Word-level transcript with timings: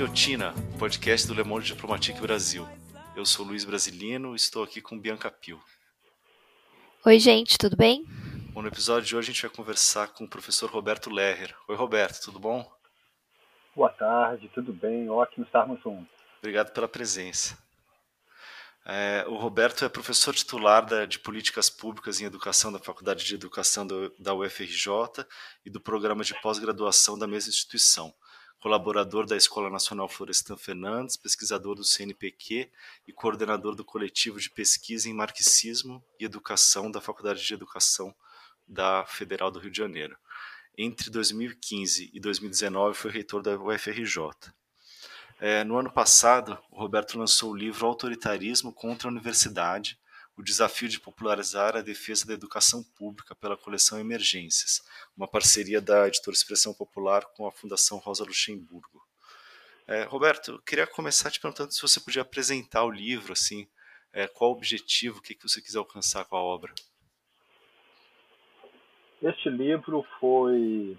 Guilhotina, 0.00 0.54
podcast 0.78 1.28
do 1.28 1.34
Le 1.34 1.44
Monde 1.44 1.66
Diplomatique 1.66 2.22
Brasil. 2.22 2.66
Eu 3.14 3.26
sou 3.26 3.44
Luiz 3.44 3.66
Brasilino 3.66 4.32
e 4.32 4.36
estou 4.36 4.62
aqui 4.62 4.80
com 4.80 4.98
Bianca 4.98 5.30
Pio. 5.30 5.62
Oi, 7.04 7.18
gente, 7.18 7.58
tudo 7.58 7.76
bem? 7.76 8.06
Bom, 8.54 8.62
no 8.62 8.68
episódio 8.68 9.06
de 9.06 9.14
hoje 9.14 9.28
a 9.28 9.34
gente 9.34 9.42
vai 9.42 9.50
conversar 9.50 10.08
com 10.14 10.24
o 10.24 10.28
professor 10.28 10.70
Roberto 10.70 11.10
Lerrer. 11.10 11.54
Oi, 11.68 11.76
Roberto, 11.76 12.18
tudo 12.22 12.38
bom? 12.38 12.66
Boa 13.76 13.90
tarde, 13.90 14.50
tudo 14.54 14.72
bem? 14.72 15.10
Ótimo 15.10 15.44
estarmos 15.44 15.78
juntos. 15.82 16.08
Obrigado 16.38 16.72
pela 16.72 16.88
presença. 16.88 17.58
É, 18.86 19.26
o 19.28 19.36
Roberto 19.36 19.84
é 19.84 19.88
professor 19.90 20.34
titular 20.34 20.86
da, 20.86 21.04
de 21.04 21.18
Políticas 21.18 21.68
Públicas 21.68 22.22
em 22.22 22.24
Educação 22.24 22.72
da 22.72 22.78
Faculdade 22.78 23.22
de 23.26 23.34
Educação 23.34 23.86
do, 23.86 24.10
da 24.18 24.32
UFRJ 24.32 25.26
e 25.62 25.68
do 25.68 25.78
Programa 25.78 26.24
de 26.24 26.32
Pós-Graduação 26.40 27.18
da 27.18 27.26
mesma 27.26 27.50
instituição 27.50 28.14
colaborador 28.60 29.26
da 29.26 29.36
Escola 29.36 29.70
Nacional 29.70 30.08
Florestan 30.08 30.56
Fernandes, 30.56 31.16
pesquisador 31.16 31.74
do 31.74 31.82
CNPq 31.82 32.70
e 33.08 33.12
coordenador 33.12 33.74
do 33.74 33.84
coletivo 33.84 34.38
de 34.38 34.50
pesquisa 34.50 35.08
em 35.08 35.14
marxismo 35.14 36.04
e 36.20 36.24
educação 36.24 36.90
da 36.90 37.00
Faculdade 37.00 37.44
de 37.44 37.54
Educação 37.54 38.14
da 38.68 39.04
Federal 39.06 39.50
do 39.50 39.58
Rio 39.58 39.70
de 39.70 39.78
Janeiro. 39.78 40.16
Entre 40.76 41.10
2015 41.10 42.10
e 42.12 42.20
2019 42.20 42.96
foi 42.96 43.10
reitor 43.10 43.42
da 43.42 43.58
UFRJ. 43.58 44.30
É, 45.40 45.64
no 45.64 45.78
ano 45.78 45.90
passado, 45.90 46.58
o 46.70 46.78
Roberto 46.78 47.18
lançou 47.18 47.52
o 47.52 47.56
livro 47.56 47.86
Autoritarismo 47.86 48.72
contra 48.72 49.08
a 49.08 49.10
Universidade, 49.10 49.98
o 50.40 50.42
desafio 50.42 50.88
de 50.88 50.98
popularizar 50.98 51.76
a 51.76 51.82
defesa 51.82 52.26
da 52.26 52.32
educação 52.32 52.82
pública 52.96 53.34
pela 53.34 53.58
coleção 53.58 54.00
Emergências, 54.00 54.80
uma 55.14 55.28
parceria 55.28 55.82
da 55.82 56.08
editora 56.08 56.34
Expressão 56.34 56.72
Popular 56.72 57.26
com 57.36 57.46
a 57.46 57.52
Fundação 57.52 57.98
Rosa 57.98 58.24
Luxemburgo. 58.24 59.02
É, 59.86 60.04
Roberto, 60.04 60.62
queria 60.66 60.86
começar 60.86 61.30
te 61.30 61.38
perguntando 61.38 61.72
se 61.72 61.82
você 61.82 62.00
podia 62.00 62.22
apresentar 62.22 62.84
o 62.84 62.90
livro, 62.90 63.34
assim, 63.34 63.68
é, 64.14 64.26
qual 64.26 64.50
o 64.50 64.54
objetivo, 64.54 65.18
o 65.18 65.22
que, 65.22 65.34
que 65.34 65.46
você 65.46 65.60
quiser 65.60 65.78
alcançar 65.78 66.24
com 66.24 66.36
a 66.36 66.42
obra. 66.42 66.72
Este 69.22 69.50
livro 69.50 70.02
foi 70.18 70.96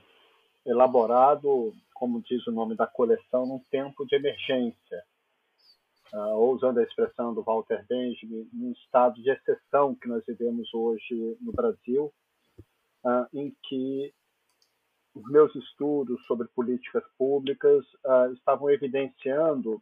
elaborado, 0.63 1.73
como 1.95 2.21
diz 2.21 2.45
o 2.45 2.51
nome 2.51 2.75
da 2.75 2.85
coleção, 2.85 3.47
num 3.47 3.59
tempo 3.71 4.05
de 4.05 4.15
emergência, 4.15 5.03
ou 6.13 6.53
usando 6.53 6.79
a 6.79 6.83
expressão 6.83 7.33
do 7.33 7.43
Walter 7.43 7.85
Benjamin, 7.87 8.49
num 8.53 8.71
estado 8.71 9.21
de 9.21 9.29
exceção 9.29 9.95
que 9.95 10.07
nós 10.07 10.23
vivemos 10.25 10.73
hoje 10.73 11.37
no 11.39 11.51
Brasil, 11.51 12.13
uh, 13.05 13.27
em 13.33 13.55
que 13.63 14.13
os 15.13 15.23
meus 15.29 15.53
estudos 15.55 16.23
sobre 16.25 16.47
políticas 16.49 17.03
públicas 17.17 17.85
uh, 18.05 18.33
estavam 18.33 18.69
evidenciando 18.69 19.81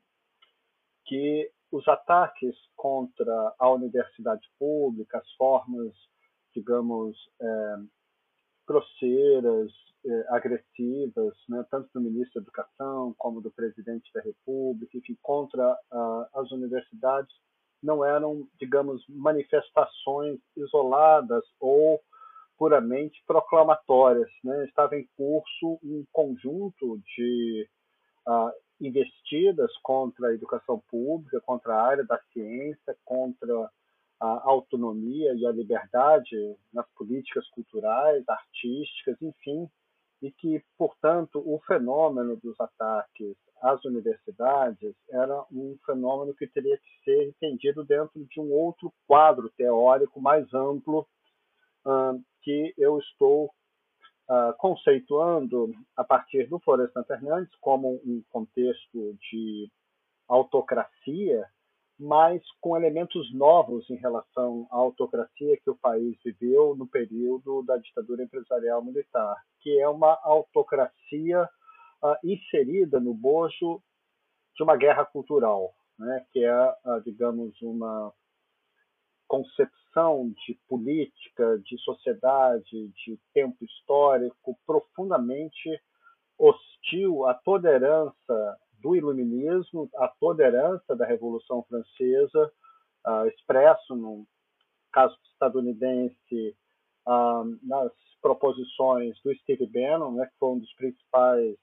que 1.06 1.52
os 1.72 1.88
ataques 1.88 2.56
contra 2.76 3.54
a 3.60 3.70
universidade 3.70 4.48
pública, 4.58 5.20
as 5.20 5.32
formas, 5.34 5.94
digamos, 6.54 7.16
eh, 7.40 7.78
grosseiras, 8.70 9.72
eh, 10.06 10.26
agressivas, 10.30 11.34
né, 11.50 11.66
tanto 11.72 11.90
do 11.92 12.00
ministro 12.00 12.40
da 12.40 12.46
Educação 12.46 13.16
como 13.18 13.42
do 13.42 13.50
presidente 13.50 14.14
da 14.14 14.22
República, 14.22 14.96
enfim, 14.96 15.18
contra 15.22 15.76
as 16.36 16.52
universidades, 16.52 17.36
não 17.82 18.06
eram, 18.06 18.48
digamos, 18.60 19.04
manifestações 19.10 20.40
isoladas 20.56 21.44
ou 21.60 22.00
puramente 22.58 23.24
proclamatórias. 23.26 24.30
Né? 24.44 24.66
Estava 24.66 24.98
em 24.98 25.08
curso 25.18 25.80
um 25.84 26.06
conjunto 26.12 27.02
de 27.16 27.68
investidas 28.80 29.72
contra 29.82 30.28
a 30.28 30.34
educação 30.34 30.82
pública, 30.90 31.42
contra 31.42 31.74
a 31.74 31.82
área 31.82 32.04
da 32.04 32.20
ciência, 32.32 32.96
contra 33.04 33.70
a 34.20 34.42
autonomia 34.50 35.34
e 35.34 35.46
a 35.46 35.52
liberdade 35.52 36.36
nas 36.74 36.88
políticas 36.94 37.48
culturais, 37.50 38.24
artísticas, 38.28 39.22
enfim, 39.22 39.70
e 40.22 40.32
que, 40.32 40.62
portanto, 40.78 41.42
o 41.46 41.60
fenômeno 41.66 42.36
dos 42.38 42.60
ataques 42.60 43.38
às 43.62 43.84
universidades 43.86 44.96
era 45.10 45.46
um 45.52 45.78
fenômeno 45.86 46.36
que 46.36 46.48
teria 46.48 46.78
que 46.78 47.04
ser 47.04 47.28
entendido 47.28 47.84
dentro 47.86 48.26
de 48.26 48.40
um 48.40 48.52
outro 48.52 48.94
quadro 49.08 49.50
teórico 49.52 50.20
mais 50.20 50.54
amplo 50.54 51.08
uh, 51.86 52.22
que 52.42 52.74
eu 52.78 53.00
estou 53.00 53.46
uh, 54.30 54.54
conceituando 54.58 55.74
a 55.96 56.04
partir 56.04 56.48
do 56.48 56.60
Florestan 56.60 57.04
Fernandes 57.04 57.54
como 57.62 57.96
um 58.06 58.22
contexto 58.30 59.18
de 59.32 59.70
autocracia 60.28 61.46
mas 62.00 62.42
com 62.62 62.78
elementos 62.78 63.34
novos 63.34 63.90
em 63.90 63.96
relação 63.96 64.66
à 64.72 64.78
autocracia 64.78 65.58
que 65.58 65.70
o 65.70 65.78
país 65.78 66.18
viveu 66.24 66.74
no 66.76 66.88
período 66.88 67.62
da 67.64 67.76
ditadura 67.78 68.24
empresarial 68.24 68.82
militar, 68.82 69.36
que 69.60 69.78
é 69.80 69.90
uma 69.90 70.18
autocracia 70.24 71.44
uh, 72.02 72.16
inserida 72.24 73.02
no 73.02 73.14
bojo 73.14 73.82
de 74.56 74.64
uma 74.64 74.78
guerra 74.78 75.04
cultural, 75.06 75.74
né, 75.98 76.26
que 76.32 76.44
é, 76.44 76.70
uh, 76.86 77.02
digamos, 77.04 77.62
uma 77.62 78.14
concepção 79.28 80.34
de 80.46 80.58
política, 80.70 81.60
de 81.60 81.78
sociedade, 81.80 82.88
de 83.06 83.20
tempo 83.34 83.64
histórico 83.66 84.58
profundamente 84.66 85.70
hostil 86.38 87.26
à 87.28 87.34
toda 87.34 87.70
herança 87.70 88.58
do 88.82 88.96
iluminismo, 88.96 89.90
a 89.96 90.08
tolerância 90.08 90.96
da 90.96 91.06
Revolução 91.06 91.64
Francesa, 91.64 92.52
uh, 93.08 93.28
expresso 93.28 93.96
no 93.96 94.26
caso 94.92 95.16
estadunidense 95.32 96.56
uh, 97.08 97.58
nas 97.64 97.92
proposições 98.22 99.18
do 99.24 99.34
Steve 99.36 99.68
Bannon, 99.68 100.12
né, 100.12 100.26
que 100.26 100.38
foi 100.40 100.50
um 100.50 100.60
dos 100.60 100.74
principais 100.74 101.56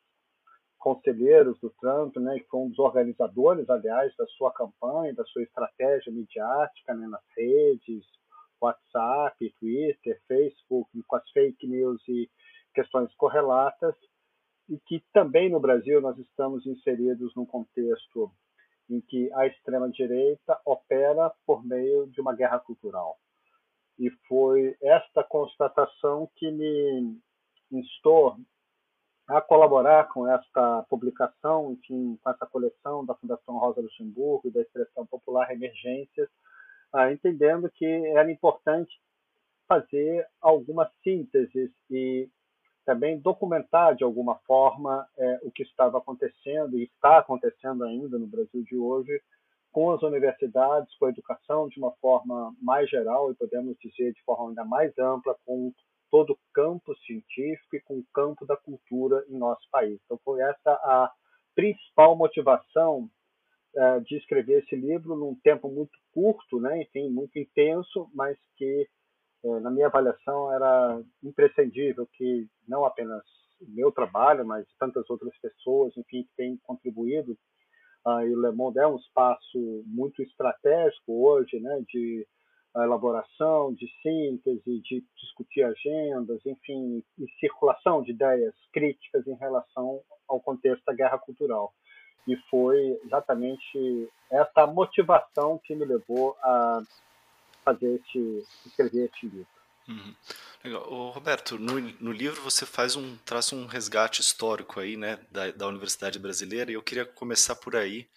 conselheiros 0.78 1.58
do 1.60 1.70
Trump, 1.80 2.16
né, 2.16 2.38
que 2.38 2.46
foi 2.48 2.60
um 2.60 2.68
dos 2.68 2.78
organizadores, 2.78 3.68
aliás, 3.68 4.14
da 4.16 4.26
sua 4.28 4.52
campanha, 4.52 5.14
da 5.14 5.24
sua 5.24 5.42
estratégia 5.42 6.12
midiática 6.12 6.94
né, 6.94 7.06
nas 7.08 7.24
redes, 7.36 8.04
WhatsApp, 8.60 9.54
Twitter, 9.58 10.20
Facebook, 10.26 10.90
com 11.06 11.16
as 11.16 11.30
fake 11.30 11.66
news 11.66 12.00
e 12.08 12.30
questões 12.74 13.12
correlatas 13.16 13.94
e 14.68 14.78
que 14.80 15.02
também 15.12 15.50
no 15.50 15.60
Brasil 15.60 16.00
nós 16.00 16.18
estamos 16.18 16.66
inseridos 16.66 17.34
num 17.34 17.46
contexto 17.46 18.30
em 18.88 19.00
que 19.00 19.32
a 19.34 19.46
extrema-direita 19.46 20.60
opera 20.64 21.32
por 21.44 21.64
meio 21.64 22.06
de 22.08 22.20
uma 22.20 22.34
guerra 22.34 22.58
cultural. 22.58 23.18
E 23.98 24.10
foi 24.28 24.76
esta 24.82 25.24
constatação 25.24 26.28
que 26.36 26.50
me 26.50 27.18
instou 27.72 28.36
a 29.26 29.40
colaborar 29.40 30.08
com 30.08 30.28
esta 30.28 30.82
publicação, 30.88 31.72
enfim, 31.72 32.18
com 32.22 32.30
essa 32.30 32.46
coleção 32.46 33.04
da 33.04 33.14
Fundação 33.14 33.58
Rosa 33.58 33.80
Luxemburgo 33.80 34.46
e 34.46 34.52
da 34.52 34.60
Expressão 34.60 35.04
Popular 35.04 35.50
Emergências, 35.50 36.28
ah, 36.92 37.10
entendendo 37.10 37.68
que 37.70 37.84
era 37.84 38.30
importante 38.30 39.00
fazer 39.66 40.26
algumas 40.40 40.88
sínteses 41.02 41.72
e 41.90 42.28
também 42.86 43.18
documentar 43.18 43.96
de 43.96 44.04
alguma 44.04 44.36
forma 44.46 45.06
é, 45.18 45.40
o 45.42 45.50
que 45.50 45.64
estava 45.64 45.98
acontecendo 45.98 46.78
e 46.78 46.84
está 46.84 47.18
acontecendo 47.18 47.84
ainda 47.84 48.16
no 48.16 48.28
Brasil 48.28 48.62
de 48.62 48.76
hoje 48.76 49.20
com 49.72 49.90
as 49.90 50.02
universidades, 50.02 50.96
com 50.96 51.06
a 51.06 51.10
educação 51.10 51.68
de 51.68 51.78
uma 51.78 51.90
forma 52.00 52.54
mais 52.62 52.88
geral 52.88 53.30
e 53.30 53.34
podemos 53.34 53.76
dizer 53.78 54.14
de 54.14 54.22
forma 54.22 54.48
ainda 54.48 54.64
mais 54.64 54.96
ampla 54.96 55.36
com 55.44 55.70
todo 56.10 56.32
o 56.32 56.38
campo 56.54 56.96
científico 57.04 57.76
e 57.76 57.80
com 57.80 57.98
o 57.98 58.06
campo 58.14 58.46
da 58.46 58.56
cultura 58.56 59.22
em 59.28 59.36
nosso 59.36 59.68
país. 59.70 60.00
Então 60.04 60.18
foi 60.24 60.40
essa 60.40 60.70
a 60.70 61.12
principal 61.54 62.16
motivação 62.16 63.10
é, 63.74 64.00
de 64.00 64.16
escrever 64.16 64.62
esse 64.62 64.76
livro 64.76 65.16
num 65.16 65.34
tempo 65.34 65.68
muito 65.68 65.98
curto, 66.14 66.60
né, 66.60 66.82
enfim, 66.82 67.10
muito 67.10 67.36
intenso, 67.38 68.08
mas 68.14 68.38
que 68.56 68.88
na 69.44 69.70
minha 69.70 69.86
avaliação, 69.86 70.52
era 70.52 71.00
imprescindível 71.22 72.08
que 72.14 72.48
não 72.66 72.84
apenas 72.84 73.22
o 73.60 73.70
meu 73.70 73.90
trabalho, 73.92 74.44
mas 74.46 74.66
tantas 74.78 75.08
outras 75.08 75.36
pessoas, 75.38 75.96
enfim, 75.96 76.22
que 76.24 76.36
têm 76.36 76.56
contribuído. 76.58 77.36
Uh, 78.06 78.20
e 78.22 78.34
o 78.34 78.40
Le 78.40 78.52
Monde 78.52 78.78
é 78.78 78.86
um 78.86 78.96
espaço 78.96 79.82
muito 79.86 80.22
estratégico 80.22 81.26
hoje, 81.26 81.58
né, 81.58 81.82
de 81.88 82.26
elaboração, 82.76 83.72
de 83.72 83.86
síntese, 84.02 84.80
de 84.82 85.02
discutir 85.16 85.62
agendas, 85.62 86.44
enfim, 86.44 87.02
e 87.18 87.26
circulação 87.40 88.02
de 88.02 88.10
ideias 88.10 88.54
críticas 88.72 89.26
em 89.26 89.34
relação 89.36 90.00
ao 90.28 90.40
contexto 90.40 90.84
da 90.84 90.94
guerra 90.94 91.18
cultural. 91.18 91.72
e 92.28 92.36
foi 92.50 93.00
exatamente 93.04 94.10
essa 94.28 94.66
motivação 94.66 95.60
que 95.62 95.76
me 95.76 95.84
levou 95.84 96.36
a 96.42 96.82
fazer 97.66 97.96
este, 97.96 98.44
escrever 98.64 99.10
este 99.12 99.26
livro. 99.26 99.48
Uhum. 99.88 100.14
Legal. 100.62 100.92
Ô, 100.92 101.10
Roberto, 101.10 101.58
no, 101.58 101.80
no, 101.80 102.12
livro 102.12 102.40
você 102.42 102.64
faz 102.64 102.96
um 102.96 103.16
traz 103.18 103.52
um 103.52 103.66
resgate 103.66 104.20
histórico 104.20 104.80
aí, 104.80 104.96
né, 104.96 105.18
da, 105.30 105.50
da 105.50 105.66
Universidade 105.66 106.18
Brasileira, 106.18 106.70
e 106.70 106.74
eu 106.74 106.82
queria 106.82 107.04
começar 107.04 107.56
por 107.56 107.76
aí, 107.76 108.08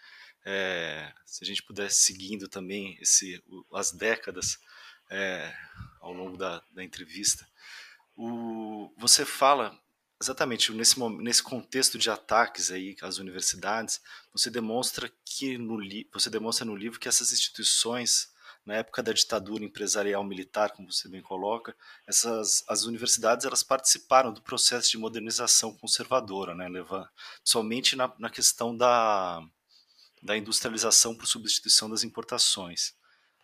é, 0.46 1.12
se 1.26 1.44
a 1.44 1.48
gente 1.48 1.64
pudesse 1.64 2.02
seguindo 2.02 2.48
também 2.48 2.98
esse, 3.02 3.44
as 3.74 3.92
décadas 3.92 4.60
é, 5.10 5.52
ao 6.00 6.14
longo 6.14 6.38
da, 6.38 6.64
da 6.72 6.84
entrevista. 6.84 7.48
O, 8.16 8.92
você 8.98 9.26
fala 9.26 9.78
exatamente 10.22 10.72
nesse, 10.74 11.00
nesse 11.22 11.42
contexto 11.42 11.98
de 11.98 12.10
ataques 12.10 12.72
aí 12.72 12.96
às 13.02 13.18
universidades, 13.18 14.02
você 14.34 14.50
demonstra 14.50 15.10
que 15.24 15.58
no 15.58 15.80
você 16.12 16.30
demonstra 16.30 16.66
no 16.66 16.76
livro 16.76 17.00
que 17.00 17.08
essas 17.08 17.32
instituições 17.32 18.32
na 18.66 18.76
época 18.76 19.02
da 19.02 19.12
ditadura 19.12 19.64
empresarial 19.64 20.24
militar, 20.24 20.72
como 20.72 20.92
você 20.92 21.08
bem 21.10 21.22
coloca, 21.22 21.76
essas 22.08 22.64
as 22.68 22.84
universidades 22.84 23.46
elas 23.46 23.64
participaram 23.64 24.32
do 24.34 24.42
processo 24.42 24.92
de 24.92 24.98
modernização 24.98 25.74
conservadora, 25.76 26.54
né, 26.56 26.68
somente 27.44 27.96
na, 27.96 28.14
na 28.20 28.30
questão 28.30 28.76
da 28.76 29.42
da 30.22 30.38
industrialização 30.38 31.16
por 31.16 31.28
substituição 31.28 31.90
das 31.90 32.04
importações 32.04 32.94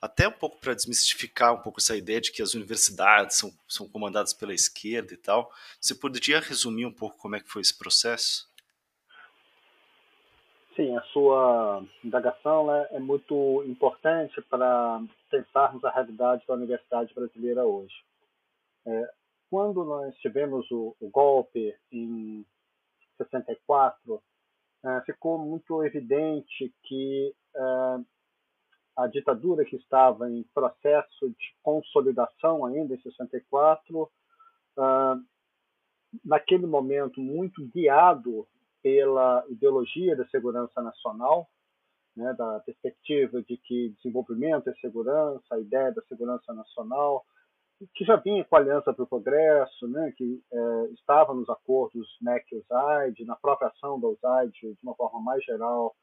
até 0.05 0.27
um 0.27 0.31
pouco 0.31 0.59
para 0.59 0.73
desmistificar 0.73 1.53
um 1.53 1.61
pouco 1.61 1.79
essa 1.79 1.95
ideia 1.95 2.21
de 2.21 2.31
que 2.31 2.41
as 2.41 2.53
universidades 2.53 3.37
são, 3.37 3.51
são 3.67 3.87
comandadas 3.89 4.33
pela 4.33 4.53
esquerda 4.53 5.13
e 5.13 5.17
tal. 5.17 5.51
Você 5.79 5.95
poderia 5.95 6.39
resumir 6.39 6.85
um 6.85 6.93
pouco 6.93 7.17
como 7.17 7.35
é 7.35 7.39
que 7.39 7.49
foi 7.49 7.61
esse 7.61 7.75
processo? 7.75 8.47
Sim, 10.75 10.95
a 10.97 11.01
sua 11.03 11.85
indagação 12.03 12.67
né, 12.67 12.87
é 12.91 12.99
muito 12.99 13.63
importante 13.65 14.41
para 14.43 15.01
pensarmos 15.29 15.83
a 15.85 15.89
realidade 15.89 16.45
da 16.45 16.53
universidade 16.53 17.13
brasileira 17.13 17.63
hoje. 17.63 17.95
É, 18.85 19.09
quando 19.49 19.85
nós 19.85 20.13
tivemos 20.17 20.69
o, 20.71 20.95
o 20.99 21.09
golpe 21.09 21.73
em 21.91 22.45
64, 23.17 24.21
é, 24.83 25.01
ficou 25.05 25.37
muito 25.37 25.81
evidente 25.83 26.73
que 26.83 27.33
é, 27.55 27.99
a 28.97 29.07
ditadura 29.07 29.65
que 29.65 29.75
estava 29.75 30.29
em 30.29 30.43
processo 30.53 31.29
de 31.29 31.55
consolidação 31.61 32.65
ainda 32.65 32.93
em 32.93 33.01
64, 33.01 34.09
ah, 34.77 35.17
naquele 36.23 36.65
momento 36.65 37.19
muito 37.19 37.65
guiado 37.67 38.47
pela 38.85 39.43
ideologia 39.49 40.15
da 40.15 40.27
segurança 40.27 40.79
nacional, 40.79 41.49
né, 42.15 42.35
da 42.37 42.59
perspectiva 42.59 43.41
de 43.41 43.57
que 43.57 43.89
desenvolvimento 43.97 44.69
é 44.69 44.75
segurança, 44.75 45.43
a 45.55 45.59
ideia 45.59 45.91
da 45.91 46.03
segurança 46.03 46.53
nacional, 46.53 47.25
que 47.95 48.05
já 48.05 48.15
vinha 48.17 48.45
com 48.45 48.55
a 48.55 48.59
Aliança 48.59 48.93
para 48.93 49.03
o 49.03 49.07
Progresso, 49.07 49.87
né, 49.87 50.13
que 50.15 50.39
é, 50.53 50.85
estava 50.93 51.33
nos 51.33 51.49
acordos 51.49 52.07
MEC-USAID, 52.21 53.25
na 53.25 53.35
própria 53.35 53.69
ação 53.69 53.99
da 53.99 54.07
USAID, 54.07 54.53
de 54.53 54.77
uma 54.83 54.93
forma 54.93 55.19
mais 55.19 55.43
geral, 55.43 55.95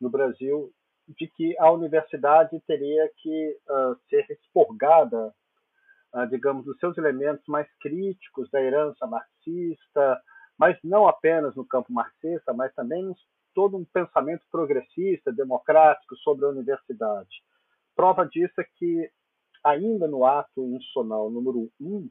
no 0.00 0.10
Brasil, 0.10 0.72
de 1.06 1.28
que 1.28 1.56
a 1.60 1.70
universidade 1.70 2.60
teria 2.66 3.08
que 3.18 3.56
uh, 3.70 3.96
ser 4.10 4.26
expurgada, 4.28 5.32
uh, 6.12 6.26
digamos, 6.28 6.64
dos 6.64 6.76
seus 6.80 6.98
elementos 6.98 7.46
mais 7.46 7.68
críticos 7.78 8.50
da 8.50 8.60
herança 8.60 9.06
marxista, 9.06 10.20
mas 10.58 10.78
não 10.82 11.06
apenas 11.06 11.54
no 11.54 11.64
campo 11.64 11.92
marxista, 11.92 12.52
mas 12.52 12.74
também 12.74 13.14
todo 13.54 13.76
um 13.76 13.84
pensamento 13.84 14.44
progressista, 14.50 15.32
democrático 15.32 16.16
sobre 16.16 16.44
a 16.44 16.50
universidade. 16.50 17.42
Prova 17.94 18.26
disso 18.26 18.60
é 18.60 18.64
que, 18.76 19.10
ainda 19.64 20.06
no 20.06 20.24
ato 20.24 20.62
insonal 20.76 21.30
número 21.30 21.70
1, 21.80 21.86
um, 21.88 22.10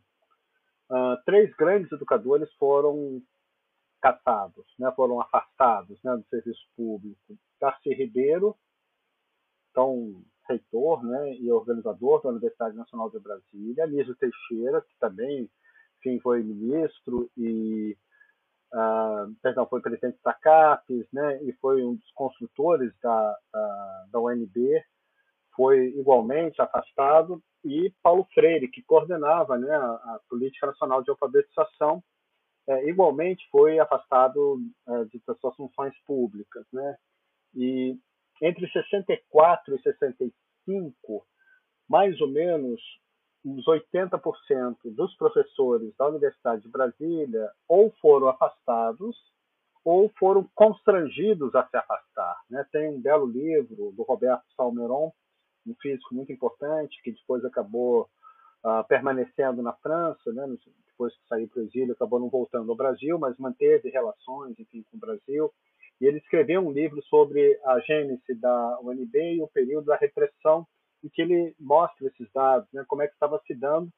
uh, 0.90 1.18
três 1.26 1.54
grandes 1.56 1.92
educadores 1.92 2.52
foram 2.56 3.22
caçados, 4.02 4.66
né, 4.78 4.92
foram 4.96 5.22
afastados 5.22 6.00
né, 6.04 6.16
do 6.16 6.26
serviço 6.30 6.66
público. 6.76 7.38
Darcy 7.60 7.94
Ribeiro, 7.94 8.56
então 9.72 10.22
reitor 10.48 11.04
né, 11.04 11.36
e 11.36 11.52
organizador 11.52 12.22
da 12.22 12.30
Universidade 12.30 12.76
Nacional 12.76 13.10
de 13.10 13.20
Brasília, 13.20 13.88
Nísio 13.88 14.16
Teixeira, 14.16 14.82
que 14.82 14.96
também 15.00 15.50
enfim, 16.00 16.20
foi 16.20 16.44
ministro 16.44 17.30
e 17.36 17.98
uh, 18.74 19.34
perdão, 19.42 19.68
foi 19.68 19.82
presidente 19.82 20.18
da 20.24 20.34
CAPES 20.34 21.08
né, 21.12 21.44
e 21.44 21.54
foi 21.54 21.84
um 21.84 21.96
dos 21.96 22.12
construtores 22.12 22.94
da, 23.02 23.38
da, 23.52 24.06
da 24.12 24.20
UNB, 24.20 24.84
foi 25.56 25.88
igualmente 25.98 26.62
afastado, 26.62 27.42
e 27.64 27.92
Paulo 28.04 28.28
Freire, 28.34 28.68
que 28.68 28.84
coordenava 28.84 29.58
né, 29.58 29.74
a, 29.74 29.86
a 29.86 30.20
Política 30.30 30.68
Nacional 30.68 31.02
de 31.02 31.10
Alfabetização, 31.10 32.04
é, 32.68 32.90
igualmente 32.90 33.48
foi 33.52 33.80
afastado 33.80 34.60
é, 34.88 35.06
de 35.06 35.22
suas 35.40 35.56
funções 35.56 35.94
públicas. 36.06 36.66
Né? 36.74 36.96
E 37.56 37.98
entre 38.42 38.70
64 38.70 39.76
e 39.76 39.82
65, 39.82 41.26
mais 41.88 42.20
ou 42.22 42.28
menos 42.28 42.82
uns 43.46 43.66
80% 43.66 44.76
dos 44.86 45.16
professores 45.16 45.96
da 45.98 46.08
Universidade 46.08 46.64
de 46.64 46.70
Brasília 46.70 47.50
ou 47.68 47.92
foram 48.02 48.28
afastados 48.28 49.16
ou 49.84 50.10
foram 50.18 50.50
constrangidos 50.56 51.54
a 51.54 51.64
se 51.68 51.78
afastar. 51.78 52.38
Né? 52.50 52.66
Tem 52.72 52.90
um 52.90 53.00
belo 53.00 53.28
livro 53.28 53.92
do 53.92 54.02
Roberto 54.02 54.44
Salmeron, 54.58 55.14
um 55.66 55.76
físico 55.76 56.14
muito 56.14 56.32
importante, 56.32 57.00
que 57.04 57.12
depois 57.12 57.46
acabou 57.46 58.10
uh, 58.66 58.84
permanecendo 58.88 59.62
na 59.62 59.74
França, 59.74 60.34
né? 60.34 60.48
depois 60.88 61.14
que 61.14 61.28
saiu 61.28 61.48
para 61.48 61.62
o 61.62 61.66
exílio, 61.66 61.94
acabou 61.94 62.20
não 62.20 62.30
voltando 62.30 62.72
ao 62.72 62.78
Brasil, 62.78 63.20
mas 63.20 63.38
manteve 63.38 63.90
relações 63.90 64.60
enfim, 64.60 64.84
com 64.90 64.98
o 64.98 65.00
Brasil 65.00 65.52
e 66.00 66.06
ele 66.06 66.18
escreveu 66.18 66.62
um 66.62 66.72
livro 66.72 67.02
sobre 67.04 67.58
a 67.64 67.80
gênese 67.80 68.36
da 68.36 68.80
UNB 68.82 69.36
e 69.36 69.42
o 69.42 69.48
período 69.48 69.86
da 69.86 69.96
repressão, 69.96 70.68
em 71.06 71.10
que 71.10 71.22
ele 71.22 71.56
mostra 71.60 72.08
esses 72.08 72.28
dados, 72.34 72.68
né, 72.74 72.84
como 72.88 73.04
é 73.04 73.08
que 73.08 73.14
estava 73.14 73.40
se 73.46 73.54
dando, 73.54 73.90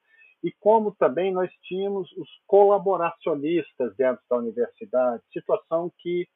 e 0.43 0.51
como 0.59 0.93
também 0.95 1.31
nós 1.31 1.49
tínhamos 1.63 2.11
os 2.11 2.29
colaboracionistas 2.45 3.95
dentro 3.95 4.21
da 4.29 4.37
universidade, 4.37 5.23
situação 5.31 5.91
que 5.99 6.27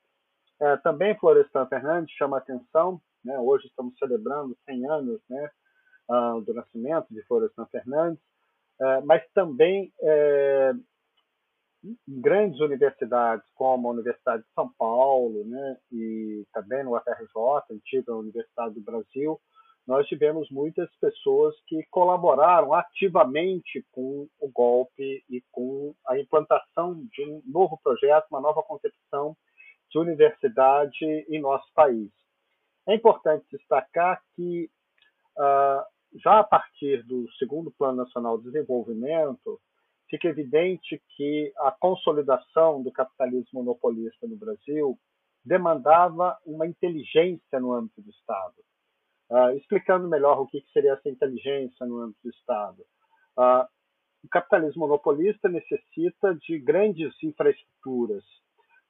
é, 0.61 0.77
também 0.77 1.17
Florestan 1.17 1.67
Fernandes 1.67 2.15
chama 2.15 2.37
atenção. 2.37 3.01
Né, 3.23 3.37
hoje 3.37 3.67
estamos 3.67 3.95
celebrando 3.99 4.57
100 4.65 4.89
anos 4.89 5.21
né, 5.29 5.51
uh, 6.09 6.41
do 6.41 6.53
nascimento 6.53 7.07
de 7.11 7.21
Florestan 7.23 7.67
Fernandes, 7.67 8.19
uh, 8.79 9.05
mas 9.05 9.23
também 9.33 9.93
é, 10.01 10.73
grandes 12.07 12.59
universidades, 12.59 13.45
como 13.53 13.87
a 13.87 13.91
Universidade 13.91 14.41
de 14.41 14.49
São 14.55 14.71
Paulo, 14.77 15.43
né, 15.45 15.77
e 15.91 16.43
também 16.51 16.83
no 16.83 16.95
UFRJ, 16.95 17.75
antiga 17.75 18.15
Universidade 18.15 18.73
do 18.73 18.81
Brasil, 18.81 19.39
nós 19.88 20.07
tivemos 20.07 20.50
muitas 20.51 20.89
pessoas 20.97 21.55
que 21.67 21.83
colaboraram 21.89 22.73
ativamente 22.73 23.85
com 23.91 24.27
o 24.39 24.50
golpe 24.50 25.23
e 25.29 25.43
com 25.51 25.95
a 26.07 26.19
implantação 26.19 27.03
de 27.11 27.23
um 27.23 27.41
novo 27.45 27.79
projeto, 27.83 28.27
uma 28.31 28.41
nova 28.41 28.61
concepção 28.61 29.35
de 29.89 30.00
universidade 30.00 31.05
em 31.29 31.41
nosso 31.41 31.67
país. 31.73 32.09
É 32.88 32.95
importante 32.95 33.45
destacar 33.51 34.21
que, 34.35 34.69
uh, 35.38 35.83
já 36.19 36.39
a 36.39 36.43
partir 36.43 37.03
do 37.03 37.29
segundo 37.38 37.71
Plano 37.71 37.97
Nacional 37.97 38.38
de 38.38 38.45
Desenvolvimento, 38.45 39.59
fica 40.09 40.27
evidente 40.27 41.01
que 41.15 41.53
a 41.57 41.71
consolidação 41.71 42.83
do 42.83 42.91
capitalismo 42.91 43.63
monopolista 43.63 44.27
no 44.27 44.35
Brasil 44.35 44.97
demandava 45.43 46.38
uma 46.45 46.67
inteligência 46.67 47.59
no 47.59 47.73
âmbito 47.73 48.01
do 48.01 48.09
Estado. 48.09 48.55
Uh, 49.31 49.55
explicando 49.55 50.09
melhor 50.09 50.41
o 50.41 50.45
que 50.45 50.61
seria 50.73 50.91
essa 50.91 51.07
inteligência 51.07 51.85
no 51.85 52.01
âmbito 52.01 52.19
do 52.21 52.29
Estado. 52.31 52.81
Uh, 53.38 53.65
o 54.25 54.27
capitalismo 54.29 54.81
monopolista 54.85 55.47
necessita 55.47 56.35
de 56.35 56.59
grandes 56.59 57.13
infraestruturas, 57.23 58.25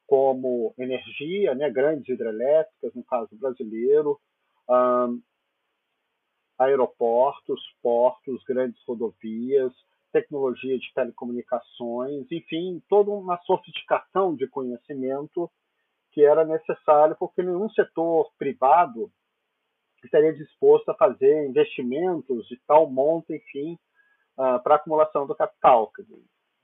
como 0.07 0.73
energia, 0.79 1.53
né, 1.53 1.69
grandes 1.69 2.09
hidrelétricas, 2.09 2.91
no 2.95 3.03
caso 3.03 3.29
brasileiro, 3.33 4.19
uh, 4.67 5.21
aeroportos, 6.57 7.61
portos, 7.79 8.43
grandes 8.43 8.81
rodovias, 8.83 9.71
tecnologia 10.11 10.77
de 10.79 10.91
telecomunicações, 10.95 12.25
enfim, 12.31 12.81
toda 12.89 13.11
uma 13.11 13.37
sofisticação 13.43 14.35
de 14.35 14.47
conhecimento 14.47 15.51
que 16.11 16.25
era 16.25 16.43
necessário, 16.43 17.15
porque 17.19 17.43
nenhum 17.43 17.69
setor 17.69 18.31
privado 18.39 19.11
estaria 20.07 20.33
disposto 20.33 20.89
a 20.89 20.95
fazer 20.95 21.47
investimentos 21.47 22.47
de 22.47 22.59
tal 22.67 22.89
monta, 22.89 23.35
enfim, 23.35 23.77
uh, 24.37 24.61
para 24.63 24.75
acumulação 24.75 25.27
do 25.27 25.35
capital. 25.35 25.91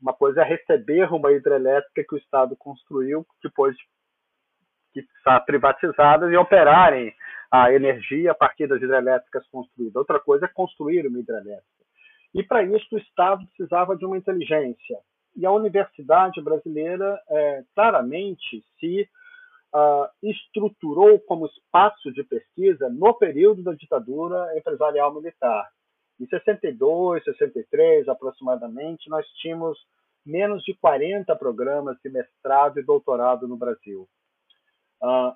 Uma 0.01 0.13
coisa 0.13 0.41
é 0.41 0.44
receber 0.44 1.12
uma 1.12 1.32
hidrelétrica 1.32 2.03
que 2.03 2.15
o 2.15 2.17
Estado 2.17 2.56
construiu 2.56 3.25
depois 3.44 3.75
de 3.75 3.84
que 4.94 5.00
está 5.17 5.39
privatizadas 5.39 6.32
e 6.32 6.38
operarem 6.38 7.13
a 7.51 7.72
energia 7.72 8.32
a 8.32 8.36
partir 8.36 8.67
das 8.67 8.82
hidrelétricas 8.82 9.48
construídas. 9.48 9.96
Outra 9.96 10.20
coisa 10.20 10.46
é 10.46 10.50
construir 10.50 11.06
uma 11.08 11.20
hidrelétrica. 11.20 11.65
E 12.34 12.44
para 12.44 12.63
isso 12.63 12.96
o 12.96 12.98
Estado 12.98 13.46
precisava 13.48 13.96
de 13.96 14.06
uma 14.06 14.17
inteligência. 14.17 14.98
E 15.36 15.46
a 15.46 15.51
universidade 15.51 16.41
brasileira 16.41 17.20
é, 17.29 17.63
claramente 17.75 18.63
se 18.79 19.08
uh, 19.77 20.10
estruturou 20.24 21.19
como 21.22 21.46
espaço 21.46 22.12
de 22.12 22.24
pesquisa 22.24 22.89
no 22.89 23.13
período 23.13 23.62
da 23.62 23.74
ditadura 23.74 24.57
empresarial 24.57 25.13
militar. 25.13 25.69
Em 26.19 26.25
62, 26.27 27.24
63 27.24 28.07
aproximadamente, 28.10 29.07
nós 29.07 29.25
tínhamos 29.39 29.77
menos 30.25 30.63
de 30.63 30.74
40 30.75 31.36
programas 31.36 31.98
de 32.03 32.10
mestrado 32.10 32.79
e 32.79 32.84
doutorado 32.84 33.48
no 33.48 33.55
Brasil. 33.55 34.07
Uh, 35.01 35.31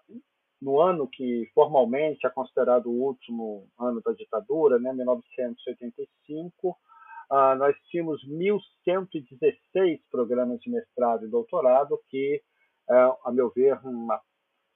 no 0.60 0.82
ano 0.82 1.08
que 1.08 1.50
formalmente 1.54 2.26
é 2.26 2.30
considerado 2.30 2.88
o 2.88 3.04
último 3.04 3.68
ano 3.80 4.02
da 4.02 4.12
ditadura, 4.12 4.80
né, 4.80 4.92
1985, 4.92 6.70
uh, 6.70 7.56
nós 7.58 7.76
tínhamos 7.90 8.28
1.116 8.28 10.02
programas 10.10 10.60
de 10.62 10.70
mestrado 10.72 11.26
e 11.26 11.30
doutorado, 11.30 12.00
que, 12.10 12.42
uh, 12.90 13.16
a 13.24 13.32
meu 13.32 13.52
ver, 13.52 13.80
uma 13.84 14.20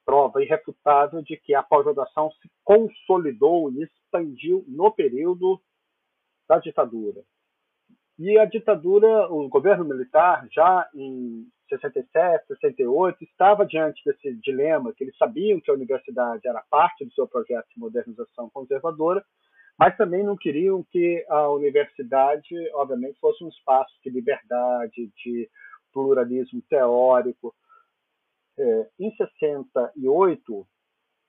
prova 0.05 0.43
irrefutável 0.43 1.21
de 1.21 1.35
que 1.37 1.55
a 1.55 1.63
pós-graduação 1.63 2.31
se 2.41 2.49
consolidou 2.63 3.71
e 3.71 3.83
expandiu 3.83 4.63
no 4.67 4.91
período 4.91 5.59
da 6.47 6.59
ditadura. 6.59 7.23
E 8.17 8.37
a 8.37 8.45
ditadura, 8.45 9.27
o 9.29 9.49
governo 9.49 9.83
militar, 9.83 10.47
já 10.51 10.87
em 10.93 11.45
67, 11.67 12.47
68, 12.47 13.23
estava 13.23 13.65
diante 13.65 14.01
desse 14.05 14.33
dilema, 14.35 14.93
que 14.93 15.03
eles 15.03 15.17
sabiam 15.17 15.59
que 15.59 15.69
a 15.69 15.73
universidade 15.73 16.47
era 16.47 16.63
parte 16.69 17.03
do 17.03 17.13
seu 17.13 17.27
projeto 17.27 17.67
de 17.73 17.79
modernização 17.79 18.49
conservadora, 18.51 19.25
mas 19.77 19.97
também 19.97 20.23
não 20.23 20.37
queriam 20.37 20.83
que 20.83 21.25
a 21.27 21.49
universidade, 21.49 22.55
obviamente, 22.73 23.19
fosse 23.19 23.43
um 23.43 23.49
espaço 23.49 23.93
de 24.03 24.09
liberdade, 24.09 25.11
de 25.23 25.49
pluralismo 25.91 26.61
teórico. 26.69 27.53
É, 28.57 28.89
em 28.99 29.15
68, 29.15 30.67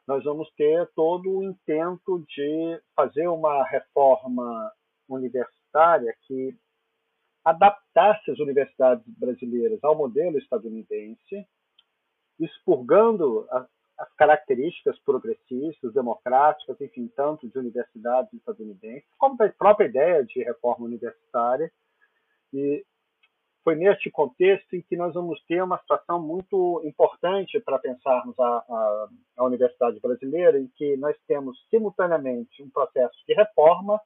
nós 0.06 0.22
vamos 0.22 0.48
ter 0.52 0.88
todo 0.94 1.38
o 1.38 1.42
intento 1.42 2.24
de 2.28 2.80
fazer 2.94 3.26
uma 3.26 3.64
reforma 3.64 4.72
universitária 5.08 6.14
que 6.26 6.56
adaptasse 7.44 8.30
as 8.30 8.38
universidades 8.38 9.04
brasileiras 9.18 9.82
ao 9.82 9.96
modelo 9.96 10.38
estadunidense, 10.38 11.46
expurgando 12.38 13.46
as 13.50 14.12
características 14.16 14.98
progressistas, 15.00 15.94
democráticas, 15.94 16.80
enfim, 16.80 17.08
tanto 17.16 17.48
de 17.48 17.58
universidades 17.58 18.32
estadunidenses, 18.34 19.08
como 19.18 19.36
da 19.36 19.48
própria 19.48 19.86
ideia 19.86 20.24
de 20.24 20.42
reforma 20.42 20.84
universitária. 20.84 21.72
E 22.52 22.84
foi 23.66 23.74
neste 23.74 24.08
contexto 24.12 24.76
em 24.76 24.80
que 24.80 24.96
nós 24.96 25.12
vamos 25.12 25.42
ter 25.42 25.60
uma 25.60 25.76
situação 25.80 26.22
muito 26.22 26.80
importante 26.84 27.58
para 27.58 27.80
pensarmos 27.80 28.38
a, 28.38 28.44
a, 28.44 29.08
a 29.38 29.44
universidade 29.44 29.98
brasileira, 29.98 30.56
em 30.56 30.68
que 30.76 30.96
nós 30.98 31.16
temos 31.26 31.58
simultaneamente 31.68 32.62
um 32.62 32.70
processo 32.70 33.18
de 33.26 33.34
reforma 33.34 34.00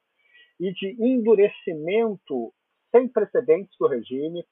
e 0.59 0.73
de 0.73 0.97
endurecimento 0.99 2.51
sem 2.89 3.07
precedentes 3.07 3.77
do 3.79 3.85
regime. 3.85 4.43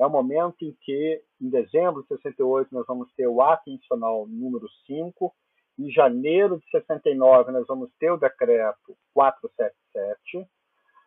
É 0.00 0.06
o 0.06 0.10
momento 0.10 0.62
em 0.62 0.74
que, 0.80 1.20
em 1.42 1.50
dezembro 1.50 2.00
de 2.00 2.08
68, 2.08 2.74
nós 2.74 2.86
vamos 2.86 3.12
ter 3.12 3.28
o 3.28 3.42
ato 3.42 3.68
institucional 3.68 4.26
número 4.26 4.66
5, 4.86 5.30
em 5.78 5.90
janeiro 5.90 6.58
de 6.58 6.70
69, 6.70 7.52
nós 7.52 7.66
vamos 7.66 7.90
ter 8.00 8.10
o 8.10 8.16
decreto 8.16 8.96
477, 9.12 10.38
uh, 10.38 10.53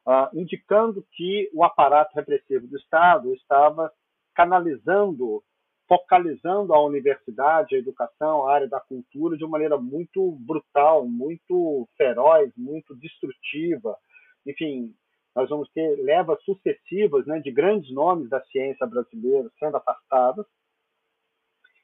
ah, 0.08 0.30
indicando 0.34 1.06
que 1.12 1.50
o 1.54 1.66
aparato 1.66 2.16
repressivo 2.16 2.66
do 2.66 2.78
Estado 2.78 3.34
estava 3.34 3.92
canalizando, 4.34 5.44
focalizando 5.86 6.74
a 6.74 6.82
universidade, 6.82 7.76
a 7.76 7.80
educação, 7.80 8.48
a 8.48 8.54
área 8.54 8.70
da 8.70 8.80
cultura 8.80 9.36
de 9.36 9.44
uma 9.44 9.52
maneira 9.52 9.78
muito 9.78 10.32
brutal, 10.40 11.06
muito 11.06 11.90
feroz, 11.98 12.50
muito 12.56 12.96
destrutiva. 12.96 13.98
Enfim, 14.46 14.96
nós 15.36 15.50
vamos 15.50 15.70
ter 15.72 15.98
levas 15.98 16.42
sucessivas 16.44 17.26
né, 17.26 17.42
de 17.42 17.52
grandes 17.52 17.92
nomes 17.94 18.30
da 18.30 18.42
ciência 18.46 18.88
brasileira 18.88 19.52
sendo 19.60 19.76
afastados. 19.76 20.46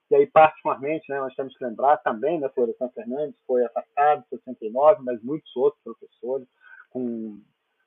E 0.10 0.16
aí, 0.16 0.28
particularmente, 0.28 1.10
né, 1.10 1.20
nós 1.20 1.36
temos 1.36 1.58
que 1.58 1.66
lembrar 1.66 1.98
também, 1.98 2.40
né, 2.40 2.48
Florestan 2.50 2.90
Fernandes 2.90 3.36
foi 3.46 3.66
afastado 3.66 4.24
em 4.32 4.38
69, 4.38 5.04
mas 5.04 5.22
muitos 5.22 5.54
outros 5.58 5.84
professores 5.84 6.48
com 6.90 7.42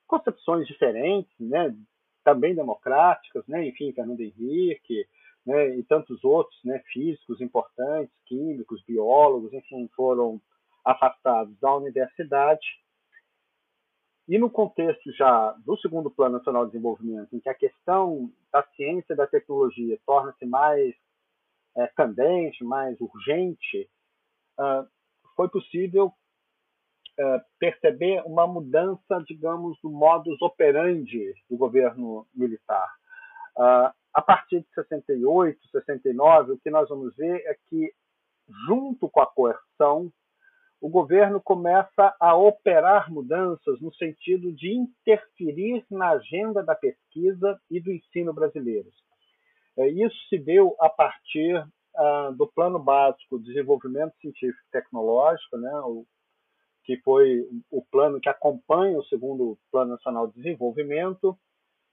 concepções 0.07 0.67
diferentes, 0.67 1.33
né, 1.39 1.75
também 2.25 2.55
democráticas, 2.55 3.47
né, 3.47 3.67
enfim, 3.67 3.93
Fernando 3.93 4.21
Henrique, 4.21 5.07
né, 5.45 5.77
e 5.77 5.83
tantos 5.85 6.25
outros, 6.25 6.59
né, 6.65 6.83
físicos 6.93 7.41
importantes, 7.41 8.15
químicos, 8.27 8.83
biólogos, 8.85 9.53
enfim, 9.53 9.89
foram 9.95 10.41
afastados 10.85 11.59
da 11.61 11.75
universidade. 11.75 12.67
E 14.29 14.39
no 14.39 14.51
contexto 14.51 15.13
já 15.13 15.53
do 15.65 15.77
segundo 15.79 16.11
Plano 16.11 16.39
Nacional 16.39 16.65
de 16.65 16.73
Desenvolvimento, 16.73 17.35
em 17.35 17.39
que 17.39 17.49
a 17.49 17.55
questão 17.55 18.31
da 18.53 18.63
ciência 18.75 19.13
e 19.13 19.17
da 19.17 19.27
tecnologia 19.27 19.99
torna-se 20.05 20.45
mais 20.45 20.95
é, 21.77 21.87
candente, 21.89 22.65
mais 22.65 23.01
urgente, 23.01 23.89
uh, 24.59 24.89
foi 25.37 25.49
possível 25.49 26.13
perceber 27.59 28.23
uma 28.27 28.47
mudança, 28.47 29.23
digamos, 29.27 29.79
do 29.83 29.91
modus 29.91 30.41
operandi 30.43 31.35
do 31.49 31.57
governo 31.57 32.27
militar. 32.35 32.89
Uh, 33.57 33.91
a 34.13 34.23
partir 34.23 34.61
de 34.61 34.67
68, 34.75 35.59
69, 35.71 36.53
o 36.53 36.59
que 36.59 36.71
nós 36.71 36.89
vamos 36.89 37.15
ver 37.17 37.43
é 37.47 37.57
que, 37.69 37.93
junto 38.67 39.09
com 39.09 39.21
a 39.21 39.27
coerção, 39.27 40.11
o 40.81 40.89
governo 40.89 41.41
começa 41.41 42.15
a 42.21 42.35
operar 42.37 43.11
mudanças 43.11 43.81
no 43.81 43.93
sentido 43.95 44.53
de 44.53 44.73
interferir 44.73 45.85
na 45.91 46.11
agenda 46.11 46.63
da 46.63 46.75
pesquisa 46.75 47.59
e 47.71 47.81
do 47.81 47.93
ensino 47.93 48.33
brasileiros. 48.33 48.95
É, 49.77 49.89
isso 49.89 50.17
se 50.29 50.39
deu 50.39 50.77
a 50.79 50.89
partir 50.89 51.67
ah, 51.97 52.31
do 52.37 52.47
Plano 52.47 52.79
Básico 52.79 53.39
de 53.39 53.47
Desenvolvimento 53.47 54.15
Científico 54.21 54.63
e 54.69 54.71
Tecnológico, 54.71 55.57
né, 55.57 55.73
o, 55.81 56.07
que 56.87 56.97
foi 56.99 57.45
o 57.71 57.85
plano 57.85 58.21
que 58.21 58.29
acompanha 58.29 58.97
o 58.97 59.05
segundo 59.07 59.59
Plano 59.73 59.91
Nacional 59.91 60.29
de 60.29 60.35
Desenvolvimento, 60.35 61.37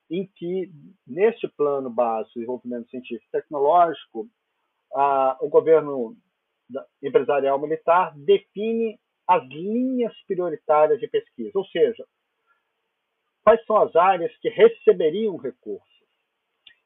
em 0.10 0.30
que, 0.36 0.72
neste 1.08 1.48
Plano 1.48 1.90
Básico 1.90 2.34
de 2.34 2.42
Desenvolvimento 2.42 2.90
Científico 2.92 3.26
e 3.28 3.32
Tecnológico, 3.32 4.30
ah, 4.94 5.36
o 5.42 5.50
governo 5.50 6.16
empresarial 7.02 7.60
militar 7.60 8.14
define 8.16 9.00
as 9.28 9.44
linhas 9.48 10.14
prioritárias 10.28 11.00
de 11.00 11.08
pesquisa, 11.08 11.52
ou 11.56 11.66
seja, 11.66 12.06
quais 13.44 13.66
são 13.66 13.78
as 13.78 13.96
áreas 13.96 14.36
que 14.38 14.50
receberiam 14.50 15.36
recursos. 15.38 15.90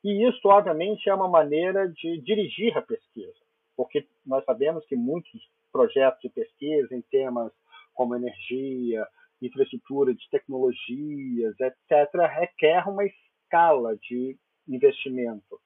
E 0.01 0.25
isso, 0.25 0.47
obviamente, 0.47 1.09
é 1.09 1.13
uma 1.13 1.27
maneira 1.27 1.89
de 1.89 2.21
dirigir 2.21 2.77
a 2.77 2.81
pesquisa, 2.81 3.41
porque 3.75 4.07
nós 4.25 4.45
sabemos 4.45 4.85
que 4.85 4.95
muitos 4.95 5.41
projetos 5.73 6.21
de 6.21 6.29
pesquisa 6.29 6.95
em 6.95 7.01
temas 7.01 7.51
como 7.97 8.15
energia, 8.15 9.05
infraestrutura 9.41 10.13
de 10.13 10.29
tecnologias, 10.29 11.55
etc., 11.59 12.13
requer 12.29 12.87
uma 12.87 13.03
escala 13.03 13.97
de 13.97 14.37
investimento. 14.67 15.59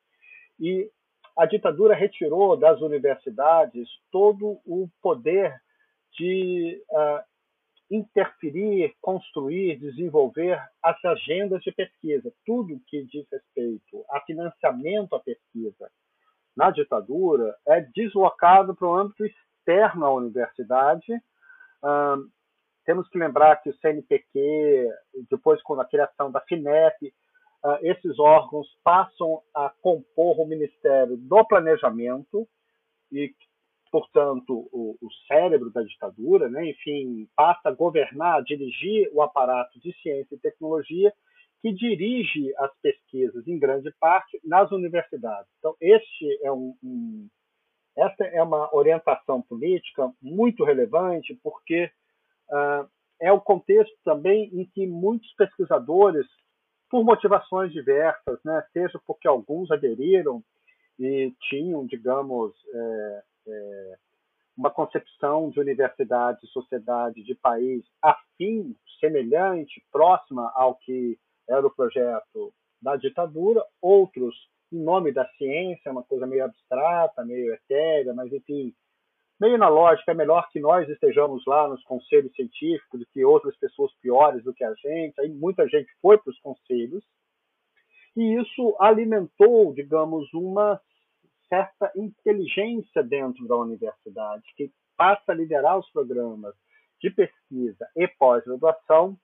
E 0.59 0.89
a 1.37 1.45
ditadura 1.45 1.93
retirou 1.93 2.57
das 2.57 2.81
universidades 2.81 3.87
todo 4.11 4.59
o 4.65 4.89
poder 5.01 5.55
de 6.17 6.81
uh, 6.89 7.23
interferir, 7.89 8.93
construir, 9.01 9.77
desenvolver 9.77 10.57
as 10.81 11.03
agendas 11.05 11.61
de 11.61 11.71
pesquisa, 11.71 12.33
tudo 12.45 12.81
que 12.87 13.03
diz 13.03 13.25
respeito 13.29 14.05
a 14.09 14.21
financiamento 14.21 15.13
à 15.13 15.19
pesquisa 15.19 15.91
na 16.55 16.69
ditadura 16.69 17.55
é 17.67 17.81
deslocado 17.81 18.75
para 18.75 18.87
o 18.87 18.95
âmbito 18.95 19.25
externo 19.25 20.05
à 20.05 20.13
universidade. 20.13 21.21
Temos 22.85 23.07
que 23.09 23.17
lembrar 23.17 23.57
que 23.57 23.69
o 23.69 23.77
CNPq, 23.77 24.89
depois 25.29 25.61
com 25.61 25.79
a 25.79 25.85
criação 25.85 26.31
da 26.31 26.41
FINEP, 26.41 27.13
uh, 27.63 27.77
esses 27.81 28.17
órgãos 28.19 28.67
passam 28.83 29.41
a 29.53 29.69
compor 29.81 30.39
o 30.39 30.45
Ministério 30.45 31.15
do 31.15 31.45
Planejamento 31.45 32.47
e, 33.11 33.33
portanto, 33.91 34.67
o, 34.71 34.97
o 35.01 35.07
cérebro 35.27 35.69
da 35.71 35.83
ditadura, 35.83 36.49
né? 36.49 36.69
enfim, 36.69 37.27
passa 37.35 37.69
a 37.69 37.73
governar, 37.73 38.39
a 38.39 38.41
dirigir 38.41 39.09
o 39.13 39.21
aparato 39.21 39.79
de 39.79 39.93
ciência 40.01 40.35
e 40.35 40.39
tecnologia 40.39 41.13
que 41.61 41.71
dirige 41.71 42.51
as 42.57 42.71
pesquisas, 42.81 43.47
em 43.47 43.59
grande 43.59 43.93
parte, 43.99 44.39
nas 44.43 44.71
universidades. 44.71 45.47
Então, 45.59 45.75
este 45.79 46.39
é 46.43 46.51
um, 46.51 46.75
um, 46.83 47.29
Essa 47.97 48.23
é 48.23 48.41
uma 48.41 48.73
orientação 48.73 49.41
política 49.41 50.11
muito 50.21 50.63
relevante, 50.63 51.37
porque 51.43 51.91
uh, 52.49 52.89
é 53.19 53.31
o 53.31 53.39
contexto 53.39 53.95
também 54.03 54.49
em 54.53 54.65
que 54.65 54.87
muitos 54.87 55.31
pesquisadores, 55.33 56.25
por 56.89 57.03
motivações 57.03 57.71
diversas, 57.71 58.39
né, 58.43 58.65
seja 58.73 58.99
porque 59.05 59.27
alguns 59.27 59.69
aderiram 59.71 60.43
e 60.99 61.33
tinham, 61.49 61.85
digamos, 61.85 62.53
é, 62.73 63.23
é, 63.47 63.97
uma 64.57 64.69
concepção 64.69 65.49
de 65.49 65.59
universidade, 65.59 66.45
sociedade, 66.47 67.23
de 67.23 67.33
país 67.35 67.83
afim, 68.01 68.75
semelhante, 68.99 69.83
próxima 69.91 70.51
ao 70.53 70.75
que 70.75 71.17
era 71.47 71.65
o 71.65 71.73
projeto 71.73 72.53
da 72.81 72.95
ditadura, 72.95 73.63
outros 73.81 74.35
nome 74.71 75.11
da 75.11 75.27
ciência, 75.37 75.91
uma 75.91 76.03
coisa 76.03 76.25
meio 76.25 76.45
abstrata, 76.45 77.25
meio 77.25 77.53
etérea, 77.53 78.13
mas 78.13 78.31
enfim, 78.31 78.73
meio 79.39 79.57
na 79.57 79.67
lógica, 79.67 80.11
é 80.11 80.15
melhor 80.15 80.47
que 80.49 80.59
nós 80.59 80.87
estejamos 80.87 81.43
lá 81.45 81.67
nos 81.67 81.83
conselhos 81.83 82.33
científicos 82.35 82.99
do 82.99 83.05
que 83.07 83.25
outras 83.25 83.55
pessoas 83.57 83.91
piores 84.01 84.43
do 84.43 84.53
que 84.53 84.63
a 84.63 84.73
gente. 84.75 85.19
Aí 85.19 85.29
muita 85.29 85.67
gente 85.67 85.91
foi 86.01 86.17
para 86.17 86.29
os 86.29 86.39
conselhos 86.39 87.03
e 88.15 88.39
isso 88.39 88.75
alimentou, 88.79 89.73
digamos, 89.73 90.31
uma 90.33 90.79
certa 91.47 91.91
inteligência 91.95 93.03
dentro 93.03 93.47
da 93.47 93.57
universidade 93.57 94.43
que 94.55 94.71
passa 94.95 95.31
a 95.31 95.35
liderar 95.35 95.77
os 95.77 95.89
programas 95.91 96.53
de 97.01 97.09
pesquisa 97.09 97.87
e 97.95 98.07
pós-graduação 98.07 99.17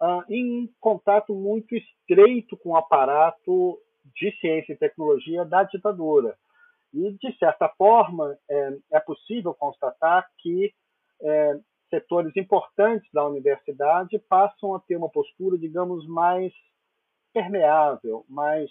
uh, 0.00 0.32
em 0.32 0.72
contato 0.80 1.34
muito 1.34 1.74
estreito 1.74 2.56
com 2.56 2.70
o 2.70 2.76
aparato 2.76 3.78
de 4.04 4.30
ciência 4.40 4.72
e 4.72 4.76
tecnologia 4.76 5.44
da 5.44 5.62
ditadura. 5.62 6.36
E, 6.92 7.10
de 7.12 7.36
certa 7.38 7.68
forma, 7.70 8.38
é, 8.48 8.76
é 8.92 9.00
possível 9.00 9.54
constatar 9.54 10.28
que 10.38 10.72
é, 11.20 11.58
setores 11.90 12.36
importantes 12.36 13.08
da 13.12 13.26
universidade 13.26 14.18
passam 14.28 14.74
a 14.74 14.80
ter 14.80 14.96
uma 14.96 15.08
postura, 15.08 15.58
digamos, 15.58 16.06
mais 16.06 16.52
permeável, 17.32 18.24
mais 18.28 18.70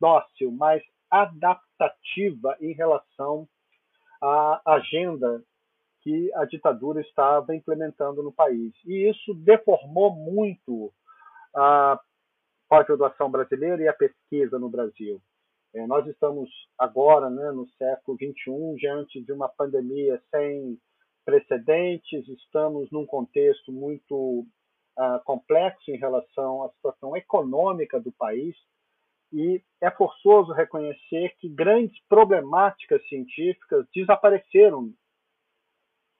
dócil, 0.00 0.52
mais 0.52 0.82
adaptativa 1.10 2.56
em 2.60 2.72
relação 2.72 3.48
à 4.22 4.60
agenda 4.66 5.42
que 6.02 6.30
a 6.34 6.44
ditadura 6.44 7.00
estava 7.00 7.54
implementando 7.56 8.22
no 8.22 8.32
país. 8.32 8.72
E 8.84 9.08
isso 9.08 9.34
deformou 9.34 10.14
muito 10.14 10.92
a 11.56 11.98
pós-graduação 12.68 13.30
brasileira 13.30 13.82
e 13.82 13.88
a 13.88 13.92
pesquisa 13.92 14.58
no 14.58 14.68
Brasil. 14.68 15.20
É, 15.74 15.86
nós 15.86 16.06
estamos 16.06 16.48
agora, 16.78 17.28
né, 17.28 17.50
no 17.50 17.68
século 17.70 18.16
XXI, 18.16 18.76
diante 18.76 19.20
de 19.20 19.32
uma 19.32 19.48
pandemia 19.48 20.22
sem 20.30 20.78
precedentes, 21.24 22.28
estamos 22.28 22.90
num 22.92 23.06
contexto 23.06 23.72
muito 23.72 24.46
uh, 24.98 25.24
complexo 25.24 25.90
em 25.90 25.96
relação 25.96 26.62
à 26.62 26.70
situação 26.70 27.16
econômica 27.16 27.98
do 27.98 28.12
país, 28.12 28.54
e 29.32 29.60
é 29.80 29.90
forçoso 29.90 30.52
reconhecer 30.52 31.34
que 31.40 31.48
grandes 31.48 31.98
problemáticas 32.08 33.04
científicas 33.08 33.84
desapareceram 33.92 34.92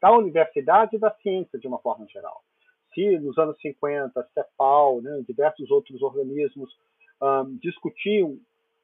da 0.02 0.10
universidade 0.10 0.96
e 0.96 0.98
da 0.98 1.14
ciência 1.22 1.58
de 1.58 1.68
uma 1.68 1.78
forma 1.78 2.06
geral. 2.08 2.42
Nos 3.20 3.36
anos 3.38 3.60
50, 3.60 4.20
a 4.20 4.24
CEPAL, 4.24 5.02
né, 5.02 5.22
diversos 5.26 5.70
outros 5.70 6.00
organismos 6.02 6.70
um, 7.22 7.56
discutiam 7.56 8.38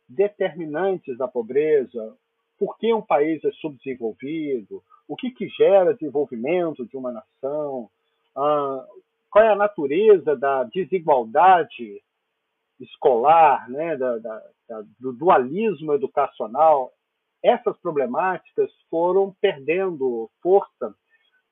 determinantes 0.09 1.17
da 1.17 1.29
pobreza, 1.29 2.17
por 2.59 2.77
que 2.79 2.93
um 2.93 3.03
país 3.03 3.43
é 3.45 3.51
subdesenvolvido, 3.53 4.83
o 5.09 5.17
que, 5.17 5.31
que 5.31 5.49
gera 5.49 5.95
desenvolvimento 5.95 6.87
de 6.87 6.97
uma 6.97 7.13
nação, 7.13 7.89
qual 8.35 9.45
é 9.45 9.49
a 9.49 9.57
natureza 9.57 10.37
da 10.37 10.65
desigualdade 10.65 12.03
escolar, 12.81 13.69
né, 13.71 13.97
da, 13.97 14.19
da, 14.19 14.43
da, 14.69 14.83
do 14.99 15.13
dualismo 15.13 15.93
educacional, 15.93 16.93
essas 17.43 17.77
problemáticas 17.79 18.71
foram 18.91 19.35
perdendo 19.41 20.31
força 20.43 20.95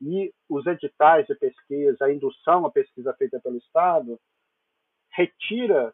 e 0.01 0.33
os 0.49 0.67
editais 0.67 1.27
de 1.27 1.35
pesquisa, 1.35 2.05
a 2.05 2.13
indução 2.13 2.67
à 2.67 2.71
pesquisa 2.71 3.13
feita 3.15 3.41
pelo 3.41 3.57
Estado, 3.57 4.19
retira 5.13 5.93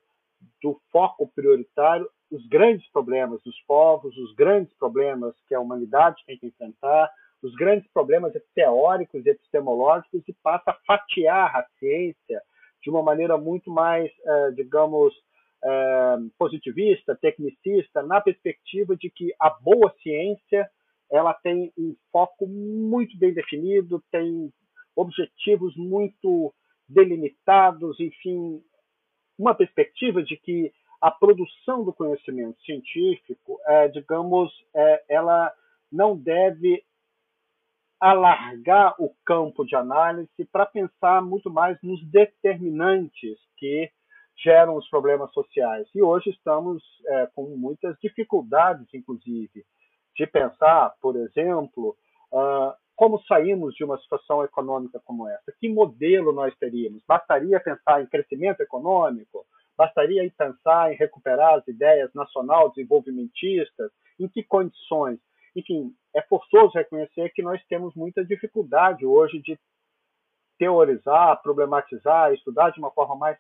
do 0.63 0.79
foco 0.93 1.31
prioritário 1.35 2.09
os 2.31 2.47
grandes 2.49 2.87
problemas 2.91 3.41
dos 3.43 3.59
povos, 3.63 4.17
os 4.17 4.35
grandes 4.35 4.75
problemas 4.75 5.35
que 5.47 5.55
a 5.55 5.61
humanidade 5.61 6.23
tem 6.27 6.39
que 6.39 6.47
enfrentar, 6.47 7.11
os 7.43 7.55
grandes 7.55 7.91
problemas 7.93 8.33
teóricos 8.55 9.25
e 9.25 9.31
epistemológicos 9.31 10.23
e 10.27 10.33
passa 10.43 10.71
a 10.71 10.79
fatiar 10.87 11.55
a 11.57 11.67
ciência 11.79 12.43
de 12.83 12.91
uma 12.91 13.03
maneira 13.03 13.37
muito 13.39 13.71
mais, 13.71 14.11
eh, 14.27 14.51
digamos, 14.53 15.15
eh, 15.63 16.17
positivista, 16.39 17.17
tecnicista, 17.17 18.03
na 18.03 18.21
perspectiva 18.21 18.97
de 18.97 19.11
que 19.11 19.35
a 19.41 19.51
boa 19.51 19.95
ciência 20.03 20.69
ela 21.11 21.35
tem 21.35 21.73
um 21.79 21.95
foco 22.11 22.47
muito 22.47 23.17
bem 23.19 23.33
definido, 23.33 24.03
tem 24.11 24.53
objetivos 24.97 25.77
muito 25.77 26.53
delimitados, 26.89 27.99
enfim, 28.01 28.63
uma 29.39 29.55
perspectiva 29.55 30.23
de 30.23 30.37
que 30.37 30.73
a 31.01 31.11
produção 31.11 31.85
do 31.85 31.93
conhecimento 31.93 32.61
científico, 32.63 33.61
é, 33.67 33.89
digamos, 33.89 34.51
é, 34.75 35.05
ela 35.09 35.53
não 35.91 36.17
deve 36.17 36.83
alargar 38.01 38.95
o 38.99 39.15
campo 39.25 39.65
de 39.65 39.77
análise 39.77 40.29
para 40.53 40.67
pensar 40.67 41.23
muito 41.23 41.51
mais 41.51 41.79
nos 41.83 42.03
determinantes 42.11 43.39
que 43.57 43.91
geram 44.43 44.77
os 44.77 44.89
problemas 44.89 45.33
sociais. 45.33 45.89
E 45.95 46.03
hoje 46.03 46.31
estamos 46.31 46.83
é, 47.07 47.27
com 47.35 47.45
muitas 47.57 47.97
dificuldades, 48.01 48.87
inclusive, 48.93 49.65
de 50.17 50.27
pensar, 50.27 50.95
por 51.01 51.17
exemplo, 51.17 51.97
uh, 52.33 52.73
como 52.97 53.21
saímos 53.25 53.75
de 53.75 53.85
uma 53.85 53.99
situação 53.99 54.45
econômica 54.45 55.01
como 55.05 55.29
essa? 55.29 55.53
Que 55.59 55.69
modelo 55.69 56.33
nós 56.33 56.57
teríamos? 56.57 57.03
Bastaria 57.07 57.59
pensar 57.61 58.03
em 58.03 58.07
crescimento 58.07 58.61
econômico? 58.61 59.45
Bastaria 59.77 60.31
pensar 60.39 60.93
em 60.93 60.97
recuperar 60.97 61.55
as 61.55 61.67
ideias 61.67 62.13
nacional 62.15 62.71
desenvolvimentistas? 62.71 63.91
Em 64.19 64.29
que 64.29 64.45
condições? 64.45 65.19
Enfim, 65.57 65.93
é 66.15 66.23
forçoso 66.23 66.75
reconhecer 66.75 67.31
que 67.31 67.43
nós 67.43 67.61
temos 67.67 67.95
muita 67.95 68.25
dificuldade 68.25 69.05
hoje 69.05 69.41
de 69.41 69.59
teorizar, 70.57 71.43
problematizar, 71.43 72.33
estudar 72.33 72.71
de 72.71 72.79
uma 72.79 72.93
forma 72.93 73.17
mais 73.17 73.37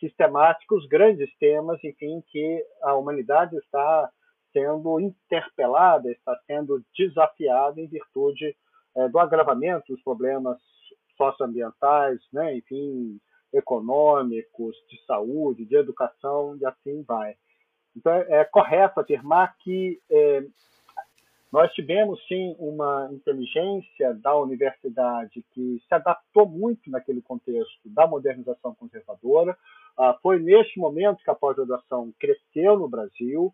sistemática 0.00 0.74
os 0.74 0.86
grandes 0.88 1.32
temas, 1.38 1.82
enfim, 1.84 2.20
que 2.28 2.64
a 2.82 2.94
humanidade 2.94 3.56
está 3.56 4.10
sendo 4.52 5.00
interpelada, 5.00 6.10
está 6.10 6.38
sendo 6.46 6.84
desafiada 6.96 7.80
em 7.80 7.86
virtude 7.86 8.56
é, 8.96 9.08
do 9.08 9.18
agravamento 9.18 9.92
dos 9.92 10.02
problemas 10.02 10.58
socioambientais, 11.16 12.20
né, 12.32 12.56
enfim, 12.56 13.20
econômicos, 13.52 14.76
de 14.88 15.04
saúde, 15.06 15.64
de 15.64 15.76
educação 15.76 16.56
e 16.60 16.66
assim 16.66 17.02
vai. 17.02 17.34
Então 17.96 18.12
é, 18.12 18.44
correto 18.44 19.00
afirmar 19.00 19.56
que 19.58 20.00
é, 20.10 20.44
nós 21.52 21.70
tivemos 21.74 22.18
sim 22.26 22.56
uma 22.58 23.10
inteligência 23.12 24.14
da 24.14 24.34
universidade 24.34 25.44
que 25.52 25.82
se 25.86 25.94
adaptou 25.94 26.48
muito 26.48 26.90
naquele 26.90 27.20
contexto 27.20 27.78
da 27.84 28.06
modernização 28.06 28.74
conservadora. 28.74 29.54
Ah, 29.98 30.16
foi 30.22 30.40
neste 30.40 30.80
momento 30.80 31.22
que 31.22 31.30
a 31.30 31.34
pós-graduação 31.34 32.10
cresceu 32.18 32.78
no 32.78 32.88
Brasil. 32.88 33.52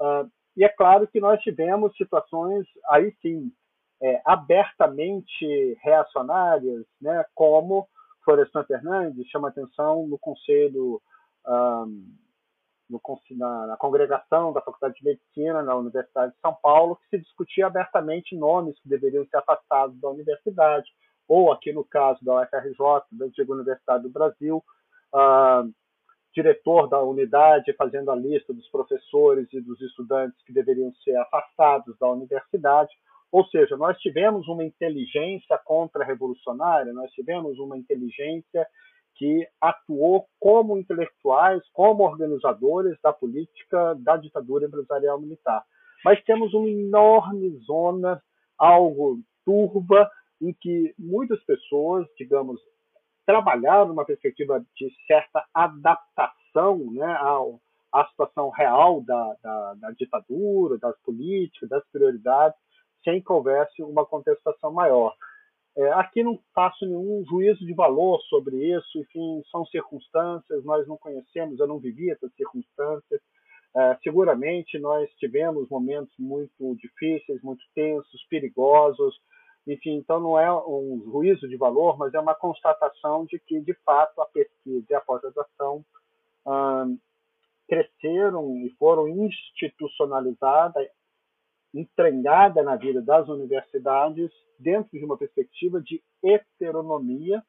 Ah, 0.00 0.26
e 0.56 0.64
é 0.64 0.68
claro 0.68 1.06
que 1.06 1.20
nós 1.20 1.40
tivemos 1.42 1.96
situações 1.96 2.66
aí 2.88 3.14
sim 3.22 3.50
é, 4.02 4.20
abertamente 4.24 5.78
reacionárias, 5.82 6.84
né, 7.00 7.24
como 7.34 7.88
Florestan 8.24 8.64
Fernandes 8.64 9.28
chama 9.28 9.48
atenção 9.48 10.06
no 10.08 10.18
Conselho, 10.18 11.00
um, 11.46 12.16
no, 12.90 13.00
na, 13.30 13.66
na, 13.68 13.76
congregação 13.76 14.52
da 14.52 14.60
Faculdade 14.60 14.94
de 14.98 15.04
Medicina 15.04 15.62
na 15.62 15.74
Universidade 15.76 16.32
de 16.32 16.40
São 16.40 16.54
Paulo, 16.62 16.96
que 16.96 17.16
se 17.16 17.22
discutia 17.22 17.66
abertamente 17.66 18.36
nomes 18.36 18.78
que 18.80 18.88
deveriam 18.88 19.24
ser 19.26 19.38
afastados 19.38 19.98
da 20.00 20.10
universidade, 20.10 20.90
ou 21.28 21.52
aqui 21.52 21.72
no 21.72 21.84
caso 21.84 22.22
da 22.24 22.42
UFRJ, 22.42 22.76
da 23.12 23.24
antiga 23.26 23.52
Universidade 23.52 24.02
do 24.02 24.10
Brasil, 24.10 24.62
uh, 25.14 25.72
diretor 26.34 26.88
da 26.88 27.00
unidade 27.02 27.74
fazendo 27.74 28.10
a 28.10 28.16
lista 28.16 28.52
dos 28.52 28.68
professores 28.68 29.46
e 29.52 29.60
dos 29.60 29.80
estudantes 29.80 30.42
que 30.44 30.52
deveriam 30.52 30.92
ser 31.04 31.16
afastados 31.16 31.96
da 31.98 32.08
universidade. 32.08 32.90
Ou 33.30 33.46
seja, 33.46 33.76
nós 33.76 33.98
tivemos 33.98 34.46
uma 34.48 34.64
inteligência 34.64 35.58
contra-revolucionária, 35.64 36.92
nós 36.92 37.10
tivemos 37.12 37.58
uma 37.58 37.78
inteligência 37.78 38.66
que 39.14 39.46
atuou 39.60 40.26
como 40.40 40.76
intelectuais, 40.76 41.62
como 41.72 42.04
organizadores 42.04 42.96
da 43.02 43.12
política 43.12 43.94
da 44.00 44.16
ditadura 44.16 44.66
empresarial 44.66 45.20
militar. 45.20 45.62
mas 46.04 46.20
temos 46.24 46.52
uma 46.52 46.68
enorme 46.68 47.56
zona, 47.64 48.20
algo 48.58 49.20
turva, 49.44 50.10
em 50.40 50.52
que 50.52 50.92
muitas 50.98 51.40
pessoas, 51.44 52.06
digamos, 52.18 52.60
trabalharam 53.26 53.88
numa 53.88 54.04
perspectiva 54.04 54.64
de 54.76 54.90
certa 55.06 55.44
adaptação 55.54 56.78
né, 56.92 57.16
ao, 57.20 57.60
à 57.92 58.06
situação 58.06 58.50
real 58.50 59.00
da, 59.02 59.36
da, 59.42 59.74
da 59.74 59.90
ditadura, 59.92 60.78
das 60.78 60.98
políticas, 61.02 61.68
das 61.68 61.84
prioridades, 61.90 62.58
sem 63.04 63.20
que 63.20 63.32
houvesse 63.32 63.82
uma 63.82 64.06
contestação 64.06 64.72
maior. 64.72 65.14
É, 65.76 65.90
aqui 65.92 66.22
não 66.22 66.38
faço 66.54 66.84
nenhum 66.84 67.24
juízo 67.24 67.64
de 67.64 67.72
valor 67.72 68.20
sobre 68.28 68.56
isso, 68.56 68.98
enfim, 68.98 69.42
são 69.50 69.64
circunstâncias, 69.66 70.64
nós 70.64 70.86
não 70.86 70.98
conhecemos, 70.98 71.58
eu 71.58 71.66
não 71.66 71.78
vivi 71.78 72.10
essas 72.10 72.32
circunstâncias. 72.34 73.20
É, 73.74 73.96
seguramente 74.02 74.78
nós 74.78 75.08
tivemos 75.16 75.66
momentos 75.70 76.12
muito 76.18 76.76
difíceis, 76.76 77.40
muito 77.42 77.64
tensos, 77.74 78.26
perigosos, 78.28 79.18
enfim, 79.66 79.94
então 79.94 80.20
não 80.20 80.38
é 80.38 80.52
um 80.52 81.00
juízo 81.04 81.48
de 81.48 81.56
valor, 81.56 81.96
mas 81.96 82.12
é 82.14 82.20
uma 82.20 82.34
constatação 82.34 83.24
de 83.24 83.38
que, 83.38 83.60
de 83.60 83.74
fato, 83.84 84.20
a 84.20 84.26
pesquisa 84.26 84.86
e 84.90 84.94
a 84.94 85.00
pós-graduação 85.00 85.84
cresceram 87.68 88.56
e 88.58 88.70
foram 88.78 89.08
institucionalizadas 89.08 90.88
entranhada 91.74 92.62
na 92.62 92.76
vida 92.76 93.00
das 93.00 93.28
universidades 93.28 94.30
dentro 94.58 94.90
de 94.98 95.04
uma 95.04 95.16
perspectiva 95.16 95.80
de 95.80 96.02
heteronomia 96.22 97.42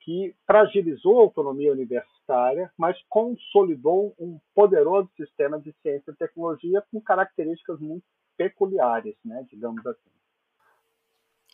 que 0.00 0.34
fragilizou 0.46 1.18
a 1.18 1.22
autonomia 1.22 1.72
universitária, 1.72 2.72
mas 2.76 2.96
consolidou 3.08 4.14
um 4.18 4.38
poderoso 4.54 5.08
sistema 5.16 5.60
de 5.60 5.72
ciência 5.80 6.10
e 6.10 6.16
tecnologia 6.16 6.82
com 6.90 7.00
características 7.00 7.80
muito 7.80 8.04
peculiares, 8.36 9.16
né, 9.24 9.46
digamos 9.48 9.84
assim. 9.86 10.10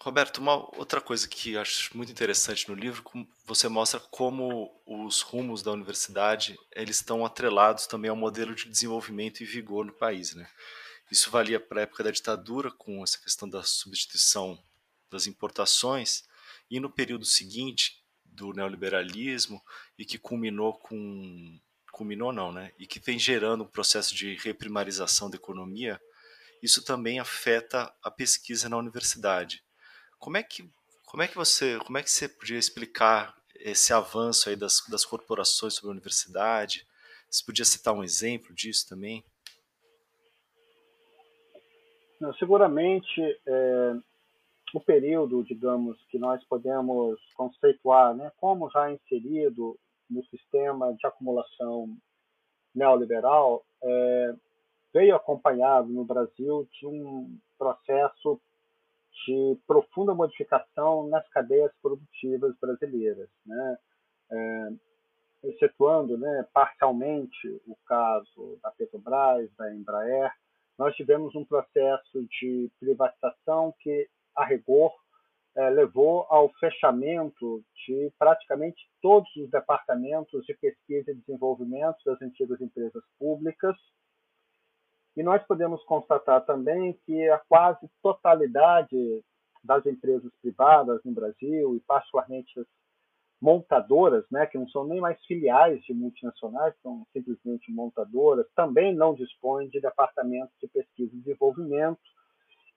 Roberto, 0.01 0.39
uma 0.39 0.55
outra 0.79 1.01
coisa 1.01 1.27
que 1.27 1.57
acho 1.57 1.97
muito 1.97 2.13
interessante 2.13 2.69
no 2.69 2.75
livro, 2.75 3.03
você 3.45 3.69
mostra 3.69 3.99
como 3.99 4.81
os 4.87 5.23
rumos 5.23 5.61
da 5.61 5.73
universidade 5.73 6.57
eles 6.73 6.97
estão 6.97 7.27
atrelados 7.27 7.87
também 7.87 8.09
ao 8.09 8.17
modelo 8.17 8.55
de 8.55 8.69
desenvolvimento 8.69 9.41
e 9.41 9.47
vigor 9.47 9.85
no 9.85 9.93
país, 9.93 10.35
né? 10.35 10.49
Isso 11.11 11.31
valia 11.31 11.59
para 11.59 11.81
a 11.81 11.83
época 11.83 12.05
da 12.05 12.11
ditadura, 12.11 12.71
com 12.71 13.03
essa 13.03 13.19
questão 13.19 13.49
da 13.49 13.63
substituição 13.65 14.63
das 15.11 15.27
importações, 15.27 16.25
e 16.71 16.79
no 16.79 16.91
período 16.91 17.25
seguinte 17.25 18.05
do 18.25 18.53
neoliberalismo 18.53 19.61
e 19.99 20.05
que 20.05 20.19
culminou 20.19 20.75
com 20.75 21.59
culminou 21.91 22.33
não, 22.33 22.53
né? 22.53 22.73
E 22.79 22.87
que 22.87 23.01
vem 23.01 23.19
gerando 23.19 23.65
um 23.65 23.69
processo 23.69 24.15
de 24.15 24.37
reprimarização 24.37 25.29
da 25.29 25.37
economia, 25.37 26.01
isso 26.63 26.85
também 26.85 27.19
afeta 27.19 27.93
a 28.01 28.11
pesquisa 28.11 28.69
na 28.69 28.77
universidade. 28.77 29.65
Como 30.19 30.37
é 30.37 30.43
que 30.43 30.69
como 31.07 31.23
é 31.23 31.29
que 31.29 31.37
você 31.37 31.79
como 31.79 31.99
é 31.99 32.03
que 32.03 32.11
você 32.11 32.29
podia 32.29 32.59
explicar 32.59 33.37
esse 33.55 33.93
avanço 33.93 34.49
aí 34.49 34.57
das, 34.57 34.85
das 34.89 35.05
corporações 35.05 35.75
sobre 35.75 35.91
a 35.91 35.93
universidade? 35.93 36.87
Você 37.31 37.45
podia 37.45 37.65
citar 37.65 37.95
um 37.95 38.05
exemplo 38.05 38.55
disso 38.55 38.89
também? 38.89 39.25
Não, 42.21 42.35
seguramente, 42.35 43.21
é, 43.47 43.97
o 44.75 44.81
período, 44.81 45.45
digamos, 45.45 45.97
que 46.11 46.19
nós 46.19 46.43
podemos 46.45 47.19
conceituar 47.35 48.15
né, 48.15 48.33
como 48.39 48.71
já 48.71 48.91
inserido 48.91 49.79
no 50.11 50.25
sistema 50.27 50.93
de 50.95 51.07
acumulação 51.07 51.97
neoliberal, 52.75 53.65
é, 53.83 54.35
veio 54.93 55.15
acompanhado 55.15 55.89
no 55.89 56.05
Brasil 56.05 56.69
de 56.73 56.87
um 56.87 57.39
processo 57.59 58.41
de 59.27 59.59
profunda 59.67 60.15
modificação 60.15 61.09
nas 61.09 61.29
cadeias 61.29 61.73
produtivas 61.83 62.55
brasileiras, 62.61 63.29
né? 63.45 63.79
É, 64.31 64.69
excetuando 65.45 66.19
né, 66.19 66.47
parcialmente 66.53 67.63
o 67.67 67.77
caso 67.87 68.59
da 68.63 68.71
Petrobras, 68.73 69.49
da 69.57 69.73
Embraer, 69.73 70.33
nós 70.79 70.95
tivemos 70.95 71.35
um 71.35 71.45
processo 71.45 72.27
de 72.41 72.71
privatização 72.79 73.75
que, 73.81 74.09
a 74.35 74.45
rigor, 74.45 74.93
é, 75.57 75.71
levou 75.71 76.25
ao 76.29 76.49
fechamento 76.61 77.65
de 77.85 78.13
praticamente 78.17 78.89
todos 79.03 79.29
os 79.37 79.51
departamentos 79.51 80.45
de 80.45 80.55
pesquisa 80.55 81.11
e 81.11 81.17
desenvolvimento 81.17 81.97
das 82.07 82.21
antigas 82.23 82.61
empresas 82.61 83.03
públicas. 83.19 83.77
E 85.16 85.23
nós 85.23 85.42
podemos 85.44 85.83
constatar 85.85 86.44
também 86.44 86.92
que 87.05 87.29
a 87.29 87.38
quase 87.38 87.88
totalidade 88.03 89.25
das 89.62 89.85
empresas 89.87 90.31
privadas 90.40 91.01
no 91.05 91.12
Brasil, 91.12 91.75
e 91.75 91.81
particularmente 91.81 92.59
as 92.61 92.66
montadoras, 93.40 94.25
né, 94.31 94.47
que 94.47 94.59
não 94.59 94.68
são 94.68 94.85
nem 94.85 95.01
mais 95.01 95.23
filiais 95.27 95.83
de 95.85 95.94
multinacionais, 95.94 96.75
são 96.83 97.07
simplesmente 97.12 97.71
montadoras, 97.71 98.47
também 98.55 98.94
não 98.94 99.14
dispõem 99.14 99.68
de 99.68 99.81
departamentos 99.81 100.55
de 100.61 100.68
pesquisa 100.68 101.14
e 101.14 101.18
desenvolvimento, 101.18 102.01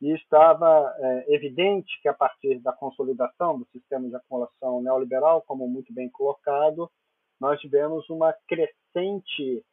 e 0.02 0.12
estava 0.14 0.94
é, 0.98 1.36
evidente 1.36 2.00
que 2.02 2.08
a 2.08 2.14
partir 2.14 2.60
da 2.60 2.74
consolidação 2.74 3.60
do 3.60 3.68
sistema 3.72 4.08
de 4.08 4.16
acumulação 4.16 4.82
neoliberal, 4.82 5.44
como 5.44 5.68
muito 5.68 5.94
bem 5.94 6.10
colocado, 6.10 6.90
nós 7.40 7.60
tivemos 7.60 8.10
uma 8.10 8.34
crescente 8.48 9.64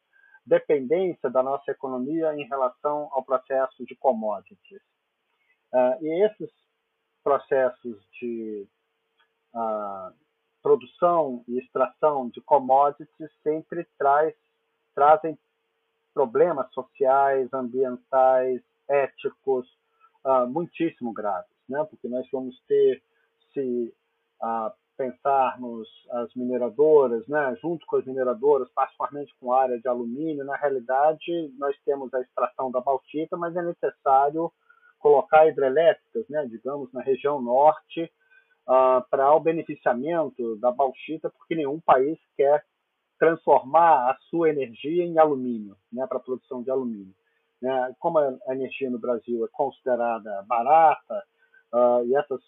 dependência 0.49 1.31
da 1.31 1.43
nossa 1.43 1.71
economia 1.71 2.35
em 2.35 2.45
relação 2.49 3.09
ao 3.13 3.23
processo 3.23 3.85
de 3.85 3.95
commodities. 3.97 4.83
Uh, 5.73 6.03
e 6.03 6.25
esses 6.25 6.51
processos 7.23 8.09
de 8.19 8.67
uh, 9.55 10.15
produção 10.63 11.45
e 11.47 11.59
extração 11.59 12.31
de 12.31 12.41
commodities 12.41 13.31
sempre 13.43 13.87
traz, 13.99 14.35
trazem 14.95 15.39
problemas 16.15 16.73
sociais, 16.73 17.53
ambientais, 17.53 18.63
éticos 18.89 19.69
uh, 20.25 20.47
muitíssimo 20.49 21.13
graves, 21.13 21.55
né? 21.69 21.85
porque 21.85 22.09
nós 22.09 22.27
vamos 22.33 22.59
ter, 22.67 23.03
se 23.53 23.95
pensarmos 24.99 25.89
as 26.11 26.35
mineradoras, 26.35 27.27
né? 27.29 27.57
junto 27.63 27.87
com 27.87 27.97
as 27.97 28.05
mineradoras, 28.05 28.69
particularmente 28.75 29.33
com 29.41 29.53
a 29.53 29.63
área 29.63 29.81
de 29.81 29.87
alumínio, 29.87 30.45
na 30.45 30.57
realidade 30.57 31.55
nós 31.57 31.75
temos 31.85 32.13
a 32.13 32.21
extração 32.21 32.71
da 32.71 32.81
bauxita, 32.81 33.37
mas 33.37 33.55
é 33.57 33.63
necessário 33.63 34.53
colocar 34.99 35.47
hidrelétricas, 35.47 36.29
né? 36.29 36.45
digamos, 36.47 36.93
na 36.93 37.01
região 37.01 37.41
norte, 37.41 38.11
uh, 38.69 39.03
para 39.09 39.33
o 39.33 39.41
beneficiamento 39.41 40.57
da 40.57 40.73
bauxita, 40.73 41.31
porque 41.31 41.55
nenhum 41.55 41.81
país 41.81 42.19
quer 42.37 42.65
transformar 43.19 44.11
a 44.11 44.17
sua 44.29 44.51
energia 44.51 45.05
em 45.05 45.19
alumínio, 45.19 45.77
né, 45.93 46.07
para 46.07 46.19
a 46.19 46.23
produção 46.23 46.63
de 46.63 46.71
alumínio. 46.71 47.15
Né? 47.61 47.95
Como 47.99 48.19
a 48.19 48.39
energia 48.49 48.89
no 48.91 48.99
Brasil 48.99 49.45
é 49.45 49.49
considerada 49.51 50.45
barata, 50.47 51.25
uh, 51.73 52.05
e 52.07 52.15
essas 52.15 52.41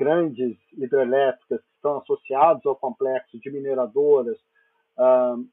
grandes 0.00 0.56
hidrelétricas 0.72 1.60
que 1.60 1.74
estão 1.74 1.98
associadas 1.98 2.64
ao 2.64 2.74
complexo 2.74 3.38
de 3.38 3.50
mineradoras 3.50 4.38
uh, 4.96 5.46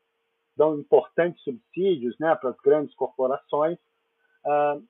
dão 0.55 0.79
importantes 0.79 1.43
subsídios 1.43 2.17
né, 2.17 2.33
para 2.35 2.51
as 2.51 2.57
grandes 2.61 2.95
corporações, 2.95 3.77
uh, 4.45 4.81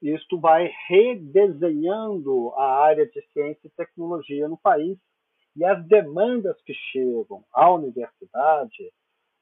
isto 0.00 0.38
vai 0.38 0.72
redesenhando 0.86 2.54
a 2.56 2.84
área 2.84 3.04
de 3.04 3.20
ciência 3.32 3.66
e 3.66 3.70
tecnologia 3.70 4.48
no 4.48 4.56
país 4.56 4.96
e 5.56 5.64
as 5.64 5.84
demandas 5.88 6.56
que 6.62 6.72
chegam 6.72 7.44
à 7.52 7.68
universidade 7.68 8.92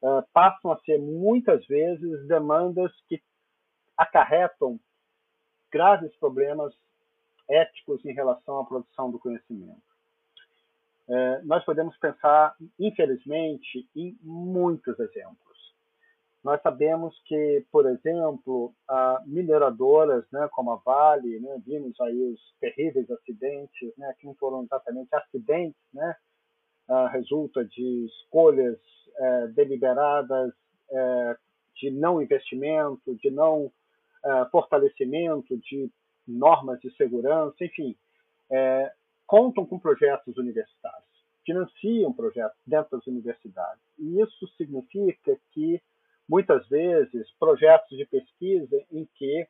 uh, 0.01 0.25
passam 0.33 0.71
a 0.71 0.79
ser 0.79 0.97
muitas 0.97 1.63
vezes 1.67 2.27
demandas 2.27 2.91
que 3.07 3.21
acarretam 3.95 4.79
graves 5.71 6.13
problemas 6.17 6.73
éticos 7.49 8.03
em 8.05 8.13
relação 8.13 8.59
à 8.59 8.65
produção 8.65 9.11
do 9.11 9.19
conhecimento. 9.19 9.81
Uh, 11.07 11.43
nós 11.43 11.65
podemos 11.65 11.97
pensar, 11.97 12.55
infelizmente, 12.79 13.89
em 13.95 14.17
muitos 14.21 14.99
exemplos. 14.99 15.49
Nós 16.43 16.61
sabemos 16.61 17.19
que, 17.25 17.65
por 17.69 17.85
exemplo, 17.85 18.73
mineradoras, 19.25 20.23
né, 20.31 20.47
como 20.53 20.71
a 20.71 20.77
Vale, 20.77 21.37
né, 21.41 21.61
vimos 21.65 21.99
aí 21.99 22.31
os 22.31 22.39
terríveis 22.61 23.11
acidentes, 23.11 23.91
né, 23.97 24.15
que 24.17 24.25
não 24.25 24.33
foram 24.35 24.63
exatamente 24.63 25.13
acidentes, 25.13 25.81
né, 25.93 26.15
resulta 27.11 27.65
de 27.65 28.05
escolhas 28.05 28.79
é, 29.19 29.47
deliberadas 29.47 30.53
é, 30.91 31.37
de 31.75 31.91
não 31.91 32.21
investimento, 32.21 33.15
de 33.15 33.29
não 33.29 33.71
é, 34.23 34.45
fortalecimento 34.45 35.57
de 35.57 35.91
normas 36.31 36.79
de 36.79 36.95
segurança, 36.95 37.55
enfim, 37.63 37.95
é, 38.51 38.91
contam 39.25 39.65
com 39.65 39.79
projetos 39.79 40.37
universitários, 40.37 41.07
financiam 41.45 42.11
projetos 42.13 42.57
dentro 42.65 42.97
das 42.97 43.07
universidades. 43.07 43.81
E 43.97 44.21
isso 44.21 44.47
significa 44.57 45.37
que 45.51 45.81
muitas 46.27 46.67
vezes, 46.67 47.29
projetos 47.39 47.97
de 47.97 48.05
pesquisa 48.05 48.83
em 48.91 49.07
que 49.15 49.47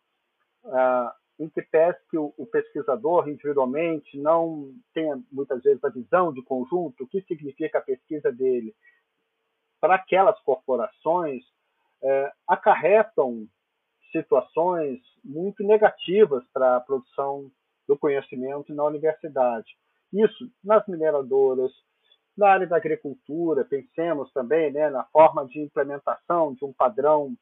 uh, 0.64 1.12
em 1.40 1.50
que 1.50 1.62
pese 1.62 1.98
que 2.10 2.18
o, 2.18 2.34
o, 2.38 2.46
pesquisador 2.46 3.30
individualmente 3.30 4.18
não 4.18 4.74
tenha 4.94 5.18
muitas 5.32 5.64
vezes 5.64 5.82
a 5.84 5.90
visão 5.90 6.34
de 6.34 6.44
conjunto, 6.44 7.04
o 7.04 7.08
que 7.08 7.22
significa 7.22 7.78
a 7.78 7.82
pesquisa 7.82 8.30
dele 8.30 8.76
para 9.80 9.96
aquelas 9.96 10.38
corporações, 10.42 11.44
uh, 12.02 12.32
acarretam 12.46 13.48
situações 14.12 15.00
muito 15.24 15.64
negativas 15.64 16.44
para 16.54 16.78
a 16.78 16.80
produção 16.80 17.52
do 17.88 17.98
conhecimento 17.98 18.74
na 18.74 18.84
universidade. 18.84 19.68
Isso 20.14 20.50
nas 20.64 20.86
mineradoras, 20.88 21.72
na 22.38 22.50
área 22.50 22.68
da 22.68 22.78
agricultura, 22.78 23.66
pensemos 23.66 24.32
também 24.32 24.72
né, 24.72 24.90
na 24.90 25.04
forma 25.06 25.46
de 25.46 25.60
implementação 25.60 26.54
de 26.54 26.64
um 26.64 26.74
padrão 26.74 27.36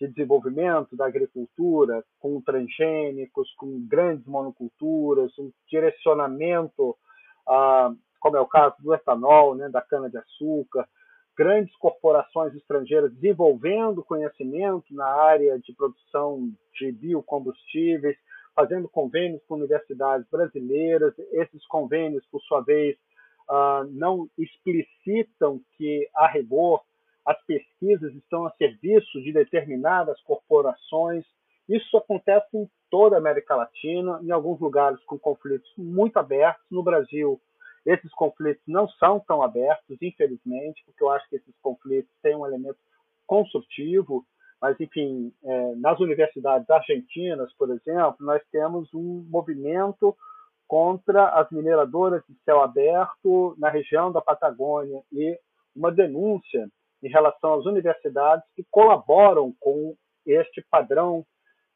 de 0.00 0.08
desenvolvimento 0.08 0.96
da 0.96 1.06
agricultura 1.06 2.02
com 2.18 2.40
transgênicos, 2.40 3.52
com 3.56 3.86
grandes 3.86 4.26
monoculturas, 4.26 5.30
um 5.38 5.52
direcionamento, 5.68 6.96
ah, 7.46 7.92
como 8.18 8.36
é 8.36 8.40
o 8.40 8.46
caso 8.46 8.76
do 8.80 8.94
etanol, 8.94 9.54
né, 9.54 9.68
da 9.68 9.82
cana-de-açúcar, 9.82 10.88
grandes 11.40 11.74
corporações 11.76 12.54
estrangeiras 12.54 13.10
desenvolvendo 13.14 14.04
conhecimento 14.04 14.94
na 14.94 15.06
área 15.06 15.58
de 15.58 15.72
produção 15.72 16.52
de 16.78 16.92
biocombustíveis, 16.92 18.14
fazendo 18.54 18.86
convênios 18.90 19.42
com 19.48 19.54
universidades 19.54 20.28
brasileiras. 20.30 21.14
Esses 21.32 21.66
convênios, 21.66 22.26
por 22.30 22.42
sua 22.42 22.60
vez, 22.60 22.94
uh, 23.48 23.88
não 23.90 24.28
explicitam 24.36 25.62
que, 25.78 26.06
a 26.14 26.28
rigor, 26.28 26.82
as 27.24 27.42
pesquisas 27.46 28.14
estão 28.16 28.44
a 28.44 28.50
serviço 28.58 29.22
de 29.22 29.32
determinadas 29.32 30.20
corporações. 30.24 31.24
Isso 31.66 31.96
acontece 31.96 32.54
em 32.54 32.68
toda 32.90 33.16
a 33.16 33.18
América 33.18 33.56
Latina, 33.56 34.20
em 34.22 34.30
alguns 34.30 34.60
lugares 34.60 35.02
com 35.04 35.18
conflitos 35.18 35.72
muito 35.78 36.18
abertos. 36.18 36.66
No 36.70 36.82
Brasil, 36.82 37.40
esses 37.86 38.12
conflitos 38.12 38.62
não 38.66 38.88
são 38.88 39.20
tão 39.20 39.42
abertos, 39.42 39.96
infelizmente, 40.00 40.82
porque 40.84 41.02
eu 41.02 41.10
acho 41.10 41.28
que 41.28 41.36
esses 41.36 41.54
conflitos 41.62 42.10
têm 42.22 42.36
um 42.36 42.46
elemento 42.46 42.78
construtivo. 43.26 44.24
Mas, 44.60 44.78
enfim, 44.78 45.32
é, 45.42 45.74
nas 45.76 45.98
universidades 46.00 46.68
argentinas, 46.68 47.50
por 47.54 47.70
exemplo, 47.70 48.16
nós 48.20 48.42
temos 48.52 48.92
um 48.92 49.26
movimento 49.30 50.14
contra 50.68 51.28
as 51.30 51.50
mineradoras 51.50 52.22
de 52.28 52.36
céu 52.44 52.60
aberto 52.60 53.56
na 53.58 53.70
região 53.70 54.12
da 54.12 54.20
Patagônia 54.20 55.02
e 55.10 55.38
uma 55.74 55.90
denúncia 55.90 56.68
em 57.02 57.08
relação 57.08 57.54
às 57.54 57.64
universidades 57.64 58.44
que 58.54 58.64
colaboram 58.70 59.54
com 59.58 59.96
este 60.26 60.64
padrão 60.70 61.24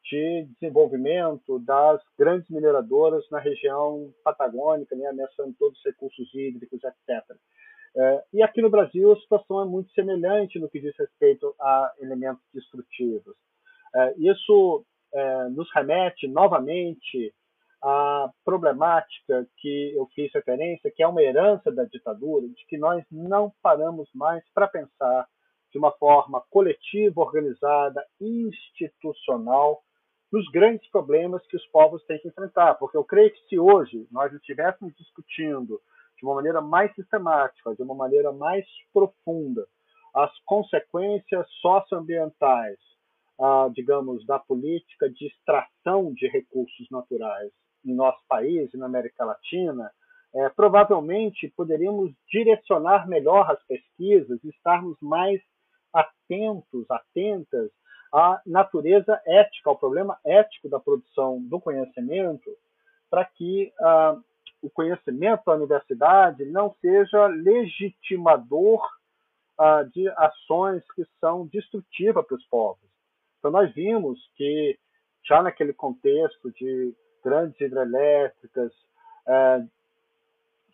de 0.05 0.47
desenvolvimento 0.61 1.59
das 1.61 2.01
grandes 2.19 2.49
mineradoras 2.51 3.25
na 3.31 3.39
região 3.39 4.13
patagônica, 4.23 4.95
né, 4.95 5.07
ameaçando 5.07 5.55
todos 5.59 5.79
os 5.79 5.85
recursos 5.85 6.33
hídricos, 6.35 6.81
etc. 6.83 7.37
É, 7.97 8.25
e 8.33 8.43
aqui 8.43 8.61
no 8.61 8.71
Brasil 8.71 9.13
a 9.13 9.21
situação 9.21 9.63
é 9.63 9.65
muito 9.65 9.93
semelhante 9.93 10.59
no 10.59 10.69
que 10.69 10.81
diz 10.81 10.95
respeito 10.99 11.55
a 11.61 11.93
elementos 12.01 12.45
destrutivos. 12.53 13.35
É, 13.95 14.15
isso 14.19 14.85
é, 15.13 15.49
nos 15.51 15.73
remete 15.73 16.27
novamente 16.27 17.33
a 17.83 18.31
problemática 18.45 19.47
que 19.59 19.93
eu 19.95 20.07
fiz 20.15 20.33
referência, 20.35 20.91
que 20.91 21.03
é 21.03 21.07
uma 21.07 21.23
herança 21.23 21.71
da 21.71 21.85
ditadura, 21.85 22.49
de 22.49 22.67
que 22.67 22.79
nós 22.79 23.05
não 23.13 23.53
paramos 23.63 24.09
mais 24.15 24.43
para 24.55 24.67
pensar 24.67 25.27
de 25.71 25.79
uma 25.79 25.93
forma 25.93 26.43
coletiva, 26.51 27.21
organizada, 27.21 28.03
institucional, 28.21 29.83
nos 30.35 30.51
grandes 30.51 30.85
problemas 30.91 31.47
que 31.47 31.57
os 31.57 31.65
povos 31.69 32.05
têm 32.07 32.19
que 32.19 32.27
enfrentar. 32.27 32.75
Porque 32.75 32.97
eu 32.97 33.05
creio 33.05 33.31
que 33.31 33.49
se 33.49 33.57
hoje 33.57 34.05
nós 34.11 34.33
estivéssemos 34.33 34.93
discutindo 34.97 35.81
de 36.19 36.25
uma 36.27 36.35
maneira 36.35 36.61
mais 36.61 36.93
sistemática, 36.97 37.73
de 37.73 37.83
uma 37.83 37.95
maneira 37.95 38.33
mais 38.33 38.67
profunda, 38.93 39.65
as 40.13 40.37
consequências 40.45 41.47
socioambientais, 41.61 42.79
ah, 43.41 43.71
digamos, 43.73 44.27
da 44.27 44.37
política 44.41 45.09
de 45.09 45.25
extração 45.25 46.13
de 46.13 46.27
recursos 46.27 46.91
naturais 46.91 47.53
em 47.87 47.95
nosso 47.95 48.21
país 48.29 48.75
e 48.75 48.77
na 48.77 48.87
América 48.87 49.25
Latina, 49.25 49.89
é, 50.35 50.49
provavelmente 50.49 51.53
poderíamos 51.57 52.13
direcionar 52.29 53.07
melhor 53.07 53.49
as 53.49 53.63
pesquisas 53.67 54.43
e 54.43 54.49
estarmos 54.49 54.97
mais 55.01 55.41
atentos, 55.93 56.91
atentas 56.91 57.71
à 58.15 58.41
natureza 58.47 59.21
ética, 59.27 59.69
ao 59.69 59.77
problema 59.77 60.17
ético 60.25 60.69
da 60.69 60.79
produção 60.79 61.43
do 61.43 61.61
conhecimento, 61.61 62.49
para 63.11 63.25
que 63.25 63.73
ah, 63.81 64.17
o 64.63 64.71
conhecimento 64.71 65.43
da 65.45 65.55
universidade 65.55 66.45
não 66.45 66.73
seja 66.81 67.27
legitimador 67.27 68.89
ah, 69.59 69.83
de 69.83 70.09
ações 70.11 70.85
que 70.95 71.05
são 71.21 71.45
destrutivas 71.49 72.25
para 72.25 72.37
os 72.37 72.45
povos. 72.47 72.89
Então, 73.41 73.51
nós 73.51 73.75
vimos 73.75 74.21
que, 74.37 74.79
já 75.25 75.43
naquele 75.43 75.73
contexto 75.73 76.53
de 76.53 76.95
grandes 77.23 77.61
hidrelétricas, 77.61 78.73
é, 79.27 79.65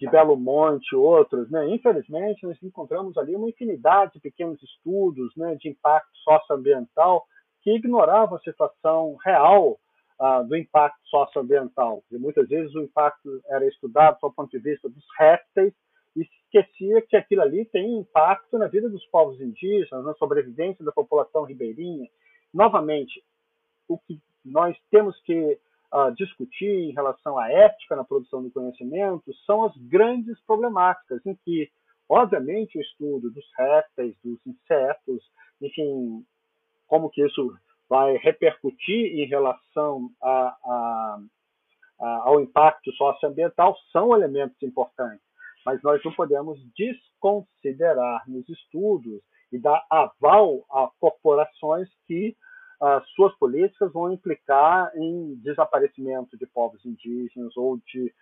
de 0.00 0.08
Belo 0.08 0.34
Monte, 0.34 0.96
outros, 0.96 1.50
né? 1.50 1.68
Infelizmente, 1.68 2.46
nós 2.46 2.60
encontramos 2.62 3.18
ali 3.18 3.36
uma 3.36 3.50
infinidade 3.50 4.14
de 4.14 4.20
pequenos 4.20 4.60
estudos, 4.62 5.30
né, 5.36 5.54
de 5.56 5.68
impacto 5.68 6.16
socioambiental 6.24 7.26
que 7.60 7.70
ignoravam 7.76 8.38
a 8.38 8.40
situação 8.40 9.16
real 9.22 9.78
uh, 10.18 10.42
do 10.48 10.56
impacto 10.56 10.98
socioambiental. 11.04 12.02
E 12.10 12.16
muitas 12.16 12.48
vezes 12.48 12.74
o 12.74 12.80
impacto 12.80 13.42
era 13.50 13.66
estudado 13.68 14.16
do 14.22 14.32
ponto 14.32 14.50
de 14.50 14.58
vista 14.58 14.88
dos 14.88 15.04
répteis 15.18 15.74
e 16.16 16.22
esquecia 16.22 17.02
que 17.02 17.16
aquilo 17.16 17.42
ali 17.42 17.66
tem 17.66 17.98
impacto 17.98 18.56
na 18.56 18.68
vida 18.68 18.88
dos 18.88 19.04
povos 19.08 19.38
indígenas, 19.38 20.02
na 20.02 20.14
sobrevivência 20.14 20.82
da 20.82 20.92
população 20.92 21.44
ribeirinha. 21.44 22.08
Novamente, 22.54 23.22
o 23.86 23.98
que 23.98 24.18
nós 24.42 24.74
temos 24.90 25.20
que 25.22 25.58
uh, 25.92 26.14
discutir 26.14 26.68
em 26.68 26.92
relação 26.92 27.38
à 27.38 27.50
ética 27.50 27.96
na 27.96 28.04
produção 28.04 28.42
do 28.42 28.50
conhecimento 28.50 29.32
são 29.46 29.64
as 29.64 29.76
grandes 29.76 30.40
problemáticas, 30.46 31.24
em 31.26 31.34
que, 31.44 31.70
obviamente, 32.08 32.78
o 32.78 32.80
estudo 32.80 33.30
dos 33.30 33.44
répteis, 33.56 34.16
dos 34.22 34.38
insetos, 34.46 35.22
enfim, 35.60 36.24
como 36.86 37.10
que 37.10 37.24
isso 37.24 37.54
vai 37.88 38.16
repercutir 38.18 39.18
em 39.18 39.26
relação 39.26 40.10
a, 40.22 40.56
a, 40.64 41.20
a, 42.00 42.06
ao 42.28 42.40
impacto 42.40 42.92
socioambiental 42.92 43.76
são 43.92 44.14
elementos 44.14 44.62
importantes, 44.62 45.24
mas 45.66 45.82
nós 45.82 46.02
não 46.04 46.12
podemos 46.12 46.58
desconsiderar 46.76 48.22
nos 48.28 48.48
estudos 48.48 49.20
e 49.52 49.58
dar 49.58 49.84
aval 49.90 50.64
a 50.70 50.88
corporações 51.00 51.88
que 52.06 52.36
as 52.80 53.06
suas 53.10 53.34
políticas 53.36 53.92
vão 53.92 54.12
implicar 54.12 54.90
em 54.96 55.34
desaparecimento 55.42 56.36
de 56.38 56.46
povos 56.46 56.84
indígenas 56.84 57.54
ou 57.56 57.76
de 57.78 58.12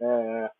é, 0.00 0.50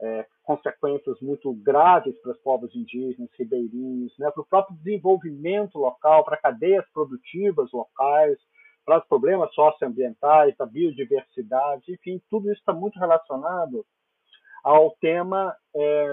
é, 0.00 0.26
consequências 0.42 1.18
muito 1.20 1.52
graves 1.54 2.14
para 2.20 2.32
os 2.32 2.38
povos 2.38 2.74
indígenas, 2.74 3.30
ribeirinhos, 3.38 4.16
né, 4.18 4.30
para 4.30 4.42
o 4.42 4.46
próprio 4.46 4.76
desenvolvimento 4.76 5.78
local, 5.78 6.24
para 6.24 6.36
cadeias 6.36 6.84
produtivas 6.92 7.70
locais, 7.72 8.38
para 8.84 8.98
os 8.98 9.06
problemas 9.06 9.52
socioambientais, 9.54 10.56
da 10.56 10.66
biodiversidade, 10.66 11.92
enfim, 11.92 12.20
tudo 12.30 12.50
isso 12.50 12.60
está 12.60 12.72
muito 12.72 12.98
relacionado 12.98 13.84
ao 14.62 14.90
tema, 15.00 15.54
é, 15.74 16.12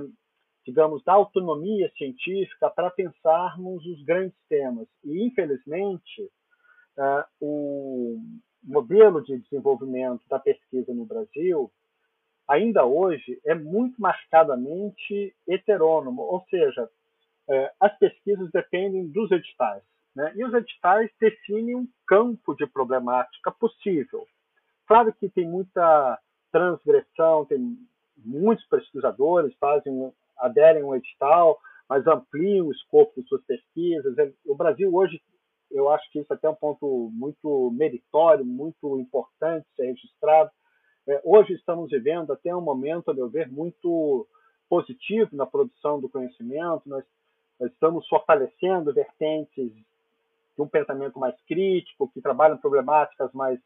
digamos, 0.65 1.03
da 1.03 1.13
autonomia 1.13 1.91
científica 1.97 2.69
para 2.69 2.89
pensarmos 2.89 3.86
os 3.86 4.03
grandes 4.03 4.38
temas. 4.49 4.88
E, 5.03 5.25
infelizmente, 5.25 6.29
uh, 6.97 7.23
o 7.39 8.19
modelo 8.63 9.23
de 9.23 9.38
desenvolvimento 9.39 10.21
da 10.29 10.39
pesquisa 10.39 10.93
no 10.93 11.05
Brasil 11.05 11.71
ainda 12.47 12.86
hoje 12.86 13.39
é 13.45 13.55
muito 13.55 13.99
marcadamente 14.01 15.36
heterônomo, 15.47 16.21
ou 16.21 16.45
seja, 16.49 16.84
uh, 16.84 17.69
as 17.79 17.97
pesquisas 17.97 18.49
dependem 18.51 19.08
dos 19.08 19.31
editais. 19.31 19.84
Né? 20.15 20.31
E 20.36 20.45
os 20.45 20.53
editais 20.53 21.12
definem 21.19 21.75
um 21.75 21.88
campo 22.08 22.55
de 22.55 22.65
problemática 22.67 23.51
possível. 23.51 24.25
Claro 24.88 25.13
que 25.13 25.29
tem 25.29 25.47
muita 25.47 26.19
transgressão, 26.51 27.45
tem 27.45 27.77
muitos 28.17 28.65
pesquisadores 28.67 29.53
fazem 29.60 30.12
aderem 30.38 30.84
um 30.84 30.95
edital, 30.95 31.60
mas 31.89 32.05
ampliam 32.08 32.67
o 32.67 32.71
escopo 32.71 33.21
de 33.21 33.27
suas 33.27 33.43
pesquisas. 33.43 34.15
O 34.45 34.55
Brasil 34.55 34.93
hoje 34.93 35.21
eu 35.75 35.89
acho 35.89 36.09
que 36.09 36.19
isso 36.19 36.33
até 36.33 36.47
é 36.47 36.49
um 36.49 36.55
ponto 36.55 37.11
muito 37.13 37.69
meritório, 37.71 38.45
muito 38.45 38.97
importante 38.97 39.67
ser 39.75 39.88
registrado. 39.88 40.49
É, 41.05 41.21
hoje 41.23 41.53
estamos 41.53 41.91
vivendo 41.91 42.31
até 42.31 42.55
um 42.55 42.61
momento, 42.61 43.11
a 43.11 43.13
meu 43.13 43.29
ver, 43.29 43.51
muito 43.51 44.25
positivo 44.69 45.35
na 45.35 45.45
produção 45.45 45.99
do 45.99 46.07
conhecimento. 46.07 46.81
Nós, 46.85 47.03
nós 47.59 47.69
estamos 47.71 48.07
fortalecendo 48.07 48.93
vertentes 48.93 49.71
de 50.55 50.61
um 50.61 50.67
pensamento 50.67 51.19
mais 51.19 51.35
crítico, 51.41 52.09
que 52.13 52.21
trabalham 52.21 52.57
problemáticas 52.57 53.31
mais 53.33 53.59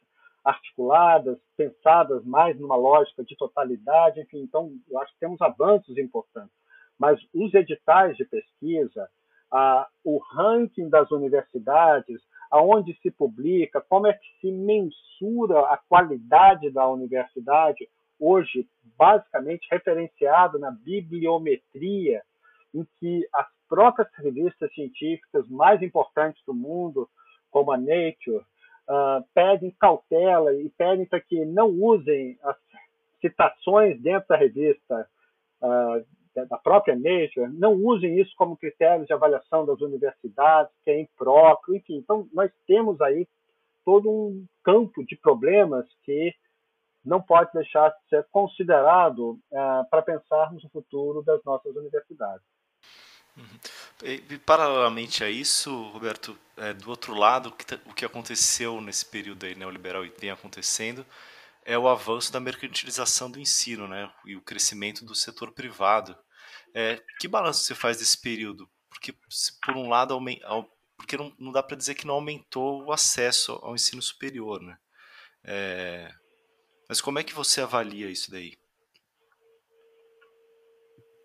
articuladas, 0.43 1.37
pensadas 1.55 2.25
mais 2.25 2.59
numa 2.59 2.75
lógica 2.75 3.23
de 3.23 3.35
totalidade, 3.35 4.19
enfim, 4.19 4.39
então 4.39 4.71
eu 4.89 4.99
acho 4.99 5.13
que 5.13 5.19
temos 5.19 5.39
avanços 5.41 5.95
importantes. 5.95 6.57
Mas 6.97 7.19
os 7.35 7.53
editais 7.53 8.17
de 8.17 8.25
pesquisa, 8.25 9.07
ah, 9.51 9.87
o 10.03 10.17
ranking 10.17 10.89
das 10.89 11.09
universidades, 11.11 12.21
aonde 12.51 12.97
se 13.01 13.11
publica, 13.11 13.81
como 13.81 14.07
é 14.07 14.13
que 14.13 14.27
se 14.41 14.51
mensura 14.51 15.61
a 15.61 15.77
qualidade 15.77 16.69
da 16.71 16.87
universidade, 16.87 17.87
hoje 18.19 18.67
basicamente 18.97 19.67
referenciado 19.71 20.59
na 20.59 20.71
bibliometria, 20.71 22.21
em 22.73 22.85
que 22.99 23.27
as 23.33 23.47
próprias 23.67 24.09
revistas 24.15 24.73
científicas 24.73 25.47
mais 25.47 25.81
importantes 25.81 26.43
do 26.45 26.53
mundo, 26.53 27.09
como 27.49 27.71
a 27.71 27.77
Nature, 27.77 28.37
uh, 28.89 29.23
pedem 29.33 29.71
cautela 29.79 30.53
e 30.53 30.69
pedem 30.71 31.05
para 31.05 31.21
que 31.21 31.45
não 31.45 31.69
usem 31.69 32.37
as 32.43 32.57
citações 33.21 34.01
dentro 34.01 34.27
da 34.29 34.35
revista 34.35 35.07
uh, 35.61 36.05
da 36.45 36.57
própria 36.57 36.95
Nature, 36.95 37.51
não 37.51 37.73
usem 37.73 38.19
isso 38.19 38.31
como 38.35 38.57
critério 38.57 39.05
de 39.05 39.13
avaliação 39.13 39.65
das 39.65 39.79
universidades, 39.81 40.71
que 40.83 40.91
é 40.91 41.01
impróprio, 41.01 41.75
enfim. 41.75 41.97
Então, 41.97 42.27
nós 42.33 42.51
temos 42.67 42.99
aí 43.01 43.27
todo 43.85 44.09
um 44.09 44.45
campo 44.63 45.03
de 45.05 45.15
problemas 45.15 45.85
que 46.03 46.33
não 47.03 47.21
pode 47.21 47.51
deixar 47.53 47.89
de 47.89 48.09
ser 48.09 48.27
considerado 48.31 49.39
uh, 49.51 49.89
para 49.89 50.01
pensarmos 50.01 50.63
no 50.63 50.69
futuro 50.69 51.23
das 51.23 51.43
nossas 51.43 51.75
universidades. 51.75 52.45
Uhum. 53.37 53.59
E, 54.03 54.23
e, 54.29 54.37
paralelamente 54.37 55.23
a 55.23 55.29
isso, 55.29 55.83
Roberto, 55.89 56.37
é, 56.57 56.73
do 56.73 56.89
outro 56.89 57.13
lado, 57.13 57.49
o 57.49 57.51
que, 57.51 57.73
o 57.85 57.93
que 57.93 58.05
aconteceu 58.05 58.81
nesse 58.81 59.05
período 59.05 59.45
aí 59.45 59.55
neoliberal 59.55 60.05
e 60.05 60.09
tem 60.09 60.29
acontecendo 60.29 61.05
é 61.65 61.77
o 61.77 61.87
avanço 61.87 62.31
da 62.31 62.39
mercantilização 62.39 63.29
do 63.29 63.39
ensino, 63.39 63.87
né, 63.87 64.11
e 64.25 64.35
o 64.35 64.41
crescimento 64.41 65.05
do 65.05 65.15
setor 65.15 65.51
privado. 65.51 66.17
É, 66.73 67.01
que 67.19 67.27
balanço 67.27 67.63
você 67.63 67.75
faz 67.75 67.97
desse 67.97 68.19
período? 68.19 68.69
Porque, 68.89 69.13
por 69.63 69.75
um 69.75 69.89
lado, 69.89 70.19
porque 70.97 71.17
não, 71.17 71.33
não 71.39 71.51
dá 71.51 71.63
para 71.63 71.77
dizer 71.77 71.95
que 71.95 72.07
não 72.07 72.15
aumentou 72.15 72.83
o 72.83 72.91
acesso 72.91 73.53
ao 73.61 73.75
ensino 73.75 74.01
superior, 74.01 74.61
né? 74.61 74.77
É, 75.43 76.11
mas 76.87 76.99
como 77.01 77.19
é 77.19 77.23
que 77.23 77.33
você 77.33 77.61
avalia 77.61 78.09
isso 78.09 78.31
daí? 78.31 78.57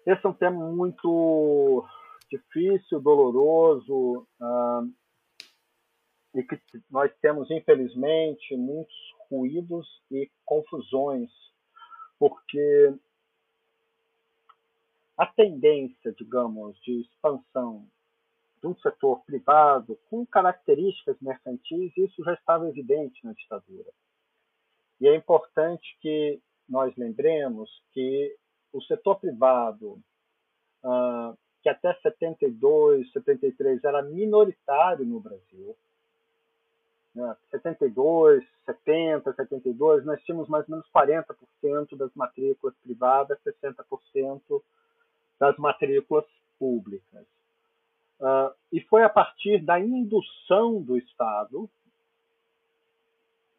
Esse 0.07 0.25
é 0.25 0.29
um 0.29 0.35
tema 0.35 0.71
muito 0.71 1.87
difícil, 2.31 3.01
doloroso, 3.01 4.27
uh, 4.41 4.93
e 6.35 6.43
que 6.43 6.61
nós 6.91 7.11
temos, 7.23 7.51
infelizmente, 7.51 8.57
muitos 8.57 8.95
ruídos 9.31 9.87
e 10.11 10.31
confusões, 10.45 11.31
porque 12.19 12.95
a 15.17 15.27
tendência, 15.27 16.13
digamos, 16.13 16.77
de 16.81 17.01
expansão 17.03 17.87
um 18.65 18.75
setor 18.77 19.21
privado 19.25 19.99
com 20.09 20.25
características 20.27 21.17
mercantis, 21.21 21.93
isso 21.97 22.25
já 22.25 22.35
estava 22.35 22.69
evidente 22.69 23.25
na 23.25 23.33
ditadura. 23.33 23.91
E 25.01 25.09
é 25.09 25.15
importante 25.15 25.97
que 26.01 26.41
nós 26.69 26.95
lembremos 26.97 27.71
que 27.93 28.35
o 28.73 28.81
setor 28.83 29.21
privado, 29.21 30.01
uh, 30.83 31.37
que 31.63 31.69
até 31.69 31.95
72, 32.01 33.13
73 33.13 33.85
era 33.85 34.03
minoritário 34.03 35.05
no 35.05 35.21
Brasil. 35.21 35.77
Né? 37.15 37.37
72, 37.51 38.45
70, 38.67 39.33
72, 39.35 40.05
nós 40.05 40.23
tínhamos 40.23 40.49
mais 40.49 40.67
ou 40.69 40.73
menos 40.77 40.91
40% 40.91 41.97
das 41.97 42.13
matrículas 42.15 42.75
privadas, 42.83 43.39
60% 43.45 44.63
das 45.39 45.57
matrículas 45.59 46.25
públicas. 46.59 47.27
Uh, 48.21 48.55
e 48.73 48.81
foi 48.83 49.03
a 49.03 49.09
partir 49.09 49.63
da 49.63 49.79
indução 49.79 50.81
do 50.81 50.97
Estado, 50.97 51.69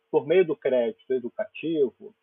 por 0.10 0.26
meio 0.26 0.46
do 0.46 0.56
crédito 0.56 1.12
educativo, 1.14 2.16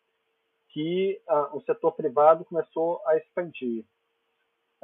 que 0.69 1.21
uh, 1.29 1.55
o 1.55 1.61
setor 1.61 1.91
privado 1.91 2.43
começou 2.43 3.01
a 3.05 3.15
expandir. 3.17 3.85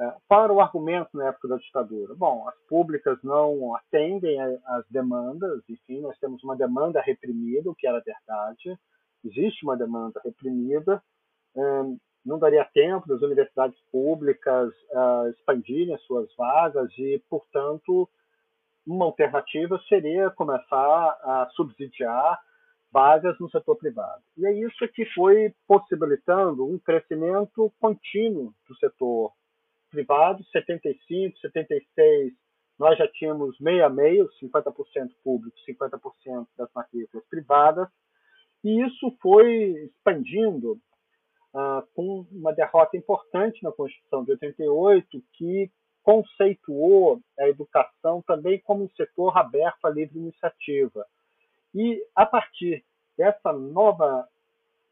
É, 0.00 0.14
era 0.30 0.52
o 0.52 0.60
argumento 0.60 1.10
na 1.14 1.28
época 1.28 1.48
da 1.48 1.56
ditadura? 1.56 2.14
Bom, 2.14 2.48
as 2.48 2.58
públicas 2.68 3.18
não 3.22 3.74
atendem 3.76 4.40
às 4.64 4.88
demandas, 4.88 5.62
enfim, 5.68 6.00
nós 6.00 6.18
temos 6.18 6.42
uma 6.42 6.56
demanda 6.56 7.02
reprimida, 7.02 7.70
o 7.70 7.74
que 7.74 7.86
era 7.86 8.00
verdade, 8.00 8.78
existe 9.22 9.62
uma 9.62 9.76
demanda 9.76 10.18
reprimida, 10.24 11.02
hum, 11.54 11.98
não 12.24 12.38
daria 12.38 12.64
tempo 12.64 13.08
das 13.08 13.22
universidades 13.22 13.78
públicas 13.90 14.72
uh, 14.90 15.28
expandirem 15.30 15.94
as 15.94 16.02
suas 16.02 16.28
vagas 16.36 16.90
e, 16.98 17.22
portanto, 17.28 18.08
uma 18.86 19.06
alternativa 19.06 19.80
seria 19.88 20.30
começar 20.30 21.18
a 21.22 21.48
subsidiar 21.54 22.38
vagas 22.92 23.38
no 23.38 23.50
setor 23.50 23.76
privado. 23.76 24.22
E 24.36 24.46
é 24.46 24.52
isso 24.52 24.86
que 24.88 25.04
foi 25.14 25.54
possibilitando 25.66 26.66
um 26.66 26.78
crescimento 26.78 27.72
contínuo 27.80 28.52
do 28.68 28.76
setor 28.76 29.32
privados, 29.90 30.48
75, 30.50 31.38
76, 31.38 32.32
nós 32.78 32.96
já 32.96 33.06
tínhamos 33.08 33.58
meio 33.60 33.84
a 33.84 33.90
meio, 33.90 34.28
50% 34.42 35.10
público, 35.22 35.56
50% 35.68 36.46
das 36.56 36.70
matrículas 36.74 37.26
privadas, 37.28 37.88
e 38.64 38.82
isso 38.84 39.14
foi 39.20 39.72
expandindo 39.84 40.78
ah, 41.52 41.82
com 41.94 42.26
uma 42.30 42.52
derrota 42.52 42.96
importante 42.96 43.62
na 43.62 43.72
Constituição 43.72 44.24
de 44.24 44.32
88, 44.32 45.22
que 45.32 45.70
conceituou 46.02 47.20
a 47.38 47.48
educação 47.48 48.22
também 48.22 48.58
como 48.60 48.84
um 48.84 48.90
setor 48.90 49.36
aberto 49.36 49.84
à 49.84 49.90
livre 49.90 50.18
iniciativa. 50.18 51.06
E, 51.74 52.04
a 52.14 52.24
partir 52.24 52.84
dessa 53.16 53.52
nova 53.52 54.28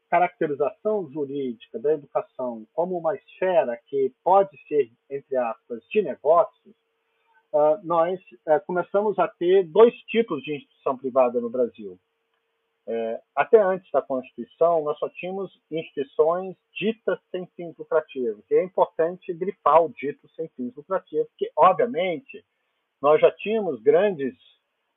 caracterização 0.09 1.09
jurídica 1.11 1.79
da 1.79 1.93
educação 1.93 2.65
como 2.73 2.97
uma 2.97 3.15
esfera 3.15 3.79
que 3.87 4.11
pode 4.23 4.57
ser, 4.67 4.91
entre 5.09 5.37
aspas, 5.37 5.83
de 5.89 6.01
negócios, 6.01 6.75
uh, 7.53 7.79
nós 7.83 8.19
uh, 8.19 8.59
começamos 8.65 9.17
a 9.19 9.27
ter 9.27 9.67
dois 9.67 9.93
tipos 10.03 10.41
de 10.43 10.55
instituição 10.55 10.97
privada 10.97 11.39
no 11.39 11.49
Brasil. 11.49 11.97
Uh, 12.89 13.21
até 13.35 13.61
antes 13.61 13.87
da 13.91 14.01
Constituição, 14.01 14.83
nós 14.83 14.97
só 14.97 15.07
tínhamos 15.09 15.55
instituições 15.69 16.55
ditas 16.73 17.19
sem 17.29 17.45
fins 17.55 17.77
lucrativos. 17.77 18.43
E 18.49 18.55
é 18.55 18.63
importante 18.63 19.31
grifar 19.31 19.83
o 19.83 19.89
dito 19.89 20.27
sem 20.35 20.47
fins 20.57 20.75
lucrativos, 20.75 21.27
porque, 21.27 21.51
obviamente, 21.55 22.43
nós 22.99 23.21
já 23.21 23.29
tínhamos 23.29 23.79
grandes 23.83 24.33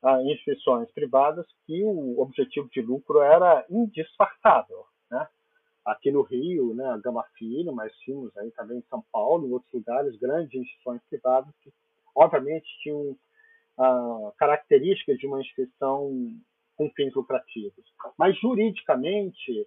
ah, 0.02 0.22
instituições 0.22 0.90
privadas 0.92 1.46
que 1.66 1.85
o 1.85 2.18
objetivo 2.18 2.66
de 2.70 2.81
lucro 2.81 3.20
era 3.20 3.62
indisfarçável. 3.68 4.86
Né? 5.11 5.28
Aqui 5.84 6.11
no 6.11 6.22
Rio, 6.22 6.72
né, 6.72 6.86
a 6.86 6.97
Gama 6.97 7.24
Filho, 7.36 7.74
mas 7.74 7.95
tínhamos 7.99 8.34
aí 8.38 8.51
também 8.53 8.78
em 8.78 8.88
São 8.88 9.05
Paulo, 9.12 9.47
em 9.47 9.53
outros 9.53 9.70
lugares, 9.70 10.16
grandes 10.16 10.59
instituições 10.59 11.03
privadas 11.11 11.55
que, 11.62 11.70
obviamente, 12.16 12.66
tinham 12.82 13.14
ah, 13.78 14.32
características 14.38 15.18
de 15.18 15.26
uma 15.26 15.43
instituição 15.43 16.11
com 16.77 16.91
fins 16.91 17.14
lucrativos. 17.14 17.85
Mas, 18.18 18.39
juridicamente, 18.39 19.66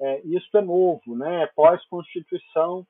é, 0.00 0.20
isso 0.22 0.56
é 0.56 0.60
novo, 0.60 1.16
né? 1.16 1.46
pós-Constituição, 1.54 2.86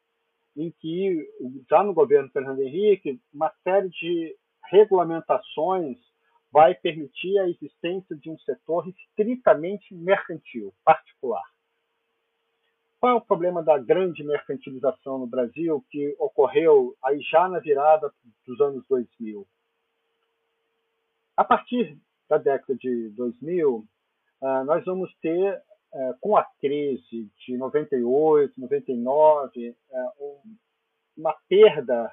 em 0.56 0.70
que, 0.80 1.28
já 1.68 1.82
no 1.82 1.92
governo 1.92 2.30
Fernando 2.30 2.60
Henrique, 2.60 3.20
uma 3.32 3.52
série 3.62 3.88
de 3.88 4.36
regulamentações 4.70 5.98
vai 6.50 6.74
permitir 6.74 7.36
a 7.38 7.48
existência 7.48 8.16
de 8.16 8.30
um 8.30 8.38
setor 8.38 8.88
estritamente 8.88 9.92
mercantil, 9.92 10.72
particular. 10.84 11.42
Qual 13.00 13.12
é 13.12 13.16
o 13.16 13.20
problema 13.20 13.62
da 13.62 13.76
grande 13.76 14.22
mercantilização 14.22 15.18
no 15.18 15.26
Brasil 15.26 15.84
que 15.90 16.14
ocorreu 16.18 16.96
aí 17.04 17.20
já 17.20 17.48
na 17.48 17.58
virada 17.58 18.10
dos 18.46 18.60
anos 18.60 18.86
2000? 18.88 19.46
A 21.36 21.44
partir 21.44 21.98
da 22.28 22.38
década 22.38 22.74
de 22.76 23.10
2000, 23.10 23.84
ah, 24.42 24.64
nós 24.64 24.84
vamos 24.84 25.14
ter, 25.20 25.62
eh, 25.94 26.14
com 26.20 26.36
a 26.36 26.44
crise 26.60 27.30
de 27.46 27.56
98, 27.56 28.60
99, 28.60 29.76
eh, 29.90 30.10
uma 31.16 31.34
perda 31.48 32.12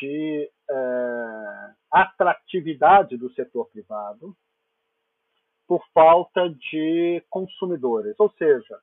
de 0.00 0.50
atratividade 1.90 3.16
do 3.16 3.32
setor 3.34 3.68
privado 3.70 4.34
por 5.68 5.84
falta 5.92 6.48
de 6.48 7.22
consumidores. 7.30 8.18
Ou 8.18 8.28
seja, 8.32 8.80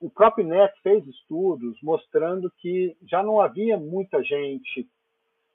o 0.00 0.10
próprio 0.10 0.44
INEP 0.44 0.74
fez 0.82 1.06
estudos 1.06 1.80
mostrando 1.80 2.50
que 2.58 2.96
já 3.08 3.22
não 3.22 3.40
havia 3.40 3.78
muita 3.78 4.20
gente 4.24 4.90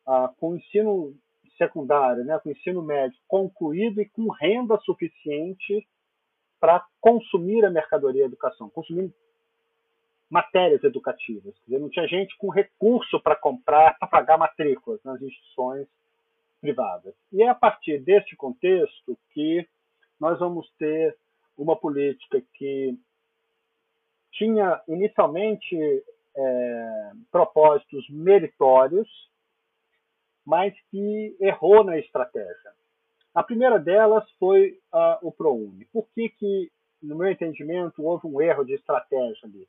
ah, 0.08 0.32
com 0.40 0.56
ensino 0.56 1.14
secundário, 1.58 2.24
né, 2.24 2.40
com 2.40 2.50
ensino 2.50 2.82
médio 2.82 3.18
concluído 3.28 4.02
e 4.02 4.10
com 4.10 4.30
renda 4.30 4.78
suficiente 4.80 5.88
para 6.60 6.86
consumir 7.00 7.64
a 7.66 7.70
mercadoria 7.70 8.26
educação, 8.26 8.70
consumir 8.70 9.14
matérias 10.30 10.84
educativas. 10.84 11.54
Dizer, 11.66 11.80
não 11.80 11.90
tinha 11.90 12.08
gente 12.08 12.36
com 12.38 12.50
recurso 12.50 13.20
para 13.22 13.36
comprar, 13.36 13.98
para 13.98 14.08
pagar 14.08 14.38
matrículas 14.38 15.02
nas 15.04 15.22
instituições 15.22 15.88
privadas. 16.60 17.14
E 17.32 17.44
é 17.44 17.50
a 17.50 17.56
partir 17.56 18.00
deste 18.00 18.36
contexto 18.36 19.18
que 19.32 19.68
nós 20.20 20.40
vamos 20.40 20.70
ter 20.78 21.16
uma 21.58 21.76
política 21.76 22.42
que 22.54 22.98
tinha 24.32 24.82
inicialmente 24.88 25.76
é, 26.36 27.12
propósitos 27.32 28.08
meritórios, 28.10 29.08
mas 30.48 30.74
que 30.90 31.36
errou 31.42 31.84
na 31.84 32.00
estratégia. 32.00 32.72
A 33.36 33.44
primeira 33.44 33.78
delas 33.78 34.24
foi 34.40 34.80
uh, 34.94 35.28
o 35.28 35.30
ProUni. 35.30 35.84
Por 35.92 36.08
que, 36.16 36.30
que, 36.30 36.72
no 37.04 37.18
meu 37.18 37.30
entendimento, 37.30 38.02
houve 38.02 38.28
um 38.28 38.42
erro 38.42 38.64
de 38.64 38.74
estratégia 38.74 39.42
ali? 39.44 39.68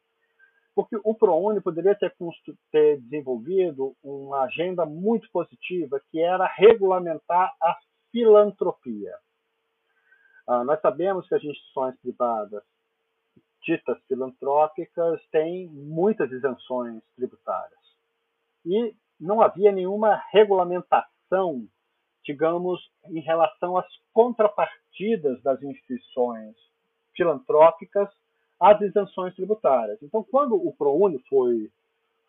Porque 0.77 0.97
o 1.03 1.15
ProUni 1.17 1.61
poderia 1.61 1.97
ter, 1.97 2.15
ter 2.71 3.01
desenvolvido 3.01 3.97
uma 4.05 4.45
agenda 4.45 4.87
muito 4.87 5.29
positiva, 5.33 6.01
que 6.13 6.21
era 6.21 6.47
regulamentar 6.47 7.53
a 7.61 7.77
filantropia. 8.13 9.17
Uh, 10.47 10.63
nós 10.63 10.81
sabemos 10.81 11.27
que 11.27 11.35
as 11.35 11.43
instituições 11.43 11.99
privadas 12.01 12.63
ditas 13.65 13.99
filantrópicas 14.07 15.21
têm 15.33 15.67
muitas 15.71 16.31
isenções 16.31 17.03
tributárias. 17.17 17.81
E 18.65 18.95
não 19.21 19.41
havia 19.43 19.73
nenhuma 19.73 20.23
regulamentação, 20.31 21.67
digamos, 22.25 22.81
em 23.07 23.21
relação 23.21 23.77
às 23.77 23.87
contrapartidas 24.13 25.43
das 25.43 25.63
instituições 25.63 26.55
filantrópicas 27.17 28.09
às 28.61 28.81
isenções 28.81 29.35
tributárias. 29.35 29.99
Então, 30.03 30.25
quando 30.25 30.55
o 30.55 30.73
ProUni 30.73 31.19
foi, 31.29 31.71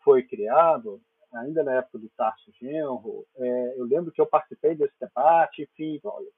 foi 0.02 0.22
criado, 0.22 1.00
ainda 1.32 1.62
na 1.62 1.74
época 1.74 1.98
do 1.98 2.08
Tarso 2.10 2.50
Genro, 2.60 3.24
é, 3.36 3.74
eu 3.76 3.84
lembro 3.84 4.12
que 4.12 4.20
eu 4.20 4.26
participei 4.26 4.74
desse 4.74 4.94
debate, 5.00 5.62
enfim, 5.62 6.00
olha, 6.04 6.28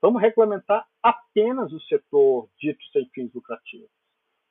vamos 0.00 0.20
regulamentar 0.20 0.86
apenas 1.02 1.72
o 1.72 1.80
setor 1.80 2.48
dito 2.58 2.82
sem 2.92 3.06
fins 3.10 3.32
lucrativos, 3.34 3.90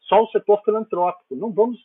só 0.01 0.23
o 0.23 0.29
setor 0.29 0.61
filantrópico, 0.63 1.35
não 1.35 1.51
vamos 1.51 1.79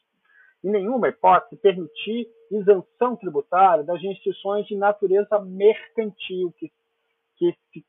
em 0.63 0.71
nenhuma 0.71 1.09
hipótese, 1.09 1.61
permitir 1.61 2.29
isenção 2.51 3.17
tributária 3.17 3.83
das 3.85 4.03
instituições 4.03 4.67
de 4.67 4.75
natureza 4.77 5.39
mercantil, 5.41 6.53
que, 6.59 6.71
que 7.37 7.55
se 7.73 7.83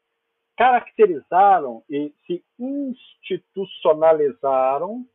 caracterizaram 0.57 1.83
e 1.89 2.13
se 2.25 2.43
institucionalizaram 2.59 5.05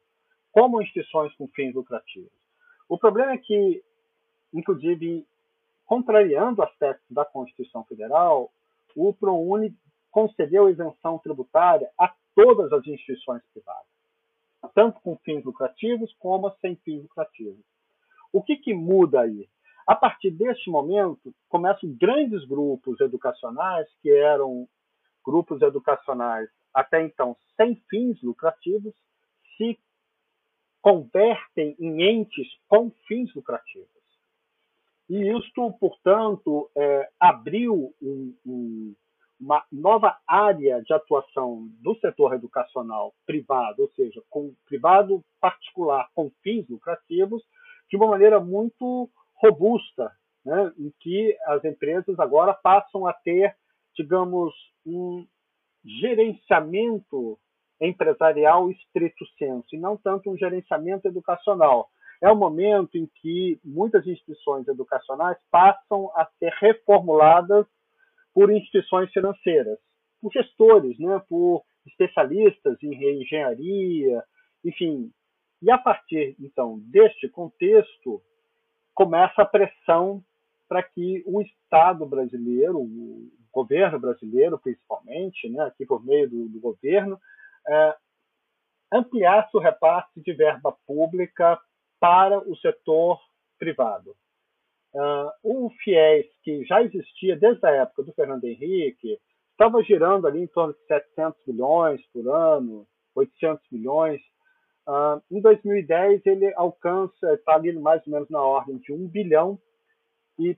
como 0.51 0.81
instituições 0.81 1.35
com 1.37 1.47
fins 1.49 1.75
lucrativos. 1.75 2.33
O 2.89 2.97
problema 2.99 3.33
é 3.33 3.39
que, 3.39 3.83
inclusive, 4.53 5.27
contrariando 5.85 6.63
aspectos 6.63 7.11
da 7.11 7.25
Constituição 7.25 7.85
Federal, 7.85 8.53
o 8.97 9.13
ProUni 9.13 9.77
concedeu 10.11 10.71
isenção 10.71 11.19
tributária 11.19 11.91
a 11.99 12.15
todas 12.35 12.73
as 12.73 12.87
instituições 12.87 13.43
privadas 13.53 13.94
tanto 14.75 15.01
com 15.01 15.17
fins 15.19 15.45
lucrativos 15.45 16.15
como 16.19 16.51
sem 16.61 16.77
fins 16.77 17.03
lucrativos. 17.03 17.65
O 18.33 18.43
que, 18.43 18.57
que 18.57 18.75
muda 18.75 19.21
aí? 19.21 19.49
A 19.87 19.95
partir 19.95 20.31
deste 20.31 20.71
momento, 20.71 21.35
começam 21.49 21.95
grandes 22.01 22.45
grupos 22.47 23.01
educacionais, 23.01 23.87
que 24.01 24.11
eram 24.11 24.67
grupos 25.25 25.61
educacionais 25.63 26.49
até 26.73 27.03
então 27.03 27.37
sem 27.57 27.77
fins 27.89 28.21
lucrativos, 28.23 28.95
se 29.57 29.79
convertem 30.83 31.77
em 31.79 32.03
entes 32.03 32.49
com 32.69 32.91
fins 33.07 33.33
lucrativos. 33.35 33.89
E 35.09 35.31
isto, 35.39 35.73
portanto, 35.79 36.71
é, 36.77 37.09
abriu 37.21 37.95
um, 38.03 38.35
um, 38.45 38.95
uma 39.41 39.65
nova 39.71 40.17
área 40.27 40.83
de 40.83 40.93
atuação 40.93 41.69
do 41.83 41.95
setor 41.97 42.35
educacional 42.35 43.13
privado, 43.27 43.83
ou 43.83 43.91
seja, 43.91 44.23
com 44.31 44.55
privado 44.67 45.23
particular 45.41 46.09
com 46.15 46.31
fins 46.43 46.69
lucrativos, 46.69 47.43
de 47.91 47.97
uma 47.97 48.07
maneira 48.07 48.41
muito 48.41 49.09
robusta, 49.37 50.11
né, 50.45 50.73
em 50.79 50.93
que 51.01 51.37
as 51.47 51.65
empresas 51.65 52.19
agora 52.19 52.55
passam 52.55 53.07
a 53.07 53.13
ter, 53.13 53.55
digamos, 53.97 54.55
um 54.87 55.27
gerenciamento 55.85 57.39
empresarial 57.81 58.71
estrito 58.71 59.25
senso, 59.37 59.67
e 59.73 59.79
não 59.79 59.97
tanto 59.97 60.31
um 60.31 60.37
gerenciamento 60.37 61.09
educacional. 61.09 61.89
É 62.23 62.31
o 62.31 62.37
momento 62.37 62.97
em 62.97 63.07
que 63.21 63.61
muitas 63.65 64.07
instituições 64.07 64.67
educacionais 64.69 65.37
passam 65.51 66.11
a 66.15 66.27
ser 66.39 66.53
reformuladas 66.61 67.67
por 68.35 68.51
instituições 68.51 69.11
financeiras, 69.13 69.79
por 70.21 70.33
gestores, 70.33 70.99
né, 70.99 71.23
por 71.29 71.63
especialistas 71.87 72.77
em 72.83 73.23
engenharia, 73.23 74.23
enfim. 74.65 75.11
E 75.63 75.71
a 75.71 75.79
partir, 75.79 76.35
então, 76.41 76.81
deste 76.87 77.29
contexto, 77.29 78.21
começa 78.93 79.43
a 79.43 79.47
pressão 79.47 80.23
para 80.69 80.83
que 80.83 81.23
o 81.27 81.41
Estado 81.41 82.05
brasileiro, 82.05 82.79
o 82.79 83.31
governo 83.53 84.01
brasileiro, 84.01 84.59
principalmente, 84.59 85.49
né, 85.49 85.63
aqui 85.65 85.87
por 85.87 86.05
meio 86.05 86.29
do, 86.29 86.49
do 86.49 86.61
governo, 86.61 87.19
é, 87.69 87.97
ampliasse 88.93 89.57
o 89.57 89.61
repasse 89.61 90.21
de 90.21 90.33
verba 90.33 90.77
pública 90.87 91.59
para 92.01 92.39
o 92.39 92.57
setor 92.57 93.21
privado. 93.59 94.17
Uh, 94.95 95.31
o 95.43 95.71
FIES, 95.83 96.27
que 96.45 96.65
já 96.65 96.81
existia 96.81 97.37
desde 97.37 97.67
a 97.67 97.71
época 97.71 98.05
do 98.05 98.13
Fernando 98.13 98.45
Henrique, 98.45 99.19
estava 99.51 99.83
girando 99.83 100.27
ali 100.27 100.41
em 100.41 100.47
torno 100.47 100.73
de 100.73 100.87
700 100.87 101.41
milhões 101.47 102.01
por 102.13 102.29
ano, 102.29 102.87
800 103.17 103.65
milhões. 103.73 104.21
Uh, 104.87 105.21
em 105.31 105.41
2010, 105.41 106.25
ele 106.27 106.53
alcança, 106.55 107.33
está 107.33 107.55
ali 107.55 107.73
mais 107.73 108.07
ou 108.07 108.13
menos 108.13 108.31
na 108.31 108.41
ordem 108.41 108.79
de 108.79 108.93
1 108.93 109.09
bilhão, 109.09 109.59
e 110.39 110.57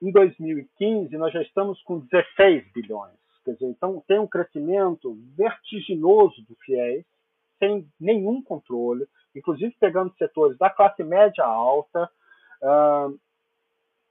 em 0.00 0.12
2015 0.12 1.16
nós 1.16 1.32
já 1.32 1.42
estamos 1.42 1.82
com 1.82 1.98
16 1.98 2.72
bilhões. 2.72 3.14
Quer 3.44 3.54
dizer, 3.54 3.66
então 3.66 4.02
tem 4.06 4.18
um 4.18 4.28
crescimento 4.28 5.18
vertiginoso 5.36 6.40
do 6.42 6.54
FIES, 6.64 7.04
sem 7.58 7.88
nenhum 7.98 8.42
controle, 8.42 9.06
inclusive 9.34 9.74
pegando 9.80 10.14
setores 10.16 10.56
da 10.56 10.70
classe 10.70 11.02
média 11.02 11.44
alta, 11.44 12.10
uh, 12.62 13.18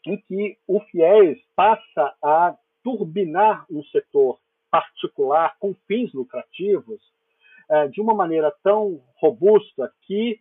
em 0.06 0.18
que 0.18 0.58
o 0.68 0.80
FIES 0.80 1.40
passa 1.56 2.16
a 2.22 2.58
turbinar 2.84 3.66
um 3.72 3.84
setor 3.86 4.40
particular 4.70 5.56
com 5.60 5.74
fins 5.88 6.12
lucrativos 6.14 7.02
uh, 7.70 7.90
de 7.90 8.02
uma 8.02 8.14
maneira 8.14 8.54
tão 8.64 9.02
robusta 9.18 9.94
que, 10.02 10.40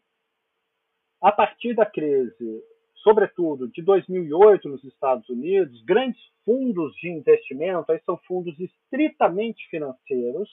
a 1.21 1.31
partir 1.31 1.75
da 1.75 1.87
crise, 1.87 2.65
sobretudo 3.03 3.69
de 3.69 3.83
2008 3.83 4.69
nos 4.69 4.83
Estados 4.85 5.29
Unidos, 5.29 5.83
grandes 5.85 6.21
fundos 6.45 6.95
de 6.97 7.09
investimento, 7.11 7.93
aí 7.93 8.01
são 8.05 8.17
fundos 8.27 8.59
estritamente 8.59 9.69
financeiros, 9.69 10.49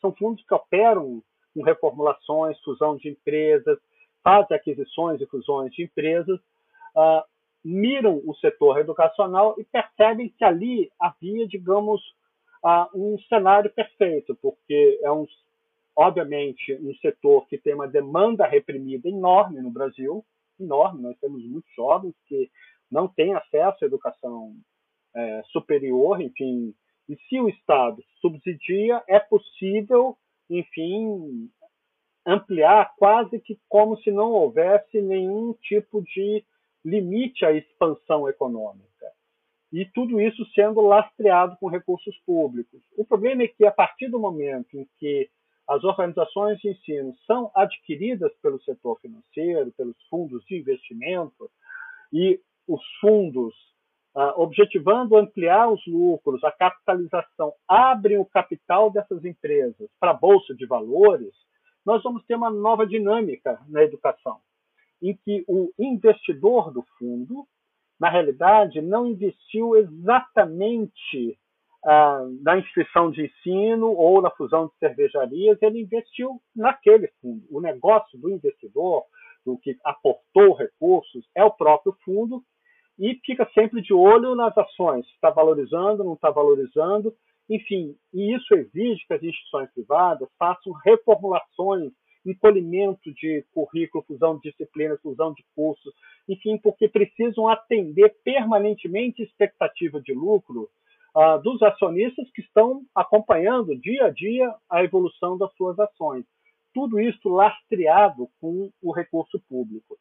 são 0.00 0.12
fundos 0.12 0.44
que 0.44 0.54
operam 0.54 1.22
com 1.54 1.62
reformulações, 1.62 2.60
fusão 2.60 2.96
de 2.96 3.10
empresas, 3.10 3.78
fazem 4.22 4.56
aquisições 4.56 5.20
e 5.20 5.26
fusões 5.26 5.72
de 5.72 5.84
empresas, 5.84 6.38
uh, 6.96 7.22
miram 7.64 8.22
o 8.24 8.34
setor 8.36 8.78
educacional 8.78 9.54
e 9.58 9.64
percebem 9.64 10.28
que 10.36 10.44
ali 10.44 10.90
havia, 10.98 11.46
digamos, 11.46 12.00
uh, 12.64 12.86
um 12.94 13.18
cenário 13.28 13.70
perfeito, 13.70 14.34
porque 14.40 14.98
é 15.02 15.10
um, 15.10 15.26
obviamente, 15.96 16.74
um 16.80 16.94
setor 16.96 17.46
que 17.48 17.58
tem 17.58 17.74
uma 17.74 17.88
demanda 17.88 18.46
reprimida 18.46 19.08
enorme 19.08 19.60
no 19.60 19.70
Brasil, 19.70 20.24
enorme. 20.58 21.02
Nós 21.02 21.18
temos 21.18 21.44
muitos 21.44 21.72
jovens 21.74 22.14
que 22.26 22.50
não 22.90 23.08
têm 23.08 23.34
acesso 23.34 23.84
à 23.84 23.86
educação 23.86 24.54
é, 25.14 25.42
superior, 25.52 26.20
enfim. 26.20 26.74
E 27.08 27.16
se 27.28 27.40
o 27.40 27.48
Estado 27.48 28.02
subsidia, 28.20 29.02
é 29.08 29.18
possível, 29.18 30.16
enfim, 30.48 31.50
ampliar 32.26 32.94
quase 32.96 33.40
que 33.40 33.58
como 33.68 33.96
se 33.98 34.10
não 34.10 34.32
houvesse 34.32 35.00
nenhum 35.00 35.52
tipo 35.54 36.02
de 36.02 36.44
limite 36.84 37.44
à 37.44 37.52
expansão 37.52 38.28
econômica. 38.28 38.88
E 39.72 39.84
tudo 39.84 40.20
isso 40.20 40.44
sendo 40.54 40.80
lastreado 40.80 41.56
com 41.60 41.68
recursos 41.68 42.16
públicos. 42.26 42.80
O 42.96 43.04
problema 43.04 43.42
é 43.44 43.48
que, 43.48 43.64
a 43.64 43.70
partir 43.70 44.08
do 44.08 44.18
momento 44.18 44.76
em 44.76 44.86
que 44.98 45.30
as 45.68 45.84
organizações 45.84 46.58
de 46.58 46.70
ensino 46.70 47.14
são 47.26 47.50
adquiridas 47.54 48.32
pelo 48.42 48.60
setor 48.62 48.98
financeiro, 49.00 49.72
pelos 49.72 49.96
fundos 50.08 50.44
de 50.46 50.58
investimento, 50.58 51.48
e 52.12 52.40
os 52.66 52.82
fundos 53.00 53.54
uh, 54.16 54.40
objetivando 54.40 55.16
ampliar 55.16 55.70
os 55.70 55.84
lucros, 55.86 56.42
a 56.42 56.50
capitalização, 56.50 57.52
abrem 57.68 58.18
o 58.18 58.24
capital 58.24 58.90
dessas 58.90 59.24
empresas 59.24 59.88
para 59.98 60.10
a 60.10 60.14
bolsa 60.14 60.54
de 60.54 60.66
valores, 60.66 61.32
nós 61.84 62.02
vamos 62.02 62.24
ter 62.24 62.34
uma 62.34 62.50
nova 62.50 62.86
dinâmica 62.86 63.60
na 63.68 63.82
educação, 63.82 64.40
em 65.02 65.16
que 65.24 65.44
o 65.48 65.70
investidor 65.78 66.72
do 66.72 66.84
fundo, 66.98 67.46
na 67.98 68.08
realidade, 68.08 68.80
não 68.80 69.06
investiu 69.06 69.76
exatamente 69.76 71.38
ah, 71.84 72.26
na 72.42 72.58
instituição 72.58 73.10
de 73.10 73.24
ensino 73.24 73.88
ou 73.92 74.20
na 74.20 74.30
fusão 74.30 74.66
de 74.66 74.72
cervejarias, 74.78 75.58
ele 75.62 75.80
investiu 75.80 76.40
naquele 76.54 77.08
fundo. 77.20 77.42
O 77.50 77.60
negócio 77.60 78.18
do 78.18 78.30
investidor, 78.30 79.04
do 79.44 79.56
que 79.58 79.76
aportou 79.84 80.54
recursos, 80.54 81.26
é 81.34 81.42
o 81.42 81.50
próprio 81.50 81.96
fundo 82.04 82.42
e 82.98 83.18
fica 83.24 83.48
sempre 83.54 83.80
de 83.80 83.94
olho 83.94 84.34
nas 84.34 84.56
ações, 84.58 85.06
está 85.06 85.30
valorizando, 85.30 86.04
não 86.04 86.12
está 86.12 86.30
valorizando, 86.30 87.14
enfim, 87.48 87.96
e 88.12 88.36
isso 88.36 88.54
exige 88.54 89.06
que 89.06 89.14
as 89.14 89.22
instituições 89.22 89.70
privadas 89.72 90.28
façam 90.38 90.72
reformulações, 90.84 91.92
encolhimento 92.24 93.12
de 93.14 93.44
currículo, 93.52 94.04
fusão 94.04 94.38
de 94.38 94.50
disciplinas, 94.50 95.00
fusão 95.00 95.32
de 95.32 95.44
cursos, 95.54 95.94
enfim, 96.28 96.58
porque 96.58 96.88
precisam 96.88 97.48
atender 97.48 98.14
permanentemente 98.24 99.22
expectativa 99.22 100.00
de 100.00 100.12
lucro 100.12 100.68
uh, 101.14 101.40
dos 101.42 101.62
acionistas 101.62 102.30
que 102.32 102.42
estão 102.42 102.82
acompanhando 102.94 103.78
dia 103.78 104.06
a 104.06 104.10
dia 104.10 104.54
a 104.68 104.84
evolução 104.84 105.36
das 105.38 105.52
suas 105.54 105.78
ações. 105.78 106.24
Tudo 106.72 107.00
isso 107.00 107.28
lastreado 107.28 108.28
com 108.40 108.70
o 108.82 108.92
recurso 108.92 109.40
público. 109.48 109.96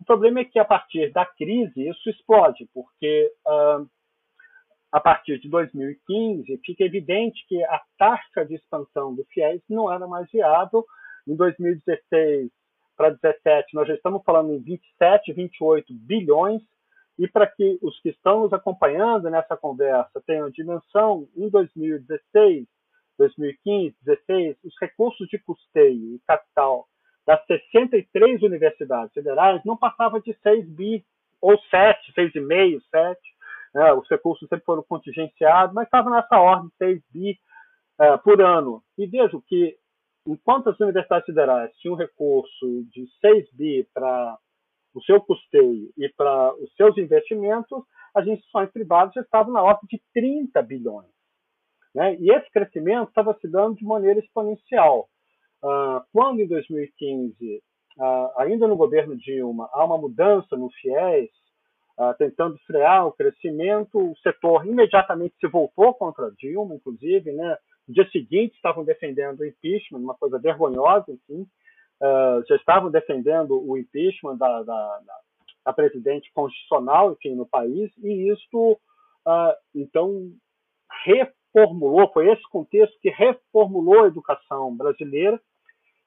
O 0.00 0.04
problema 0.04 0.40
é 0.40 0.44
que 0.44 0.58
a 0.58 0.64
partir 0.64 1.12
da 1.12 1.24
crise 1.24 1.88
isso 1.88 2.10
explode, 2.10 2.68
porque 2.72 3.32
uh, 3.46 3.88
a 4.92 5.00
partir 5.00 5.40
de 5.40 5.48
2015 5.48 6.60
fica 6.64 6.84
evidente 6.84 7.44
que 7.48 7.62
a 7.64 7.80
taxa 7.98 8.44
de 8.44 8.54
expansão 8.54 9.12
do 9.12 9.24
FIES 9.24 9.60
não 9.68 9.92
era 9.92 10.06
mais 10.06 10.30
viável. 10.30 10.84
Em 11.26 11.34
2016 11.34 12.50
para 12.96 13.10
2017 13.10 13.74
nós 13.74 13.88
já 13.88 13.94
estamos 13.94 14.22
falando 14.24 14.52
em 14.52 14.60
27, 14.60 15.32
28 15.32 15.92
bilhões 15.94 16.62
e 17.18 17.28
para 17.28 17.46
que 17.46 17.78
os 17.82 18.00
que 18.00 18.10
estão 18.10 18.40
nos 18.40 18.52
acompanhando 18.52 19.30
nessa 19.30 19.56
conversa 19.56 20.22
tenham 20.26 20.50
dimensão, 20.50 21.28
em 21.36 21.48
2016, 21.48 22.66
2015, 23.16 23.96
2016, 24.04 24.56
os 24.64 24.74
recursos 24.80 25.28
de 25.28 25.38
custeio 25.38 26.14
e 26.14 26.20
capital 26.26 26.88
das 27.26 27.44
63 27.46 28.42
universidades 28.42 29.12
federais 29.12 29.62
não 29.64 29.76
passava 29.76 30.20
de 30.20 30.34
6 30.42 30.68
bi, 30.68 31.04
ou 31.40 31.58
7, 31.70 32.12
6,5, 32.12 32.82
7. 32.90 33.20
Né? 33.74 33.92
Os 33.92 34.08
recursos 34.08 34.48
sempre 34.48 34.64
foram 34.64 34.82
contingenciados, 34.82 35.74
mas 35.74 35.86
estava 35.86 36.10
nessa 36.10 36.38
ordem, 36.38 36.70
6 36.78 37.02
bi 37.10 37.38
uh, 38.00 38.18
por 38.22 38.42
ano. 38.42 38.82
E 38.98 39.06
vejo 39.06 39.42
que, 39.42 39.76
enquanto 40.26 40.70
as 40.70 40.80
universidades 40.80 41.26
federais 41.26 41.74
tinham 41.76 41.96
recurso 41.96 42.84
de 42.90 43.06
6 43.20 43.52
bi 43.52 43.86
para 43.92 44.38
o 44.94 45.02
seu 45.02 45.20
custeio 45.20 45.90
e 45.98 46.08
para 46.16 46.54
os 46.54 46.72
seus 46.74 46.96
investimentos, 46.96 47.82
as 48.14 48.26
instituições 48.26 48.70
privadas 48.70 49.12
já 49.14 49.22
estavam 49.22 49.52
na 49.52 49.62
ordem 49.62 49.88
de 49.90 50.00
30 50.12 50.62
bilhões. 50.62 51.10
Né? 51.94 52.16
E 52.16 52.32
esse 52.32 52.50
crescimento 52.50 53.08
estava 53.08 53.36
se 53.40 53.48
dando 53.48 53.76
de 53.76 53.84
maneira 53.84 54.20
exponencial. 54.20 55.08
Uh, 55.62 56.04
quando 56.12 56.40
em 56.40 56.46
2015, 56.46 57.62
uh, 57.96 58.02
ah, 58.02 58.34
ainda 58.38 58.68
no 58.68 58.76
governo 58.76 59.16
Dilma, 59.16 59.68
há 59.72 59.84
uma 59.84 59.96
mudança 59.96 60.56
no 60.56 60.70
FIES, 60.70 61.30
uh, 61.98 62.14
tentando 62.18 62.58
frear 62.66 63.06
o 63.06 63.12
crescimento, 63.12 63.98
o 63.98 64.16
setor 64.18 64.66
imediatamente 64.66 65.34
se 65.40 65.46
voltou 65.46 65.94
contra 65.94 66.30
Dilma, 66.32 66.74
inclusive, 66.74 67.32
né? 67.32 67.56
No 67.86 67.94
dia 67.94 68.08
seguinte 68.10 68.54
estavam 68.54 68.84
defendendo 68.84 69.40
o 69.40 69.46
impeachment, 69.46 69.98
uma 69.98 70.14
coisa 70.14 70.38
vergonhosa, 70.38 71.12
enfim, 71.12 71.46
já 72.48 72.56
estavam 72.56 72.90
defendendo 72.90 73.62
o 73.62 73.76
impeachment 73.76 74.36
da, 74.36 74.62
da, 74.62 75.00
da, 75.64 75.72
presidente 75.72 76.30
constitucional, 76.32 77.12
enfim, 77.12 77.34
no 77.34 77.46
país, 77.46 77.90
e 77.98 78.32
isto, 78.32 78.78
então, 79.74 80.32
reformulou, 81.04 82.10
foi 82.12 82.30
esse 82.30 82.42
contexto 82.50 82.98
que 83.00 83.10
reformulou 83.10 84.04
a 84.04 84.08
educação 84.08 84.74
brasileira 84.74 85.40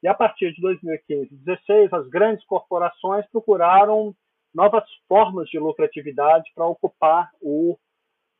e 0.02 0.08
a 0.08 0.14
partir 0.14 0.54
de 0.54 0.62
2015 0.62 1.34
e 1.34 1.38
2016, 1.38 1.94
as 1.94 2.08
grandes 2.08 2.46
corporações 2.46 3.26
procuraram 3.32 4.16
novas 4.54 4.84
formas 5.08 5.50
de 5.50 5.58
lucratividade 5.60 6.52
para 6.54 6.68
ocupar 6.68 7.32
o 7.42 7.78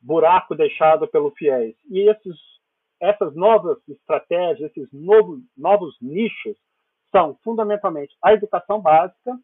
buraco 0.00 0.54
deixado 0.54 1.08
pelo 1.08 1.32
FIES. 1.32 1.76
E 1.90 2.08
esses, 2.08 2.36
essas 3.00 3.34
novas 3.34 3.78
estratégias, 3.88 4.70
esses 4.70 4.92
novos, 4.92 5.40
novos 5.56 5.96
nichos, 6.00 6.56
são 7.10 7.36
fundamentalmente 7.42 8.16
a 8.22 8.32
educação 8.32 8.80
básica. 8.80 9.38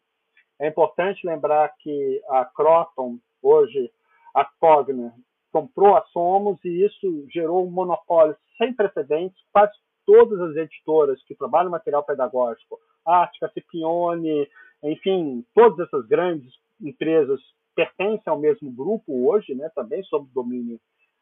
É 0.59 0.67
importante 0.67 1.25
lembrar 1.25 1.73
que 1.79 2.21
a 2.29 2.45
Croton, 2.45 3.17
hoje 3.41 3.91
a 4.33 4.45
Cogna, 4.45 5.13
comprou 5.51 5.95
a 5.95 6.03
Somos 6.07 6.63
e 6.65 6.85
isso 6.85 7.25
gerou 7.31 7.65
um 7.65 7.71
monopólio 7.71 8.35
sem 8.57 8.73
precedentes, 8.73 9.41
quase 9.51 9.73
todas 10.05 10.39
as 10.41 10.55
editoras 10.55 11.21
que 11.23 11.35
trabalham 11.35 11.71
material 11.71 12.03
pedagógico, 12.03 12.79
Ática, 13.05 13.49
Cipione, 13.53 14.47
enfim, 14.83 15.45
todas 15.53 15.87
essas 15.87 16.05
grandes 16.07 16.53
empresas 16.79 17.39
pertencem 17.75 18.23
ao 18.25 18.39
mesmo 18.39 18.71
grupo 18.71 19.29
hoje, 19.29 19.53
né, 19.55 19.69
também 19.75 20.03
sob 20.03 20.27
domínio 20.33 20.79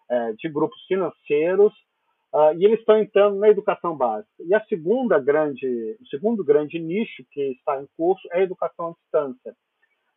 é, 0.09 0.33
de 0.33 0.49
grupos 0.49 0.81
financeiros, 0.87 1.73
uh, 2.33 2.53
e 2.57 2.65
eles 2.65 2.79
estão 2.79 2.97
entrando 2.97 3.37
na 3.37 3.49
educação 3.49 3.95
básica. 3.95 4.31
E 4.39 4.53
a 4.53 4.63
segunda 4.65 5.19
grande, 5.19 5.97
o 6.01 6.07
segundo 6.07 6.43
grande 6.43 6.79
nicho 6.79 7.23
que 7.31 7.51
está 7.51 7.81
em 7.81 7.87
curso 7.95 8.27
é 8.31 8.39
a 8.39 8.43
educação 8.43 8.87
à 8.87 8.91
distância. 8.91 9.55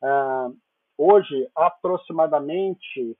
Uh, 0.02 0.56
hoje, 0.98 1.48
aproximadamente 1.54 3.16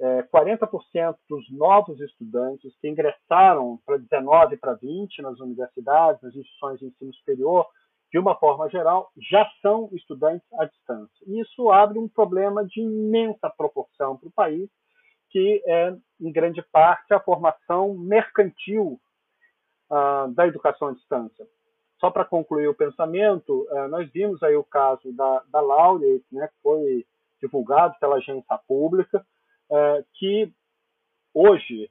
é, 0.00 0.22
40% 0.34 1.14
dos 1.28 1.50
novos 1.50 2.00
estudantes 2.00 2.74
que 2.80 2.88
ingressaram 2.88 3.78
para 3.84 3.98
19 3.98 4.56
para 4.56 4.72
20 4.72 5.20
nas 5.20 5.38
universidades, 5.40 6.22
nas 6.22 6.34
instituições 6.34 6.80
de 6.80 6.86
ensino 6.86 7.12
superior, 7.14 7.66
de 8.10 8.18
uma 8.18 8.34
forma 8.36 8.68
geral, 8.70 9.10
já 9.30 9.46
são 9.60 9.90
estudantes 9.92 10.46
à 10.54 10.64
distância. 10.64 11.24
E 11.26 11.40
isso 11.40 11.70
abre 11.70 11.98
um 11.98 12.08
problema 12.08 12.64
de 12.64 12.80
imensa 12.80 13.50
proporção 13.50 14.16
para 14.16 14.28
o 14.28 14.32
país, 14.32 14.70
que 15.30 15.62
é, 15.66 15.96
em 16.20 16.32
grande 16.32 16.62
parte, 16.72 17.14
a 17.14 17.20
formação 17.20 17.94
mercantil 17.94 19.00
uh, 19.90 20.32
da 20.34 20.46
educação 20.46 20.88
à 20.88 20.92
distância. 20.92 21.46
Só 21.98 22.10
para 22.10 22.24
concluir 22.24 22.68
o 22.68 22.74
pensamento, 22.74 23.66
uh, 23.70 23.88
nós 23.88 24.10
vimos 24.10 24.42
aí 24.42 24.56
o 24.56 24.64
caso 24.64 25.12
da, 25.12 25.42
da 25.48 25.60
Laureate, 25.60 26.24
né, 26.32 26.48
que 26.48 26.62
foi 26.62 27.06
divulgado 27.40 27.94
pela 27.98 28.16
agência 28.16 28.58
pública, 28.66 29.24
uh, 29.70 30.04
que 30.14 30.52
hoje 31.32 31.90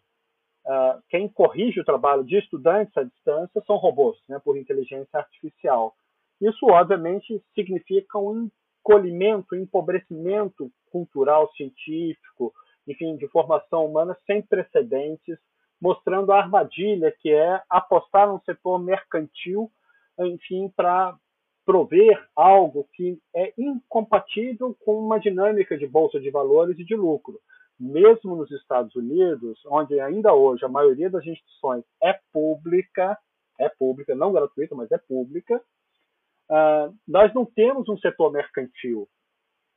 uh, 0.66 1.02
quem 1.10 1.28
corrige 1.30 1.80
o 1.80 1.86
trabalho 1.86 2.24
de 2.24 2.38
estudantes 2.38 2.96
à 2.98 3.04
distância 3.04 3.64
são 3.66 3.78
robôs, 3.78 4.18
né, 4.28 4.40
por 4.40 4.58
inteligência 4.58 5.20
artificial. 5.20 5.96
Isso, 6.42 6.66
obviamente, 6.68 7.44
significa 7.54 8.18
um 8.18 8.50
encolhimento, 8.80 9.56
um 9.56 9.60
empobrecimento 9.60 10.72
cultural, 10.92 11.52
científico, 11.54 12.54
enfim, 12.88 13.16
de 13.18 13.28
formação 13.28 13.86
humana 13.86 14.18
sem 14.26 14.42
precedentes, 14.42 15.38
mostrando 15.82 16.32
a 16.32 16.40
armadilha 16.40 17.14
que 17.20 17.32
é 17.32 17.62
apostar 17.70 18.28
num 18.28 18.40
setor 18.42 18.80
mercantil, 18.80 19.72
enfim, 20.20 20.72
para 20.76 21.16
prover 21.66 22.22
algo 22.36 22.88
que 22.94 23.20
é 23.36 23.54
incompatível 23.58 24.76
com 24.84 25.00
uma 25.00 25.20
dinâmica 25.20 25.78
de 25.78 25.88
bolsa 25.88 26.20
de 26.20 26.30
valores 26.30 26.78
e 26.80 26.84
de 26.84 26.96
lucro 26.96 27.40
mesmo 27.80 28.36
nos 28.36 28.52
Estados 28.52 28.94
Unidos, 28.96 29.58
onde 29.68 30.00
ainda 30.00 30.34
hoje 30.34 30.66
a 30.66 30.70
maioria 30.70 31.10
das 31.10 31.26
instituições 31.26 31.86
é 32.04 32.20
pública, 32.34 33.18
é 33.58 33.70
pública, 33.70 34.14
não 34.14 34.34
gratuita, 34.34 34.76
mas 34.76 34.92
é 34.92 34.98
pública, 34.98 35.56
uh, 36.50 36.94
nós 37.08 37.34
não 37.34 37.46
temos 37.46 37.88
um 37.88 37.98
setor 37.98 38.32
mercantil 38.32 39.08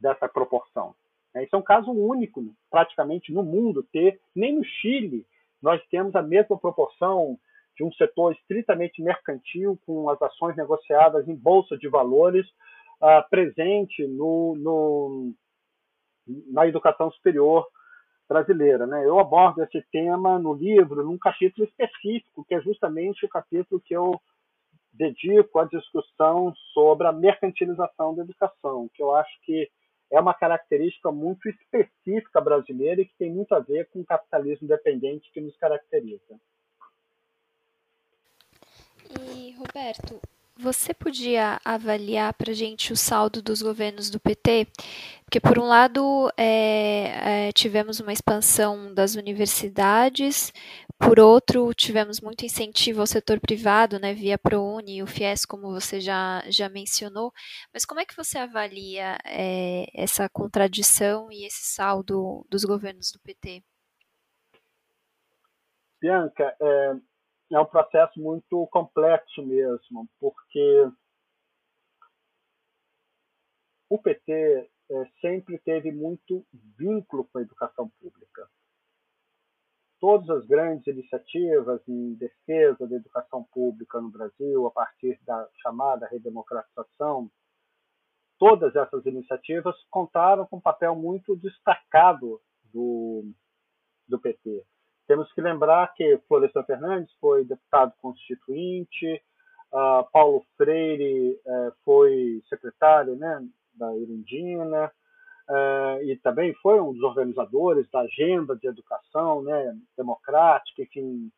dessa 0.01 0.29
proporção. 0.29 0.95
Isso 1.37 1.57
é 1.57 1.59
um 1.59 1.63
caso 1.63 1.91
único, 1.91 2.45
praticamente, 2.71 3.33
no 3.33 3.43
mundo 3.43 3.83
ter, 3.83 4.21
nem 4.35 4.55
no 4.55 4.65
Chile 4.65 5.27
nós 5.63 5.81
temos 5.89 6.15
a 6.17 6.23
mesma 6.23 6.59
proporção 6.59 7.39
de 7.77 7.85
um 7.85 7.93
setor 7.93 8.33
estritamente 8.33 9.01
mercantil, 9.01 9.79
com 9.87 10.11
as 10.11 10.21
ações 10.21 10.57
negociadas 10.57 11.27
em 11.29 11.35
bolsa 11.35 11.79
de 11.79 11.89
valores, 11.89 12.47
uh, 13.01 13.29
presente 13.31 14.07
no, 14.07 14.57
no, 14.57 15.33
na 16.51 16.67
educação 16.67 17.11
superior 17.13 17.67
brasileira. 18.29 18.87
Né? 18.87 19.07
Eu 19.07 19.19
abordo 19.19 19.63
esse 19.63 19.81
tema 19.91 20.39
no 20.39 20.53
livro, 20.53 21.05
num 21.05 21.17
capítulo 21.17 21.67
específico, 21.67 22.45
que 22.45 22.55
é 22.55 22.61
justamente 22.61 23.25
o 23.25 23.29
capítulo 23.29 23.81
que 23.81 23.95
eu 23.95 24.21
dedico 24.93 25.59
à 25.59 25.65
discussão 25.65 26.53
sobre 26.75 27.07
a 27.07 27.13
mercantilização 27.13 28.15
da 28.15 28.23
educação, 28.23 28.91
que 28.93 29.03
eu 29.03 29.15
acho 29.15 29.33
que 29.43 29.71
é 30.13 30.21
uma 30.21 30.35
característica 30.35 31.11
muito 31.11 31.49
específica 31.49 32.41
brasileira 32.41 33.01
e 33.01 33.07
que 33.07 33.15
tem 33.19 33.33
muito 33.33 33.55
a 33.55 33.61
ver 33.61 33.89
com 33.91 34.01
o 34.01 34.05
capitalismo 34.05 34.69
dependente 34.69 35.31
que 35.33 35.41
nos 35.41 35.57
caracteriza. 35.57 36.39
E, 39.35 39.53
Roberto, 39.53 40.21
você 40.57 40.93
podia 40.93 41.59
avaliar 41.65 42.35
para 42.35 42.51
a 42.51 42.55
gente 42.55 42.93
o 42.93 42.97
saldo 42.97 43.43
dos 43.43 43.63
governos 43.63 44.11
do 44.11 44.21
PT? 44.21 44.67
Porque, 45.25 45.41
por 45.41 45.59
um 45.59 45.65
lado, 45.67 46.31
é, 46.37 47.47
é, 47.49 47.53
tivemos 47.53 47.99
uma 47.99 48.13
expansão 48.13 48.93
das 48.93 49.15
universidades, 49.15 50.53
por 51.05 51.19
outro, 51.19 51.75
tivemos 51.75 52.21
muito 52.21 52.45
incentivo 52.45 53.01
ao 53.01 53.07
setor 53.07 53.41
privado, 53.41 53.99
né, 53.99 54.15
via 54.15 54.39
ProUni 54.39 54.99
e 54.99 55.03
o 55.03 55.07
FIES, 55.07 55.45
como 55.45 55.73
você 55.73 56.01
já, 56.01 56.43
já 56.49 56.69
mencionou. 56.69 57.33
Mas 57.75 57.85
como 57.85 58.01
é 58.01 58.05
que 58.05 58.17
você 58.17 58.39
avalia 58.39 59.19
é, 59.27 59.87
essa 59.95 60.29
contradição 60.29 61.31
e 61.31 61.45
esse 61.45 61.75
saldo 61.75 62.47
dos 62.49 62.65
governos 62.65 63.11
do 63.13 63.21
PT? 63.21 63.63
Bianca, 66.01 66.57
é, 66.61 66.95
é 67.53 67.61
um 67.61 67.67
processo 67.67 68.21
muito 68.21 68.67
complexo 68.69 69.43
mesmo, 69.45 70.09
porque 70.19 70.89
o 73.89 73.99
PT 73.99 74.33
é, 74.33 75.05
sempre 75.21 75.59
teve 75.59 75.93
muito 75.93 76.47
vínculo 76.79 77.25
com 77.25 77.39
a 77.39 77.43
educação 77.43 77.91
pública. 78.01 78.49
Todas 80.03 80.29
as 80.31 80.45
grandes 80.49 80.85
iniciativas 80.89 81.81
em 81.87 82.15
defesa 82.15 82.89
da 82.89 82.97
educação 82.97 83.45
pública 83.53 84.01
no 84.01 84.11
Brasil, 84.11 84.67
a 84.67 84.71
partir 84.73 85.17
da 85.25 85.49
chamada 85.63 86.09
redemocratização, 86.09 87.31
todas 88.37 88.75
essas 88.75 89.07
iniciativas 89.07 89.77
contaram 89.89 90.45
com 90.45 90.57
um 90.57 90.61
papel 90.61 90.97
muito 90.97 91.37
destacado 91.37 92.41
do, 92.75 93.31
do 94.09 94.19
PT. 94.19 94.65
Temos 95.07 95.33
que 95.35 95.41
lembrar 95.41 95.95
que 95.95 96.19
Florestan 96.27 96.65
Fernandes 96.65 97.15
foi 97.21 97.45
deputado 97.45 97.93
constituinte, 98.03 99.23
uh, 99.73 100.11
Paulo 100.11 100.45
Freire 100.57 101.41
uh, 101.47 101.73
foi 101.85 102.43
secretário 102.49 103.15
né, 103.15 103.41
da 103.75 103.97
Irundina, 103.97 104.93
uh, 105.53 106.03
e 106.05 106.17
também 106.19 106.55
foi 106.55 106.81
um 106.81 106.93
dos 106.93 107.03
organizadores 107.03 107.89
da 107.91 108.01
agenda 108.01 108.57
de 108.57 108.67
educação 108.67 109.43
né, 109.43 109.77
democrática, 109.97 110.83
enfim, 110.83 111.31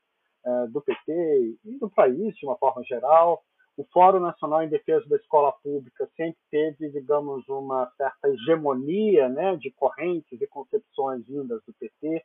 eh, 0.47 0.67
do 0.69 0.81
PT 0.81 1.57
e 1.65 1.79
do 1.79 1.89
país 1.91 2.35
de 2.37 2.47
uma 2.47 2.57
forma 2.57 2.83
geral. 2.85 3.43
O 3.77 3.85
Fórum 3.93 4.21
Nacional 4.21 4.63
em 4.63 4.69
Defesa 4.69 5.09
da 5.09 5.17
Escola 5.17 5.53
Pública 5.63 6.09
sempre 6.17 6.39
teve, 6.51 6.91
digamos, 6.91 7.49
uma 7.49 7.91
certa 7.97 8.29
hegemonia 8.29 9.29
né, 9.29 9.57
de 9.57 9.71
correntes 9.73 10.41
e 10.41 10.47
concepções 10.47 11.27
vindas 11.27 11.61
do 11.67 11.73
PT 11.75 12.25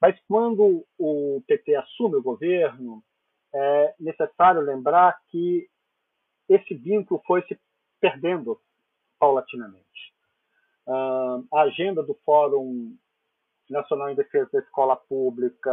mas 0.00 0.18
quando 0.28 0.86
o 0.96 1.42
PT 1.46 1.74
assume 1.74 2.16
o 2.16 2.22
governo, 2.22 3.02
é 3.52 3.94
necessário 3.98 4.60
lembrar 4.60 5.18
que 5.28 5.68
esse 6.48 6.74
vínculo 6.74 7.20
foi 7.26 7.42
se 7.46 7.58
perdendo 8.00 8.60
paulatinamente. 9.18 10.14
A 10.88 11.60
agenda 11.62 12.02
do 12.02 12.14
Fórum 12.24 12.96
Nacional 13.68 14.10
em 14.10 14.14
Defesa 14.14 14.48
da 14.52 14.60
Escola 14.60 14.96
Pública 14.96 15.70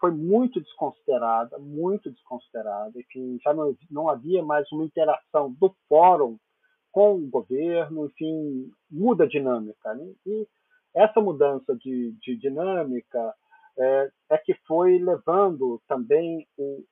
foi 0.00 0.10
muito 0.10 0.60
desconsiderada, 0.60 1.58
muito 1.58 2.10
desconsiderada. 2.10 2.92
Enfim, 2.98 3.38
já 3.42 3.52
não, 3.52 3.76
não 3.90 4.08
havia 4.08 4.42
mais 4.42 4.70
uma 4.72 4.84
interação 4.84 5.52
do 5.52 5.74
Fórum 5.88 6.38
com 6.90 7.16
o 7.16 7.28
governo, 7.28 8.06
enfim, 8.06 8.70
muda 8.90 9.24
a 9.24 9.28
dinâmica. 9.28 9.94
Né? 9.94 10.10
E 10.26 10.48
essa 10.94 11.20
mudança 11.20 11.76
de, 11.76 12.12
de 12.22 12.36
dinâmica 12.36 13.34
é, 13.78 14.10
é 14.30 14.38
que 14.38 14.54
foi 14.66 14.98
levando 14.98 15.80
também 15.86 16.46
o, 16.56 16.82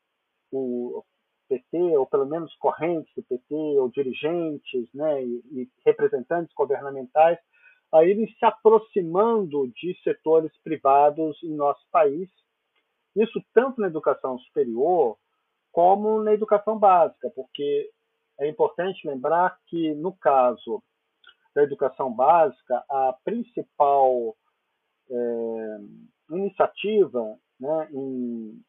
o 0.52 1.02
PT, 1.48 1.96
ou 1.96 2.06
pelo 2.06 2.26
menos 2.26 2.54
correntes 2.56 3.12
do 3.14 3.22
PT, 3.22 3.54
ou 3.54 3.88
dirigentes 3.88 4.88
né, 4.94 5.22
e, 5.22 5.42
e 5.52 5.70
representantes 5.84 6.54
governamentais, 6.54 7.38
a 7.92 8.04
irem 8.04 8.26
se 8.26 8.44
aproximando 8.44 9.68
de 9.68 9.96
setores 10.02 10.52
privados 10.62 11.42
em 11.42 11.54
nosso 11.54 11.84
país. 11.90 12.28
Isso 13.14 13.42
tanto 13.54 13.80
na 13.80 13.86
educação 13.86 14.38
superior 14.40 15.16
como 15.72 16.22
na 16.22 16.32
educação 16.32 16.78
básica, 16.78 17.30
porque 17.30 17.90
é 18.38 18.48
importante 18.48 19.06
lembrar 19.06 19.58
que, 19.66 19.94
no 19.94 20.12
caso 20.12 20.82
da 21.54 21.62
educação 21.62 22.12
básica, 22.12 22.84
a 22.88 23.14
principal 23.24 24.36
é, 25.10 25.78
iniciativa 26.30 27.38
né, 27.58 27.88
em 27.92 28.62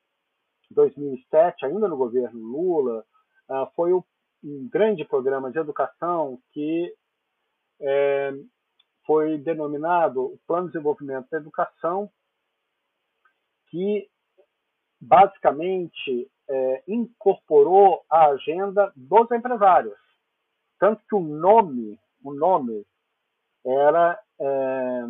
2007, 0.72 1.66
ainda 1.66 1.88
no 1.88 1.98
governo 1.98 2.40
Lula, 2.40 3.06
uh, 3.50 3.68
foi 3.76 3.94
um 3.94 4.70
grande 4.70 5.04
programa 5.06 5.52
de 5.52 5.60
educação 5.60 6.40
que 6.52 6.94
é, 7.82 8.32
foi 9.06 9.38
denominado 9.38 10.24
o 10.26 10.40
Plano 10.48 10.68
de 10.68 10.74
Desenvolvimento 10.74 11.30
da 11.30 11.38
Educação, 11.38 12.10
que 13.70 14.10
basicamente 15.00 16.30
é, 16.50 16.84
incorporou 16.88 18.04
a 18.10 18.28
agenda 18.28 18.92
dos 18.96 19.32
empresários. 19.32 19.98
Tanto 20.80 21.04
que 21.08 21.16
o 21.16 21.22
nome, 21.22 22.00
o 22.24 22.34
nome 22.34 22.86
era 23.66 24.20
é, 24.40 25.04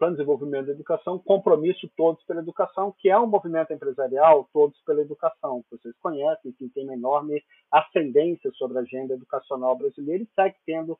Plano 0.00 0.16
de 0.16 0.22
Desenvolvimento 0.22 0.66
da 0.66 0.72
Educação, 0.72 1.18
Compromisso 1.18 1.86
Todos 1.94 2.24
pela 2.24 2.40
Educação, 2.40 2.94
que 2.98 3.10
é 3.10 3.18
um 3.18 3.26
movimento 3.26 3.70
empresarial 3.70 4.48
Todos 4.50 4.80
pela 4.80 5.02
Educação, 5.02 5.62
que 5.68 5.76
vocês 5.76 5.94
conhecem, 5.98 6.52
que 6.52 6.70
tem 6.70 6.84
uma 6.84 6.94
enorme 6.94 7.44
ascendência 7.70 8.50
sobre 8.54 8.78
a 8.78 8.80
agenda 8.80 9.12
educacional 9.12 9.76
brasileira 9.76 10.24
e 10.24 10.28
segue 10.34 10.56
tendo 10.64 10.98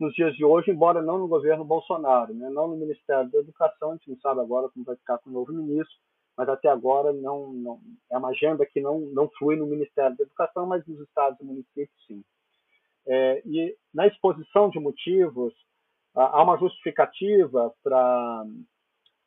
nos 0.00 0.12
dias 0.14 0.34
de 0.34 0.44
hoje, 0.44 0.72
embora 0.72 1.00
não 1.00 1.18
no 1.18 1.28
governo 1.28 1.64
Bolsonaro, 1.64 2.34
né? 2.34 2.50
não 2.50 2.66
no 2.66 2.76
Ministério 2.76 3.30
da 3.30 3.38
Educação, 3.38 3.92
a 3.92 3.94
gente 3.94 4.10
não 4.10 4.18
sabe 4.18 4.40
agora 4.40 4.68
como 4.70 4.84
vai 4.84 4.96
ficar 4.96 5.18
com 5.18 5.30
o 5.30 5.32
novo 5.32 5.52
ministro, 5.52 5.94
mas 6.36 6.48
até 6.48 6.68
agora 6.68 7.12
não, 7.12 7.52
não 7.52 7.80
é 8.10 8.18
uma 8.18 8.30
agenda 8.30 8.66
que 8.66 8.80
não, 8.80 8.98
não 9.12 9.28
flui 9.38 9.54
no 9.54 9.66
Ministério 9.66 10.16
da 10.16 10.24
Educação, 10.24 10.66
mas 10.66 10.84
nos 10.88 10.98
estados 11.00 11.38
e 11.38 11.44
municípios 11.44 12.04
sim. 12.04 12.24
É, 13.06 13.42
e 13.46 13.76
na 13.94 14.08
exposição 14.08 14.70
de 14.70 14.80
motivos, 14.80 15.54
há 16.14 16.42
uma 16.42 16.58
justificativa 16.58 17.72
para 17.82 18.44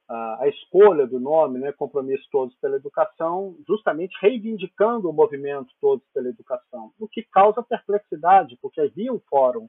a 0.09 0.47
escolha 0.47 1.07
do 1.07 1.19
nome, 1.19 1.59
né, 1.59 1.71
Compromisso 1.71 2.27
Todos 2.31 2.55
pela 2.57 2.75
Educação, 2.75 3.55
justamente 3.67 4.15
reivindicando 4.21 5.09
o 5.09 5.13
movimento 5.13 5.73
Todos 5.79 6.05
pela 6.13 6.29
Educação, 6.29 6.91
o 6.99 7.07
que 7.07 7.23
causa 7.23 7.63
perplexidade, 7.63 8.57
porque 8.61 8.81
havia 8.81 9.11
um 9.11 9.19
fórum 9.29 9.67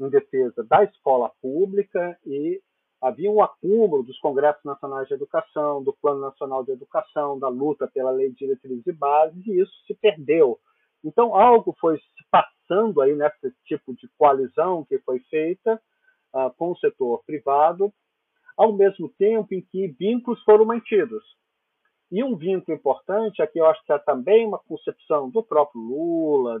em 0.00 0.08
defesa 0.08 0.64
da 0.64 0.84
escola 0.84 1.30
pública 1.42 2.18
e 2.24 2.60
havia 3.00 3.30
um 3.30 3.42
acúmulo 3.42 4.02
dos 4.02 4.18
congressos 4.20 4.64
nacionais 4.64 5.06
de 5.06 5.14
educação, 5.14 5.82
do 5.82 5.92
Plano 5.92 6.20
Nacional 6.20 6.64
de 6.64 6.72
Educação, 6.72 7.38
da 7.38 7.48
luta 7.48 7.86
pela 7.86 8.10
Lei 8.10 8.30
de 8.30 8.36
Diretrizes 8.36 8.86
e 8.86 8.92
Bases, 8.92 9.46
e 9.46 9.60
isso 9.60 9.72
se 9.86 9.94
perdeu. 9.94 10.58
Então, 11.04 11.34
algo 11.34 11.76
foi 11.78 11.98
se 11.98 12.24
passando 12.30 13.02
aí 13.02 13.14
nesse 13.14 13.54
tipo 13.66 13.94
de 13.94 14.08
coalizão 14.16 14.84
que 14.86 14.98
foi 15.00 15.20
feita, 15.28 15.80
uh, 16.34 16.52
com 16.58 16.72
o 16.72 16.78
setor 16.78 17.22
privado, 17.24 17.92
ao 18.56 18.72
mesmo 18.72 19.08
tempo 19.18 19.54
em 19.54 19.62
que 19.62 19.88
vínculos 19.88 20.42
foram 20.42 20.64
mantidos. 20.64 21.24
E 22.12 22.22
um 22.22 22.36
vínculo 22.36 22.76
importante, 22.76 23.42
aqui 23.42 23.58
eu 23.58 23.66
acho 23.66 23.82
que 23.84 23.92
é 23.92 23.98
também 23.98 24.46
uma 24.46 24.58
concepção 24.58 25.30
do 25.30 25.42
próprio 25.42 25.80
Lula, 25.80 26.60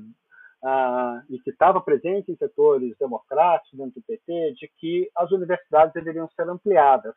uh, 0.64 1.22
e 1.28 1.38
que 1.40 1.50
estava 1.50 1.80
presente 1.80 2.32
em 2.32 2.36
setores 2.36 2.96
democráticos 2.98 3.78
dentro 3.78 4.00
do 4.00 4.06
PT, 4.06 4.54
de 4.54 4.68
que 4.78 5.10
as 5.14 5.30
universidades 5.30 5.92
deveriam 5.92 6.28
ser 6.30 6.48
ampliadas. 6.48 7.14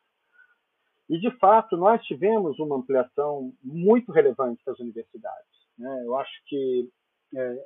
E, 1.09 1.17
de 1.17 1.31
fato, 1.37 1.77
nós 1.77 2.03
tivemos 2.03 2.59
uma 2.59 2.75
ampliação 2.75 3.53
muito 3.63 4.11
relevante 4.11 4.61
das 4.65 4.77
universidades. 4.77 5.47
Né? 5.77 6.03
Eu 6.05 6.17
acho 6.17 6.43
que, 6.47 6.89
é, 7.33 7.65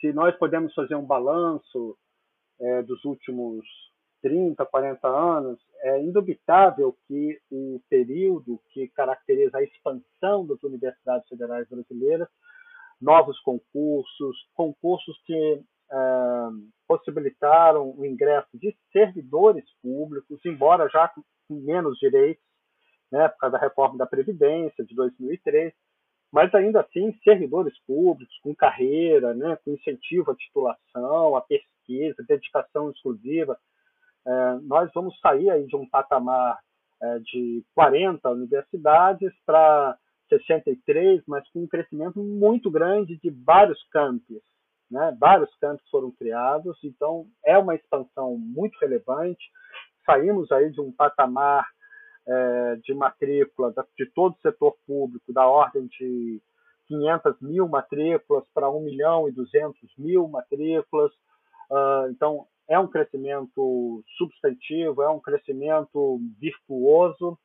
se 0.00 0.12
nós 0.12 0.36
podemos 0.36 0.72
fazer 0.72 0.94
um 0.94 1.04
balanço 1.04 1.98
é, 2.60 2.82
dos 2.82 3.04
últimos 3.04 3.64
30, 4.22 4.64
40 4.64 5.08
anos, 5.08 5.60
é 5.80 6.00
indubitável 6.00 6.96
que 7.06 7.38
o 7.50 7.80
período 7.90 8.60
que 8.70 8.88
caracteriza 8.88 9.58
a 9.58 9.62
expansão 9.62 10.46
das 10.46 10.62
universidades 10.62 11.28
federais 11.28 11.68
brasileiras, 11.68 12.28
novos 13.00 13.38
concursos, 13.40 14.36
concursos 14.54 15.20
que 15.26 15.34
é, 15.34 15.96
possibilitaram 16.86 17.92
o 17.98 18.06
ingresso 18.06 18.48
de 18.54 18.74
servidores 18.92 19.64
públicos, 19.82 20.40
embora 20.46 20.88
já 20.88 21.08
com 21.08 21.22
menos 21.50 21.98
direitos, 21.98 22.44
né, 23.10 23.28
por 23.28 23.38
causa 23.38 23.58
da 23.58 23.62
reforma 23.62 23.98
da 23.98 24.06
Previdência 24.06 24.84
de 24.84 24.94
2003, 24.94 25.74
mas 26.32 26.54
ainda 26.54 26.80
assim 26.80 27.12
servidores 27.22 27.78
públicos 27.86 28.34
com 28.42 28.54
carreira, 28.54 29.34
né, 29.34 29.58
com 29.64 29.72
incentivo 29.72 30.30
à 30.30 30.34
titulação, 30.36 31.36
à 31.36 31.42
pesquisa, 31.42 32.24
dedicação 32.26 32.90
exclusiva 32.90 33.58
é, 34.26 34.54
nós 34.62 34.90
vamos 34.94 35.18
sair 35.20 35.50
aí 35.50 35.66
de 35.66 35.76
um 35.76 35.88
patamar 35.88 36.58
é, 37.02 37.18
de 37.20 37.64
40 37.74 38.28
universidades 38.30 39.32
para 39.44 39.96
63, 40.28 41.22
mas 41.26 41.48
com 41.50 41.64
um 41.64 41.66
crescimento 41.66 42.22
muito 42.22 42.70
grande 42.70 43.18
de 43.18 43.30
vários 43.30 43.82
campos. 43.90 44.40
Né? 44.90 45.16
Vários 45.18 45.54
campos 45.56 45.88
foram 45.90 46.10
criados, 46.10 46.78
então 46.84 47.26
é 47.44 47.56
uma 47.58 47.74
expansão 47.74 48.36
muito 48.38 48.78
relevante. 48.78 49.44
Saímos 50.06 50.50
aí 50.52 50.70
de 50.70 50.80
um 50.80 50.92
patamar 50.92 51.66
é, 52.26 52.76
de 52.84 52.94
matrícula 52.94 53.74
de 53.96 54.06
todo 54.14 54.34
o 54.34 54.40
setor 54.40 54.76
público 54.86 55.32
da 55.32 55.46
ordem 55.46 55.86
de 55.86 56.40
500 56.86 57.40
mil 57.40 57.68
matrículas 57.68 58.44
para 58.54 58.70
1 58.70 58.80
milhão 58.80 59.28
e 59.28 59.32
200 59.32 59.74
mil 59.98 60.28
matrículas. 60.28 61.10
Uh, 61.70 62.10
então, 62.10 62.46
é 62.68 62.78
um 62.78 62.88
crescimento 62.88 64.02
substantivo, 64.16 65.02
é 65.02 65.08
um 65.08 65.20
crescimento 65.20 66.20
virtuoso. 66.38 67.38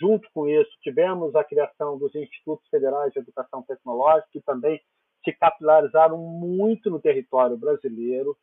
Junto 0.00 0.28
com 0.34 0.48
isso, 0.48 0.70
tivemos 0.82 1.34
a 1.36 1.44
criação 1.44 1.96
dos 1.96 2.14
Institutos 2.14 2.68
Federais 2.68 3.12
de 3.12 3.20
Educação 3.20 3.62
Tecnológica, 3.62 4.28
que 4.32 4.40
também 4.40 4.80
se 5.24 5.32
capilarizaram 5.32 6.18
muito 6.18 6.90
no 6.90 7.00
território 7.00 7.56
brasileiro 7.56 8.36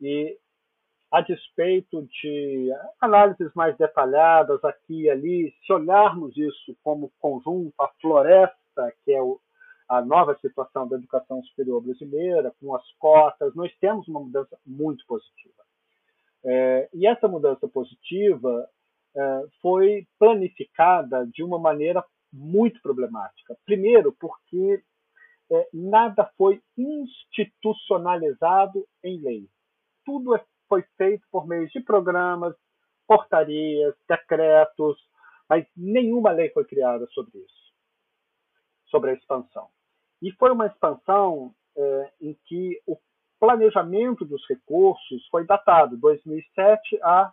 e 0.00 0.38
a 1.14 1.20
despeito 1.20 2.02
de 2.06 2.70
análises 3.00 3.52
mais 3.54 3.76
detalhadas 3.76 4.62
aqui 4.64 5.02
e 5.02 5.10
ali, 5.10 5.54
se 5.64 5.72
olharmos 5.72 6.36
isso 6.36 6.76
como 6.82 7.12
conjunto, 7.20 7.72
a 7.80 7.88
floresta, 8.00 8.92
que 9.04 9.12
é 9.12 9.22
o, 9.22 9.40
a 9.88 10.02
nova 10.02 10.36
situação 10.40 10.88
da 10.88 10.96
educação 10.96 11.40
superior 11.44 11.80
brasileira, 11.82 12.52
com 12.60 12.74
as 12.74 12.82
cotas, 12.98 13.54
nós 13.54 13.72
temos 13.80 14.08
uma 14.08 14.20
mudança 14.20 14.58
muito 14.66 15.06
positiva. 15.06 15.63
É, 16.44 16.90
e 16.92 17.06
essa 17.06 17.26
mudança 17.26 17.66
positiva 17.68 18.68
é, 19.16 19.46
foi 19.62 20.06
planificada 20.18 21.26
de 21.26 21.42
uma 21.42 21.58
maneira 21.58 22.04
muito 22.32 22.80
problemática. 22.82 23.56
Primeiro, 23.64 24.14
porque 24.18 24.82
é, 25.50 25.68
nada 25.72 26.30
foi 26.36 26.60
institucionalizado 26.76 28.86
em 29.02 29.18
lei. 29.20 29.48
Tudo 30.04 30.34
é 30.34 30.44
foi 30.68 30.82
feito 30.96 31.26
por 31.30 31.46
meio 31.46 31.68
de 31.68 31.80
programas, 31.80 32.54
portarias, 33.06 33.94
decretos, 34.08 34.98
mas 35.48 35.66
nenhuma 35.76 36.32
lei 36.32 36.50
foi 36.50 36.64
criada 36.64 37.06
sobre 37.08 37.38
isso, 37.38 37.72
sobre 38.86 39.10
a 39.10 39.14
expansão. 39.14 39.68
E 40.22 40.32
foi 40.32 40.50
uma 40.50 40.66
expansão 40.66 41.54
é, 41.76 42.12
em 42.20 42.34
que 42.46 42.80
o 42.86 42.96
planejamento 43.44 44.24
dos 44.24 44.42
recursos 44.48 45.26
foi 45.28 45.44
datado 45.44 45.98
2007 45.98 46.98
a 47.02 47.30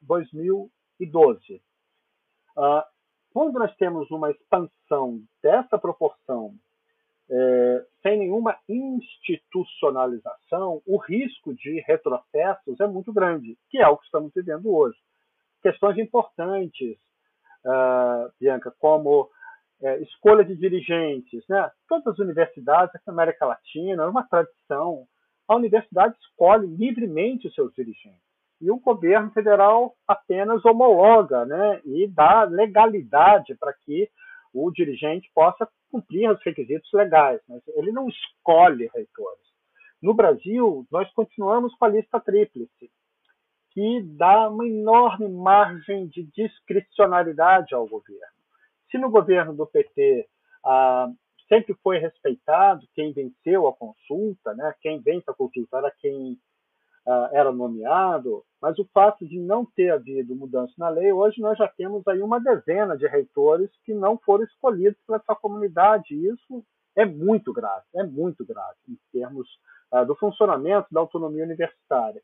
2012. 0.00 1.60
Ah, 2.56 2.86
quando 3.32 3.58
nós 3.58 3.76
temos 3.76 4.10
uma 4.10 4.30
expansão 4.30 5.20
dessa 5.42 5.78
proporção 5.78 6.54
é, 7.30 7.84
sem 8.02 8.18
nenhuma 8.18 8.58
institucionalização, 8.68 10.82
o 10.84 10.96
risco 10.96 11.54
de 11.54 11.80
retrocessos 11.86 12.80
é 12.80 12.88
muito 12.88 13.12
grande, 13.12 13.56
que 13.68 13.78
é 13.78 13.86
o 13.86 13.96
que 13.96 14.06
estamos 14.06 14.32
vivendo 14.34 14.74
hoje. 14.74 14.98
Questões 15.62 15.96
importantes, 15.98 16.98
uh, 17.64 18.28
Bianca, 18.40 18.74
como 18.80 19.30
é, 19.80 19.98
escolha 19.98 20.44
de 20.44 20.56
dirigentes. 20.56 21.44
Né? 21.48 21.70
Todas 21.88 22.08
as 22.08 22.18
universidades 22.18 23.00
na 23.06 23.12
América 23.12 23.46
Latina, 23.46 24.02
é 24.02 24.06
uma 24.06 24.24
tradição, 24.24 25.06
a 25.50 25.56
universidade 25.56 26.14
escolhe 26.20 26.64
livremente 26.68 27.48
os 27.48 27.54
seus 27.56 27.74
dirigentes. 27.74 28.22
E 28.60 28.70
o 28.70 28.78
governo 28.78 29.32
federal 29.32 29.96
apenas 30.06 30.64
homologa 30.64 31.44
né? 31.44 31.80
e 31.84 32.06
dá 32.06 32.44
legalidade 32.44 33.56
para 33.56 33.72
que 33.72 34.08
o 34.54 34.70
dirigente 34.70 35.28
possa 35.34 35.68
cumprir 35.90 36.30
os 36.30 36.40
requisitos 36.44 36.88
legais, 36.92 37.40
mas 37.48 37.60
ele 37.74 37.90
não 37.90 38.08
escolhe 38.08 38.88
reitores. 38.94 39.40
No 40.00 40.14
Brasil, 40.14 40.86
nós 40.88 41.12
continuamos 41.14 41.74
com 41.74 41.84
a 41.84 41.88
lista 41.88 42.20
tríplice, 42.20 42.88
que 43.72 44.02
dá 44.16 44.48
uma 44.48 44.68
enorme 44.68 45.28
margem 45.28 46.06
de 46.06 46.22
discricionalidade 46.32 47.74
ao 47.74 47.88
governo. 47.88 48.38
Se 48.88 48.98
no 48.98 49.10
governo 49.10 49.52
do 49.52 49.66
PT 49.66 50.28
ah, 50.64 51.10
sempre 51.50 51.74
foi 51.82 51.98
respeitado 51.98 52.86
quem 52.94 53.12
venceu 53.12 53.66
a 53.66 53.74
consulta, 53.74 54.54
né, 54.54 54.72
quem 54.80 55.00
vence 55.00 55.28
a 55.28 55.34
consulta 55.34 55.78
era 55.78 55.90
quem 55.98 56.38
uh, 57.06 57.28
era 57.32 57.50
nomeado, 57.50 58.44
mas 58.62 58.78
o 58.78 58.88
fato 58.94 59.26
de 59.26 59.38
não 59.38 59.66
ter 59.66 59.90
havido 59.90 60.36
mudança 60.36 60.72
na 60.78 60.88
lei, 60.88 61.12
hoje 61.12 61.40
nós 61.40 61.58
já 61.58 61.66
temos 61.66 62.06
aí 62.06 62.22
uma 62.22 62.38
dezena 62.38 62.96
de 62.96 63.06
reitores 63.06 63.70
que 63.84 63.92
não 63.92 64.16
foram 64.18 64.44
escolhidos 64.44 65.00
pela 65.06 65.20
sua 65.20 65.34
comunidade. 65.34 66.14
Isso 66.14 66.64
é 66.96 67.04
muito 67.04 67.52
grave, 67.52 67.84
é 67.94 68.02
muito 68.04 68.44
grave 68.44 68.78
em 68.88 68.98
termos 69.12 69.48
uh, 69.92 70.04
do 70.06 70.14
funcionamento 70.14 70.86
da 70.92 71.00
autonomia 71.00 71.44
universitária. 71.44 72.22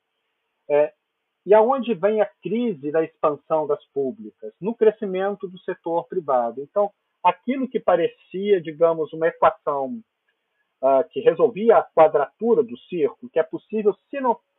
É, 0.69 0.93
e 1.45 1.55
aonde 1.55 1.95
vem 1.95 2.21
a 2.21 2.31
crise 2.43 2.91
da 2.91 3.03
expansão 3.03 3.67
das 3.67 3.85
públicas? 3.93 4.53
No 4.61 4.75
crescimento 4.75 5.47
do 5.49 5.59
setor 5.61 6.07
privado. 6.09 6.61
Então, 6.61 6.91
aquilo 7.27 7.69
que 7.69 7.81
parecia, 7.81 8.61
digamos, 8.61 9.13
uma 9.13 9.27
equação 9.27 10.01
uh, 10.81 11.09
que 11.11 11.21
resolvia 11.21 11.79
a 11.79 11.83
quadratura 11.83 12.63
do 12.63 12.79
círculo, 12.79 13.31
que 13.31 13.41
é 13.41 13.43
possível 13.43 13.97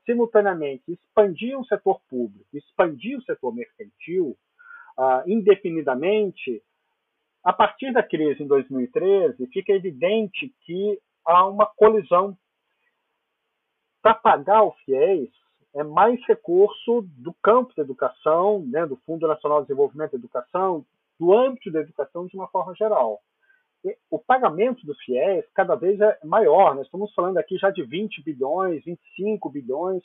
simultaneamente 0.06 0.84
expandir 0.92 1.58
o 1.58 1.66
setor 1.66 2.02
público, 2.10 2.46
expandir 2.54 3.18
o 3.18 3.24
setor 3.24 3.54
mercantil 3.54 4.38
uh, 4.98 5.24
indefinidamente, 5.26 6.62
a 7.42 7.54
partir 7.54 7.94
da 7.94 8.04
crise 8.04 8.44
em 8.44 8.48
2013, 8.48 9.48
fica 9.48 9.72
evidente 9.72 10.54
que 10.66 11.00
há 11.26 11.48
uma 11.48 11.66
colisão. 11.66 12.38
Para 14.02 14.14
pagar 14.14 14.64
o 14.64 14.76
FIES, 14.86 15.30
é 15.74 15.84
mais 15.84 16.20
recurso 16.26 17.02
do 17.18 17.34
campo 17.42 17.74
da 17.76 17.84
educação, 17.84 18.60
né, 18.68 18.86
do 18.86 18.98
Fundo 19.06 19.28
Nacional 19.28 19.62
de 19.62 19.68
Desenvolvimento 19.68 20.12
da 20.12 20.18
Educação, 20.18 20.86
do 21.20 21.34
âmbito 21.34 21.72
da 21.72 21.82
educação 21.82 22.28
de 22.28 22.36
uma 22.36 22.48
forma 22.48 22.76
geral 22.76 23.22
o 24.10 24.20
pagamento 24.20 24.86
do 24.86 24.96
FIES 24.96 25.46
cada 25.54 25.76
vez 25.76 26.00
é 26.00 26.18
maior. 26.24 26.76
Nós 26.76 26.86
estamos 26.86 27.14
falando 27.14 27.38
aqui 27.38 27.58
já 27.58 27.70
de 27.70 27.84
20 27.84 28.24
bilhões, 28.24 28.84
25 28.84 29.50
bilhões. 29.50 30.04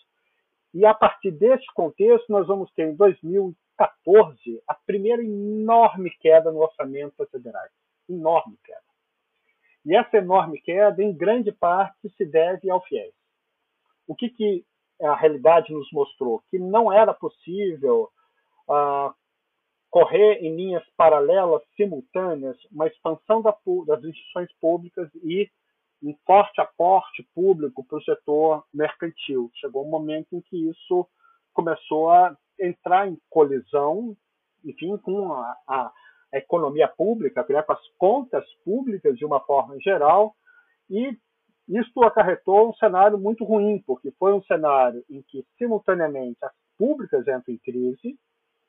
E 0.74 0.84
a 0.86 0.94
partir 0.94 1.30
desse 1.30 1.66
contexto, 1.74 2.30
nós 2.30 2.46
vamos 2.46 2.70
ter 2.72 2.88
em 2.88 2.94
2014 2.96 4.62
a 4.66 4.74
primeira 4.74 5.22
enorme 5.22 6.10
queda 6.20 6.50
no 6.50 6.60
orçamento 6.60 7.14
das 7.18 7.30
federais. 7.30 7.70
Enorme 8.08 8.56
queda. 8.64 8.80
E 9.84 9.96
essa 9.96 10.16
enorme 10.16 10.60
queda, 10.60 11.02
em 11.02 11.12
grande 11.12 11.50
parte, 11.50 12.08
se 12.16 12.24
deve 12.24 12.70
ao 12.70 12.82
FIES. 12.82 13.12
O 14.06 14.14
que, 14.14 14.28
que 14.28 14.64
a 15.00 15.14
realidade 15.14 15.72
nos 15.72 15.90
mostrou? 15.92 16.42
Que 16.50 16.58
não 16.58 16.92
era 16.92 17.12
possível 17.12 18.08
uh, 18.68 19.12
correr 19.92 20.38
em 20.40 20.56
linhas 20.56 20.82
paralelas, 20.96 21.62
simultâneas, 21.76 22.56
uma 22.72 22.86
expansão 22.86 23.42
da, 23.42 23.54
das 23.86 24.02
instituições 24.02 24.50
públicas 24.58 25.08
e 25.22 25.50
um 26.02 26.16
forte 26.26 26.60
aporte 26.62 27.28
público 27.34 27.84
para 27.84 27.98
o 27.98 28.02
setor 28.02 28.64
mercantil. 28.72 29.50
Chegou 29.54 29.86
um 29.86 29.90
momento 29.90 30.34
em 30.34 30.40
que 30.40 30.70
isso 30.70 31.06
começou 31.52 32.10
a 32.10 32.34
entrar 32.58 33.06
em 33.06 33.18
colisão, 33.28 34.16
enfim, 34.64 34.96
com 34.96 35.30
a, 35.30 35.54
a, 35.68 35.92
a 36.32 36.38
economia 36.38 36.88
pública, 36.88 37.44
né, 37.50 37.62
com 37.62 37.72
as 37.72 37.88
contas 37.98 38.44
públicas 38.64 39.16
de 39.18 39.26
uma 39.26 39.40
forma 39.40 39.78
geral, 39.78 40.34
e 40.88 41.18
isso 41.68 42.02
acarretou 42.02 42.70
um 42.70 42.74
cenário 42.74 43.18
muito 43.18 43.44
ruim, 43.44 43.82
porque 43.86 44.10
foi 44.12 44.32
um 44.32 44.42
cenário 44.44 45.04
em 45.10 45.20
que, 45.20 45.44
simultaneamente, 45.58 46.38
as 46.42 46.52
públicas 46.78 47.20
entram 47.28 47.54
em 47.54 47.58
crise, 47.58 48.18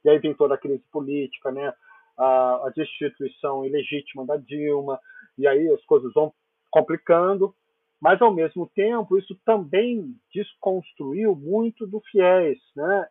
e 0.04 0.10
aí 0.10 0.20
vem 0.20 0.34
toda 0.34 0.56
a 0.56 0.58
crise 0.58 0.84
política, 0.92 1.52
né? 1.52 1.74
a, 2.18 2.68
a 2.68 2.70
destituição 2.76 3.66
ilegítima 3.66 4.26
da 4.26 4.38
Dilma, 4.38 5.00
e 5.38 5.48
aí 5.48 5.68
as 5.70 5.84
coisas 5.86 6.12
vão 6.14 6.34
complicando, 6.70 7.56
mas 8.02 8.22
ao 8.22 8.34
mesmo 8.34 8.70
tempo 8.76 9.18
isso 9.18 9.36
também 9.46 10.16
desconstruiu 10.34 11.36
muito 11.36 11.88
do 11.88 12.02
FIES, 12.12 12.60
né? 12.76 13.08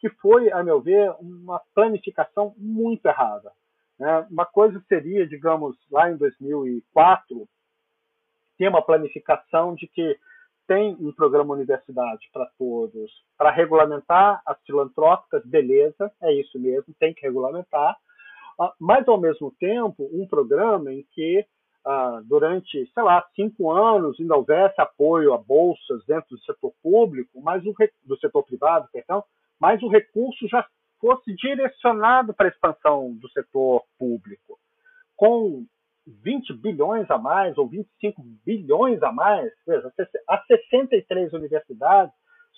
que 0.00 0.08
foi, 0.10 0.50
a 0.52 0.62
meu 0.62 0.80
ver, 0.80 1.10
uma 1.20 1.60
planificação 1.74 2.54
muito 2.56 3.06
errada. 3.06 3.52
Né? 3.98 4.26
Uma 4.30 4.46
coisa 4.46 4.82
seria, 4.88 5.26
digamos, 5.26 5.76
lá 5.90 6.10
em 6.10 6.16
2004, 6.16 7.48
ter 8.56 8.68
uma 8.68 8.82
planificação 8.82 9.74
de 9.74 9.86
que 9.88 10.18
tem 10.68 10.94
um 11.00 11.10
programa 11.10 11.54
Universidade 11.54 12.28
para 12.30 12.46
Todos 12.58 13.10
para 13.38 13.50
regulamentar 13.50 14.42
as 14.44 14.60
filantrópicas, 14.64 15.44
beleza, 15.46 16.12
é 16.22 16.32
isso 16.32 16.58
mesmo, 16.60 16.94
tem 17.00 17.14
que 17.14 17.22
regulamentar, 17.22 17.96
ah, 18.60 18.72
mas 18.78 19.08
ao 19.08 19.18
mesmo 19.18 19.50
tempo 19.58 20.08
um 20.12 20.28
programa 20.28 20.92
em 20.92 21.04
que 21.12 21.44
ah, 21.86 22.20
durante, 22.22 22.86
sei 22.92 23.02
lá, 23.02 23.26
cinco 23.34 23.70
anos 23.72 24.20
ainda 24.20 24.36
houvesse 24.36 24.78
apoio 24.78 25.32
a 25.32 25.38
bolsas 25.38 26.04
dentro 26.06 26.36
do 26.36 26.42
setor 26.42 26.72
público, 26.82 27.40
mas 27.40 27.64
o, 27.64 27.74
do 28.04 28.18
setor 28.18 28.42
privado, 28.44 28.86
perdão, 28.92 29.24
mas 29.58 29.82
o 29.82 29.88
recurso 29.88 30.46
já 30.48 30.66
fosse 31.00 31.34
direcionado 31.34 32.34
para 32.34 32.46
a 32.46 32.50
expansão 32.50 33.14
do 33.14 33.28
setor 33.30 33.82
público. 33.98 34.58
Com 35.16 35.64
20 36.22 36.54
bilhões 36.54 37.10
a 37.10 37.18
mais 37.18 37.56
ou 37.58 37.68
25 37.68 38.22
bilhões 38.44 39.02
a 39.02 39.12
mais, 39.12 39.52
veja, 39.66 39.92
as 40.28 40.46
63 40.46 41.32
universidades 41.32 42.14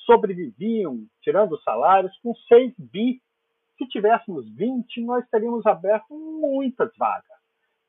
sobreviviam, 0.07 1.05
tirando 1.23 1.53
os 1.53 1.63
salários, 1.63 2.17
com 2.23 2.35
6 2.35 2.75
bi. 2.79 3.21
Se 3.77 3.87
tivéssemos 3.89 4.49
20, 4.55 5.03
nós 5.03 5.25
teríamos 5.31 5.65
aberto 5.67 6.15
muitas 6.15 6.91
vagas, 6.97 7.39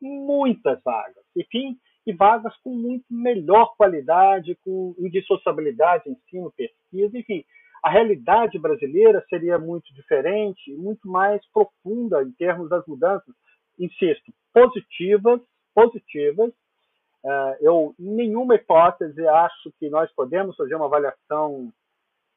muitas 0.02 0.82
vagas. 0.84 1.24
Enfim, 1.36 1.78
e 2.06 2.14
vagas 2.14 2.56
com 2.64 2.74
muito 2.74 3.06
melhor 3.10 3.76
qualidade, 3.78 4.58
com 4.64 4.96
indissociabilidade, 4.98 6.10
ensino, 6.10 6.52
pesquisa, 6.52 7.18
enfim. 7.18 7.44
A 7.84 7.90
realidade 7.90 8.60
brasileira 8.60 9.24
seria 9.30 9.58
muito 9.58 9.94
diferente, 9.94 10.74
muito 10.74 11.08
mais 11.08 11.42
profunda 11.52 12.24
em 12.24 12.32
termos 12.32 12.70
das 12.70 12.86
mudanças, 12.86 13.34
insisto, 13.84 14.32
positivas, 14.54 15.42
positivas. 15.74 16.50
Uh, 17.24 17.56
eu, 17.60 17.96
em 18.00 18.16
nenhuma 18.16 18.56
hipótese, 18.56 19.28
acho 19.28 19.72
que 19.80 19.90
nós 19.90 20.12
podemos 20.14 20.56
fazer 20.56 20.76
uma 20.76 20.86
avaliação 20.86 21.72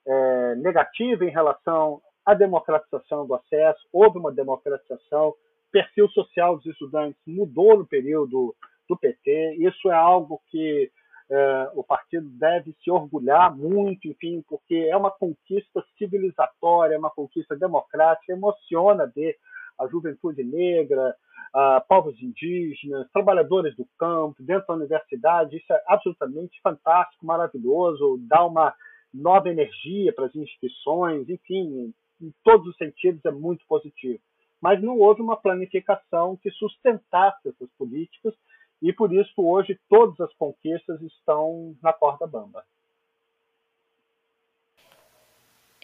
é, 0.06 0.54
negativa 0.56 1.24
em 1.24 1.30
relação 1.30 2.00
à 2.24 2.34
democratização 2.34 3.26
do 3.26 3.34
acesso. 3.34 3.80
Houve 3.92 4.18
uma 4.18 4.32
democratização, 4.32 5.28
o 5.28 5.36
perfil 5.72 6.08
social 6.10 6.56
dos 6.56 6.66
estudantes 6.66 7.20
mudou 7.26 7.78
no 7.78 7.86
período 7.86 8.54
do 8.88 8.96
PT. 8.96 9.56
Isso 9.60 9.90
é 9.90 9.94
algo 9.94 10.40
que 10.50 10.90
é, 11.30 11.70
o 11.74 11.82
partido 11.82 12.28
deve 12.38 12.74
se 12.82 12.90
orgulhar 12.90 13.56
muito, 13.56 14.06
enfim, 14.06 14.44
porque 14.46 14.74
é 14.74 14.96
uma 14.96 15.10
conquista 15.10 15.82
civilizatória, 15.96 16.94
é 16.94 16.98
uma 16.98 17.10
conquista 17.10 17.56
democrática, 17.56 18.32
emociona 18.32 19.06
ver 19.06 19.36
a 19.78 19.86
juventude 19.86 20.42
negra, 20.42 21.14
a 21.52 21.80
povos 21.80 22.20
indígenas, 22.20 23.08
trabalhadores 23.12 23.76
do 23.76 23.86
campo, 23.98 24.42
dentro 24.42 24.66
da 24.66 24.74
universidade. 24.74 25.56
Isso 25.56 25.72
é 25.72 25.82
absolutamente 25.86 26.60
fantástico, 26.60 27.24
maravilhoso, 27.24 28.18
dá 28.28 28.44
uma 28.44 28.74
nova 29.12 29.48
energia 29.48 30.12
para 30.12 30.26
as 30.26 30.34
instituições, 30.34 31.28
enfim, 31.28 31.94
em 32.20 32.34
todos 32.42 32.66
os 32.66 32.76
sentidos 32.76 33.24
é 33.24 33.30
muito 33.30 33.64
positivo. 33.66 34.20
Mas 34.60 34.82
não 34.82 34.98
houve 34.98 35.22
uma 35.22 35.36
planificação 35.36 36.36
que 36.36 36.50
sustentasse 36.50 37.48
essas 37.48 37.68
políticas 37.78 38.34
e 38.82 38.92
por 38.92 39.12
isso 39.12 39.32
hoje 39.38 39.78
todas 39.88 40.18
as 40.20 40.34
conquistas 40.34 41.00
estão 41.02 41.76
na 41.82 41.92
corda 41.92 42.26
bamba. 42.26 42.64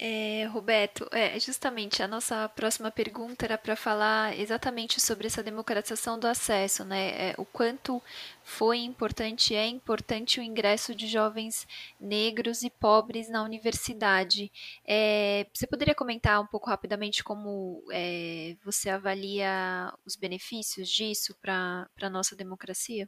É, 0.02 0.46
Roberto, 0.46 1.06
é, 1.12 1.38
justamente 1.38 2.02
a 2.02 2.08
nossa 2.08 2.48
próxima 2.48 2.90
pergunta 2.90 3.44
era 3.44 3.58
para 3.58 3.76
falar 3.76 4.34
exatamente 4.38 4.98
sobre 4.98 5.26
essa 5.26 5.42
democratização 5.42 6.18
do 6.18 6.26
acesso, 6.26 6.86
né? 6.86 7.32
É, 7.32 7.34
o 7.36 7.44
quanto 7.44 8.02
foi 8.42 8.78
importante, 8.78 9.54
é 9.54 9.66
importante 9.66 10.40
o 10.40 10.42
ingresso 10.42 10.94
de 10.94 11.06
jovens 11.06 11.68
negros 12.00 12.62
e 12.62 12.70
pobres 12.70 13.28
na 13.28 13.44
universidade. 13.44 14.50
É, 14.86 15.46
você 15.52 15.66
poderia 15.66 15.94
comentar 15.94 16.40
um 16.40 16.46
pouco 16.46 16.70
rapidamente 16.70 17.22
como 17.22 17.84
é, 17.92 18.56
você 18.64 18.88
avalia 18.88 19.92
os 20.06 20.16
benefícios 20.16 20.88
disso 20.88 21.36
para 21.42 21.86
a 22.00 22.08
nossa 22.08 22.34
democracia? 22.34 23.06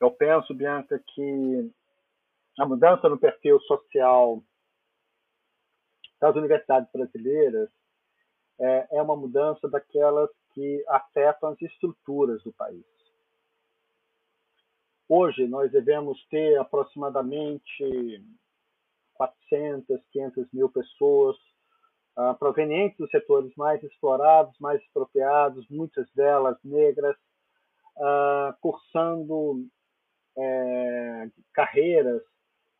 Eu 0.00 0.12
penso, 0.12 0.54
Bianca, 0.54 1.02
que 1.12 1.72
a 2.58 2.66
mudança 2.66 3.08
no 3.08 3.18
perfil 3.18 3.60
social 3.60 4.42
das 6.20 6.36
universidades 6.36 6.90
brasileiras 6.92 7.68
é, 8.60 8.88
é 8.92 9.02
uma 9.02 9.16
mudança 9.16 9.68
daquelas 9.68 10.30
que 10.52 10.84
afetam 10.88 11.50
as 11.50 11.60
estruturas 11.60 12.42
do 12.44 12.52
país. 12.52 12.84
Hoje, 15.08 15.46
nós 15.46 15.70
devemos 15.70 16.24
ter 16.28 16.56
aproximadamente 16.58 18.24
400, 19.14 20.00
500 20.12 20.52
mil 20.52 20.70
pessoas 20.70 21.36
uh, 22.16 22.34
provenientes 22.38 22.96
dos 22.96 23.10
setores 23.10 23.52
mais 23.56 23.82
explorados, 23.82 24.56
mais 24.60 24.80
expropriados, 24.82 25.68
muitas 25.68 26.10
delas 26.14 26.56
negras, 26.64 27.16
uh, 27.96 28.56
cursando 28.60 29.66
é, 30.36 31.30
carreiras 31.52 32.22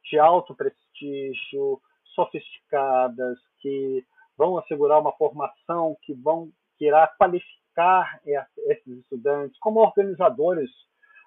de 0.05 0.19
alto 0.19 0.55
prestígio, 0.55 1.81
sofisticadas, 2.15 3.39
que 3.61 4.05
vão 4.37 4.59
assegurar 4.59 5.01
uma 5.01 5.13
formação 5.13 5.97
que 6.03 6.13
vão 6.15 6.51
que 6.77 6.87
irá 6.87 7.07
qualificar 7.07 8.21
esses 8.25 8.99
estudantes 8.99 9.59
como 9.59 9.81
organizadores 9.81 10.71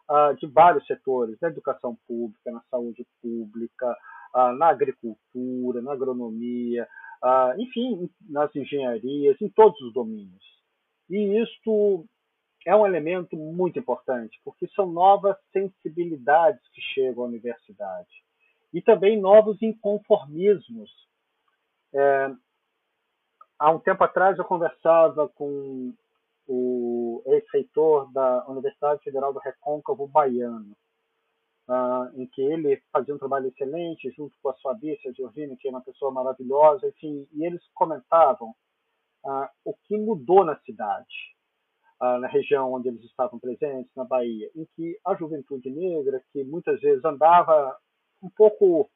uh, 0.09 0.36
de 0.36 0.47
vários 0.47 0.86
setores, 0.86 1.38
na 1.41 1.49
educação 1.49 1.97
pública, 2.07 2.51
na 2.51 2.61
saúde 2.69 3.05
pública, 3.21 3.97
uh, 4.36 4.51
na 4.53 4.67
agricultura, 4.67 5.82
na 5.82 5.93
agronomia, 5.93 6.88
uh, 7.23 7.59
enfim, 7.61 8.09
nas 8.30 8.53
engenharias, 8.55 9.38
em 9.41 9.49
todos 9.49 9.80
os 9.82 9.93
domínios. 9.93 10.43
E 11.09 11.41
isto 11.41 12.05
é 12.65 12.75
um 12.75 12.86
elemento 12.86 13.38
muito 13.38 13.80
importante, 13.80 14.39
porque 14.43 14.67
são 14.75 14.91
novas 14.91 15.38
sensibilidades 15.53 16.61
que 16.73 16.82
chegam 16.82 17.23
à 17.23 17.28
universidade 17.28 18.26
e 18.78 18.82
também 18.84 19.19
novos 19.19 19.59
inconformismos. 19.59 20.91
É, 21.95 22.32
há 23.57 23.71
um 23.71 23.80
tempo 23.80 24.03
atrás 24.03 24.38
eu 24.38 24.45
conversava 24.45 25.28
com 25.30 25.95
o 26.47 27.23
ex-reitor 27.25 28.11
da 28.13 28.45
Universidade 28.47 29.03
Federal 29.03 29.34
do 29.34 29.39
Recôncavo 29.39 30.07
Baiano, 30.07 30.78
uh, 31.67 32.21
em 32.21 32.28
que 32.28 32.39
ele 32.39 32.80
fazia 32.93 33.15
um 33.15 33.17
trabalho 33.17 33.47
excelente 33.47 34.11
junto 34.11 34.38
com 34.43 34.49
a 34.49 34.53
sua 34.53 34.75
vice, 34.75 35.09
a 35.09 35.11
Georgina, 35.11 35.57
que 35.59 35.67
é 35.67 35.71
uma 35.71 35.82
pessoa 35.82 36.11
maravilhosa, 36.11 36.88
enfim, 36.88 37.28
e 37.34 37.47
eles 37.47 37.63
comentavam 37.73 38.51
uh, 39.25 39.47
o 39.65 39.73
que 39.86 39.97
mudou 39.97 40.45
na 40.45 40.55
cidade, 40.59 41.36
uh, 41.99 42.19
na 42.19 42.28
região 42.28 42.71
onde 42.71 42.89
eles 42.89 43.03
estavam 43.05 43.39
presentes, 43.39 43.91
na 43.95 44.03
Bahia, 44.03 44.51
em 44.55 44.67
que 44.75 44.99
a 45.03 45.15
juventude 45.15 45.71
negra, 45.71 46.21
que 46.32 46.43
muitas 46.43 46.80
vezes 46.80 47.03
andava 47.03 47.75
um 48.22 48.30
pouco 48.30 48.89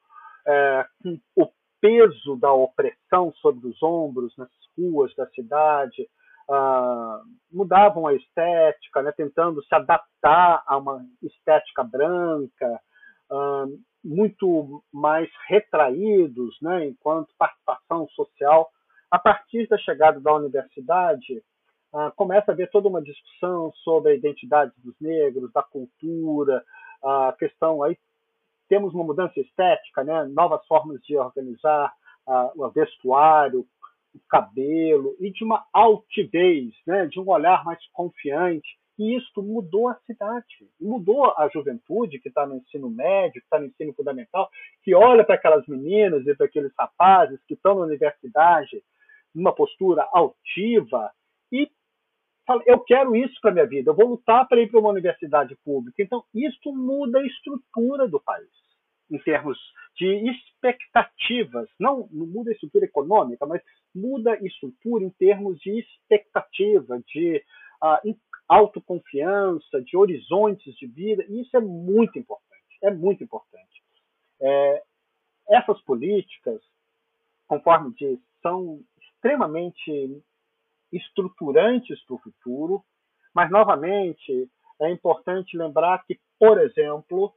é, 0.46 0.86
com 1.02 1.18
o 1.36 1.48
peso 1.80 2.36
da 2.36 2.52
opressão 2.52 3.32
sobre 3.40 3.66
os 3.66 3.82
ombros 3.82 4.36
nas 4.36 4.48
ruas 4.78 5.14
da 5.16 5.26
cidade, 5.30 6.08
uh, 6.48 7.22
mudavam 7.50 8.06
a 8.06 8.14
estética, 8.14 9.02
né, 9.02 9.12
tentando 9.12 9.62
se 9.64 9.74
adaptar 9.74 10.62
a 10.66 10.76
uma 10.76 11.04
estética 11.22 11.82
branca, 11.82 12.80
uh, 13.30 13.78
muito 14.04 14.82
mais 14.92 15.28
retraídos 15.48 16.56
né, 16.62 16.86
enquanto 16.86 17.34
participação 17.36 18.08
social. 18.10 18.70
A 19.10 19.18
partir 19.18 19.68
da 19.68 19.76
chegada 19.78 20.20
da 20.20 20.34
universidade, 20.34 21.42
uh, 21.92 22.12
começa 22.16 22.50
a 22.50 22.54
haver 22.54 22.70
toda 22.70 22.88
uma 22.88 23.02
discussão 23.02 23.72
sobre 23.82 24.12
a 24.12 24.14
identidade 24.14 24.72
dos 24.78 24.94
negros, 25.00 25.52
da 25.52 25.62
cultura, 25.62 26.64
a 27.02 27.34
questão 27.36 27.82
aí 27.82 27.98
temos 28.72 28.94
uma 28.94 29.04
mudança 29.04 29.38
estética, 29.38 30.02
né? 30.02 30.24
novas 30.32 30.66
formas 30.66 30.98
de 31.02 31.14
organizar 31.14 31.92
uh, 32.26 32.50
o 32.56 32.70
vestuário, 32.70 33.66
o 34.14 34.20
cabelo, 34.30 35.14
e 35.20 35.30
de 35.30 35.44
uma 35.44 35.62
altivez, 35.74 36.72
né? 36.86 37.04
de 37.04 37.20
um 37.20 37.28
olhar 37.28 37.62
mais 37.66 37.78
confiante. 37.92 38.66
E 38.98 39.14
isso 39.14 39.42
mudou 39.42 39.88
a 39.88 39.94
cidade, 40.06 40.66
mudou 40.80 41.26
a 41.36 41.50
juventude 41.52 42.18
que 42.18 42.28
está 42.28 42.46
no 42.46 42.56
ensino 42.56 42.88
médio, 42.88 43.42
que 43.42 43.46
está 43.46 43.58
no 43.58 43.66
ensino 43.66 43.92
fundamental, 43.92 44.48
que 44.82 44.94
olha 44.94 45.22
para 45.22 45.34
aquelas 45.34 45.66
meninas 45.66 46.26
e 46.26 46.34
para 46.34 46.46
aqueles 46.46 46.72
rapazes 46.78 47.44
que 47.46 47.52
estão 47.52 47.74
na 47.74 47.82
universidade 47.82 48.82
numa 49.34 49.54
postura 49.54 50.08
altiva 50.14 51.10
e 51.52 51.70
fala, 52.46 52.62
eu 52.64 52.80
quero 52.80 53.14
isso 53.14 53.38
para 53.42 53.52
minha 53.52 53.66
vida, 53.66 53.90
eu 53.90 53.94
vou 53.94 54.08
lutar 54.08 54.48
para 54.48 54.62
ir 54.62 54.70
para 54.70 54.80
uma 54.80 54.90
universidade 54.90 55.54
pública. 55.62 56.02
Então, 56.02 56.24
isso 56.34 56.72
muda 56.72 57.18
a 57.18 57.26
estrutura 57.26 58.08
do 58.08 58.18
país 58.18 58.61
em 59.12 59.18
termos 59.18 59.58
de 59.94 60.06
expectativas, 60.30 61.68
não, 61.78 62.08
muda 62.10 62.50
a 62.50 62.54
estrutura 62.54 62.86
econômica, 62.86 63.46
mas 63.46 63.62
muda 63.94 64.32
a 64.32 64.42
estrutura 64.42 65.04
em 65.04 65.10
termos 65.10 65.58
de 65.60 65.78
expectativa, 65.78 66.98
de 67.06 67.44
uh, 67.82 68.16
autoconfiança, 68.48 69.82
de 69.82 69.96
horizontes 69.96 70.74
de 70.76 70.86
vida, 70.86 71.24
e 71.28 71.42
isso 71.42 71.56
é 71.56 71.60
muito 71.60 72.18
importante, 72.18 72.78
é 72.82 72.90
muito 72.90 73.22
importante. 73.22 73.82
É, 74.40 74.82
essas 75.48 75.80
políticas, 75.82 76.60
conforme 77.46 77.94
diz, 77.94 78.18
são 78.42 78.80
extremamente 78.98 80.22
estruturantes 80.90 82.02
para 82.04 82.16
o 82.16 82.18
futuro, 82.18 82.82
mas, 83.34 83.50
novamente, 83.50 84.50
é 84.80 84.90
importante 84.90 85.56
lembrar 85.56 86.04
que, 86.06 86.18
por 86.38 86.60
exemplo, 86.60 87.32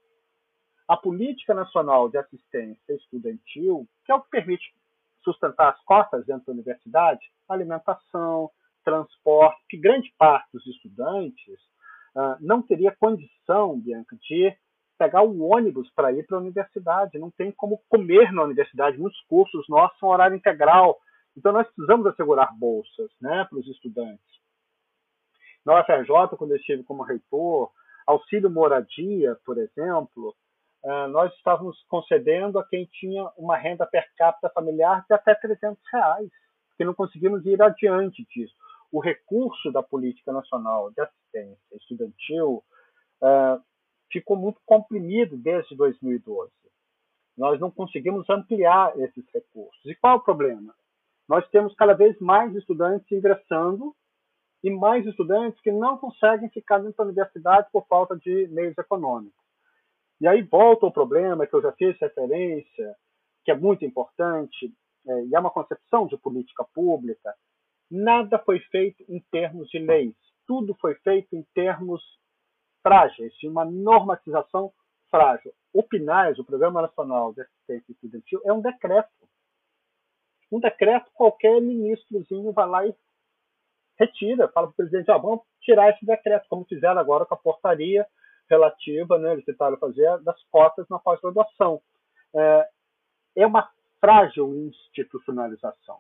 a 0.88 0.96
Política 0.96 1.54
Nacional 1.54 2.10
de 2.10 2.18
Assistência 2.18 2.94
Estudantil, 2.94 3.88
que 4.06 4.12
é 4.12 4.16
o 4.16 4.22
que 4.22 4.30
permite 4.30 4.64
sustentar 5.24 5.74
as 5.74 5.84
cotas 5.84 6.26
dentro 6.26 6.46
da 6.46 6.54
universidade, 6.54 7.26
alimentação, 7.50 8.52
transporte, 8.84 9.60
que 9.68 9.78
grande 9.78 10.14
parte 10.18 10.48
dos 10.54 10.66
estudantes 10.68 11.60
uh, 12.16 12.38
não 12.40 12.62
teria 12.62 12.96
condição, 13.00 13.80
Bianca, 13.80 14.16
de 14.22 14.56
pegar 14.98 15.24
o 15.24 15.42
ônibus 15.42 15.90
para 15.94 16.12
ir 16.14 16.26
para 16.26 16.38
a 16.38 16.42
universidade, 16.42 17.18
não 17.18 17.32
tem 17.32 17.52
como 17.52 17.82
comer 17.90 18.32
na 18.32 18.44
universidade. 18.44 18.98
Muitos 18.98 19.20
cursos 19.24 19.68
nossos 19.68 19.98
são 20.00 20.10
horário 20.10 20.38
integral, 20.38 20.98
então 21.36 21.52
nós 21.52 21.68
precisamos 21.68 22.06
assegurar 22.06 22.56
bolsas 22.58 23.10
né, 23.20 23.46
para 23.50 23.60
os 23.60 23.68
estudantes. 23.68 24.24
Na 25.66 25.82
UFRJ, 25.82 26.38
quando 26.38 26.52
eu 26.52 26.58
estive 26.58 26.84
como 26.84 27.04
reitor, 27.04 27.72
auxílio 28.06 28.50
moradia, 28.50 29.36
por 29.44 29.58
exemplo, 29.58 30.36
nós 31.10 31.34
estávamos 31.34 31.84
concedendo 31.88 32.60
a 32.60 32.68
quem 32.68 32.86
tinha 32.86 33.28
uma 33.38 33.58
renda 33.58 33.88
per 33.88 34.06
capita 34.16 34.50
familiar 34.50 35.04
de 35.10 35.16
até 35.16 35.34
300 35.34 35.82
reais, 35.92 36.30
porque 36.70 36.86
não 36.86 36.94
conseguimos 36.94 37.44
ir 37.46 37.60
adiante 37.62 38.24
disso. 38.30 38.54
O 38.92 39.00
recurso 39.00 39.72
da 39.72 39.82
Política 39.82 40.32
Nacional 40.32 40.92
de 40.92 41.02
Assistência 41.02 41.58
Estudantil 41.76 42.64
uh, 43.22 43.62
ficou 44.12 44.38
muito 44.38 44.62
comprimido 44.64 45.36
desde 45.38 45.76
2012. 45.76 46.52
Nós 47.36 47.60
não 47.60 47.72
conseguimos 47.72 48.30
ampliar 48.30 48.98
esses 49.00 49.26
recursos. 49.34 49.84
E 49.86 49.96
qual 49.96 50.14
é 50.14 50.18
o 50.18 50.24
problema? 50.24 50.74
Nós 51.28 51.48
temos 51.50 51.74
cada 51.76 51.94
vez 51.94 52.18
mais 52.20 52.56
estudantes 52.56 53.12
ingressando 53.12 53.94
e 54.64 54.70
mais 54.70 55.06
estudantes 55.06 55.60
que 55.62 55.72
não 55.72 55.98
conseguem 55.98 56.50
ficar 56.50 56.78
dentro 56.78 56.98
da 56.98 57.04
universidade 57.06 57.68
por 57.72 57.86
falta 57.88 58.16
de 58.16 58.48
meios 58.50 58.78
econômicos. 58.78 59.45
E 60.22 60.28
aí 60.28 60.42
volta 60.42 60.86
o 60.86 60.92
problema 60.92 61.46
que 61.46 61.54
eu 61.54 61.62
já 61.62 61.72
fiz 61.74 61.98
referência, 62.00 62.96
que 63.44 63.52
é 63.52 63.56
muito 63.56 63.84
importante, 63.84 64.74
é, 65.08 65.26
e 65.26 65.36
é 65.36 65.40
uma 65.40 65.52
concepção 65.52 66.08
de 66.08 66.18
política 66.18 66.66
pública. 66.74 67.36
Nada 67.92 68.40
foi 68.40 68.60
feito 68.60 69.04
em 69.08 69.20
termos 69.32 69.70
de 69.70 69.80
leis, 69.80 70.16
tudo 70.48 70.76
foi 70.76 70.96
feito 70.96 71.36
em 71.36 71.44
termos 71.54 72.02
frágeis, 72.82 73.34
de 73.36 73.48
uma 73.48 73.66
normatização 73.66 74.72
frágil. 75.10 75.54
O 75.74 75.84
PNAES, 75.84 76.40
o 76.40 76.46
Programa 76.46 76.82
Nacional 76.82 77.34
de 77.34 77.42
Assistência 77.42 77.92
Estudantil, 77.92 78.42
é 78.46 78.54
um 78.54 78.62
decreto. 78.62 79.10
Um 80.52 80.60
decreto, 80.60 81.12
qualquer 81.14 81.62
ministrozinho 81.62 82.52
vai 82.54 82.68
lá 82.68 82.88
e 82.88 82.96
retira, 83.98 84.48
fala 84.50 84.68
para 84.68 84.74
o 84.74 84.76
presidente, 84.76 85.12
ah, 85.12 85.18
vamos 85.18 85.42
tirar 85.62 85.90
esse 85.90 86.06
decreto, 86.06 86.48
como 86.50 86.66
fizeram 86.66 87.00
agora 87.00 87.26
com 87.26 87.34
a 87.34 87.38
portaria 87.38 88.06
relativa, 88.50 89.18
né, 89.18 89.34
eles 89.34 89.46
tentaram 89.46 89.78
fazer, 89.78 90.20
das 90.20 90.42
cotas 90.52 90.88
na 90.90 91.00
pós-graduação. 91.00 91.82
É, 92.34 92.70
é 93.38 93.46
uma 93.46 93.70
frágil 94.00 94.54
institucionalização. 94.56 95.98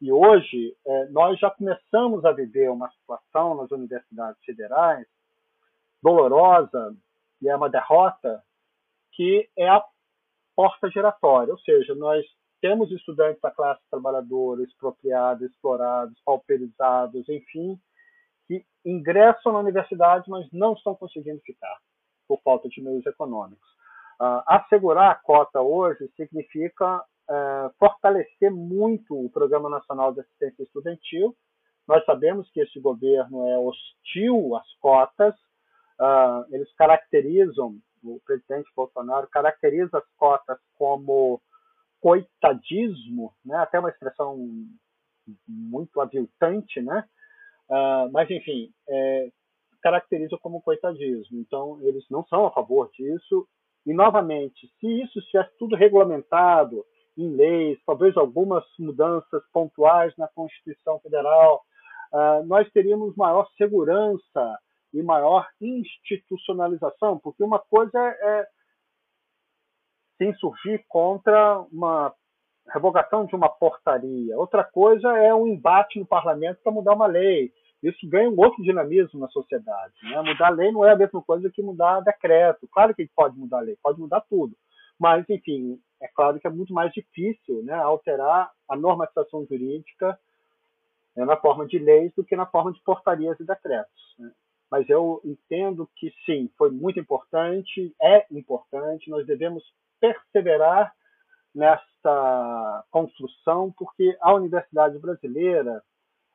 E 0.00 0.10
hoje, 0.10 0.76
é, 0.84 1.06
nós 1.10 1.38
já 1.38 1.50
começamos 1.50 2.24
a 2.24 2.32
viver 2.32 2.70
uma 2.70 2.90
situação 2.90 3.54
nas 3.54 3.70
universidades 3.70 4.42
federais 4.44 5.06
dolorosa, 6.02 6.96
e 7.40 7.48
é 7.48 7.54
uma 7.54 7.70
derrota, 7.70 8.42
que 9.12 9.48
é 9.56 9.68
a 9.68 9.84
porta 10.56 10.90
giratória, 10.90 11.52
ou 11.52 11.58
seja, 11.60 11.94
nós 11.94 12.24
temos 12.60 12.90
estudantes 12.90 13.40
da 13.40 13.50
classe 13.50 13.80
trabalhadora 13.90 14.62
expropriados, 14.62 15.50
explorados, 15.50 16.18
pauperizados, 16.24 17.28
enfim, 17.28 17.78
que 18.60 18.66
ingressam 18.84 19.52
na 19.52 19.60
universidade, 19.60 20.28
mas 20.28 20.46
não 20.52 20.74
estão 20.74 20.94
conseguindo 20.94 21.40
ficar 21.40 21.78
por 22.28 22.40
falta 22.42 22.68
de 22.68 22.82
meios 22.82 23.04
econômicos. 23.06 23.66
Uh, 24.20 24.42
assegurar 24.46 25.10
a 25.10 25.14
cota 25.14 25.60
hoje 25.60 26.10
significa 26.16 26.98
uh, 26.98 27.72
fortalecer 27.78 28.50
muito 28.50 29.18
o 29.18 29.30
Programa 29.30 29.68
Nacional 29.68 30.12
de 30.12 30.20
Assistência 30.20 30.62
Estudantil. 30.62 31.34
Nós 31.88 32.04
sabemos 32.04 32.48
que 32.50 32.60
esse 32.60 32.78
governo 32.80 33.48
é 33.48 33.58
hostil 33.58 34.56
às 34.56 34.74
cotas, 34.78 35.34
uh, 36.00 36.44
eles 36.54 36.72
caracterizam, 36.74 37.76
o 38.04 38.20
presidente 38.24 38.70
Bolsonaro 38.74 39.28
caracteriza 39.28 39.98
as 39.98 40.04
cotas 40.16 40.58
como 40.76 41.40
coitadismo, 42.00 43.32
né? 43.44 43.56
até 43.56 43.78
uma 43.78 43.90
expressão 43.90 44.36
muito 45.46 46.00
aviltante, 46.00 46.80
né? 46.80 47.04
Uh, 47.70 48.10
mas, 48.12 48.30
enfim, 48.30 48.70
é, 48.88 49.28
caracteriza 49.82 50.36
como 50.40 50.62
coitadismo. 50.62 51.38
Então, 51.38 51.78
eles 51.82 52.04
não 52.10 52.24
são 52.26 52.46
a 52.46 52.50
favor 52.52 52.90
disso. 52.92 53.46
E, 53.86 53.92
novamente, 53.92 54.70
se 54.78 55.02
isso 55.02 55.18
estivesse 55.18 55.50
tudo 55.58 55.76
regulamentado 55.76 56.84
em 57.16 57.28
leis, 57.34 57.78
talvez 57.84 58.16
algumas 58.16 58.64
mudanças 58.78 59.42
pontuais 59.52 60.14
na 60.16 60.28
Constituição 60.28 60.98
Federal, 61.00 61.62
uh, 62.12 62.46
nós 62.46 62.70
teríamos 62.72 63.14
maior 63.16 63.48
segurança 63.56 64.58
e 64.94 65.02
maior 65.02 65.46
institucionalização, 65.60 67.18
porque 67.18 67.42
uma 67.42 67.58
coisa 67.58 67.98
é, 67.98 68.40
é 68.40 68.46
se 70.18 70.26
insurgir 70.26 70.84
contra 70.88 71.60
uma 71.72 72.14
revogação 72.68 73.26
de 73.26 73.34
uma 73.34 73.48
portaria, 73.48 74.38
outra 74.38 74.64
coisa 74.64 75.08
é 75.18 75.34
um 75.34 75.46
embate 75.46 75.98
no 75.98 76.06
parlamento 76.06 76.60
para 76.62 76.72
mudar 76.72 76.94
uma 76.94 77.06
lei. 77.06 77.52
Isso 77.82 78.08
ganha 78.08 78.30
um 78.30 78.38
outro 78.38 78.62
dinamismo 78.62 79.18
na 79.18 79.28
sociedade. 79.28 79.92
Né? 80.02 80.22
Mudar 80.22 80.50
lei 80.50 80.70
não 80.70 80.84
é 80.84 80.92
a 80.92 80.96
mesma 80.96 81.20
coisa 81.20 81.50
que 81.50 81.60
mudar 81.60 82.00
decreto. 82.00 82.68
Claro 82.72 82.94
que 82.94 83.08
pode 83.14 83.36
mudar 83.36 83.60
lei, 83.60 83.76
pode 83.82 83.98
mudar 83.98 84.20
tudo. 84.20 84.54
Mas, 84.98 85.28
enfim, 85.28 85.80
é 86.00 86.06
claro 86.06 86.38
que 86.38 86.46
é 86.46 86.50
muito 86.50 86.72
mais 86.72 86.92
difícil 86.92 87.62
né, 87.64 87.74
alterar 87.74 88.52
a 88.68 88.76
normatização 88.76 89.44
jurídica 89.46 90.16
né, 91.16 91.24
na 91.24 91.36
forma 91.36 91.66
de 91.66 91.78
leis 91.78 92.12
do 92.14 92.24
que 92.24 92.36
na 92.36 92.46
forma 92.46 92.72
de 92.72 92.80
portarias 92.82 93.38
e 93.40 93.44
decretos. 93.44 94.14
Né? 94.16 94.30
Mas 94.70 94.88
eu 94.88 95.20
entendo 95.24 95.88
que 95.96 96.14
sim, 96.24 96.48
foi 96.56 96.70
muito 96.70 97.00
importante, 97.00 97.94
é 98.00 98.26
importante, 98.30 99.10
nós 99.10 99.26
devemos 99.26 99.62
perseverar 100.00 100.94
nessa 101.54 102.84
construção, 102.90 103.72
porque 103.76 104.16
a 104.20 104.34
universidade 104.34 104.98
brasileira, 104.98 105.82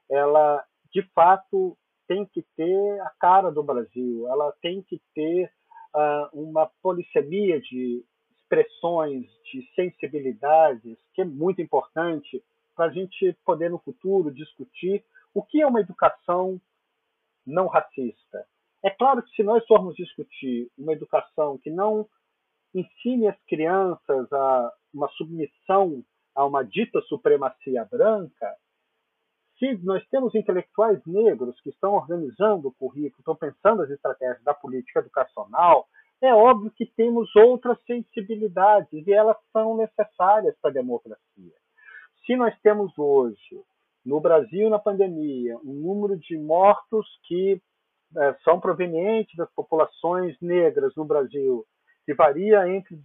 ela 0.09 0.63
de 0.93 1.01
fato 1.13 1.77
tem 2.07 2.25
que 2.25 2.41
ter 2.55 2.99
a 3.01 3.11
cara 3.19 3.51
do 3.51 3.63
Brasil, 3.63 4.27
ela 4.27 4.53
tem 4.61 4.81
que 4.81 5.01
ter 5.13 5.51
uh, 5.93 6.29
uma 6.41 6.69
polissemia 6.81 7.59
de 7.59 8.03
expressões, 8.37 9.25
de 9.51 9.67
sensibilidades, 9.75 10.97
que 11.13 11.21
é 11.21 11.25
muito 11.25 11.61
importante 11.61 12.41
para 12.75 12.85
a 12.85 12.89
gente 12.89 13.35
poder 13.45 13.69
no 13.69 13.79
futuro 13.79 14.31
discutir 14.31 15.03
o 15.33 15.43
que 15.43 15.61
é 15.61 15.67
uma 15.67 15.81
educação 15.81 16.61
não 17.45 17.67
racista. 17.67 18.45
É 18.83 18.89
claro 18.89 19.21
que 19.23 19.35
se 19.35 19.43
nós 19.43 19.65
formos 19.65 19.95
discutir 19.95 20.69
uma 20.77 20.93
educação 20.93 21.57
que 21.57 21.69
não 21.69 22.07
ensine 22.73 23.27
as 23.27 23.39
crianças 23.45 24.31
a 24.31 24.73
uma 24.97 25.09
submissão 25.09 26.03
a 26.35 26.45
uma 26.45 26.63
dita 26.63 27.01
supremacia 27.01 27.85
branca, 27.85 28.55
se 29.57 29.75
nós 29.83 30.05
temos 30.09 30.35
intelectuais 30.35 30.99
negros 31.05 31.59
que 31.61 31.69
estão 31.69 31.93
organizando 31.93 32.67
o 32.67 32.73
currículo, 32.73 33.19
estão 33.19 33.35
pensando 33.35 33.81
as 33.81 33.89
estratégias 33.89 34.43
da 34.43 34.53
política 34.53 34.99
educacional, 34.99 35.87
é 36.21 36.33
óbvio 36.33 36.71
que 36.71 36.85
temos 36.85 37.35
outras 37.35 37.77
sensibilidades 37.85 39.05
e 39.05 39.13
elas 39.13 39.37
são 39.51 39.77
necessárias 39.77 40.55
para 40.61 40.71
a 40.71 40.73
democracia. 40.73 41.53
Se 42.25 42.35
nós 42.35 42.53
temos 42.61 42.91
hoje, 42.97 43.63
no 44.05 44.19
Brasil, 44.19 44.69
na 44.69 44.79
pandemia, 44.79 45.57
um 45.57 45.73
número 45.73 46.17
de 46.17 46.37
mortos 46.37 47.07
que 47.23 47.61
é, 48.15 48.33
são 48.43 48.59
provenientes 48.59 49.35
das 49.35 49.51
populações 49.53 50.35
negras 50.41 50.95
no 50.95 51.05
Brasil, 51.05 51.65
que 52.05 52.13
varia 52.13 52.67
entre, 52.69 52.99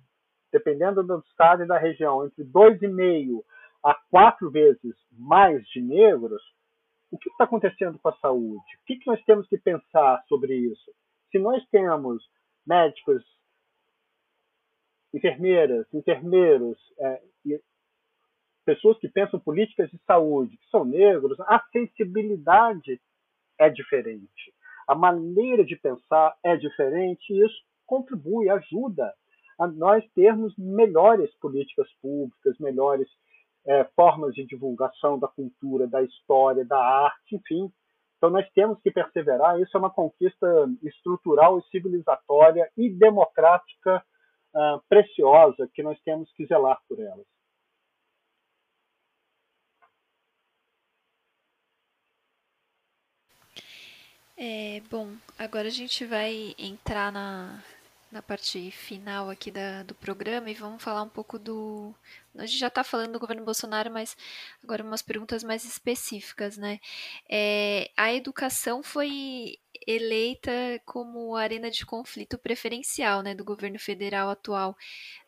dependendo 0.53 1.03
do 1.03 1.19
estado 1.27 1.65
e 1.65 1.67
da 1.67 1.79
região, 1.79 2.27
entre 2.27 2.45
2,5 2.45 3.43
a 3.83 3.95
quatro 4.11 4.51
vezes 4.51 4.95
mais 5.11 5.67
de 5.69 5.81
negros, 5.81 6.43
o 7.11 7.19
que 7.19 7.29
está 7.31 7.45
acontecendo 7.45 7.99
com 7.99 8.09
a 8.09 8.17
saúde? 8.19 8.63
O 8.81 8.85
que, 8.87 8.97
que 8.97 9.07
nós 9.07 9.23
temos 9.25 9.49
que 9.49 9.59
pensar 9.59 10.23
sobre 10.29 10.55
isso? 10.55 10.93
Se 11.31 11.39
nós 11.39 11.65
temos 11.71 12.23
médicos, 12.67 13.25
enfermeiras, 15.13 15.87
enfermeiros, 15.93 16.79
é, 16.99 17.23
pessoas 18.65 18.99
que 18.99 19.09
pensam 19.09 19.41
políticas 19.41 19.91
de 19.91 19.99
saúde, 20.07 20.57
que 20.57 20.69
são 20.71 20.85
negros, 20.85 21.39
a 21.41 21.63
sensibilidade 21.73 23.01
é 23.59 23.69
diferente. 23.69 24.55
A 24.87 24.95
maneira 24.95 25.65
de 25.65 25.77
pensar 25.77 26.37
é 26.43 26.57
diferente 26.57 27.33
e 27.33 27.45
isso 27.45 27.63
contribui, 27.87 28.49
ajuda 28.49 29.13
a 29.63 29.67
nós 29.69 30.05
termos 30.13 30.53
melhores 30.59 31.33
políticas 31.37 31.89
públicas, 32.01 32.59
melhores 32.59 33.09
é, 33.65 33.85
formas 33.95 34.35
de 34.35 34.45
divulgação 34.45 35.19
da 35.19 35.29
cultura, 35.29 35.87
da 35.87 36.03
história, 36.03 36.65
da 36.65 36.79
arte, 36.79 37.37
enfim. 37.37 37.73
Então 38.17 38.29
nós 38.29 38.49
temos 38.55 38.81
que 38.81 38.91
perseverar. 38.91 39.61
Isso 39.61 39.77
é 39.77 39.81
uma 39.81 39.91
conquista 39.91 40.47
estrutural 40.83 41.59
e 41.59 41.71
civilizatória 41.71 42.69
e 42.77 42.91
democrática 42.91 44.05
uh, 44.55 44.83
preciosa 44.89 45.69
que 45.73 45.83
nós 45.83 46.01
temos 46.03 46.33
que 46.33 46.47
zelar 46.47 46.81
por 46.89 46.99
elas. 47.01 47.27
É, 54.37 54.81
bom, 54.91 55.15
agora 55.39 55.69
a 55.69 55.71
gente 55.71 56.05
vai 56.05 56.55
entrar 56.59 57.13
na, 57.13 57.63
na 58.13 58.23
parte 58.23 58.71
final 58.71 59.31
aqui 59.31 59.51
da, 59.51 59.83
do 59.83 59.95
programa 59.95 60.51
e 60.51 60.55
vamos 60.55 60.83
falar 60.83 61.03
um 61.03 61.09
pouco 61.09 61.39
do. 61.39 61.95
A 62.37 62.47
gente 62.47 62.59
já 62.59 62.69
está 62.69 62.83
falando 62.83 63.13
do 63.13 63.21
governo 63.21 63.45
Bolsonaro, 63.45 63.91
mas 63.91 64.17
agora 64.63 64.83
umas 64.83 65.03
perguntas 65.03 65.45
mais 65.45 65.65
específicas, 65.65 66.57
né? 66.57 66.81
É, 67.29 67.91
a 67.97 68.13
educação 68.13 68.83
foi 68.83 69.59
eleita 69.87 70.53
como 70.85 71.35
arena 71.35 71.71
de 71.71 71.85
conflito 71.85 72.39
preferencial, 72.39 73.23
né, 73.23 73.35
do 73.35 73.45
governo 73.45 73.79
federal 73.79 74.31
atual. 74.31 74.77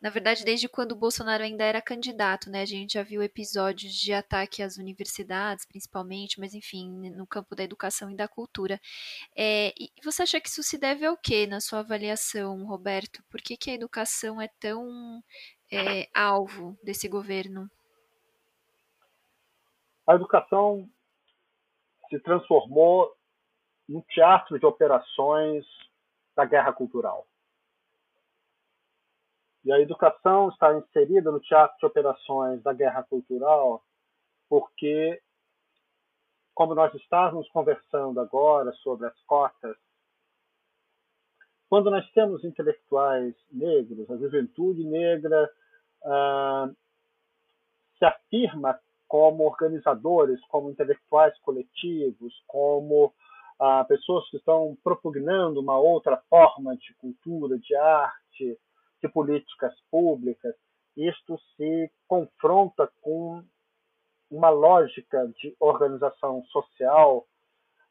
Na 0.01 0.11
verdade, 0.11 0.45
desde 0.45 0.69
quando 0.69 0.93
o 0.93 0.97
Bolsonaro 0.97 1.43
ainda 1.43 1.65
era 1.65 1.81
candidato, 1.83 2.51
né? 2.51 2.63
A 2.63 2.67
gente 2.67 2.95
já 2.95 3.03
viu 3.03 3.23
episódios 3.23 3.95
de 3.95 4.13
ataque 4.13 4.63
às 4.63 4.77
universidades, 4.77 5.65
principalmente, 5.65 6.39
mas 6.39 6.55
enfim, 6.55 7.11
no 7.11 7.27
campo 7.27 7.55
da 7.55 7.65
educação 7.65 8.11
e 8.11 8.17
da 8.17 8.29
cultura. 8.29 8.81
É, 9.37 9.73
e 9.79 9.91
você 10.05 10.23
acha 10.23 10.41
que 10.41 10.49
isso 10.49 10.63
se 10.63 10.79
deve 10.79 11.05
ao 11.07 11.17
quê, 11.17 11.47
na 11.47 11.61
sua 11.61 11.81
avaliação, 11.81 12.65
Roberto? 12.67 13.23
Por 13.31 13.41
que, 13.41 13.57
que 13.57 13.71
a 13.71 13.75
educação 13.75 14.41
é 14.41 14.49
tão 14.61 15.23
é, 15.77 16.09
alvo 16.15 16.77
desse 16.83 17.09
governo? 17.09 17.71
A 20.07 20.15
educação 20.15 20.89
se 22.09 22.19
transformou 22.21 23.15
no 23.89 24.03
teatro 24.03 24.59
de 24.59 24.67
operações 24.67 25.65
da 26.37 26.45
guerra 26.45 26.73
cultural. 26.73 27.27
E 29.65 29.73
a 29.73 29.81
educação 29.81 30.51
está 30.51 30.77
inserida 30.77 31.31
no 31.31 31.41
teatro 31.41 31.77
de 31.79 31.87
operações 31.87 32.63
da 32.63 32.73
guerra 32.73 33.03
cultural 33.03 33.83
porque, 34.49 35.21
como 36.55 36.75
nós 36.75 36.95
estávamos 36.95 37.49
conversando 37.49 38.21
agora 38.21 38.73
sobre 38.75 39.07
as 39.07 39.21
cotas, 39.23 39.77
quando 41.69 41.91
nós 41.91 42.09
temos 42.13 42.45
intelectuais 42.45 43.35
negros, 43.51 44.09
a 44.11 44.17
juventude 44.17 44.85
negra 44.85 45.51
ah, 46.05 46.69
se 47.99 48.05
afirma 48.05 48.79
como 49.09 49.45
organizadores, 49.45 50.41
como 50.49 50.71
intelectuais 50.71 51.39
coletivos, 51.41 52.35
como 52.47 53.15
a 53.59 53.85
pessoas 53.85 54.29
que 54.31 54.37
estão 54.37 54.77
propugnando 54.83 55.61
uma 55.61 55.79
outra 55.79 56.21
forma 56.29 56.77
de 56.77 56.95
cultura, 56.95 57.59
de 57.59 57.75
arte, 57.77 58.59
de 59.03 59.09
políticas 59.09 59.73
públicas. 59.91 60.55
Isto 60.97 61.39
se 61.57 61.91
confronta 62.09 62.91
com 63.01 63.45
uma 64.31 64.51
lógica 64.51 65.29
de 65.41 65.55
organização 65.61 66.43
social 66.47 67.27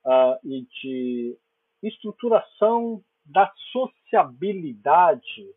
uh, 0.05 0.37
e 0.43 0.67
de 0.81 1.37
estruturação 1.81 3.01
da 3.25 3.51
sociabilidade 3.71 5.55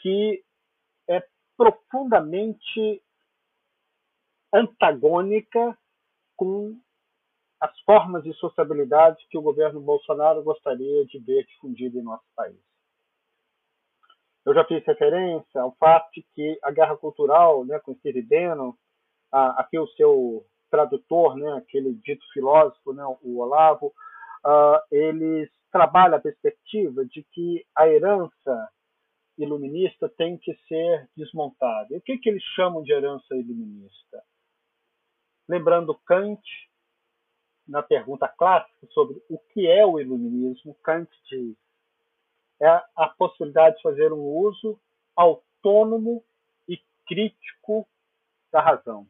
que 0.00 0.44
é 1.08 1.24
profundamente 1.62 3.00
antagônica 4.52 5.78
com 6.36 6.76
as 7.60 7.78
formas 7.80 8.24
de 8.24 8.32
sociabilidade 8.34 9.24
que 9.30 9.38
o 9.38 9.42
governo 9.42 9.80
Bolsonaro 9.80 10.42
gostaria 10.42 11.06
de 11.06 11.18
ver 11.20 11.46
difundida 11.46 11.96
em 11.98 12.02
nosso 12.02 12.24
país. 12.34 12.58
Eu 14.44 14.52
já 14.52 14.64
fiz 14.64 14.84
referência 14.84 15.60
ao 15.60 15.72
fato 15.76 16.10
de 16.12 16.26
que 16.34 16.58
a 16.64 16.72
guerra 16.72 16.96
cultural, 16.96 17.64
né, 17.64 17.78
com 17.78 17.94
Steve 17.94 18.22
Bannon, 18.22 18.74
aqui 19.30 19.78
o 19.78 19.86
seu 19.88 20.44
tradutor, 20.68 21.36
né, 21.36 21.52
aquele 21.52 21.94
dito 21.94 22.24
filósofo, 22.32 22.92
né, 22.92 23.04
o 23.22 23.38
Olavo, 23.38 23.86
uh, 24.44 24.80
eles 24.90 25.48
trabalham 25.70 26.16
a 26.16 26.20
perspectiva 26.20 27.04
de 27.04 27.22
que 27.30 27.64
a 27.76 27.86
herança 27.86 28.68
iluminista 29.38 30.08
tem 30.08 30.36
que 30.38 30.54
ser 30.68 31.08
desmontada. 31.16 31.94
E 31.94 31.98
o 31.98 32.00
que, 32.00 32.18
que 32.18 32.28
eles 32.28 32.42
chamam 32.54 32.82
de 32.82 32.92
herança 32.92 33.34
iluminista? 33.34 34.22
Lembrando 35.48 35.94
Kant, 36.06 36.42
na 37.66 37.82
pergunta 37.82 38.28
clássica 38.28 38.86
sobre 38.88 39.22
o 39.28 39.38
que 39.38 39.66
é 39.66 39.84
o 39.84 39.98
iluminismo, 39.98 40.74
Kant 40.82 41.10
diz 41.28 41.56
é 42.62 42.68
a 42.94 43.08
possibilidade 43.18 43.76
de 43.76 43.82
fazer 43.82 44.12
um 44.12 44.22
uso 44.22 44.78
autônomo 45.16 46.24
e 46.68 46.78
crítico 47.08 47.88
da 48.52 48.60
razão. 48.60 49.04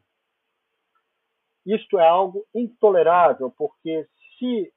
Isto 1.63 1.99
é 1.99 2.07
algo 2.07 2.45
intolerável, 2.53 3.51
porque 3.51 4.09
se 4.37 4.73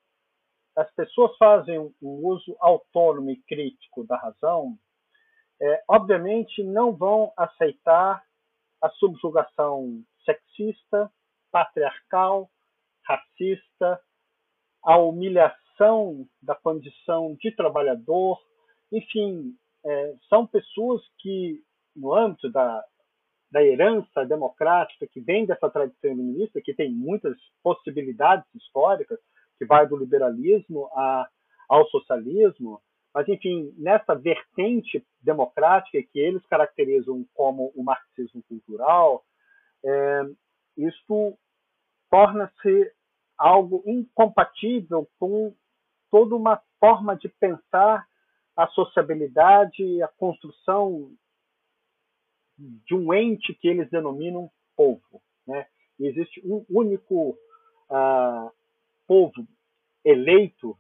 as 0.77 0.91
pessoas 0.93 1.35
fazem 1.39 1.79
um 1.79 2.27
uso 2.27 2.55
autônomo 2.61 3.31
e 3.31 3.37
crítico 3.45 4.05
da 4.05 4.19
razão, 4.19 4.79
é, 5.61 5.83
obviamente 5.89 6.63
não 6.63 6.93
vão 6.93 7.33
aceitar 7.37 8.23
a 8.83 8.91
subjugação 8.91 10.03
sexista, 10.25 11.11
patriarcal, 11.51 12.51
racista, 13.05 14.01
a 14.83 14.99
humilhação 14.99 16.27
da 16.43 16.55
condição 16.55 17.35
de 17.41 17.51
trabalhador, 17.53 18.39
enfim, 18.93 19.57
é, 19.85 20.15
são 20.29 20.47
pessoas 20.47 21.03
que, 21.19 21.63
no 21.95 22.15
âmbito 22.15 22.51
da, 22.51 22.85
da 23.51 23.63
herança 23.63 24.25
democrática 24.27 25.07
que 25.07 25.21
vem 25.21 25.47
dessa 25.47 25.71
tradição 25.71 26.11
iluminista, 26.11 26.61
que 26.61 26.75
tem 26.75 26.91
muitas 26.93 27.37
possibilidades 27.63 28.47
históricas, 28.55 29.19
que 29.59 29.65
vai 29.65 29.87
do 29.87 29.97
liberalismo 29.97 30.91
a, 30.93 31.29
ao 31.69 31.87
socialismo, 31.89 32.81
mas, 33.17 33.27
enfim, 33.31 33.73
nessa 33.79 34.15
vertente 34.15 35.03
democrática 35.23 36.07
que 36.13 36.19
eles 36.19 36.45
caracterizam 36.49 37.25
como 37.33 37.73
o 37.75 37.83
marxismo 37.83 38.43
cultural, 38.43 39.25
é, 39.83 40.23
isto 40.77 41.39
torna-se 42.11 42.93
algo 43.39 43.83
incompatível 43.87 45.09
com 45.19 45.55
toda 46.11 46.37
uma 46.37 46.63
forma 46.79 47.17
de 47.17 47.31
pensar 47.41 48.07
a 48.55 48.67
sociabilidade 48.67 50.03
a 50.03 50.09
construção 50.09 51.11
de 52.59 52.95
um 52.95 53.15
ente 53.15 53.55
que 53.55 53.67
eles 53.67 53.89
denominam 53.89 54.51
povo. 54.77 55.23
Né? 55.47 55.67
Existe 55.99 56.43
um 56.45 56.67
único 56.69 57.31
uh, 57.31 58.53
povo 59.07 59.49
eleito 60.05 60.77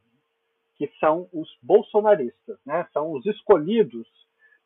que 0.78 0.90
são 1.00 1.28
os 1.32 1.48
bolsonaristas, 1.62 2.58
né? 2.64 2.86
são 2.92 3.12
os 3.12 3.24
escolhidos. 3.26 4.06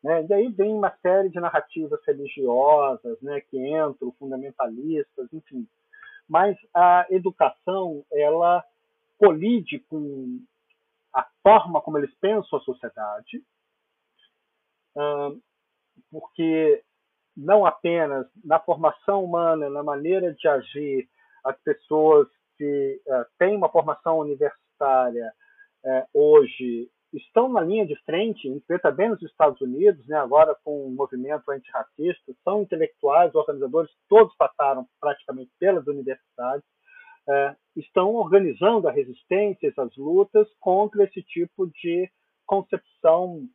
Né? 0.03 0.25
E 0.29 0.33
aí 0.33 0.49
vem 0.49 0.73
uma 0.73 0.91
série 1.01 1.29
de 1.29 1.39
narrativas 1.39 1.99
religiosas 2.05 3.21
né? 3.21 3.41
que 3.41 3.57
entram, 3.57 4.11
fundamentalistas, 4.19 5.31
enfim 5.31 5.67
mas 6.31 6.57
a 6.73 7.05
educação 7.09 8.05
ela 8.09 8.63
colide 9.17 9.79
com 9.89 10.39
a 11.13 11.27
forma 11.43 11.81
como 11.81 11.97
eles 11.97 12.13
pensam 12.21 12.57
a 12.57 12.61
sociedade, 12.61 13.43
porque 16.09 16.81
não 17.35 17.65
apenas 17.65 18.25
na 18.45 18.61
formação 18.61 19.25
humana, 19.25 19.69
na 19.69 19.83
maneira 19.83 20.33
de 20.33 20.47
agir, 20.47 21.09
as 21.43 21.59
pessoas 21.63 22.29
que 22.57 23.01
têm 23.37 23.57
uma 23.57 23.69
formação 23.69 24.17
universitária 24.19 25.33
eh, 25.85 26.05
hoje 26.13 26.89
estão 27.13 27.49
na 27.49 27.61
linha 27.61 27.85
de 27.85 27.95
frente, 28.03 28.47
em 28.47 28.61
bem 28.95 29.09
nos 29.09 29.21
Estados 29.21 29.59
Unidos, 29.61 30.05
né, 30.07 30.17
agora 30.17 30.55
com 30.63 30.85
o 30.85 30.91
movimento 30.91 31.49
antirracista, 31.51 32.33
são 32.43 32.61
intelectuais, 32.61 33.35
organizadores, 33.35 33.91
todos 34.07 34.33
passaram 34.37 34.87
praticamente 34.99 35.51
pelas 35.59 35.85
universidades, 35.87 36.63
é, 37.29 37.55
estão 37.75 38.15
organizando 38.15 38.87
a 38.87 38.91
resistência, 38.91 39.73
as 39.77 39.95
lutas 39.95 40.47
contra 40.59 41.03
esse 41.03 41.21
tipo 41.21 41.67
de 41.67 42.09
concepção 42.45 43.47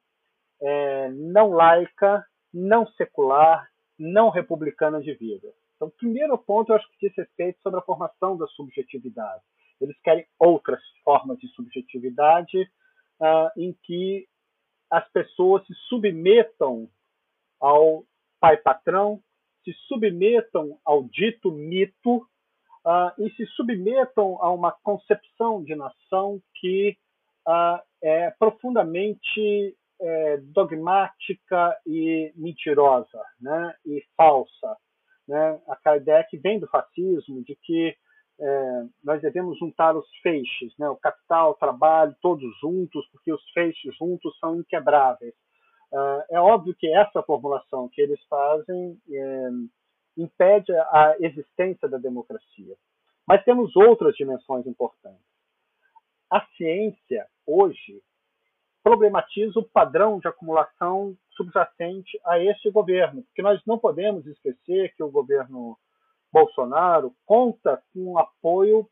é, 0.60 1.10
não 1.10 1.50
laica, 1.50 2.24
não 2.52 2.86
secular, 2.92 3.68
não 3.98 4.30
republicana 4.30 5.00
de 5.00 5.14
vida. 5.14 5.48
Então, 5.74 5.88
o 5.88 5.90
primeiro 5.90 6.38
ponto 6.38 6.70
eu 6.70 6.76
acho 6.76 6.88
que 6.92 7.08
diz 7.08 7.16
respeito 7.16 7.60
sobre 7.60 7.80
a 7.80 7.82
formação 7.82 8.36
da 8.36 8.46
subjetividade. 8.48 9.42
Eles 9.80 9.96
querem 10.02 10.26
outras 10.38 10.80
formas 11.04 11.38
de 11.38 11.48
subjetividade, 11.48 12.70
ah, 13.20 13.52
em 13.56 13.72
que 13.82 14.26
as 14.90 15.08
pessoas 15.10 15.66
se 15.66 15.74
submetam 15.88 16.88
ao 17.60 18.04
pai 18.40 18.56
patrão, 18.56 19.20
se 19.64 19.72
submetam 19.88 20.78
ao 20.84 21.04
dito 21.04 21.50
mito 21.50 22.26
ah, 22.84 23.14
e 23.18 23.30
se 23.30 23.46
submetam 23.46 24.40
a 24.40 24.50
uma 24.50 24.72
concepção 24.82 25.62
de 25.62 25.74
nação 25.74 26.40
que 26.54 26.96
ah, 27.46 27.82
é 28.02 28.30
profundamente 28.32 29.76
é, 30.00 30.36
dogmática 30.38 31.76
e 31.86 32.32
mentirosa, 32.36 33.22
né, 33.40 33.74
e 33.84 34.04
falsa, 34.16 34.76
né, 35.26 35.60
ideia 35.96 36.24
que 36.28 36.36
vem 36.36 36.58
do 36.58 36.68
fascismo 36.68 37.42
de 37.44 37.56
que 37.56 37.96
é, 38.38 38.84
nós 39.02 39.20
devemos 39.22 39.58
juntar 39.58 39.96
os 39.96 40.06
feixes, 40.22 40.76
né, 40.78 40.88
o 40.88 40.96
capital, 40.96 41.52
o 41.52 41.54
trabalho, 41.54 42.14
todos 42.20 42.44
juntos, 42.60 43.06
porque 43.10 43.32
os 43.32 43.42
feixes 43.52 43.96
juntos 43.96 44.36
são 44.38 44.56
inquebráveis. 44.56 45.34
Uh, 45.92 46.22
é 46.30 46.40
óbvio 46.40 46.74
que 46.74 46.92
essa 46.92 47.22
formulação 47.22 47.88
que 47.88 48.02
eles 48.02 48.20
fazem 48.28 49.00
é, 49.08 49.48
impede 50.16 50.72
a 50.72 51.16
existência 51.20 51.88
da 51.88 51.96
democracia. 51.96 52.76
Mas 53.26 53.44
temos 53.44 53.74
outras 53.76 54.14
dimensões 54.16 54.66
importantes. 54.66 55.24
A 56.30 56.44
ciência, 56.56 57.26
hoje, 57.46 58.02
problematiza 58.82 59.58
o 59.58 59.68
padrão 59.68 60.18
de 60.18 60.28
acumulação 60.28 61.16
subjacente 61.30 62.18
a 62.24 62.38
este 62.38 62.70
governo, 62.70 63.22
porque 63.22 63.42
nós 63.42 63.60
não 63.66 63.78
podemos 63.78 64.26
esquecer 64.26 64.94
que 64.96 65.02
o 65.02 65.10
governo 65.10 65.78
Bolsonaro 66.32 67.14
conta 67.24 67.82
com 67.92 68.12
o 68.12 68.18
apoio 68.18 68.88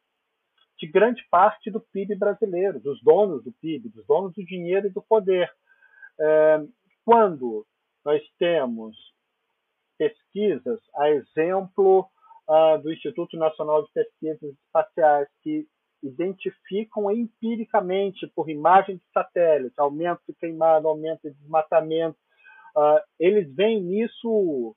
de 0.78 0.86
grande 0.86 1.23
parte 1.31 1.70
do 1.70 1.81
PIB 1.81 2.16
brasileiro, 2.16 2.81
dos 2.81 3.02
donos 3.02 3.44
do 3.44 3.52
PIB, 3.52 3.89
dos 3.90 4.06
donos 4.06 4.35
do 4.35 4.44
dinheiro 4.44 4.86
e 4.86 4.90
do 4.90 5.02
poder. 5.02 5.51
É, 6.20 6.65
quando 7.05 7.66
nós 8.05 8.23
temos 8.39 8.97
pesquisas, 9.98 10.81
a 10.97 11.11
exemplo 11.11 12.09
uh, 12.48 12.78
do 12.82 12.93
Instituto 12.93 13.36
Nacional 13.36 13.85
de 13.85 13.93
Pesquisas 13.93 14.55
Espaciais, 14.66 15.28
que 15.43 15.66
identificam 16.02 17.11
empiricamente, 17.11 18.27
por 18.35 18.51
imagem 18.51 18.97
de 18.97 19.05
satélite, 19.12 19.74
aumento 19.78 20.20
de 20.28 20.35
queimado, 20.35 20.89
aumento 20.89 21.23
de 21.23 21.35
desmatamento. 21.35 22.19
Uh, 22.77 23.01
eles 23.19 23.52
veem 23.55 23.82
nisso 23.82 24.77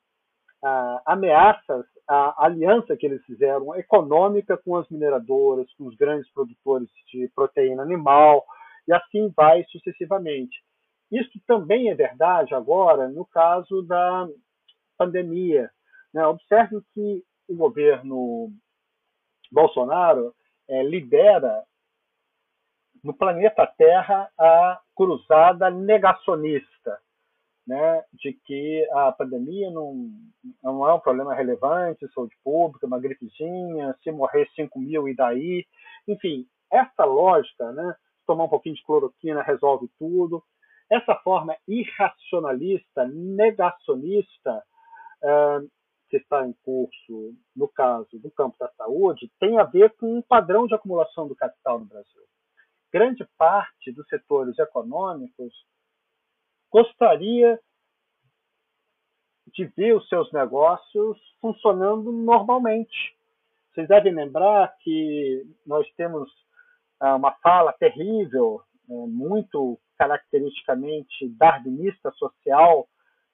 uh, 0.64 1.00
ameaças 1.06 1.86
à 2.08 2.46
aliança 2.46 2.96
que 2.96 3.06
eles 3.06 3.24
fizeram 3.26 3.76
econômica 3.76 4.58
com 4.58 4.76
as 4.76 4.88
mineradoras, 4.90 5.72
com 5.74 5.86
os 5.86 5.96
grandes 5.96 6.30
produtores 6.32 6.90
de 7.12 7.30
proteína 7.36 7.84
animal, 7.84 8.46
e 8.88 8.94
assim 8.94 9.32
vai 9.36 9.64
sucessivamente. 9.66 10.64
Isso 11.12 11.40
também 11.46 11.90
é 11.90 11.96
verdade 11.96 12.54
agora 12.54 13.08
no 13.08 13.26
caso 13.26 13.82
da 13.84 14.28
pandemia. 14.98 15.70
Né? 16.14 16.26
Observe 16.26 16.82
que 16.94 17.24
o 17.48 17.56
governo 17.56 18.52
Bolsonaro 19.52 20.34
é, 20.68 20.84
lidera 20.84 21.64
no 23.04 23.14
planeta 23.14 23.66
Terra 23.78 24.30
a 24.38 24.82
cruzada 24.96 25.70
negacionista, 25.70 27.00
né, 27.68 28.04
de 28.14 28.34
que 28.46 28.88
a 28.94 29.12
pandemia 29.12 29.70
não, 29.70 30.10
não 30.64 30.88
é 30.88 30.94
um 30.94 31.00
problema 31.00 31.36
relevante, 31.36 32.08
saúde 32.14 32.36
pública, 32.44 32.88
uma 32.88 33.00
gripezinha, 33.00 33.96
se 34.02 34.12
morrer 34.12 34.48
5 34.56 34.80
mil 34.80 35.08
e 35.10 35.16
daí. 35.16 35.66
Enfim, 36.08 36.48
essa 36.72 37.04
lógica, 37.04 37.72
né, 37.74 37.96
tomar 38.26 38.46
um 38.46 38.50
pouquinho 38.50 38.76
de 38.76 38.84
cloroquina 38.84 39.42
resolve 39.42 39.90
tudo, 40.00 40.42
essa 40.90 41.16
forma 41.16 41.56
irracionalista, 41.68 43.06
negacionista, 43.08 44.64
uh, 45.24 45.68
que 46.10 46.18
está 46.18 46.48
em 46.48 46.54
curso 46.64 47.36
no 47.56 47.68
caso 47.68 48.18
do 48.20 48.32
campo 48.32 48.56
da 48.58 48.70
saúde 48.78 49.30
tem 49.40 49.58
a 49.58 49.64
ver 49.64 49.94
com 49.98 50.18
um 50.18 50.22
padrão 50.22 50.66
de 50.66 50.74
acumulação 50.74 51.28
do 51.28 51.36
capital 51.36 51.80
no 51.80 51.86
Brasil. 51.86 52.22
Grande 52.94 53.28
parte 53.38 53.92
dos 53.92 54.08
setores 54.08 54.58
econômicos 54.58 55.54
gostaria 56.72 57.60
de 59.54 59.66
ver 59.76 59.96
os 59.96 60.08
seus 60.10 60.32
negócios 60.32 61.18
funcionando 61.42 62.12
normalmente. 62.12 63.16
Vocês 63.74 63.88
devem 63.88 64.14
lembrar 64.14 64.76
que 64.80 65.44
nós 65.66 65.88
temos 65.96 66.30
ah, 67.00 67.16
uma 67.16 67.32
fala 67.44 67.74
terrível, 67.74 68.62
é, 68.90 68.94
muito 68.94 69.80
caracteristicamente 69.98 71.30
darwinista 71.38 72.12
social, 72.12 72.88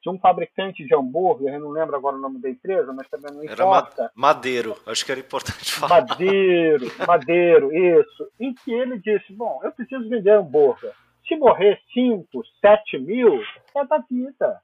de 0.04 0.10
um 0.10 0.20
fabricante 0.20 0.86
de 0.86 0.94
hambúrguer, 0.94 1.54
eu 1.54 1.62
não 1.62 1.70
lembro 1.70 1.96
agora 1.96 2.18
o 2.18 2.20
nome 2.20 2.40
da 2.40 2.50
empresa, 2.50 2.92
mas 2.92 3.08
também 3.08 3.34
não 3.34 3.44
importa. 3.44 4.02
Era 4.04 4.12
Madeiro, 4.14 4.76
acho 4.86 5.06
que 5.06 5.12
era 5.14 5.22
importante 5.22 5.72
falar. 5.72 6.02
Madeiro, 6.02 6.92
Madeiro, 7.08 7.74
isso. 7.74 8.30
Em 8.38 8.54
que 8.54 8.74
ele 8.74 9.00
disse, 9.00 9.32
bom, 9.32 9.62
eu 9.64 9.72
preciso 9.72 10.10
vender 10.10 10.32
hambúrguer. 10.32 10.94
Se 11.28 11.36
morrer 11.36 11.80
5, 11.94 12.28
7 12.62 13.00
mil, 13.00 13.42
é 13.76 13.86
da 13.86 13.98
vida. 14.00 14.62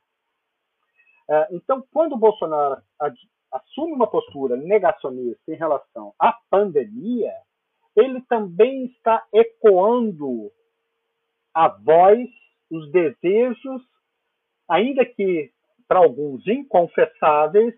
É, 1.30 1.48
então, 1.52 1.84
quando 1.92 2.14
o 2.14 2.18
Bolsonaro 2.18 2.82
assume 3.52 3.94
uma 3.94 4.10
postura 4.10 4.56
negacionista 4.56 5.52
em 5.52 5.56
relação 5.56 6.14
à 6.20 6.34
pandemia, 6.50 7.34
ele 7.96 8.22
também 8.22 8.86
está 8.86 9.26
ecoando 9.34 10.52
a 11.54 11.68
voz, 11.68 12.30
os 12.70 12.92
desejos 12.92 13.82
ainda 14.70 15.04
que 15.04 15.52
para 15.88 16.00
alguns 16.00 16.46
inconfessáveis, 16.48 17.74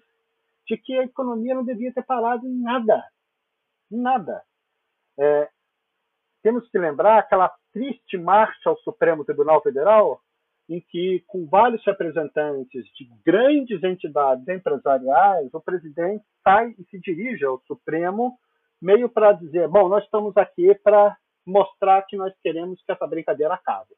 de 0.68 0.78
que 0.78 0.98
a 0.98 1.04
economia 1.04 1.56
não 1.56 1.64
devia 1.64 1.94
ter 1.94 2.04
parado 2.04 2.46
em 2.46 2.62
nada. 2.62 3.02
Em 3.90 3.98
nada. 3.98 4.44
É, 5.18 5.50
temos 6.42 6.70
que 6.70 6.78
lembrar 6.78 7.20
aquela 7.20 7.54
triste 7.72 8.18
marcha 8.18 8.70
ao 8.70 8.78
Supremo 8.80 9.26
Tribunal 9.26 9.62
Federal, 9.62 10.22
em 10.70 10.80
que, 10.80 11.24
com 11.28 11.46
vários 11.48 11.84
representantes 11.86 12.86
de 12.96 13.10
grandes 13.26 13.84
entidades 13.84 14.48
empresariais, 14.48 15.54
o 15.54 15.62
presidente 15.62 16.24
sai 16.44 16.74
e 16.78 16.84
se 16.86 17.00
dirige 17.00 17.46
ao 17.46 17.60
Supremo, 17.68 18.38
meio 18.82 19.10
para 19.10 19.34
dizer: 19.34 19.68
bom, 19.68 19.90
nós 19.90 20.04
estamos 20.04 20.36
aqui 20.38 20.74
para 20.76 21.16
mostrar 21.46 22.02
que 22.04 22.16
nós 22.16 22.34
queremos 22.42 22.82
que 22.84 22.92
essa 22.92 23.08
brincadeira 23.08 23.54
acabe 23.54 23.96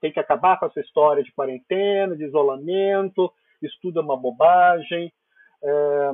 tem 0.00 0.10
que 0.10 0.18
acabar 0.18 0.58
com 0.58 0.66
essa 0.66 0.80
história 0.80 1.22
de 1.22 1.32
quarentena, 1.32 2.16
de 2.16 2.24
isolamento, 2.24 3.32
estuda 3.62 4.00
uma 4.00 4.16
bobagem. 4.16 5.12
É, 5.62 6.10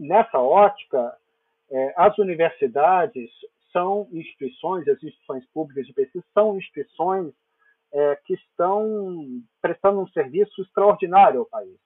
nessa 0.00 0.40
ótica, 0.40 0.98
é, 0.98 1.25
as 1.96 2.16
universidades 2.18 3.30
são 3.72 4.08
instituições, 4.12 4.88
as 4.88 5.02
instituições 5.02 5.44
públicas 5.52 5.86
de 5.86 5.92
pesquisa 5.92 6.24
são 6.32 6.56
instituições 6.56 7.32
é, 7.92 8.16
que 8.24 8.34
estão 8.34 9.42
prestando 9.60 10.00
um 10.00 10.08
serviço 10.08 10.62
extraordinário 10.62 11.40
ao 11.40 11.46
país. 11.46 11.78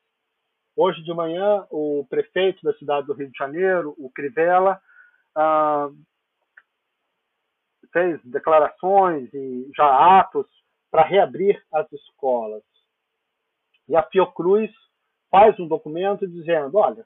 Hoje 0.77 1.03
de 1.03 1.13
manhã, 1.13 1.67
o 1.71 2.07
prefeito 2.09 2.63
da 2.63 2.73
cidade 2.75 3.07
do 3.07 3.13
Rio 3.13 3.31
de 3.31 3.37
Janeiro, 3.37 3.95
o 3.99 4.11
Crivella, 4.11 4.81
ah, 5.37 5.91
fez 7.93 8.21
declarações 8.25 9.33
e 9.35 9.71
já 9.77 10.19
atos 10.21 10.47
para 10.91 11.05
reabrir 11.05 11.63
as 11.73 11.91
escolas. 11.93 12.63
E 13.89 13.97
a 13.97 14.03
Fiocruz 14.05 14.71
faz 15.31 15.59
um 15.59 15.67
documento 15.67 16.27
dizendo: 16.27 16.79
olha, 16.79 17.05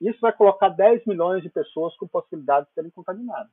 isso 0.00 0.20
vai 0.20 0.32
colocar 0.32 0.68
10 0.68 1.04
milhões 1.06 1.42
de 1.42 1.50
pessoas 1.50 1.96
com 1.96 2.06
possibilidade 2.06 2.66
de 2.66 2.72
serem 2.72 2.90
contaminadas. 2.90 3.50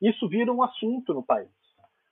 Isso 0.00 0.28
vira 0.28 0.52
um 0.52 0.62
assunto 0.62 1.14
no 1.14 1.22
país. 1.22 1.48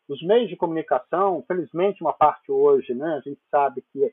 Os 0.08 0.22
meios 0.22 0.48
de 0.48 0.56
comunicação, 0.56 1.42
felizmente, 1.46 2.02
uma 2.02 2.12
parte 2.12 2.50
hoje, 2.50 2.94
né, 2.94 3.14
a 3.14 3.20
gente 3.20 3.40
sabe 3.50 3.82
que 3.92 4.12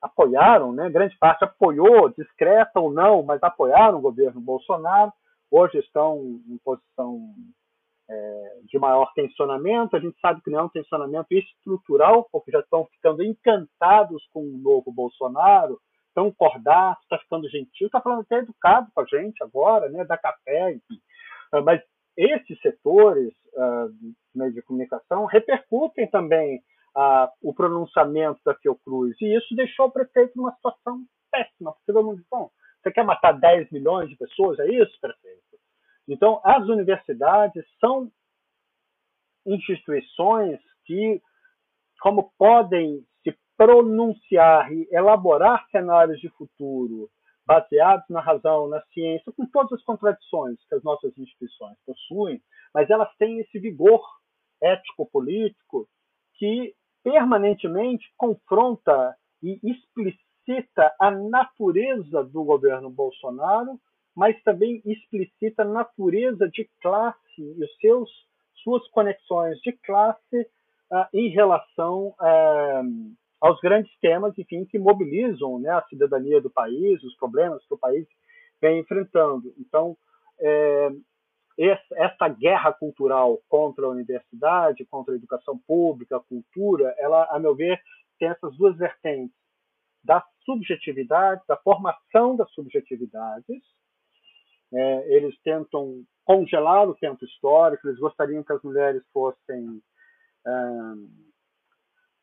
apoiaram, 0.00 0.72
né, 0.72 0.90
grande 0.90 1.16
parte 1.18 1.44
apoiou, 1.44 2.08
discreta 2.10 2.78
ou 2.78 2.92
não, 2.92 3.22
mas 3.22 3.42
apoiaram 3.42 3.98
o 3.98 4.02
governo 4.02 4.40
Bolsonaro. 4.40 5.12
Hoje 5.50 5.78
estão 5.78 6.18
em 6.48 6.58
posição 6.64 7.34
é, 8.08 8.60
de 8.64 8.78
maior 8.78 9.12
tensionamento. 9.14 9.96
A 9.96 10.00
gente 10.00 10.18
sabe 10.20 10.40
que 10.42 10.50
não 10.50 10.60
é 10.60 10.62
um 10.64 10.68
tensionamento 10.68 11.32
estrutural, 11.32 12.28
porque 12.30 12.50
já 12.50 12.60
estão 12.60 12.84
ficando 12.86 13.22
encantados 13.22 14.24
com 14.32 14.40
o 14.40 14.58
novo 14.58 14.92
Bolsonaro, 14.92 15.80
estão 16.14 16.30
cordados, 16.30 17.02
está 17.02 17.18
ficando 17.18 17.48
gentil, 17.50 17.88
está 17.88 18.00
falando 18.00 18.20
até 18.20 18.36
educado 18.36 18.88
com 18.94 19.00
a 19.00 19.04
gente 19.04 19.42
agora, 19.42 19.88
né, 19.88 20.04
da 20.04 20.16
café, 20.16 20.72
enfim. 20.72 21.00
Ah, 21.52 21.60
mas 21.60 21.82
esses 22.16 22.58
setores 22.60 23.34
uh, 23.54 24.52
de 24.52 24.62
comunicação 24.62 25.24
repercutem 25.24 26.08
também 26.08 26.58
uh, 26.96 27.28
o 27.42 27.52
pronunciamento 27.52 28.40
da 28.44 28.54
Fiocruz, 28.54 29.16
e 29.20 29.36
isso 29.36 29.54
deixou 29.56 29.86
o 29.86 29.90
prefeito 29.90 30.32
numa 30.36 30.54
situação 30.54 31.04
péssima, 31.32 31.72
porque 31.72 31.92
todo 31.92 32.04
mundo 32.04 32.24
bom, 32.30 32.48
você 32.80 32.92
quer 32.92 33.04
matar 33.04 33.32
10 33.32 33.72
milhões 33.72 34.08
de 34.08 34.16
pessoas, 34.16 34.58
é 34.60 34.66
isso, 34.68 34.96
prefeito? 35.00 35.42
Então, 36.06 36.40
as 36.44 36.68
universidades 36.68 37.64
são 37.80 38.10
instituições 39.46 40.60
que, 40.84 41.20
como 42.00 42.32
podem 42.38 43.04
pronunciar 43.64 44.70
e 44.70 44.86
elaborar 44.92 45.66
cenários 45.70 46.20
de 46.20 46.28
futuro 46.30 47.08
baseados 47.46 48.04
na 48.10 48.20
razão, 48.20 48.68
na 48.68 48.82
ciência, 48.92 49.32
com 49.32 49.46
todas 49.46 49.72
as 49.72 49.82
contradições 49.84 50.58
que 50.68 50.74
as 50.74 50.82
nossas 50.82 51.16
instituições 51.16 51.76
possuem, 51.86 52.42
mas 52.74 52.90
elas 52.90 53.08
têm 53.16 53.40
esse 53.40 53.58
vigor 53.58 54.02
ético-político 54.62 55.88
que 56.34 56.74
permanentemente 57.02 58.04
confronta 58.18 59.16
e 59.42 59.58
explicita 59.62 60.94
a 61.00 61.10
natureza 61.10 62.22
do 62.22 62.44
governo 62.44 62.90
Bolsonaro, 62.90 63.80
mas 64.14 64.40
também 64.42 64.82
explicita 64.84 65.62
a 65.62 65.66
natureza 65.66 66.48
de 66.50 66.68
classe 66.82 67.18
e 67.38 67.64
os 67.64 67.76
seus 67.76 68.10
suas 68.62 68.86
conexões 68.88 69.58
de 69.60 69.72
classe 69.72 70.40
uh, 70.90 71.06
em 71.12 71.28
relação 71.28 72.14
uh, 72.20 73.14
aos 73.44 73.60
grandes 73.60 73.94
temas, 74.00 74.32
enfim, 74.38 74.64
que 74.64 74.78
mobilizam 74.78 75.58
né, 75.58 75.68
a 75.68 75.82
cidadania 75.82 76.40
do 76.40 76.48
país, 76.48 77.02
os 77.04 77.14
problemas 77.16 77.62
que 77.66 77.74
o 77.74 77.78
país 77.78 78.06
vem 78.58 78.80
enfrentando. 78.80 79.52
Então, 79.58 79.94
é, 80.40 80.88
essa 81.92 82.26
guerra 82.28 82.72
cultural 82.72 83.38
contra 83.46 83.84
a 83.84 83.90
universidade, 83.90 84.86
contra 84.86 85.12
a 85.12 85.18
educação 85.18 85.58
pública, 85.66 86.16
a 86.16 86.20
cultura, 86.20 86.94
ela, 86.96 87.28
a 87.30 87.38
meu 87.38 87.54
ver, 87.54 87.78
tem 88.18 88.28
essas 88.28 88.56
duas 88.56 88.78
vertentes 88.78 89.36
da 90.02 90.24
subjetividade, 90.46 91.42
da 91.46 91.58
formação 91.58 92.36
das 92.36 92.50
subjetividades. 92.52 93.62
É, 94.72 95.16
eles 95.16 95.38
tentam 95.42 96.02
congelar 96.24 96.88
o 96.88 96.94
tempo 96.94 97.22
histórico, 97.22 97.86
eles 97.86 98.00
gostariam 98.00 98.42
que 98.42 98.54
as 98.54 98.62
mulheres 98.62 99.02
fossem 99.12 99.82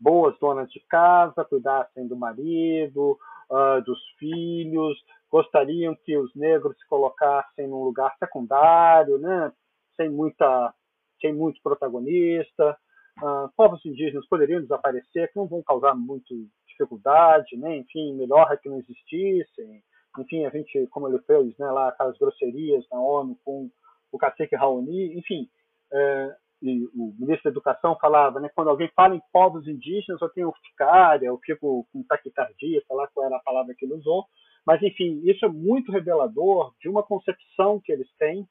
boas 0.01 0.37
donas 0.39 0.69
de 0.71 0.79
casa, 0.89 1.45
cuidassem 1.45 2.07
do 2.07 2.17
marido, 2.17 3.17
uh, 3.49 3.81
dos 3.85 3.99
filhos, 4.17 4.97
gostariam 5.31 5.95
que 6.03 6.17
os 6.17 6.33
negros 6.35 6.75
se 6.77 6.87
colocassem 6.87 7.67
num 7.67 7.83
lugar 7.83 8.15
secundário, 8.17 9.19
né, 9.19 9.51
sem 9.95 10.09
muita, 10.09 10.73
sem 11.21 11.33
muito 11.33 11.61
protagonista. 11.61 12.77
Uh, 13.21 13.47
povos 13.55 13.85
indígenas 13.85 14.27
poderiam 14.27 14.61
desaparecer, 14.61 15.31
que 15.31 15.37
não 15.37 15.47
vão 15.47 15.61
causar 15.61 15.93
muito 15.93 16.33
dificuldade, 16.67 17.55
né? 17.57 17.77
Enfim, 17.77 18.15
melhor 18.15 18.51
é 18.51 18.57
que 18.57 18.69
não 18.69 18.79
existissem. 18.79 19.83
Enfim, 20.17 20.45
a 20.45 20.49
gente, 20.49 20.87
como 20.87 21.07
ele 21.07 21.19
fez, 21.19 21.55
né, 21.57 21.69
lá 21.69 21.89
aquelas 21.89 22.17
grosserias 22.17 22.85
na 22.91 22.99
ONU 22.99 23.37
com 23.45 23.69
o 24.11 24.17
cacique 24.17 24.55
Raoni, 24.55 25.17
enfim, 25.17 25.47
é, 25.93 26.35
e 26.61 26.85
o 26.95 27.13
ministro 27.17 27.45
da 27.45 27.49
Educação 27.49 27.97
falava, 27.99 28.39
né, 28.39 28.49
quando 28.53 28.69
alguém 28.69 28.89
fala 28.95 29.15
em 29.15 29.21
povos 29.33 29.67
indígenas, 29.67 30.21
eu 30.21 30.29
tenho 30.29 30.49
urticária, 30.49 31.25
eu 31.25 31.37
fico 31.39 31.87
com 31.91 32.03
taquicardia, 32.03 32.83
sei 32.85 32.95
lá 32.95 33.07
qual 33.07 33.25
era 33.25 33.37
a 33.37 33.43
palavra 33.43 33.73
que 33.75 33.85
ele 33.85 33.95
usou, 33.95 34.25
mas 34.65 34.81
enfim, 34.83 35.21
isso 35.23 35.43
é 35.43 35.49
muito 35.49 35.91
revelador 35.91 36.73
de 36.79 36.87
uma 36.87 37.01
concepção 37.01 37.81
que 37.83 37.91
eles 37.91 38.07
têm 38.17 38.47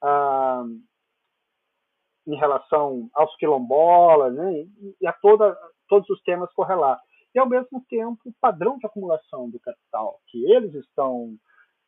ah, 0.00 0.64
em 2.26 2.36
relação 2.36 3.10
aos 3.12 3.34
quilombolas, 3.36 4.34
né, 4.34 4.64
e 5.00 5.06
a 5.06 5.12
toda, 5.12 5.56
todos 5.88 6.08
os 6.10 6.22
temas 6.22 6.52
correlatos. 6.52 7.04
E 7.34 7.38
ao 7.38 7.48
mesmo 7.48 7.84
tempo, 7.88 8.20
o 8.26 8.34
padrão 8.40 8.78
de 8.78 8.86
acumulação 8.86 9.50
do 9.50 9.58
capital 9.58 10.20
que 10.28 10.44
eles 10.52 10.74
estão 10.74 11.34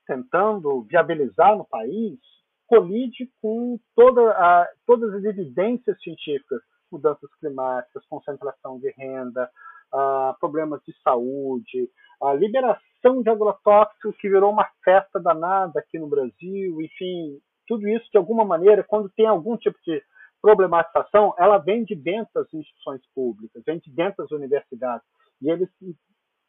tentando 0.07 0.83
viabilizar 0.83 1.57
no 1.57 1.65
país 1.65 2.19
colide 2.67 3.31
com 3.41 3.79
toda 3.95 4.31
a, 4.31 4.69
todas 4.87 5.15
as 5.15 5.25
evidências 5.25 6.01
científicas, 6.03 6.61
mudanças 6.91 7.31
climáticas, 7.41 8.07
concentração 8.07 8.79
de 8.79 8.91
renda, 8.97 9.51
uh, 9.93 10.39
problemas 10.39 10.81
de 10.87 10.95
saúde, 11.03 11.89
a 12.23 12.35
liberação 12.35 13.23
de 13.23 13.29
agrotóxicos 13.29 14.17
que 14.17 14.29
virou 14.29 14.51
uma 14.51 14.69
festa 14.85 15.21
danada 15.21 15.81
aqui 15.81 15.99
no 15.99 16.09
Brasil, 16.09 16.81
enfim, 16.81 17.39
tudo 17.67 17.89
isso 17.89 18.09
de 18.11 18.19
alguma 18.19 18.45
maneira, 18.45 18.85
quando 18.85 19.11
tem 19.11 19.27
algum 19.27 19.57
tipo 19.57 19.79
de 19.85 20.03
problematização, 20.41 21.35
ela 21.39 21.59
vem 21.59 21.85
de 21.85 21.95
dentro 21.95 22.31
das 22.35 22.53
instituições 22.53 23.01
públicas, 23.15 23.63
vem 23.65 23.79
de 23.79 23.91
dentro 23.91 24.23
das 24.23 24.31
universidades, 24.31 25.07
e 25.41 25.51
eles 25.51 25.69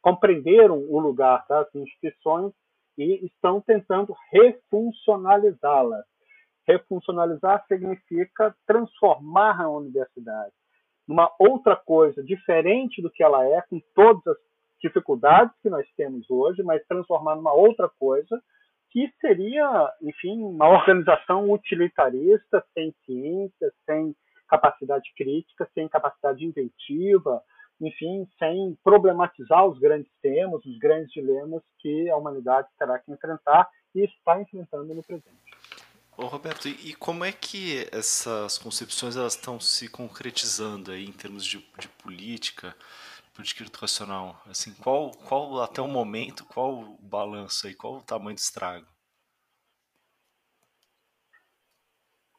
compreenderam 0.02 0.78
o 0.78 1.00
lugar 1.00 1.44
das 1.48 1.74
instituições 1.74 2.52
e 2.96 3.26
estão 3.26 3.60
tentando 3.60 4.14
refuncionalizá-la. 4.32 6.02
Refuncionalizar 6.66 7.64
significa 7.68 8.54
transformar 8.66 9.60
a 9.60 9.70
universidade 9.70 10.52
numa 11.06 11.30
outra 11.38 11.76
coisa 11.76 12.22
diferente 12.22 13.00
do 13.00 13.10
que 13.10 13.22
ela 13.22 13.44
é, 13.46 13.62
com 13.62 13.80
todas 13.94 14.26
as 14.26 14.36
dificuldades 14.82 15.54
que 15.62 15.70
nós 15.70 15.86
temos 15.96 16.28
hoje, 16.28 16.62
mas 16.62 16.84
transformar 16.86 17.36
numa 17.36 17.52
outra 17.52 17.88
coisa 17.98 18.42
que 18.90 19.12
seria, 19.20 19.92
enfim, 20.02 20.42
uma 20.42 20.68
organização 20.68 21.50
utilitarista, 21.50 22.64
sem 22.74 22.94
ciência, 23.04 23.72
sem 23.84 24.14
capacidade 24.48 25.12
crítica, 25.16 25.68
sem 25.74 25.88
capacidade 25.88 26.44
inventiva, 26.44 27.42
enfim, 27.80 28.26
sem 28.38 28.76
problematizar 28.82 29.66
os 29.66 29.78
grandes 29.78 30.10
temas, 30.22 30.64
os 30.64 30.78
grandes 30.78 31.12
dilemas 31.12 31.62
que 31.78 32.08
a 32.10 32.16
humanidade 32.16 32.68
terá 32.78 32.98
que 32.98 33.12
enfrentar 33.12 33.68
e 33.94 34.04
está 34.04 34.40
enfrentando 34.40 34.94
no 34.94 35.02
presente. 35.02 35.36
Ô 36.16 36.24
Roberto, 36.26 36.66
e 36.66 36.94
como 36.94 37.26
é 37.26 37.32
que 37.32 37.86
essas 37.92 38.56
concepções 38.56 39.16
elas 39.16 39.34
estão 39.34 39.60
se 39.60 39.86
concretizando 39.86 40.90
aí 40.90 41.04
em 41.04 41.12
termos 41.12 41.44
de, 41.44 41.58
de 41.78 41.88
política, 42.02 42.74
política 43.34 43.64
educacional? 43.64 44.40
Assim, 44.46 44.72
qual, 44.74 45.10
qual 45.10 45.62
até 45.62 45.82
o 45.82 45.86
momento, 45.86 46.46
qual 46.46 46.72
o 46.72 46.98
balanço 47.02 47.66
aí, 47.66 47.74
qual 47.74 47.96
o 47.96 48.02
tamanho 48.02 48.34
do 48.34 48.38
estrago? 48.38 48.86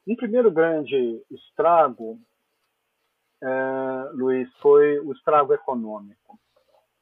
Um 0.07 0.15
primeiro 0.15 0.49
grande 0.49 1.21
estrago 1.29 2.19
é, 3.41 4.09
Luiz, 4.13 4.51
foi 4.57 4.99
o 4.99 5.11
estrago 5.13 5.53
econômico, 5.53 6.39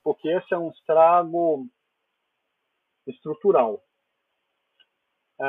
porque 0.04 0.28
esse 0.28 0.54
é 0.54 0.58
um 0.58 0.70
estrago 0.72 1.68
estrutural. 3.08 3.84
É, 5.40 5.46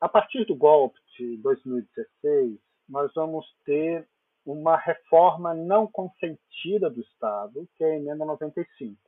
a 0.00 0.08
partir 0.08 0.44
do 0.46 0.56
golpe 0.56 0.98
de 1.16 1.36
2016, 1.38 2.58
nós 2.88 3.12
vamos 3.14 3.46
ter 3.64 4.08
uma 4.44 4.76
reforma 4.76 5.54
não 5.54 5.86
consentida 5.86 6.90
do 6.90 7.00
Estado, 7.00 7.68
que 7.76 7.84
é 7.84 7.92
a 7.92 7.96
emenda 7.96 8.24
95. 8.24 8.98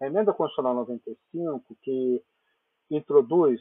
A 0.00 0.06
emenda 0.06 0.32
constitucional 0.32 0.74
95, 0.74 1.76
que 1.82 2.22
introduz 2.90 3.60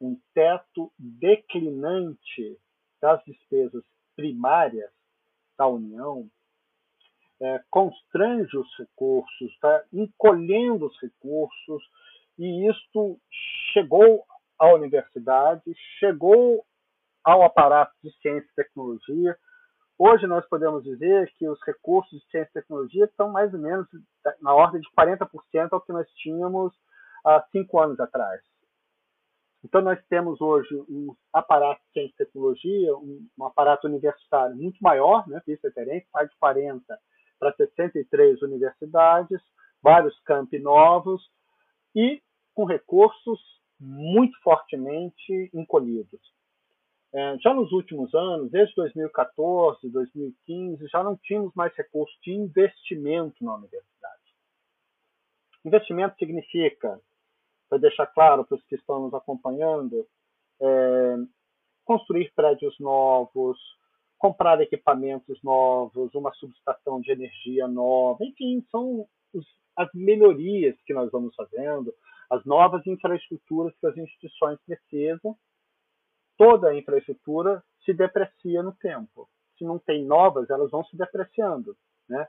um 0.00 0.20
teto 0.34 0.92
declinante 0.98 2.58
das 3.06 3.22
despesas 3.24 3.84
primárias 4.16 4.90
da 5.56 5.68
União 5.68 6.28
é, 7.40 7.62
constrange 7.70 8.58
os 8.58 8.68
recursos, 8.76 9.52
está 9.52 9.84
encolhendo 9.92 10.86
os 10.86 11.00
recursos, 11.00 11.84
e 12.36 12.68
isto 12.68 13.16
chegou 13.72 14.24
à 14.58 14.74
universidade, 14.74 15.62
chegou 16.00 16.64
ao 17.22 17.44
aparato 17.44 17.94
de 18.02 18.10
ciência 18.20 18.48
e 18.50 18.56
tecnologia. 18.56 19.38
Hoje 19.96 20.26
nós 20.26 20.44
podemos 20.48 20.82
dizer 20.82 21.32
que 21.38 21.48
os 21.48 21.60
recursos 21.64 22.18
de 22.18 22.26
ciência 22.28 22.50
e 22.50 22.60
tecnologia 22.60 23.04
estão 23.04 23.30
mais 23.30 23.54
ou 23.54 23.60
menos 23.60 23.86
na 24.42 24.52
ordem 24.52 24.80
de 24.80 24.88
40% 24.98 25.68
ao 25.70 25.80
que 25.80 25.92
nós 25.92 26.08
tínhamos 26.14 26.74
há 27.24 27.40
cinco 27.52 27.80
anos 27.80 28.00
atrás. 28.00 28.42
Então, 29.66 29.82
nós 29.82 29.98
temos 30.08 30.40
hoje 30.40 30.72
um 30.88 31.12
aparato 31.32 31.80
de 31.86 31.92
ciência 31.92 32.14
e 32.14 32.24
tecnologia, 32.24 32.96
um, 32.96 33.26
um 33.36 33.44
aparato 33.44 33.88
universitário 33.88 34.54
muito 34.54 34.78
maior, 34.80 35.26
né, 35.26 35.42
fiz 35.44 35.60
referência, 35.60 36.06
mais 36.14 36.30
de 36.30 36.36
40 36.36 36.98
para 37.36 37.52
63 37.52 38.42
universidades, 38.42 39.40
vários 39.82 40.16
campi 40.20 40.60
novos 40.60 41.20
e 41.96 42.22
com 42.54 42.64
recursos 42.64 43.40
muito 43.80 44.40
fortemente 44.40 45.50
encolhidos. 45.52 46.20
É, 47.12 47.36
já 47.38 47.52
nos 47.52 47.72
últimos 47.72 48.14
anos, 48.14 48.52
desde 48.52 48.72
2014, 48.76 49.90
2015, 49.90 50.86
já 50.86 51.02
não 51.02 51.16
tínhamos 51.16 51.52
mais 51.56 51.74
recursos 51.74 52.16
de 52.22 52.30
investimento 52.30 53.44
na 53.44 53.56
universidade. 53.56 54.22
Investimento 55.64 56.16
significa 56.18 57.00
para 57.68 57.78
deixar 57.78 58.06
claro 58.06 58.44
para 58.44 58.56
os 58.56 58.64
que 58.64 58.74
estão 58.74 59.00
nos 59.00 59.14
acompanhando, 59.14 60.06
é, 60.60 61.16
construir 61.84 62.32
prédios 62.34 62.78
novos, 62.78 63.58
comprar 64.18 64.60
equipamentos 64.60 65.40
novos, 65.42 66.14
uma 66.14 66.32
subestação 66.34 67.00
de 67.00 67.12
energia 67.12 67.68
nova, 67.68 68.24
enfim, 68.24 68.64
são 68.70 69.06
os, 69.32 69.46
as 69.76 69.88
melhorias 69.94 70.76
que 70.84 70.94
nós 70.94 71.10
vamos 71.10 71.34
fazendo, 71.34 71.92
as 72.30 72.44
novas 72.44 72.86
infraestruturas 72.86 73.74
que 73.78 73.86
as 73.86 73.96
instituições 73.96 74.58
precisam. 74.66 75.36
Toda 76.36 76.68
a 76.68 76.76
infraestrutura 76.76 77.62
se 77.84 77.94
deprecia 77.94 78.62
no 78.62 78.74
tempo. 78.74 79.28
Se 79.56 79.64
não 79.64 79.78
tem 79.78 80.04
novas, 80.04 80.50
elas 80.50 80.70
vão 80.70 80.84
se 80.84 80.96
depreciando, 80.96 81.76
né? 82.08 82.26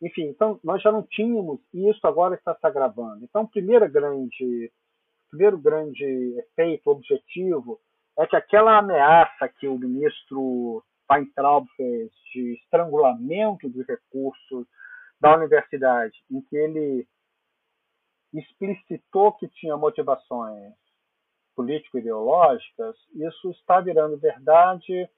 Enfim, 0.00 0.26
então 0.28 0.60
nós 0.62 0.80
já 0.80 0.92
não 0.92 1.02
tínhamos 1.02 1.60
e 1.74 1.88
isso 1.88 2.06
agora 2.06 2.34
está 2.34 2.54
se 2.54 2.66
agravando. 2.66 3.24
Então, 3.24 3.46
primeira 3.46 3.88
grande, 3.88 4.72
primeiro 5.30 5.58
grande 5.58 6.04
efeito, 6.38 6.88
objetivo 6.90 7.80
é 8.18 8.26
que 8.26 8.36
aquela 8.36 8.78
ameaça 8.78 9.48
que 9.48 9.66
o 9.66 9.78
ministro 9.78 10.84
Weintraub 11.10 11.66
fez 11.76 12.10
de 12.32 12.54
estrangulamento 12.54 13.68
dos 13.68 13.86
recursos 13.86 14.66
da 15.20 15.36
universidade, 15.36 16.16
em 16.30 16.40
que 16.42 16.56
ele 16.56 17.06
explicitou 18.32 19.32
que 19.32 19.48
tinha 19.48 19.76
motivações 19.76 20.74
político-ideológicas, 21.56 22.96
isso 23.14 23.50
está 23.50 23.80
virando 23.80 24.16
verdade 24.18 25.08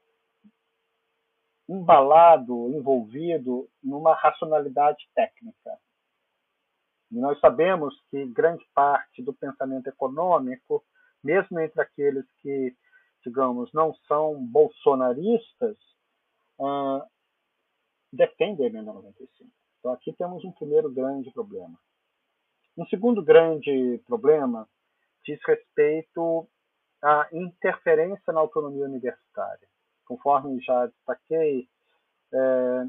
embalado, 1.71 2.69
envolvido 2.71 3.69
numa 3.83 4.15
racionalidade 4.15 5.09
técnica. 5.15 5.79
E 7.11 7.19
nós 7.19 7.39
sabemos 7.41 7.95
que 8.11 8.27
grande 8.27 8.65
parte 8.75 9.23
do 9.23 9.33
pensamento 9.33 9.87
econômico, 9.87 10.85
mesmo 11.23 11.61
entre 11.61 11.81
aqueles 11.81 12.25
que, 12.43 12.77
digamos, 13.25 13.73
não 13.73 13.95
são 14.09 14.45
bolsonaristas, 14.47 15.77
uh, 16.59 17.03
defendem 18.13 18.67
a 18.67 18.69
emenda 18.69 18.93
95. 18.93 19.51
Então 19.79 19.93
aqui 19.93 20.13
temos 20.13 20.45
um 20.45 20.53
primeiro 20.53 20.91
grande 20.91 21.31
problema. 21.33 21.79
Um 22.77 22.87
segundo 22.87 23.23
grande 23.23 24.01
problema 24.07 24.69
diz 25.25 25.39
respeito 25.47 26.49
à 27.03 27.29
interferência 27.33 28.33
na 28.33 28.41
autonomia 28.41 28.85
universitária. 28.85 29.70
Conforme 30.11 30.61
já 30.61 30.87
destaquei, 30.87 31.69
é, 32.35 32.87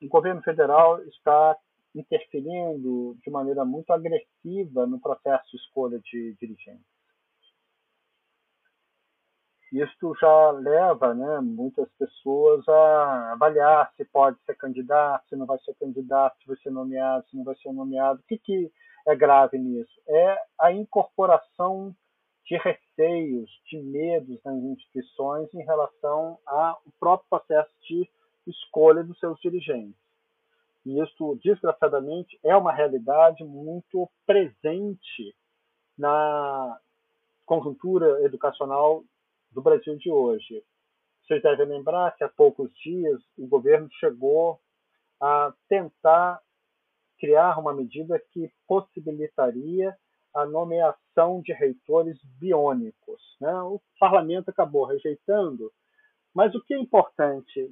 o 0.00 0.08
governo 0.08 0.40
federal 0.40 1.02
está 1.02 1.54
interferindo 1.94 3.14
de 3.22 3.30
maneira 3.30 3.62
muito 3.62 3.92
agressiva 3.92 4.86
no 4.86 4.98
processo 4.98 5.50
de 5.50 5.58
escolha 5.58 6.00
de 6.00 6.34
dirigentes. 6.40 6.86
Isto 9.70 10.14
já 10.18 10.50
leva 10.52 11.14
né, 11.14 11.40
muitas 11.40 11.90
pessoas 11.98 12.66
a 12.66 13.32
avaliar 13.32 13.92
se 13.94 14.06
pode 14.06 14.38
ser 14.46 14.54
candidato, 14.56 15.28
se 15.28 15.36
não 15.36 15.44
vai 15.44 15.58
ser 15.58 15.74
candidato, 15.74 16.38
se 16.40 16.46
vai 16.46 16.56
ser 16.56 16.70
nomeado, 16.70 17.28
se 17.28 17.36
não 17.36 17.44
vai 17.44 17.54
ser 17.56 17.70
nomeado. 17.72 18.20
O 18.20 18.26
que, 18.28 18.38
que 18.38 18.72
é 19.06 19.14
grave 19.14 19.58
nisso? 19.58 20.00
É 20.08 20.38
a 20.58 20.72
incorporação 20.72 21.94
de 22.46 22.56
receios, 22.56 23.50
de 23.66 23.78
medos 23.80 24.42
nas 24.44 24.56
instituições 24.56 25.52
em 25.54 25.64
relação 25.64 26.38
ao 26.46 26.82
próprio 26.98 27.28
processo 27.28 27.70
de 27.88 28.08
escolha 28.46 29.04
dos 29.04 29.18
seus 29.18 29.38
dirigentes. 29.40 30.00
E 30.84 31.00
isso, 31.00 31.38
desgraçadamente, 31.42 32.38
é 32.42 32.56
uma 32.56 32.72
realidade 32.72 33.44
muito 33.44 34.10
presente 34.26 35.34
na 35.96 36.80
conjuntura 37.46 38.24
educacional 38.24 39.04
do 39.52 39.62
Brasil 39.62 39.96
de 39.96 40.10
hoje. 40.10 40.64
Vocês 41.22 41.42
devem 41.42 41.66
lembrar 41.66 42.16
que 42.16 42.24
há 42.24 42.28
poucos 42.28 42.72
dias 42.78 43.20
o 43.38 43.46
governo 43.46 43.88
chegou 43.92 44.58
a 45.20 45.54
tentar 45.68 46.40
criar 47.18 47.58
uma 47.58 47.72
medida 47.72 48.18
que 48.32 48.50
possibilitaria 48.66 49.96
a 50.34 50.44
nomeação 50.44 51.01
de 51.42 51.52
reitores 51.52 52.18
biônicos. 52.38 53.20
Né? 53.40 53.52
O 53.62 53.80
parlamento 53.98 54.48
acabou 54.48 54.84
rejeitando, 54.84 55.70
mas 56.34 56.54
o 56.54 56.62
que 56.62 56.74
é 56.74 56.78
importante 56.78 57.70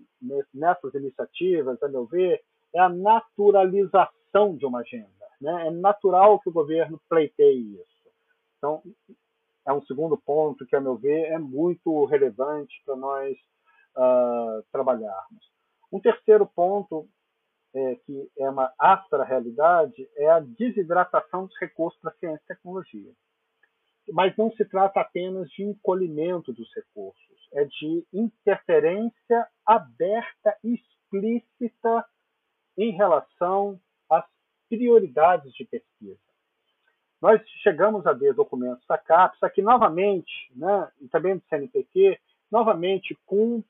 nessas 0.53 0.95
iniciativas, 0.95 1.83
a 1.83 1.89
meu 1.89 2.07
ver, 2.07 2.43
é 2.75 2.81
a 2.81 2.89
naturalização 2.89 4.57
de 4.57 4.67
uma 4.67 4.81
agenda. 4.81 5.09
Né? 5.41 5.69
É 5.69 5.71
natural 5.71 6.39
que 6.41 6.49
o 6.49 6.53
governo 6.53 7.01
pleiteie 7.09 7.75
isso. 7.75 8.11
Então, 8.59 8.83
é 9.67 9.73
um 9.73 9.83
segundo 9.83 10.17
ponto 10.17 10.67
que, 10.67 10.77
a 10.77 10.81
meu 10.81 10.97
ver, 10.97 11.33
é 11.33 11.39
muito 11.39 12.05
relevante 12.05 12.83
para 12.85 12.97
nós 12.97 13.37
uh, 13.97 14.62
trabalharmos. 14.71 15.51
Um 15.93 16.01
terceiro 16.01 16.47
ponto, 16.47 17.09
é, 17.75 17.97
que 18.07 18.31
é 18.39 18.49
uma 18.49 18.73
áspera 18.79 19.25
realidade, 19.25 20.09
é 20.17 20.29
a 20.29 20.41
desidratação 20.41 21.47
dos 21.47 21.59
recursos 21.59 21.99
para 22.01 22.15
ciência 22.15 22.43
e 22.45 22.49
tecnologia. 22.49 23.12
Mas 24.09 24.36
não 24.36 24.51
se 24.52 24.64
trata 24.64 25.01
apenas 25.01 25.48
de 25.51 25.62
encolhimento 25.62 26.52
dos 26.52 26.68
recursos, 26.74 27.48
é 27.52 27.64
de 27.64 28.05
interferência 28.12 29.47
aberta 29.64 30.56
e 30.64 30.74
explícita 30.74 32.05
em 32.77 32.90
relação 32.93 33.81
às 34.09 34.24
prioridades 34.68 35.52
de 35.52 35.64
pesquisa. 35.64 36.18
Nós 37.20 37.43
chegamos 37.62 38.06
a 38.06 38.12
ver 38.12 38.32
documentos 38.35 38.85
da 38.86 38.97
CAPES 38.97 39.43
aqui 39.43 39.60
novamente, 39.60 40.51
né, 40.56 40.90
e 41.01 41.09
também 41.09 41.36
do 41.36 41.44
CNPq, 41.48 42.18
novamente 42.51 43.16
com, 43.27 43.62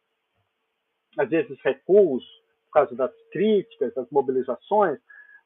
às 1.19 1.29
vezes, 1.29 1.59
recuos, 1.63 2.25
por 2.67 2.73
causa 2.75 2.95
das 2.95 3.13
críticas, 3.33 3.93
das 3.95 4.09
mobilizações, 4.11 5.01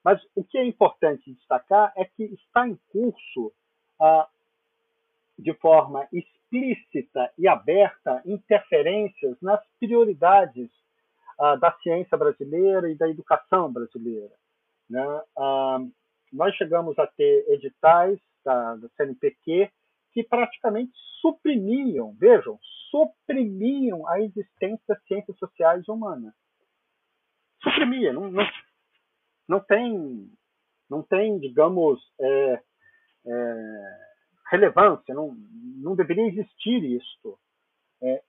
mas 0.05 0.20
o 0.35 0.44
que 0.44 0.59
é 0.59 0.65
importante 0.65 1.32
destacar 1.32 1.93
é 1.97 2.05
que 2.05 2.24
está 2.24 2.69
em 2.69 2.78
curso, 2.93 3.51
ah, 3.98 4.28
de 5.39 5.52
forma 5.55 6.06
explícita 6.12 7.32
e 7.36 7.48
aberta, 7.48 8.23
interferências 8.24 9.36
nas 9.40 9.61
prioridades 9.78 10.70
ah, 11.39 11.56
da 11.56 11.73
ciência 11.82 12.16
brasileira 12.16 12.89
e 12.90 12.94
da 12.94 13.09
educação 13.09 13.73
brasileira. 13.73 14.32
Né? 14.89 15.23
Ah, 15.36 15.78
nós 16.32 16.55
chegamos 16.56 16.98
a 16.98 17.06
ter 17.06 17.44
editais 17.48 18.19
da, 18.44 18.77
da 18.77 18.89
CNPq 18.97 19.70
que 20.12 20.23
praticamente 20.23 20.93
suprimiam, 21.20 22.12
vejam, 22.12 22.59
suprimiam 22.90 24.06
a 24.09 24.20
existência 24.20 24.85
das 24.86 25.02
ciências 25.05 25.36
sociais 25.39 25.89
humanas. 25.89 26.32
Suprimia, 27.62 28.12
não, 28.12 28.31
não, 28.31 28.47
não 29.48 29.61
tem, 29.61 30.31
não 30.89 31.02
tem, 31.02 31.39
digamos, 31.39 32.01
é, 32.20 32.62
é, 33.27 34.14
relevância, 34.51 35.15
não, 35.15 35.35
não 35.77 35.95
deveria 35.95 36.29
existir 36.29 36.83
isto. 36.85 37.39
É, 38.03 38.23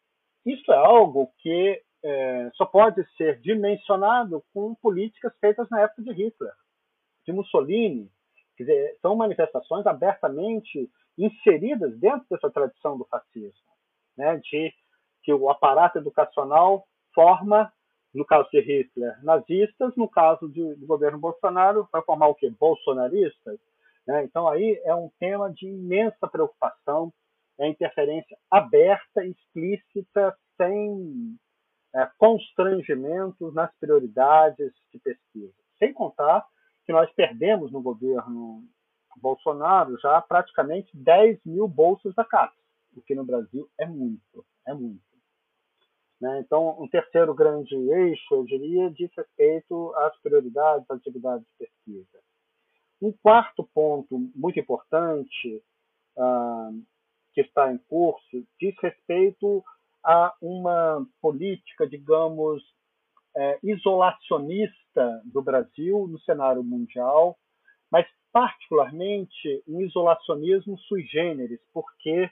isso 0.45 0.71
é 0.71 0.77
algo 0.77 1.31
que 1.39 1.81
é, 2.03 2.51
só 2.53 2.65
pode 2.65 3.03
ser 3.17 3.39
dimensionado 3.41 4.43
com 4.53 4.75
políticas 4.75 5.33
feitas 5.39 5.67
na 5.69 5.81
época 5.81 6.03
de 6.03 6.11
Hitler 6.11 6.53
de 7.25 7.33
Mussolini, 7.33 8.09
quer 8.55 8.63
dizer, 8.63 8.97
são 9.01 9.15
manifestações 9.15 9.85
abertamente 9.85 10.89
inseridas 11.17 11.97
dentro 11.97 12.25
dessa 12.29 12.49
tradição 12.49 12.97
do 12.97 13.05
fascismo, 13.05 13.71
né, 14.15 14.37
de 14.37 14.73
que 15.23 15.33
o 15.33 15.49
aparato 15.49 15.97
educacional 15.97 16.85
forma, 17.13 17.73
no 18.13 18.23
caso 18.23 18.47
de 18.51 18.59
Hitler, 18.59 19.17
nazistas, 19.23 19.95
no 19.95 20.07
caso 20.07 20.47
de, 20.47 20.75
do 20.75 20.85
governo 20.85 21.17
Bolsonaro, 21.17 21.89
vai 21.91 22.01
formar 22.03 22.27
o 22.27 22.35
quê? 22.35 22.49
Bolsonaristas. 22.59 23.59
Né? 24.07 24.23
Então, 24.23 24.47
aí 24.47 24.79
é 24.83 24.93
um 24.93 25.09
tema 25.19 25.51
de 25.51 25.67
imensa 25.67 26.27
preocupação, 26.27 27.11
é 27.59 27.67
interferência 27.67 28.37
aberta, 28.51 29.25
explícita, 29.25 30.35
sem 30.57 31.37
é, 31.95 32.09
constrangimentos 32.17 33.53
nas 33.53 33.73
prioridades 33.79 34.73
de 34.91 34.99
pesquisa. 34.99 35.53
Sem 35.79 35.93
contar 35.93 36.45
que 36.85 36.91
nós 36.91 37.11
perdemos 37.13 37.71
no 37.71 37.81
governo 37.81 38.63
Bolsonaro 39.17 39.97
já 39.99 40.21
praticamente 40.21 40.95
10 40.95 41.39
mil 41.45 41.67
bolsas 41.67 42.13
da 42.15 42.25
CAPES, 42.25 42.59
o 42.95 43.01
que 43.01 43.15
no 43.15 43.25
Brasil 43.25 43.69
é 43.79 43.85
muito, 43.85 44.45
é 44.67 44.73
muito. 44.73 45.01
Né? 46.19 46.39
Então, 46.39 46.81
um 46.81 46.87
terceiro 46.87 47.33
grande 47.33 47.75
eixo, 47.75 48.35
eu 48.35 48.45
diria, 48.45 48.89
diz 48.91 49.09
respeito 49.15 49.93
às 49.95 50.17
prioridades 50.21 50.85
das 50.87 50.97
atividades 50.99 51.45
de 51.45 51.65
pesquisa. 51.65 52.19
Um 53.01 53.11
quarto 53.11 53.67
ponto 53.73 54.17
muito 54.35 54.59
importante 54.59 55.63
ah, 56.17 56.71
que 57.33 57.41
está 57.41 57.71
em 57.71 57.77
curso 57.77 58.47
diz 58.59 58.75
respeito 58.81 59.63
a 60.03 60.33
uma 60.41 61.05
política, 61.21 61.87
digamos, 61.87 62.63
é, 63.35 63.59
isolacionista 63.63 65.21
do 65.25 65.41
Brasil 65.41 66.07
no 66.07 66.19
cenário 66.21 66.63
mundial, 66.63 67.37
mas 67.91 68.07
particularmente 68.31 69.63
um 69.67 69.81
isolacionismo 69.81 70.77
sui 70.79 71.03
generis, 71.03 71.59
porque 71.73 72.29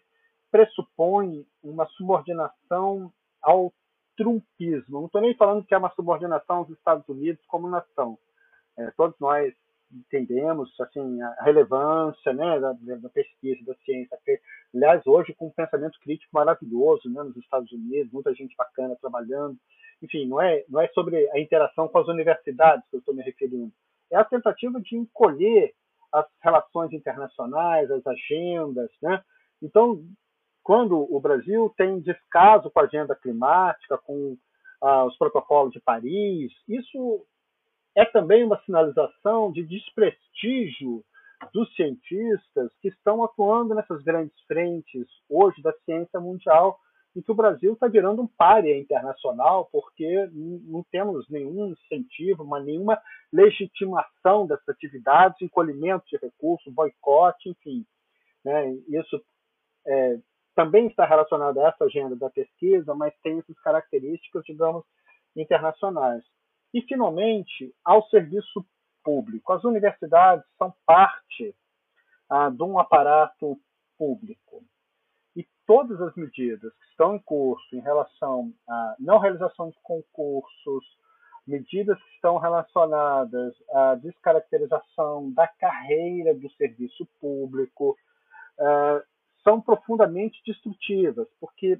pressupõe 0.51 1.45
uma 1.63 1.87
subordinação 1.97 3.11
ao 3.41 3.73
trumpismo. 4.15 4.99
Não 4.99 5.05
estou 5.07 5.21
nem 5.21 5.35
falando 5.35 5.65
que 5.65 5.73
é 5.73 5.77
uma 5.77 5.93
subordinação 5.95 6.57
aos 6.57 6.69
Estados 6.69 7.07
Unidos 7.09 7.43
como 7.47 7.69
nação. 7.69 8.17
É, 8.77 8.91
todos 8.91 9.19
nós 9.19 9.53
entendemos 9.93 10.73
assim 10.79 11.21
a 11.21 11.43
relevância 11.43 12.33
né, 12.33 12.59
da, 12.59 12.73
da, 12.73 13.09
pesquisa 13.09 13.63
da 13.65 13.75
ciência 13.85 14.17
aliás 14.73 15.05
hoje 15.05 15.33
com 15.33 15.47
um 15.47 15.51
pensamento 15.51 15.99
crítico 15.99 16.31
maravilhoso 16.33 17.09
né, 17.09 17.21
nos 17.23 17.37
Estados 17.37 17.71
Unidos 17.71 18.11
muita 18.11 18.33
gente 18.33 18.55
bacana 18.55 18.97
trabalhando 18.99 19.57
enfim, 20.03 20.27
não 20.27 20.41
é, 20.41 20.65
não 20.67 20.81
é 20.81 20.87
sobre 20.89 21.29
a 21.31 21.39
interação 21.39 21.87
com 21.87 21.97
as 21.97 22.07
universidades 22.07 22.85
que 22.89 22.97
eu 22.97 22.99
estou 22.99 23.15
me 23.15 23.23
referindo. 23.23 23.71
É 24.11 24.17
a 24.17 24.25
tentativa 24.25 24.79
de 24.81 24.97
encolher 24.97 25.73
as 26.11 26.25
relações 26.41 26.91
internacionais, 26.91 27.89
as 27.89 28.05
agendas. 28.05 28.91
Né? 29.01 29.23
Então, 29.61 30.03
quando 30.61 31.07
o 31.09 31.19
Brasil 31.21 31.73
tem 31.77 32.01
descaso 32.01 32.69
com 32.69 32.81
a 32.81 32.83
agenda 32.83 33.15
climática, 33.15 33.97
com 33.97 34.37
ah, 34.81 35.05
os 35.05 35.17
protocolos 35.17 35.71
de 35.71 35.79
Paris, 35.79 36.51
isso 36.67 37.25
é 37.95 38.05
também 38.05 38.43
uma 38.43 38.59
sinalização 38.63 39.51
de 39.51 39.63
desprestígio 39.63 41.03
dos 41.53 41.73
cientistas 41.75 42.71
que 42.81 42.87
estão 42.87 43.23
atuando 43.23 43.75
nessas 43.75 44.01
grandes 44.03 44.35
frentes 44.47 45.07
hoje 45.29 45.61
da 45.61 45.73
ciência 45.85 46.19
mundial, 46.19 46.79
em 47.15 47.21
que 47.21 47.31
o 47.31 47.35
Brasil 47.35 47.73
está 47.73 47.87
virando 47.87 48.21
um 48.21 48.27
párea 48.27 48.77
internacional, 48.77 49.69
porque 49.71 50.29
não 50.31 50.83
temos 50.91 51.29
nenhum 51.29 51.67
incentivo, 51.67 52.43
uma, 52.43 52.59
nenhuma 52.59 52.99
legitimação 53.31 54.47
dessas 54.47 54.67
atividades, 54.69 55.41
encolhimento 55.41 56.05
de 56.07 56.17
recursos, 56.17 56.73
boicote, 56.73 57.49
enfim. 57.49 57.85
Né? 58.43 58.73
Isso 58.87 59.23
é, 59.85 60.17
também 60.55 60.87
está 60.87 61.05
relacionado 61.05 61.59
a 61.59 61.69
essa 61.69 61.83
agenda 61.83 62.15
da 62.15 62.29
pesquisa, 62.29 62.95
mas 62.95 63.13
tem 63.21 63.37
essas 63.39 63.59
características, 63.59 64.43
digamos, 64.45 64.83
internacionais. 65.35 66.23
E, 66.73 66.81
finalmente, 66.81 67.73
ao 67.83 68.07
serviço 68.07 68.65
público. 69.03 69.51
As 69.51 69.63
universidades 69.63 70.45
são 70.57 70.73
parte 70.85 71.55
ah, 72.29 72.49
de 72.49 72.63
um 72.63 72.79
aparato 72.79 73.59
público. 73.97 74.63
E 75.35 75.45
todas 75.67 75.99
as 76.01 76.15
medidas 76.15 76.73
que 76.73 76.85
estão 76.89 77.15
em 77.15 77.19
curso 77.19 77.75
em 77.75 77.81
relação 77.81 78.53
à 78.67 78.95
não 78.99 79.19
realização 79.19 79.69
de 79.69 79.77
concursos, 79.83 80.85
medidas 81.45 82.01
que 82.01 82.15
estão 82.15 82.37
relacionadas 82.37 83.53
à 83.71 83.95
descaracterização 83.95 85.31
da 85.33 85.47
carreira 85.47 86.33
do 86.33 86.49
serviço 86.53 87.05
público, 87.19 87.97
ah, 88.59 89.03
são 89.43 89.59
profundamente 89.59 90.41
destrutivas, 90.45 91.27
porque 91.39 91.77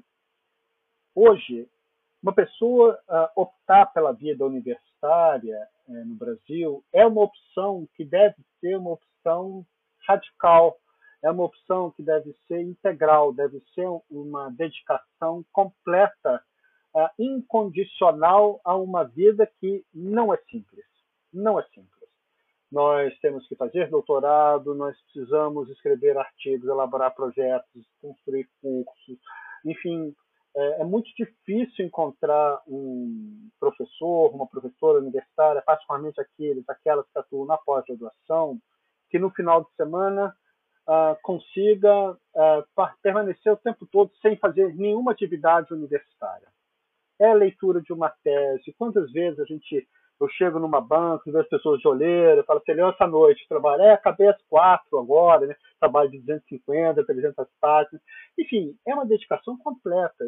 hoje 1.14 1.66
uma 2.24 2.32
pessoa 2.32 2.98
uh, 3.06 3.42
optar 3.42 3.84
pela 3.92 4.10
vida 4.12 4.46
universitária 4.46 5.68
uh, 5.86 6.04
no 6.06 6.14
Brasil 6.14 6.82
é 6.90 7.06
uma 7.06 7.20
opção 7.20 7.86
que 7.94 8.02
deve 8.02 8.36
ser 8.60 8.78
uma 8.78 8.92
opção 8.92 9.62
radical, 10.08 10.78
é 11.22 11.30
uma 11.30 11.44
opção 11.44 11.90
que 11.90 12.02
deve 12.02 12.34
ser 12.48 12.62
integral, 12.62 13.30
deve 13.30 13.60
ser 13.74 13.86
uma 14.10 14.48
dedicação 14.48 15.44
completa, 15.52 16.42
uh, 16.96 17.08
incondicional 17.18 18.58
a 18.64 18.74
uma 18.74 19.04
vida 19.04 19.46
que 19.60 19.84
não 19.92 20.32
é 20.32 20.38
simples. 20.50 20.86
Não 21.30 21.60
é 21.60 21.62
simples. 21.74 22.08
Nós 22.72 23.14
temos 23.18 23.46
que 23.46 23.54
fazer 23.54 23.90
doutorado, 23.90 24.74
nós 24.74 24.98
precisamos 25.02 25.68
escrever 25.68 26.16
artigos, 26.16 26.70
elaborar 26.70 27.14
projetos, 27.14 27.84
construir 28.00 28.48
cursos, 28.62 29.18
enfim, 29.62 30.16
é, 30.56 30.82
é 30.82 30.84
muito 30.84 31.10
difícil 31.16 31.84
encontrar 31.84 32.62
um 32.66 33.48
professor, 33.58 34.34
uma 34.34 34.46
professora 34.46 34.98
universitária, 34.98 35.62
particularmente 35.62 36.20
aqueles, 36.20 36.68
aquelas 36.68 37.06
que 37.10 37.18
atuam 37.18 37.46
na 37.46 37.56
pós-graduação, 37.56 38.58
que 39.10 39.18
no 39.18 39.30
final 39.30 39.64
de 39.64 39.74
semana 39.76 40.34
uh, 40.88 41.16
consiga 41.22 42.12
uh, 42.12 42.88
permanecer 43.02 43.52
o 43.52 43.56
tempo 43.56 43.86
todo 43.86 44.12
sem 44.22 44.36
fazer 44.36 44.74
nenhuma 44.74 45.12
atividade 45.12 45.72
universitária. 45.72 46.48
É 47.20 47.30
a 47.30 47.34
leitura 47.34 47.80
de 47.80 47.92
uma 47.92 48.10
tese. 48.22 48.74
Quantas 48.76 49.10
vezes 49.12 49.38
a 49.40 49.44
gente 49.44 49.86
eu 50.20 50.28
chego 50.30 50.58
numa 50.58 50.80
banca, 50.80 51.30
vejo 51.30 51.48
pessoas 51.48 51.80
de 51.80 51.88
olheira, 51.88 52.44
falo 52.44 52.60
assim, 52.60 52.80
essa 52.80 53.06
noite 53.06 53.46
trabalho, 53.48 53.82
é, 53.82 53.92
acabei 53.92 54.28
às 54.28 54.40
quatro 54.48 54.98
agora, 54.98 55.46
né? 55.46 55.56
trabalho 55.80 56.10
de 56.10 56.20
250, 56.20 57.04
300 57.04 57.46
páginas, 57.60 58.00
enfim, 58.38 58.76
é 58.86 58.94
uma 58.94 59.04
dedicação 59.04 59.58
completa. 59.58 60.24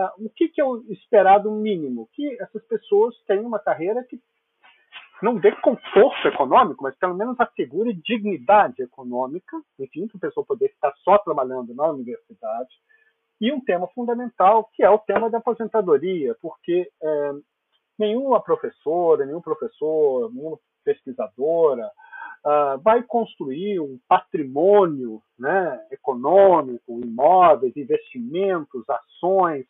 Ah, 0.00 0.14
o 0.18 0.30
que, 0.30 0.48
que 0.48 0.60
é 0.60 0.64
o 0.64 0.82
esperado 0.88 1.50
mínimo? 1.50 2.08
Que 2.12 2.40
essas 2.40 2.64
pessoas 2.64 3.14
tenham 3.26 3.46
uma 3.46 3.58
carreira 3.58 4.02
que 4.04 4.18
não 5.22 5.36
dê 5.36 5.52
conforto 5.56 6.26
econômico, 6.26 6.82
mas 6.82 6.96
pelo 6.96 7.14
menos 7.14 7.38
assegure 7.38 7.92
dignidade 7.92 8.82
econômica, 8.82 9.60
enfim, 9.78 10.08
para 10.08 10.16
a 10.16 10.20
pessoa 10.20 10.46
poder 10.46 10.70
ficar 10.70 10.94
só 11.04 11.18
trabalhando 11.18 11.74
na 11.74 11.90
universidade. 11.90 12.70
E 13.38 13.52
um 13.52 13.60
tema 13.60 13.86
fundamental, 13.88 14.70
que 14.72 14.82
é 14.82 14.88
o 14.88 14.98
tema 14.98 15.28
da 15.28 15.36
aposentadoria, 15.36 16.34
porque 16.40 16.90
é, 17.02 17.32
nenhuma 17.98 18.42
professora, 18.42 19.26
nenhum 19.26 19.42
professor, 19.42 20.32
nenhuma 20.32 20.58
pesquisadora 20.82 21.90
uh, 22.44 22.80
vai 22.80 23.02
construir 23.02 23.80
um 23.80 23.98
patrimônio 24.08 25.22
né, 25.38 25.86
econômico, 25.90 26.98
imóveis, 27.00 27.76
investimentos, 27.76 28.84
ações, 28.88 29.66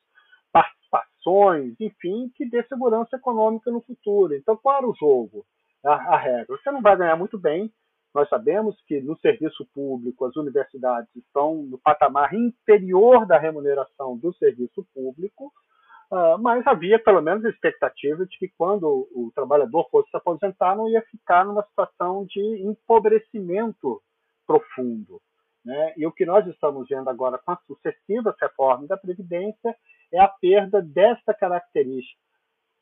participações, 0.91 1.75
enfim, 1.81 2.31
que 2.35 2.49
dê 2.49 2.63
segurança 2.65 3.17
econômica 3.17 3.71
no 3.71 3.81
futuro. 3.81 4.35
Então, 4.35 4.57
qual 4.57 4.79
era 4.79 4.87
o 4.87 4.95
jogo, 4.95 5.45
a, 5.85 6.15
a 6.15 6.17
regra? 6.17 6.57
Você 6.57 6.71
não 6.71 6.83
vai 6.83 6.97
ganhar 6.97 7.17
muito 7.17 7.39
bem, 7.39 7.73
nós 8.15 8.29
sabemos 8.29 8.77
que 8.87 9.01
no 9.01 9.17
serviço 9.19 9.67
público 9.73 10.25
as 10.25 10.35
universidades 10.37 11.15
estão 11.15 11.63
no 11.63 11.79
patamar 11.79 12.35
inferior 12.35 13.25
da 13.27 13.39
remuneração 13.39 14.17
do 14.17 14.33
serviço 14.35 14.87
público, 14.95 15.53
Uh, 16.13 16.37
mas 16.41 16.67
havia 16.67 16.99
pelo 16.99 17.23
menos 17.23 17.45
a 17.45 17.51
expectativa 17.51 18.27
de 18.27 18.37
que 18.37 18.49
quando 18.59 19.09
o 19.15 19.31
trabalhador 19.33 19.89
fosse 19.93 20.11
se 20.11 20.17
aposentar 20.17 20.75
não 20.75 20.91
ia 20.91 21.01
ficar 21.03 21.45
numa 21.45 21.63
situação 21.63 22.27
de 22.29 22.41
empobrecimento 22.67 24.03
profundo. 24.45 25.21
Né? 25.65 25.95
E 25.97 26.07
o 26.07 26.13
que 26.13 26.25
nós 26.25 26.47
estamos 26.47 26.89
vendo 26.89 27.09
agora 27.09 27.39
com 27.39 27.53
as 27.53 27.63
sucessivas 27.67 28.35
reformas 28.41 28.89
da 28.89 28.97
Previdência 28.97 29.77
é 30.13 30.19
a 30.19 30.29
perda 30.29 30.81
desta 30.81 31.35
característica. 31.35 32.21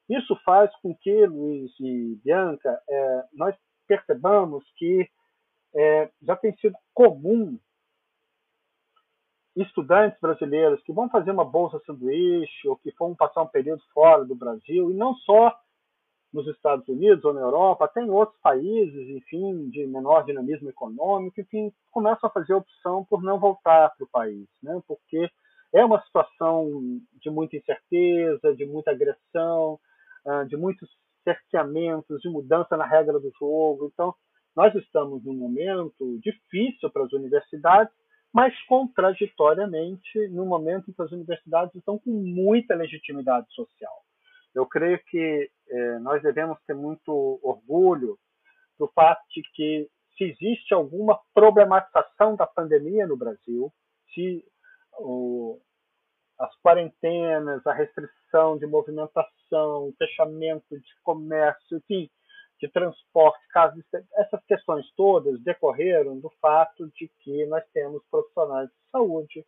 Isso 0.08 0.34
faz 0.44 0.74
com 0.80 0.94
que, 0.94 1.26
Luiz 1.26 1.70
e 1.80 2.18
Bianca, 2.24 2.80
é, 2.88 3.24
nós 3.32 3.54
percebamos 3.86 4.64
que 4.76 5.08
é, 5.74 6.10
já 6.22 6.36
tem 6.36 6.56
sido 6.56 6.76
comum 6.94 7.58
estudantes 9.56 10.18
brasileiros 10.20 10.82
que 10.82 10.92
vão 10.92 11.10
fazer 11.10 11.30
uma 11.30 11.44
bolsa 11.44 11.80
sanduíche 11.84 12.68
ou 12.68 12.76
que 12.76 12.94
vão 12.98 13.14
passar 13.14 13.42
um 13.42 13.48
período 13.48 13.82
fora 13.92 14.24
do 14.24 14.34
Brasil, 14.34 14.90
e 14.90 14.94
não 14.94 15.14
só 15.14 15.54
nos 16.32 16.46
Estados 16.48 16.86
Unidos 16.88 17.24
ou 17.24 17.32
na 17.32 17.40
Europa, 17.40 17.84
até 17.84 18.02
em 18.02 18.10
outros 18.10 18.38
países, 18.40 19.08
enfim, 19.08 19.70
de 19.70 19.86
menor 19.86 20.24
dinamismo 20.24 20.68
econômico, 20.68 21.40
enfim, 21.40 21.72
começam 21.90 22.28
a 22.28 22.32
fazer 22.32 22.52
opção 22.54 23.04
por 23.04 23.22
não 23.22 23.38
voltar 23.38 23.94
para 23.96 24.04
o 24.04 24.08
país, 24.08 24.46
né? 24.62 24.80
porque 24.86 25.30
é 25.72 25.84
uma 25.84 26.02
situação 26.02 27.00
de 27.20 27.30
muita 27.30 27.56
incerteza, 27.56 28.54
de 28.54 28.66
muita 28.66 28.90
agressão, 28.90 29.78
ah, 30.26 30.44
de 30.44 30.56
muitos 30.56 30.88
cerceamentos, 31.24 32.20
de 32.20 32.28
mudança 32.28 32.76
na 32.76 32.86
regra 32.86 33.18
do 33.18 33.30
jogo. 33.38 33.90
Então, 33.92 34.14
nós 34.56 34.74
estamos 34.74 35.24
num 35.24 35.34
momento 35.34 36.18
difícil 36.20 36.90
para 36.90 37.04
as 37.04 37.12
universidades, 37.12 37.92
mas 38.32 38.54
contraditoriamente 38.66 40.28
no 40.30 40.46
momento 40.46 40.90
em 40.90 40.92
que 40.92 41.02
as 41.02 41.12
universidades 41.12 41.74
estão 41.74 41.98
com 41.98 42.10
muita 42.10 42.74
legitimidade 42.74 43.46
social. 43.54 44.02
Eu 44.54 44.66
creio 44.66 44.98
que 45.04 45.50
eh, 45.68 45.98
nós 46.00 46.22
devemos 46.22 46.58
ter 46.66 46.74
muito 46.74 47.38
orgulho 47.42 48.18
do 48.78 48.88
fato 48.88 49.20
de 49.30 49.42
que 49.54 49.88
se 50.16 50.24
existe 50.24 50.74
alguma 50.74 51.20
problematização 51.32 52.34
da 52.36 52.46
pandemia 52.46 53.06
no 53.06 53.16
Brasil, 53.16 53.72
se 54.12 54.44
o, 54.98 55.60
as 56.38 56.54
quarentenas, 56.60 57.66
a 57.66 57.72
restrição 57.72 58.58
de 58.58 58.66
movimentação, 58.66 59.92
fechamento 59.98 60.78
de 60.78 61.00
comércio, 61.02 61.78
enfim, 61.78 62.10
de 62.60 62.68
transporte, 62.68 63.46
casos, 63.48 63.84
essas 64.16 64.44
questões 64.46 64.84
todas 64.96 65.40
decorreram 65.42 66.18
do 66.18 66.30
fato 66.40 66.88
de 66.90 67.08
que 67.20 67.46
nós 67.46 67.64
temos 67.72 68.02
profissionais 68.10 68.68
de 68.68 68.90
saúde, 68.90 69.46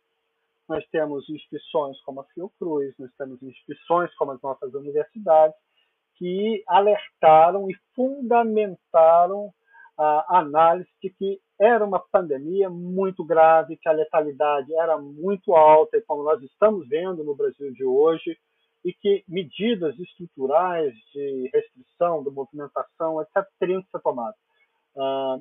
nós 0.71 0.87
temos 0.89 1.29
instituições 1.29 2.01
como 2.01 2.21
a 2.21 2.23
Fiocruz, 2.33 2.95
nós 2.97 3.11
temos 3.17 3.43
instituições 3.43 4.13
como 4.15 4.31
as 4.31 4.41
nossas 4.41 4.73
universidades, 4.73 5.55
que 6.15 6.63
alertaram 6.65 7.69
e 7.69 7.75
fundamentaram 7.93 9.51
a 9.97 10.39
análise 10.39 10.89
de 11.03 11.09
que 11.09 11.39
era 11.59 11.85
uma 11.85 11.99
pandemia 11.99 12.69
muito 12.69 13.23
grave, 13.23 13.77
que 13.77 13.87
a 13.87 13.91
letalidade 13.91 14.73
era 14.73 14.97
muito 14.97 15.53
alta, 15.53 15.97
e 15.97 16.01
como 16.01 16.23
nós 16.23 16.41
estamos 16.41 16.87
vendo 16.87 17.23
no 17.23 17.35
Brasil 17.35 17.71
de 17.73 17.83
hoje, 17.83 18.37
e 18.83 18.93
que 18.93 19.23
medidas 19.27 19.99
estruturais 19.99 20.93
de 21.13 21.49
restrição 21.53 22.23
da 22.23 22.31
movimentação, 22.31 23.21
etc., 23.21 23.45
teriam 23.59 23.83
que 23.83 23.89
ser 23.91 24.01
tomadas. 24.01 24.39
Ah, 24.97 25.37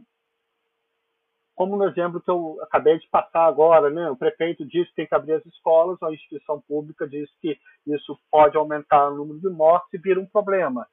como 1.54 1.76
no 1.76 1.84
exemplo 1.88 2.20
que 2.20 2.30
eu 2.30 2.58
acabei 2.62 2.98
de 2.98 3.08
passar 3.08 3.46
agora, 3.46 3.90
né? 3.90 4.10
o 4.10 4.16
prefeito 4.16 4.64
diz 4.64 4.88
que 4.88 4.94
tem 4.94 5.06
que 5.06 5.14
abrir 5.14 5.34
as 5.34 5.46
escolas, 5.46 6.02
a 6.02 6.12
instituição 6.12 6.60
pública 6.62 7.06
diz 7.08 7.28
que 7.40 7.58
isso 7.86 8.18
pode 8.30 8.56
aumentar 8.56 9.08
o 9.08 9.16
número 9.16 9.40
de 9.40 9.48
mortes 9.48 9.92
e 9.92 9.98
vira 9.98 10.20
um 10.20 10.26
problema. 10.26 10.86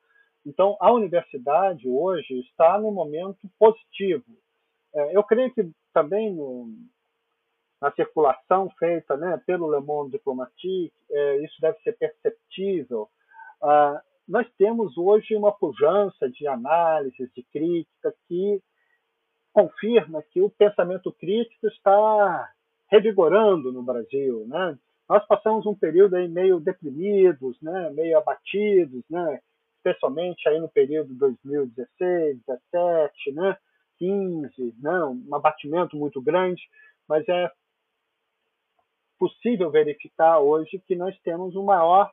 Então, 0.45 0.77
a 0.79 0.91
universidade 0.91 1.87
hoje 1.87 2.39
está 2.39 2.79
num 2.79 2.91
momento 2.91 3.39
positivo. 3.59 4.25
É, 4.93 5.15
eu 5.15 5.23
creio 5.23 5.53
que 5.53 5.69
também 5.93 6.33
no, 6.33 6.69
na 7.81 7.91
circulação 7.91 8.69
feita 8.79 9.15
né, 9.17 9.41
pelo 9.45 9.71
Le 9.71 9.83
Monde 9.85 10.11
Diplomatique, 10.11 10.93
é, 11.11 11.43
isso 11.43 11.55
deve 11.61 11.77
ser 11.79 11.97
perceptível. 11.97 13.09
Ah, 13.61 14.01
nós 14.27 14.47
temos 14.57 14.97
hoje 14.97 15.35
uma 15.35 15.51
pujança 15.51 16.29
de 16.29 16.47
análise, 16.47 17.31
de 17.35 17.43
crítica, 17.51 18.13
que 18.27 18.61
confirma 19.57 20.21
que 20.21 20.39
o 20.39 20.51
pensamento 20.51 21.11
crítico 21.11 21.65
está 21.65 22.53
revigorando 22.91 23.71
no 23.71 23.81
Brasil. 23.81 24.45
Né? 24.45 24.77
Nós 25.09 25.25
passamos 25.25 25.65
um 25.65 25.73
período 25.73 26.15
aí 26.15 26.27
meio 26.27 26.59
deprimidos, 26.59 27.59
né, 27.59 27.89
meio 27.89 28.19
abatidos, 28.19 29.03
né, 29.09 29.39
especialmente 29.77 30.47
aí 30.47 30.59
no 30.59 30.69
período 30.69 31.11
2016, 31.15 32.39
17, 32.45 33.31
né, 33.31 33.57
15, 33.97 34.75
né, 34.79 35.05
um 35.05 35.33
abatimento 35.33 35.97
muito 35.97 36.21
grande, 36.21 36.61
mas 37.09 37.27
é 37.27 37.51
possível 39.17 39.71
verificar 39.71 40.39
hoje 40.39 40.79
que 40.85 40.95
nós 40.95 41.17
temos 41.21 41.55
um 41.55 41.63
maior, 41.63 42.11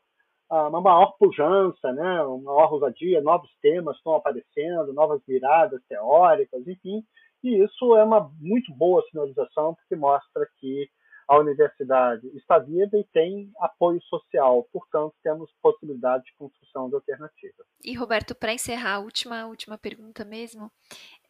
ah, 0.48 0.68
uma 0.68 0.80
maior 0.80 1.14
pujança, 1.18 1.92
né, 1.92 2.22
uma 2.22 2.54
maior 2.54 2.72
ousadia, 2.72 3.20
novos 3.20 3.50
temas 3.60 3.98
estão 3.98 4.14
aparecendo, 4.14 4.94
novas 4.94 5.20
viradas 5.26 5.82
teóricas, 5.86 6.66
enfim, 6.66 7.04
e 7.44 7.62
isso 7.62 7.96
é 7.96 8.02
uma 8.02 8.30
muito 8.40 8.72
boa 8.74 9.04
sinalização 9.10 9.74
porque 9.74 9.94
mostra 9.94 10.48
que 10.58 10.88
a 11.26 11.38
universidade 11.38 12.26
está 12.36 12.58
viva 12.58 12.98
e 12.98 13.04
tem 13.04 13.50
apoio 13.58 14.00
social, 14.02 14.66
portanto, 14.72 15.14
temos 15.22 15.50
possibilidade 15.62 16.24
de 16.24 16.34
construção 16.36 16.88
de 16.88 16.94
alternativas. 16.94 17.66
E, 17.82 17.94
Roberto, 17.94 18.34
para 18.34 18.52
encerrar, 18.52 18.96
a 18.96 18.98
última, 18.98 19.46
última 19.46 19.78
pergunta 19.78 20.24
mesmo, 20.24 20.70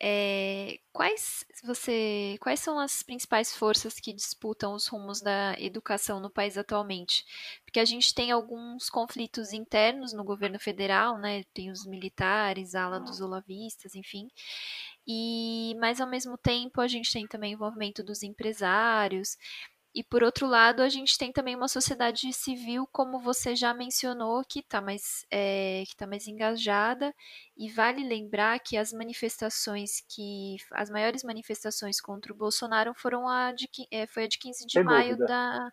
é, 0.01 0.78
quais, 0.93 1.47
você, 1.65 2.36
quais 2.41 2.61
são 2.61 2.78
as 2.78 3.03
principais 3.03 3.57
forças 3.57 4.01
que 4.01 4.12
disputam 4.12 4.74
os 4.74 4.89
rumos 4.89 5.20
da 5.20 5.55
educação 5.59 6.19
no 6.20 6.31
país 6.31 6.59
atualmente? 6.59 7.24
Porque 7.65 7.78
a 7.78 7.85
gente 7.85 8.12
tem 8.15 8.32
alguns 8.32 8.91
conflitos 8.91 9.53
internos 9.53 10.12
no 10.12 10.24
governo 10.24 10.59
federal, 10.59 11.19
né? 11.19 11.45
tem 11.55 11.70
os 11.70 11.86
militares, 11.86 12.74
a 12.74 12.85
ala 12.85 13.01
dos 13.01 13.20
olavistas, 13.20 13.95
enfim, 13.95 14.28
e 15.07 15.75
mas 15.81 16.01
ao 16.01 16.09
mesmo 16.09 16.37
tempo 16.39 16.81
a 16.81 16.89
gente 16.89 17.13
tem 17.13 17.27
também 17.27 17.55
o 17.55 17.57
envolvimento 17.57 18.03
dos 18.03 18.23
empresários 18.23 19.37
e 19.95 20.03
por 20.03 20.25
outro 20.25 20.49
lado, 20.49 20.83
a 20.83 20.89
gente 20.89 21.17
tem 21.17 21.31
também 21.31 21.55
uma 21.55 21.69
sociedade 21.69 22.33
civil, 22.33 22.85
como 22.91 23.21
você 23.21 23.55
já 23.55 23.73
mencionou, 23.73 24.43
que 24.45 24.59
está 24.59 24.81
mais, 24.81 25.25
é, 25.31 25.85
que 25.87 25.95
tá 25.97 26.05
mais 26.05 26.27
engajada. 26.27 27.15
E 27.57 27.71
vale 27.71 28.03
lembrar 28.05 28.59
que 28.59 28.77
as 28.77 28.93
manifestações 28.93 30.03
que. 30.09 30.57
As 30.73 30.91
maiores 30.91 31.23
manifestações 31.23 32.01
contra 32.01 32.33
o 32.33 32.37
Bolsonaro 32.37 32.93
foram 32.93 33.29
a 33.29 33.53
de, 33.53 33.69
é, 33.89 34.05
foi 34.09 34.25
a 34.25 34.29
de 34.29 34.37
15 34.37 34.67
de 34.67 34.73
Sem 34.73 34.83
maio 34.83 35.17
da, 35.17 35.71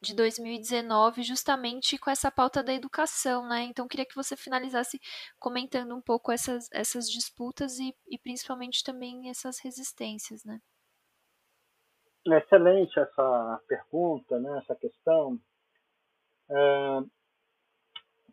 de 0.00 0.14
2019, 0.14 1.22
justamente 1.22 1.98
com 1.98 2.10
essa 2.10 2.30
pauta 2.30 2.62
da 2.62 2.72
educação, 2.72 3.48
né? 3.48 3.62
Então, 3.64 3.88
queria 3.88 4.06
que 4.06 4.14
você 4.14 4.36
finalizasse 4.36 5.00
comentando 5.38 5.94
um 5.94 6.02
pouco 6.02 6.30
essas, 6.30 6.68
essas 6.72 7.10
disputas 7.10 7.78
e, 7.78 7.94
e 8.08 8.18
principalmente 8.18 8.84
também 8.84 9.28
essas 9.30 9.58
resistências, 9.58 10.44
né? 10.44 10.60
excelente 12.34 12.98
essa 12.98 13.62
pergunta, 13.68 14.40
né, 14.40 14.58
essa 14.58 14.74
questão, 14.74 15.38
é, 16.50 17.00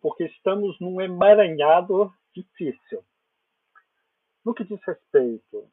porque 0.01 0.25
estamos 0.25 0.79
num 0.79 0.99
emaranhado 0.99 2.11
difícil. 2.33 3.03
No 4.43 4.53
que 4.53 4.63
diz 4.63 4.81
respeito 4.83 5.69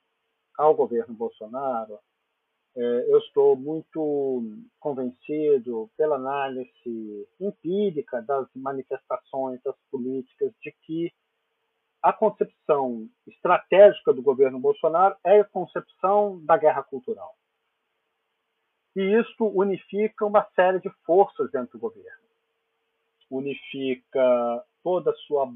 ao 0.57 0.75
governo 0.75 1.15
Bolsonaro, 1.15 1.99
eu 2.77 3.19
estou 3.19 3.57
muito 3.57 4.43
convencido 4.79 5.91
pela 5.97 6.17
análise 6.17 7.29
empírica 7.41 8.23
das 8.23 8.49
manifestações, 8.55 9.61
das 9.63 9.77
políticas, 9.91 10.53
de 10.63 10.73
que 10.83 11.13
a 12.03 12.13
concepção 12.13 13.09
estratégica 13.27 14.13
do 14.13 14.23
governo 14.23 14.59
Bolsonaro 14.59 15.17
é 15.25 15.41
a 15.41 15.45
concepção 15.45 16.43
da 16.45 16.57
guerra 16.57 16.83
cultural. 16.83 17.35
E 18.97 19.03
isso 19.21 19.45
unifica 19.45 20.25
uma 20.25 20.49
série 20.55 20.81
de 20.81 20.91
forças 21.05 21.51
dentro 21.51 21.79
do 21.79 21.79
governo. 21.79 22.25
Unifica 23.31 24.65
toda 24.83 25.11
a 25.11 25.17
sua 25.17 25.53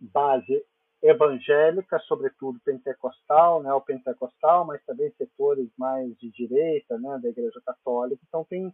base 0.00 0.64
evangélica, 1.02 1.98
sobretudo 2.00 2.60
pentecostal, 2.60 3.62
né, 3.62 3.72
o 3.72 3.80
pentecostal, 3.80 4.64
mas 4.64 4.84
também 4.84 5.10
setores 5.18 5.68
mais 5.76 6.16
de 6.18 6.30
direita, 6.30 6.96
né, 6.98 7.18
da 7.20 7.28
Igreja 7.28 7.60
Católica. 7.66 8.22
Então 8.28 8.44
tem 8.44 8.72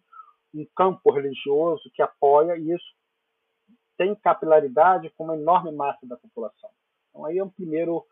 um 0.55 0.67
campo 0.77 1.11
religioso 1.11 1.91
que 1.95 2.03
apoia 2.03 2.57
e 2.57 2.73
isso 2.73 2.99
tem 3.97 4.15
capilaridade 4.15 5.11
com 5.17 5.25
uma 5.25 5.37
enorme 5.37 5.73
massa 5.73 6.07
da 6.07 6.17
população. 6.17 6.71
Então 7.09 7.25
aí 7.25 7.39
é 7.39 7.45
um 7.45 7.51
primeiro, 7.51 8.05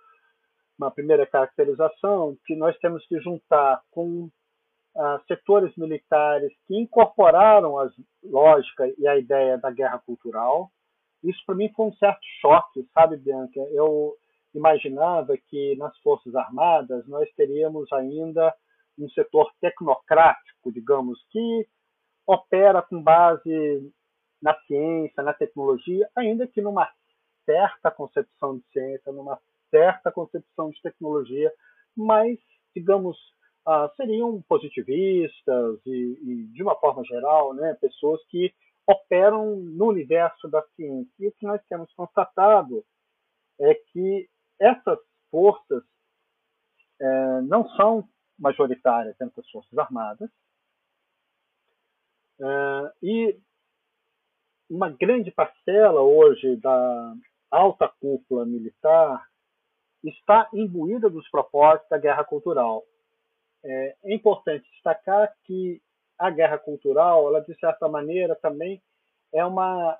uma 0.79 0.91
primeira 0.91 1.27
caracterização 1.27 2.37
que 2.47 2.57
nós 2.57 2.77
temos 2.79 3.07
que 3.07 3.21
juntar 3.21 3.83
com 3.91 4.25
uh, 4.25 5.21
setores 5.29 5.75
militares 5.77 6.53
que 6.67 6.77
incorporaram 6.77 7.79
a 7.79 7.89
lógica 8.25 8.93
e 8.99 9.07
a 9.07 9.17
ideia 9.17 9.59
da 9.59 9.71
guerra 9.71 9.99
cultural. 9.99 10.71
Isso 11.23 11.43
para 11.47 11.55
mim 11.55 11.73
foi 11.75 11.87
um 11.87 11.95
certo 11.95 12.21
choque, 12.41 12.87
sabe, 12.95 13.17
Bianca? 13.17 13.61
Eu 13.73 14.15
imaginava 14.55 15.37
que 15.37 15.77
nas 15.77 15.97
Forças 15.99 16.35
Armadas 16.35 17.07
nós 17.07 17.29
teríamos 17.37 17.93
ainda 17.93 18.55
um 18.99 19.09
setor 19.11 19.53
tecnocrático, 19.61 20.73
digamos, 20.73 21.19
que 21.31 21.67
opera 22.27 22.83
com 22.83 23.03
base 23.03 23.93
na 24.43 24.55
ciência, 24.67 25.23
na 25.23 25.33
tecnologia, 25.33 26.09
ainda 26.17 26.47
que 26.47 26.61
numa 26.61 26.89
certa 27.45 27.91
concepção 27.91 28.59
de 28.59 28.65
ciência, 28.73 29.13
numa 29.13 29.39
certa 29.71 30.11
concepção 30.11 30.71
de 30.71 30.81
tecnologia, 30.83 31.53
mas, 31.97 32.39
digamos, 32.75 33.17
ah, 33.67 33.91
seriam 33.97 34.43
positivistas 34.49 35.81
e, 35.87 36.19
e, 36.23 36.47
de 36.53 36.63
uma 36.63 36.77
forma 36.77 37.05
geral, 37.05 37.55
né, 37.55 37.77
pessoas 37.81 38.25
que 38.27 38.53
operam 38.87 39.57
no 39.57 39.87
universo 39.87 40.49
da 40.49 40.63
ciência. 40.75 41.13
E 41.19 41.27
o 41.29 41.33
que 41.33 41.47
nós 41.47 41.61
temos 41.69 41.93
constatado 41.95 42.85
é 43.61 43.75
que 43.75 44.29
essas 44.61 44.99
forças 45.31 45.83
é, 47.01 47.41
não 47.43 47.69
são 47.71 48.09
majoritárias 48.39 49.17
dentro 49.19 49.37
das 49.37 49.51
Forças 49.51 49.79
Armadas 49.79 50.31
é, 52.41 52.93
e 53.03 53.39
uma 54.69 54.91
grande 54.91 55.31
parcela 55.31 56.01
hoje 56.03 56.57
da 56.57 57.15
alta 57.51 57.89
cúpula 58.01 58.45
militar 58.45 59.27
está 60.05 60.49
imbuída 60.53 61.09
dos 61.09 61.29
propósitos 61.31 61.89
da 61.89 61.99
guerra 61.99 62.25
cultural. 62.25 62.85
É, 63.65 63.97
é 64.05 64.15
importante 64.15 64.69
destacar 64.71 65.35
que 65.45 65.81
a 66.19 66.31
guerra 66.31 66.59
cultural, 66.59 67.29
ela 67.29 67.41
de 67.41 67.55
certa 67.59 67.89
maneira 67.89 68.35
também 68.37 68.83
é 69.33 69.45
uma 69.45 69.99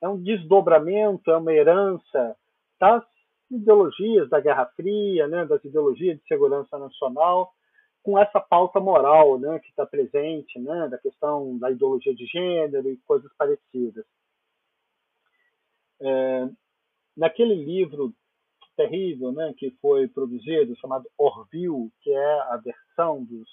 é 0.00 0.08
um 0.08 0.22
desdobramento, 0.22 1.30
é 1.30 1.36
uma 1.36 1.52
herança 1.52 2.36
das 2.78 3.02
ideologias 3.50 4.28
da 4.28 4.40
Guerra 4.40 4.66
Fria, 4.76 5.26
né, 5.26 5.46
das 5.46 5.64
ideologias 5.64 6.18
de 6.18 6.26
segurança 6.26 6.78
nacional, 6.78 7.52
com 8.02 8.18
essa 8.18 8.38
pauta 8.38 8.78
moral, 8.80 9.38
né, 9.38 9.58
que 9.60 9.70
está 9.70 9.86
presente, 9.86 10.58
né, 10.58 10.88
da 10.88 10.98
questão 10.98 11.56
da 11.58 11.70
ideologia 11.70 12.14
de 12.14 12.26
gênero 12.26 12.90
e 12.90 12.98
coisas 12.98 13.32
parecidas. 13.38 14.04
É, 16.02 16.48
naquele 17.16 17.54
livro 17.54 18.12
terrível 18.76 19.32
né, 19.32 19.54
que 19.56 19.70
foi 19.80 20.08
produzido, 20.08 20.76
chamado 20.76 21.08
Orville, 21.16 21.90
que 22.02 22.10
é 22.10 22.40
a 22.42 22.56
versão 22.56 23.24
dos, 23.24 23.48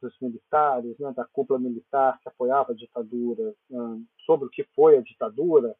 dos 0.00 0.14
militares, 0.20 0.98
né, 0.98 1.12
da 1.16 1.24
cúpula 1.24 1.58
militar 1.58 2.18
que 2.20 2.28
apoiava 2.28 2.72
a 2.72 2.76
ditadura, 2.76 3.54
um, 3.70 4.04
sobre 4.24 4.46
o 4.46 4.50
que 4.50 4.64
foi 4.74 4.96
a 4.96 5.02
ditadura, 5.02 5.74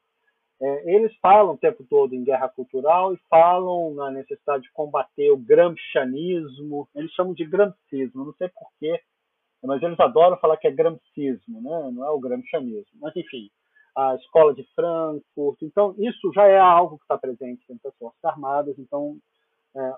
é, 0.60 0.94
eles 0.94 1.14
falam 1.16 1.54
o 1.54 1.58
tempo 1.58 1.84
todo 1.84 2.14
em 2.14 2.22
guerra 2.22 2.48
cultural 2.48 3.12
e 3.12 3.20
falam 3.28 3.94
na 3.94 4.10
necessidade 4.10 4.62
de 4.64 4.72
combater 4.72 5.30
o 5.30 5.36
gramscianismo, 5.36 6.88
eles 6.94 7.10
chamam 7.12 7.34
de 7.34 7.44
gramscismo, 7.44 8.24
não 8.24 8.34
sei 8.34 8.48
porquê, 8.48 9.00
mas 9.62 9.82
eles 9.82 9.98
adoram 9.98 10.36
falar 10.38 10.56
que 10.56 10.66
é 10.66 10.70
gramscismo, 10.70 11.60
né? 11.60 11.90
não 11.92 12.04
é 12.04 12.10
o 12.10 12.20
gramscianismo, 12.20 12.98
mas 13.00 13.14
enfim, 13.16 13.50
a 13.96 14.14
escola 14.16 14.54
de 14.54 14.64
Frankfurt. 14.74 15.62
Então, 15.62 15.94
isso 15.98 16.32
já 16.34 16.46
é 16.46 16.58
algo 16.58 16.96
que 16.96 17.04
está 17.04 17.18
presente 17.18 17.64
dentro 17.68 17.82
das 17.84 17.96
Forças 17.96 18.24
Armadas. 18.24 18.78
Então, 18.78 19.16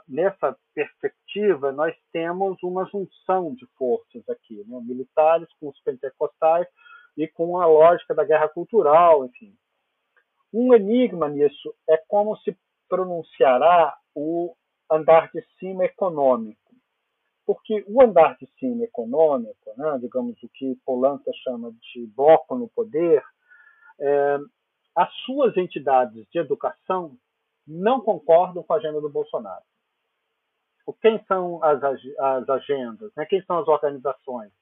nessa 0.09 0.57
perspectiva, 0.75 1.73
nós 1.73 1.95
temos 2.13 2.63
uma 2.63 2.87
junção 2.87 3.55
de 3.55 3.67
forças 3.77 4.29
aqui, 4.29 4.65
né? 4.67 4.81
militares 4.83 5.49
com 5.59 5.69
os 5.69 5.81
pentecostais 5.81 6.67
e 7.17 7.27
com 7.27 7.59
a 7.59 7.67
lógica 7.67 8.15
da 8.15 8.25
guerra 8.25 8.49
cultural, 8.49 9.25
enfim. 9.25 9.55
Um 10.53 10.73
enigma 10.75 11.29
nisso 11.29 11.75
é 11.89 11.97
como 12.09 12.37
se 12.39 12.57
pronunciará 12.89 13.97
o 14.15 14.55
andar 14.91 15.31
de 15.33 15.45
cima 15.59 15.85
econômico. 15.85 16.63
porque 17.47 17.85
o 17.87 18.01
andar 18.01 18.37
de 18.39 18.47
cima 18.59 18.85
econômico, 18.85 19.71
né, 19.77 19.99
digamos 20.01 20.43
o 20.43 20.49
que 20.49 20.77
Polanca 20.85 21.31
chama 21.43 21.73
de 21.73 22.07
bloco 22.07 22.57
no 22.57 22.69
poder, 22.69 23.23
é, 24.01 24.39
as 24.97 25.13
suas 25.27 25.55
entidades 25.57 26.27
de 26.33 26.39
educação 26.39 27.19
não 27.67 28.01
concordam 28.01 28.63
com 28.63 28.73
a 28.73 28.77
agenda 28.77 29.01
do 29.01 29.09
Bolsonaro. 29.09 29.63
Quem 31.01 31.23
são 31.27 31.63
as, 31.65 31.83
as 31.83 32.49
agendas? 32.49 33.11
Né? 33.17 33.25
Quem 33.27 33.43
são 33.45 33.59
as 33.59 33.69
organizações? 33.69 34.53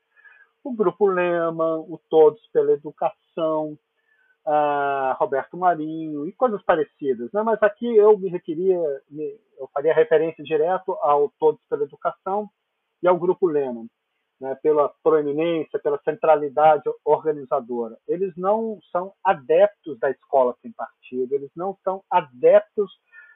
O 0.62 0.73
Grupo 0.73 1.07
Lema, 1.07 1.79
o 1.79 2.01
Todos 2.09 2.41
pela 2.53 2.73
Educação, 2.73 3.77
Roberto 5.19 5.57
Marinho 5.57 6.27
e 6.27 6.33
coisas 6.33 6.62
parecidas. 6.62 7.31
Né? 7.33 7.43
Mas 7.43 7.62
aqui 7.62 7.87
eu 7.97 8.16
me 8.19 8.31
eu 9.59 9.69
faria 9.73 9.95
referência 9.95 10.43
direto 10.43 10.93
ao 11.01 11.33
Todos 11.39 11.61
pela 11.69 11.85
Educação 11.85 12.49
e 13.03 13.09
ao 13.09 13.19
Grupo 13.19 13.47
Lema, 13.47 13.87
né? 14.43 14.56
pela 14.60 14.93
proeminência, 15.05 15.78
pela 15.78 16.01
centralidade 16.02 16.82
organizadora. 17.05 17.97
Eles 18.09 18.36
não 18.36 18.81
são 18.90 19.12
adeptos 19.24 19.97
da 20.01 20.10
escola 20.10 20.55
sem 20.60 20.73
partido, 20.73 21.32
eles 21.32 21.51
não 21.55 21.78
são 21.85 22.02
adeptos 22.10 22.90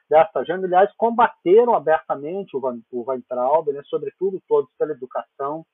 dessa 0.09 0.39
agenda. 0.39 0.67
Aliás, 0.67 0.91
combateram 0.97 1.73
abertamente 1.73 2.57
o, 2.57 2.59
Van, 2.59 2.79
o 2.91 3.09
Weintraub, 3.09 3.71
né? 3.71 3.81
sobretudo 3.85 4.43
Todos 4.49 4.69
pela 4.77 4.91
Educação, 4.91 5.65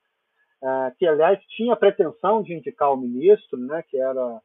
uh, 0.61 0.95
que, 0.99 1.07
aliás, 1.07 1.43
tinha 1.47 1.73
a 1.73 1.77
pretensão 1.77 2.43
de 2.43 2.53
indicar 2.53 2.93
o 2.93 2.97
ministro, 2.97 3.57
né? 3.57 3.84
que 3.89 3.97
era 3.97 4.39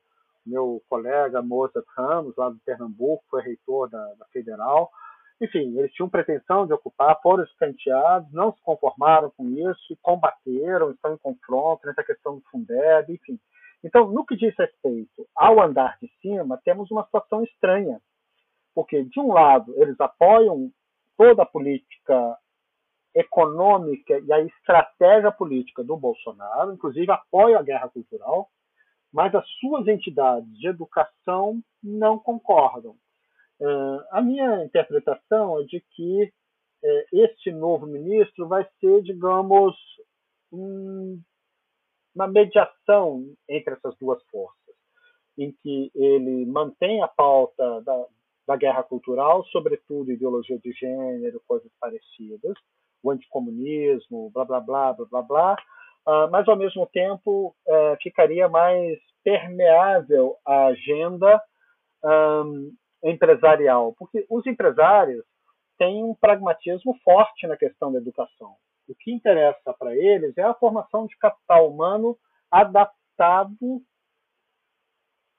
meu 0.46 0.82
colega 0.88 1.42
Mozart 1.42 1.84
Ramos, 1.94 2.34
lá 2.34 2.48
do 2.48 2.58
Pernambuco, 2.64 3.22
foi 3.28 3.42
reitor 3.42 3.90
da, 3.90 4.02
da 4.14 4.24
Federal. 4.32 4.90
Enfim, 5.40 5.78
eles 5.78 5.92
tinham 5.92 6.08
pretensão 6.08 6.66
de 6.66 6.72
ocupar, 6.72 7.20
foram 7.22 7.44
escanteados, 7.44 8.32
não 8.32 8.52
se 8.52 8.60
conformaram 8.62 9.30
com 9.36 9.48
isso 9.50 9.92
e 9.92 9.96
combateram, 10.02 10.90
estão 10.90 11.14
em 11.14 11.18
confronto 11.18 11.86
nessa 11.86 12.02
questão 12.02 12.36
do 12.36 12.42
Fundeb, 12.50 13.12
enfim. 13.12 13.38
Então, 13.84 14.10
no 14.10 14.26
que 14.26 14.36
diz 14.36 14.52
respeito 14.58 15.26
ao 15.36 15.60
andar 15.60 15.96
de 16.02 16.10
cima, 16.20 16.60
temos 16.64 16.90
uma 16.90 17.04
situação 17.04 17.44
estranha, 17.44 18.00
porque, 18.74 19.04
de 19.04 19.20
um 19.20 19.32
lado, 19.32 19.72
eles 19.76 20.00
apoiam 20.00 20.72
toda 21.16 21.42
a 21.42 21.46
política 21.46 22.36
econômica 23.14 24.18
e 24.18 24.32
a 24.32 24.40
estratégia 24.40 25.30
política 25.30 25.84
do 25.84 25.96
Bolsonaro, 25.96 26.72
inclusive 26.72 27.10
apoiam 27.10 27.60
a 27.60 27.62
guerra 27.62 27.88
cultural, 27.88 28.48
mas 29.12 29.34
as 29.34 29.48
suas 29.58 29.86
entidades 29.86 30.48
de 30.58 30.68
educação 30.68 31.60
não 31.82 32.18
concordam. 32.18 32.96
Uh, 33.60 34.00
a 34.12 34.22
minha 34.22 34.64
interpretação 34.64 35.60
é 35.60 35.64
de 35.64 35.80
que 35.92 36.24
uh, 36.24 37.04
este 37.12 37.50
novo 37.50 37.86
ministro 37.86 38.46
vai 38.46 38.66
ser, 38.80 39.02
digamos, 39.02 39.74
um, 40.52 41.20
uma 42.14 42.28
mediação 42.28 43.24
entre 43.48 43.74
essas 43.74 43.96
duas 43.98 44.22
forças, 44.24 44.74
em 45.36 45.52
que 45.62 45.90
ele 45.94 46.46
mantém 46.46 47.02
a 47.02 47.08
pauta 47.08 47.80
da, 47.82 48.06
da 48.46 48.56
guerra 48.56 48.82
cultural, 48.82 49.44
sobretudo 49.46 50.12
ideologia 50.12 50.58
de 50.58 50.72
gênero, 50.72 51.42
coisas 51.46 51.70
parecidas, 51.80 52.54
o 53.02 53.10
anticomunismo, 53.10 54.30
blá 54.30 54.44
blá 54.44 54.60
blá 54.60 54.92
blá 54.92 55.06
blá 55.06 55.22
blá, 55.22 55.56
ah, 56.08 56.26
mas 56.32 56.48
ao 56.48 56.56
mesmo 56.56 56.86
tempo 56.86 57.54
uh, 57.66 57.96
ficaria 58.02 58.48
mais 58.48 58.98
permeável 59.22 60.36
a 60.46 60.68
agenda 60.68 61.38
um, 62.02 62.72
empresarial, 63.02 63.94
porque 63.98 64.26
os 64.28 64.46
empresários 64.46 65.24
têm 65.78 66.02
um 66.02 66.14
pragmatismo 66.14 66.98
forte 67.04 67.46
na 67.46 67.56
questão 67.56 67.92
da 67.92 67.98
educação. 67.98 68.56
O 68.88 68.94
que 68.94 69.12
interessa 69.12 69.72
para 69.78 69.94
eles 69.94 70.36
é 70.36 70.42
a 70.42 70.54
formação 70.54 71.06
de 71.06 71.16
capital 71.18 71.70
humano 71.70 72.18
adaptado 72.50 73.82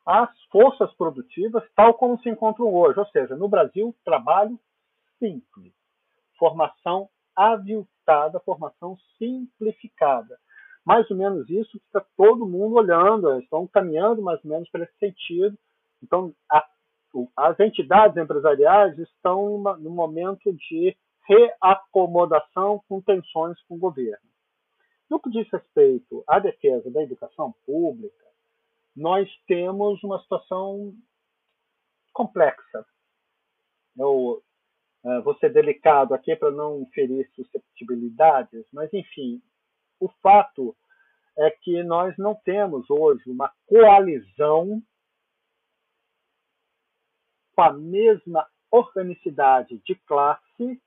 às 0.06 0.30
forças 0.52 0.94
produtivas, 0.96 1.64
tal 1.76 1.94
como 1.94 2.20
se 2.22 2.30
encontram 2.30 2.74
hoje. 2.74 3.00
Ou 3.00 3.06
seja, 3.08 3.36
no 3.36 3.50
Brasil, 3.50 3.96
trabalho 4.06 4.60
simples, 5.18 5.74
formação 6.38 7.10
aviltada, 7.36 8.40
formação 8.42 8.98
simplificada 9.18 10.38
mais 10.90 11.08
ou 11.12 11.18
menos 11.18 11.48
isso 11.50 11.72
que 11.72 11.86
está 11.86 12.04
todo 12.18 12.48
mundo 12.48 12.76
olhando, 12.76 13.40
estão 13.40 13.68
caminhando 13.68 14.24
mais 14.24 14.44
ou 14.44 14.50
menos 14.50 14.68
para 14.72 14.86
esse 14.86 14.98
sentido. 14.98 15.56
Então, 16.02 16.34
a, 16.52 16.66
as 17.36 17.60
entidades 17.60 18.18
empresariais 18.18 18.98
estão 18.98 19.58
no 19.80 19.90
momento 19.90 20.54
de 20.54 20.96
reacomodação 21.28 22.84
com 22.88 23.02
tensões 23.02 23.62
com 23.64 23.76
o 23.76 23.80
governo. 23.80 24.30
No 25.10 25.20
que 25.20 25.30
diz 25.30 25.48
respeito 25.52 26.24
à 26.28 26.40
defesa 26.40 26.90
da 26.92 27.02
educação 27.02 27.54
pública, 27.66 28.26
nós 28.96 29.30
temos 29.48 30.04
uma 30.04 30.20
situação 30.22 30.94
complexa. 32.14 32.86
Eu 33.98 34.42
uh, 35.04 35.22
vou 35.24 35.36
ser 35.38 35.52
delicado 35.52 36.14
aqui 36.14 36.36
para 36.36 36.52
não 36.52 36.86
ferir 36.94 37.30
susceptibilidades, 37.34 38.66
mas, 38.72 38.94
enfim, 38.94 39.42
o 40.00 40.10
fato 40.22 40.76
é 41.38 41.50
que 41.50 41.82
nós 41.84 42.16
não 42.18 42.36
temos 42.36 42.90
hoje 42.90 43.30
uma 43.30 43.52
coalizão 43.66 44.82
com 47.60 47.64
a 47.64 47.74
mesma 47.74 48.48
organicidade 48.72 49.80
de 49.80 49.94
classe 49.94 50.82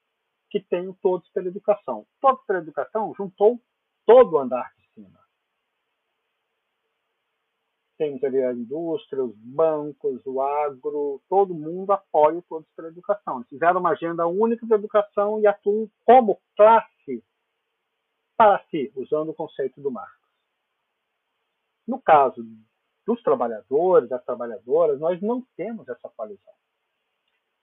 que 0.48 0.58
tem 0.58 0.90
Todos 1.02 1.28
pela 1.28 1.48
Educação. 1.48 2.06
Todos 2.18 2.42
pela 2.46 2.60
Educação 2.60 3.12
juntou 3.14 3.60
todo 4.06 4.32
o 4.32 4.38
andar 4.38 4.72
de 4.78 4.94
cima. 4.94 5.20
Temos 7.98 8.24
ali 8.24 8.42
a 8.42 8.54
indústria, 8.54 9.22
os 9.22 9.36
bancos, 9.36 10.24
o 10.24 10.40
agro, 10.40 11.20
todo 11.28 11.52
mundo 11.52 11.92
apoia 11.92 12.42
Todos 12.48 12.66
pela 12.74 12.88
Educação. 12.88 13.36
Eles 13.36 13.48
fizeram 13.50 13.78
uma 13.78 13.90
agenda 13.90 14.26
única 14.26 14.64
de 14.64 14.72
educação 14.72 15.38
e 15.40 15.46
atuam 15.46 15.90
como 16.06 16.40
classe 16.56 17.22
para 18.34 18.64
si, 18.70 18.90
usando 18.96 19.28
o 19.28 19.34
conceito 19.34 19.78
do 19.78 19.90
Marx. 19.90 20.16
No 21.86 22.00
caso 22.00 22.42
dos 23.06 23.22
trabalhadores, 23.22 24.08
das 24.08 24.24
trabalhadoras, 24.24 25.00
nós 25.00 25.20
não 25.20 25.42
temos 25.56 25.88
essa 25.88 26.08
coalizão. 26.16 26.52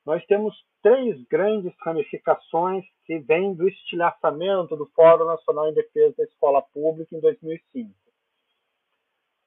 Nós 0.06 0.26
temos 0.26 0.56
três 0.82 1.22
grandes 1.28 1.74
ramificações 1.82 2.86
que 3.06 3.20
vêm 3.20 3.54
do 3.54 3.68
estilhaçamento 3.68 4.76
do 4.76 4.86
Fórum 4.88 5.26
Nacional 5.26 5.70
em 5.70 5.74
Defesa 5.74 6.16
da 6.18 6.24
Escola 6.24 6.62
Pública 6.74 7.16
em 7.16 7.20
2005. 7.20 7.94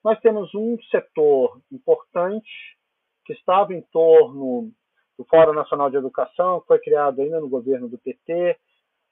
Nós 0.04 0.18
temos 0.20 0.54
um 0.54 0.76
setor 0.90 1.60
importante 1.70 2.48
que 3.24 3.32
estava 3.32 3.72
em 3.72 3.82
torno 3.92 4.70
do 5.16 5.24
Fórum 5.24 5.52
Nacional 5.52 5.90
de 5.90 5.96
Educação, 5.96 6.60
que 6.60 6.66
foi 6.66 6.78
criado 6.80 7.20
ainda 7.20 7.40
no 7.40 7.48
governo 7.48 7.88
do 7.88 7.98
PT, 7.98 8.58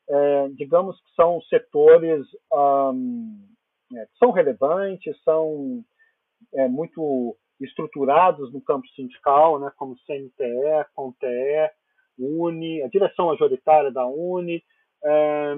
é, 0.08 0.48
digamos 0.50 1.00
que 1.00 1.14
são 1.14 1.40
setores 1.42 2.26
é, 3.92 4.06
são 4.18 4.30
relevantes, 4.30 5.20
são 5.22 5.84
é, 6.54 6.68
muito 6.68 7.36
estruturados 7.60 8.52
no 8.52 8.60
campo 8.60 8.86
sindical, 8.88 9.58
né, 9.58 9.70
como 9.76 9.98
CNTE, 10.06 10.86
CONTE, 10.94 11.70
UNE, 12.18 12.82
a 12.82 12.88
direção 12.88 13.26
majoritária 13.26 13.90
da 13.90 14.06
UNE, 14.06 14.62
é, 15.04 15.54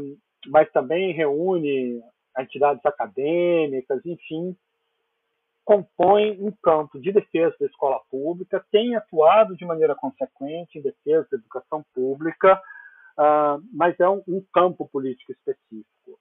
mas 0.48 0.70
também 0.72 1.12
reúne 1.12 2.00
entidades 2.38 2.84
acadêmicas, 2.84 4.04
enfim, 4.04 4.56
compõe 5.64 6.32
um 6.40 6.52
campo 6.62 7.00
de 7.00 7.12
defesa 7.12 7.54
da 7.58 7.66
escola 7.66 8.00
pública, 8.10 8.64
tem 8.70 8.96
atuado 8.96 9.56
de 9.56 9.64
maneira 9.64 9.94
consequente 9.94 10.78
em 10.78 10.82
defesa 10.82 11.26
da 11.30 11.38
educação 11.38 11.84
pública, 11.94 12.60
uh, 13.18 13.62
mas 13.72 13.98
é 14.00 14.08
um, 14.08 14.22
um, 14.26 14.44
campo 14.52 14.88
político 14.88 15.32
específico. 15.32 16.18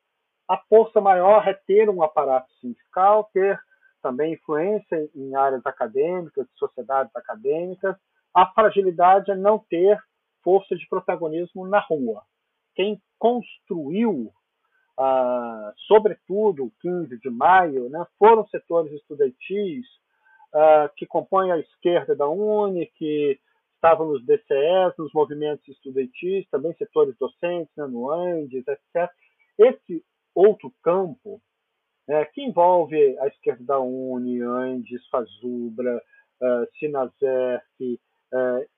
A 0.47 0.57
força 0.69 1.01
maior 1.01 1.47
é 1.47 1.53
ter 1.53 1.89
um 1.89 2.03
aparato 2.03 2.51
sindical, 2.59 3.29
ter 3.33 3.59
também 4.01 4.33
influência 4.33 5.09
em 5.15 5.35
áreas 5.35 5.65
acadêmicas, 5.65 6.47
sociedades 6.57 7.15
acadêmicas. 7.15 7.95
A 8.33 8.45
fragilidade 8.47 9.31
é 9.31 9.35
não 9.35 9.59
ter 9.59 9.97
força 10.43 10.75
de 10.75 10.87
protagonismo 10.87 11.67
na 11.67 11.79
rua. 11.79 12.23
Quem 12.75 13.01
construiu, 13.19 14.31
uh, 14.99 15.73
sobretudo 15.87 16.65
o 16.65 16.71
15 16.81 17.17
de 17.19 17.29
maio, 17.29 17.89
né, 17.89 18.05
foram 18.17 18.47
setores 18.47 18.91
estudantis 18.93 19.85
uh, 20.53 20.89
que 20.95 21.05
compõem 21.05 21.51
a 21.51 21.59
esquerda 21.59 22.15
da 22.15 22.27
UNE, 22.27 22.87
que 22.95 23.39
estavam 23.75 24.07
nos 24.07 24.23
DCEs, 24.25 24.95
nos 24.97 25.11
movimentos 25.13 25.67
estudantis, 25.67 26.47
também 26.49 26.73
setores 26.75 27.15
docentes, 27.17 27.73
né, 27.75 27.85
no 27.87 28.11
Andes, 28.11 28.65
etc. 28.67 29.11
Esse 29.57 30.03
outro 30.35 30.71
campo, 30.83 31.41
né, 32.11 32.25
que 32.25 32.41
envolve 32.41 33.17
a 33.19 33.27
esquerda 33.27 33.63
da 33.63 33.79
Uni, 33.79 34.41
Andes, 34.41 35.07
Fazubra, 35.07 36.03
uh, 36.41 36.67
Sinazef, 36.77 37.63
uh, 38.33 38.69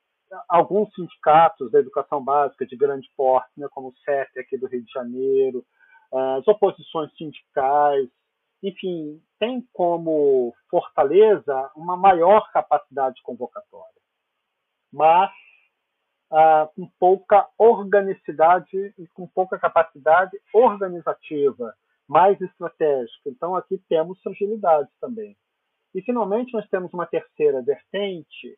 alguns 0.47 0.93
sindicatos 0.93 1.71
da 1.71 1.79
educação 1.79 2.23
básica 2.23 2.63
de 2.63 2.77
grande 2.77 3.09
porte, 3.17 3.49
né, 3.57 3.67
como 3.71 3.87
o 3.87 3.95
CEP 4.05 4.39
aqui 4.39 4.55
do 4.55 4.67
Rio 4.67 4.83
de 4.83 4.91
Janeiro, 4.91 5.65
as 6.37 6.47
oposições 6.47 7.11
sindicais, 7.17 8.07
enfim, 8.61 9.19
tem 9.39 9.67
como 9.73 10.53
fortaleza 10.69 11.71
uma 11.75 11.97
maior 11.97 12.51
capacidade 12.51 13.19
convocatória, 13.23 13.99
mas 14.91 15.31
ah, 16.31 16.69
com 16.75 16.87
pouca 16.99 17.49
organicidade 17.57 18.93
e 18.95 19.07
com 19.07 19.25
pouca 19.25 19.57
capacidade 19.57 20.39
organizativa, 20.53 21.73
mais 22.13 22.39
estratégica. 22.39 23.27
Então, 23.27 23.55
aqui 23.55 23.79
temos 23.89 24.21
fragilidades 24.21 24.93
também. 25.01 25.35
E, 25.95 26.01
finalmente, 26.03 26.53
nós 26.53 26.67
temos 26.69 26.93
uma 26.93 27.07
terceira 27.07 27.63
vertente 27.63 28.55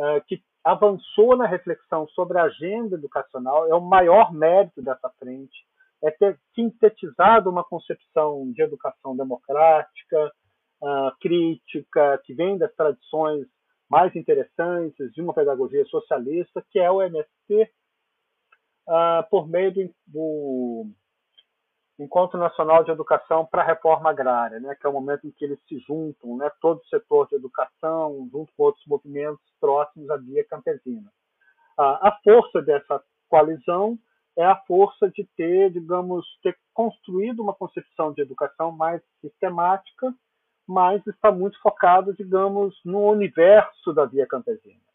ah, 0.00 0.20
que 0.26 0.42
avançou 0.64 1.36
na 1.36 1.46
reflexão 1.46 2.08
sobre 2.08 2.38
a 2.38 2.44
agenda 2.44 2.96
educacional, 2.96 3.68
é 3.68 3.74
o 3.74 3.80
maior 3.80 4.32
mérito 4.32 4.82
dessa 4.82 5.08
frente, 5.18 5.56
é 6.02 6.10
ter 6.10 6.38
sintetizado 6.54 7.48
uma 7.48 7.64
concepção 7.64 8.50
de 8.52 8.62
educação 8.62 9.16
democrática, 9.16 10.32
uh, 10.82 11.10
crítica, 11.20 12.20
que 12.24 12.34
vem 12.34 12.58
das 12.58 12.72
tradições 12.74 13.46
mais 13.88 14.14
interessantes 14.14 15.10
de 15.12 15.22
uma 15.22 15.32
pedagogia 15.32 15.84
socialista, 15.86 16.62
que 16.70 16.78
é 16.78 16.90
o 16.90 17.02
MST, 17.02 17.62
uh, 17.62 17.68
ah, 18.88 19.26
por 19.30 19.48
meio 19.48 19.72
do, 19.72 19.90
do, 20.06 20.86
Encontro 21.98 22.38
Nacional 22.38 22.84
de 22.84 22.92
Educação 22.92 23.44
para 23.44 23.62
a 23.62 23.66
Reforma 23.66 24.10
Agrária, 24.10 24.60
né, 24.60 24.74
que 24.74 24.86
é 24.86 24.90
o 24.90 24.92
momento 24.92 25.26
em 25.26 25.32
que 25.32 25.44
eles 25.44 25.58
se 25.68 25.78
juntam, 25.80 26.36
né, 26.36 26.50
todo 26.60 26.78
o 26.78 26.86
setor 26.86 27.26
de 27.28 27.34
educação, 27.34 28.28
junto 28.30 28.52
com 28.56 28.62
outros 28.62 28.86
movimentos 28.86 29.44
próximos 29.60 30.08
à 30.08 30.16
via 30.16 30.44
campesina. 30.44 31.08
Uh, 31.78 31.98
a 32.00 32.18
força 32.22 32.62
dessa 32.62 33.02
coalizão 33.28 33.98
é 34.36 34.44
a 34.44 34.54
força 34.54 35.10
de 35.10 35.24
ter, 35.36 35.70
digamos, 35.72 36.24
ter 36.42 36.56
construído 36.72 37.40
uma 37.40 37.54
concepção 37.54 38.12
de 38.12 38.22
educação 38.22 38.70
mais 38.70 39.02
sistemática, 39.20 40.14
mas 40.66 41.04
está 41.06 41.32
muito 41.32 41.60
focado, 41.60 42.14
digamos, 42.14 42.78
no 42.84 43.10
universo 43.10 43.92
da 43.92 44.04
via 44.04 44.26
campesina. 44.26 44.87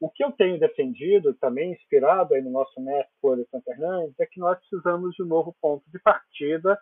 O 0.00 0.08
que 0.08 0.24
eu 0.24 0.30
tenho 0.32 0.60
defendido, 0.60 1.34
também 1.34 1.72
inspirado 1.72 2.34
aí 2.34 2.42
no 2.42 2.50
nosso 2.50 2.80
mestre 2.80 3.12
Santa 3.50 3.72
Hernandes, 3.72 4.18
é 4.20 4.26
que 4.26 4.38
nós 4.38 4.58
precisamos 4.58 5.14
de 5.14 5.22
um 5.22 5.26
novo 5.26 5.54
ponto 5.60 5.84
de 5.90 5.98
partida 5.98 6.78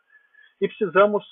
e 0.61 0.69
precisamos 0.69 1.25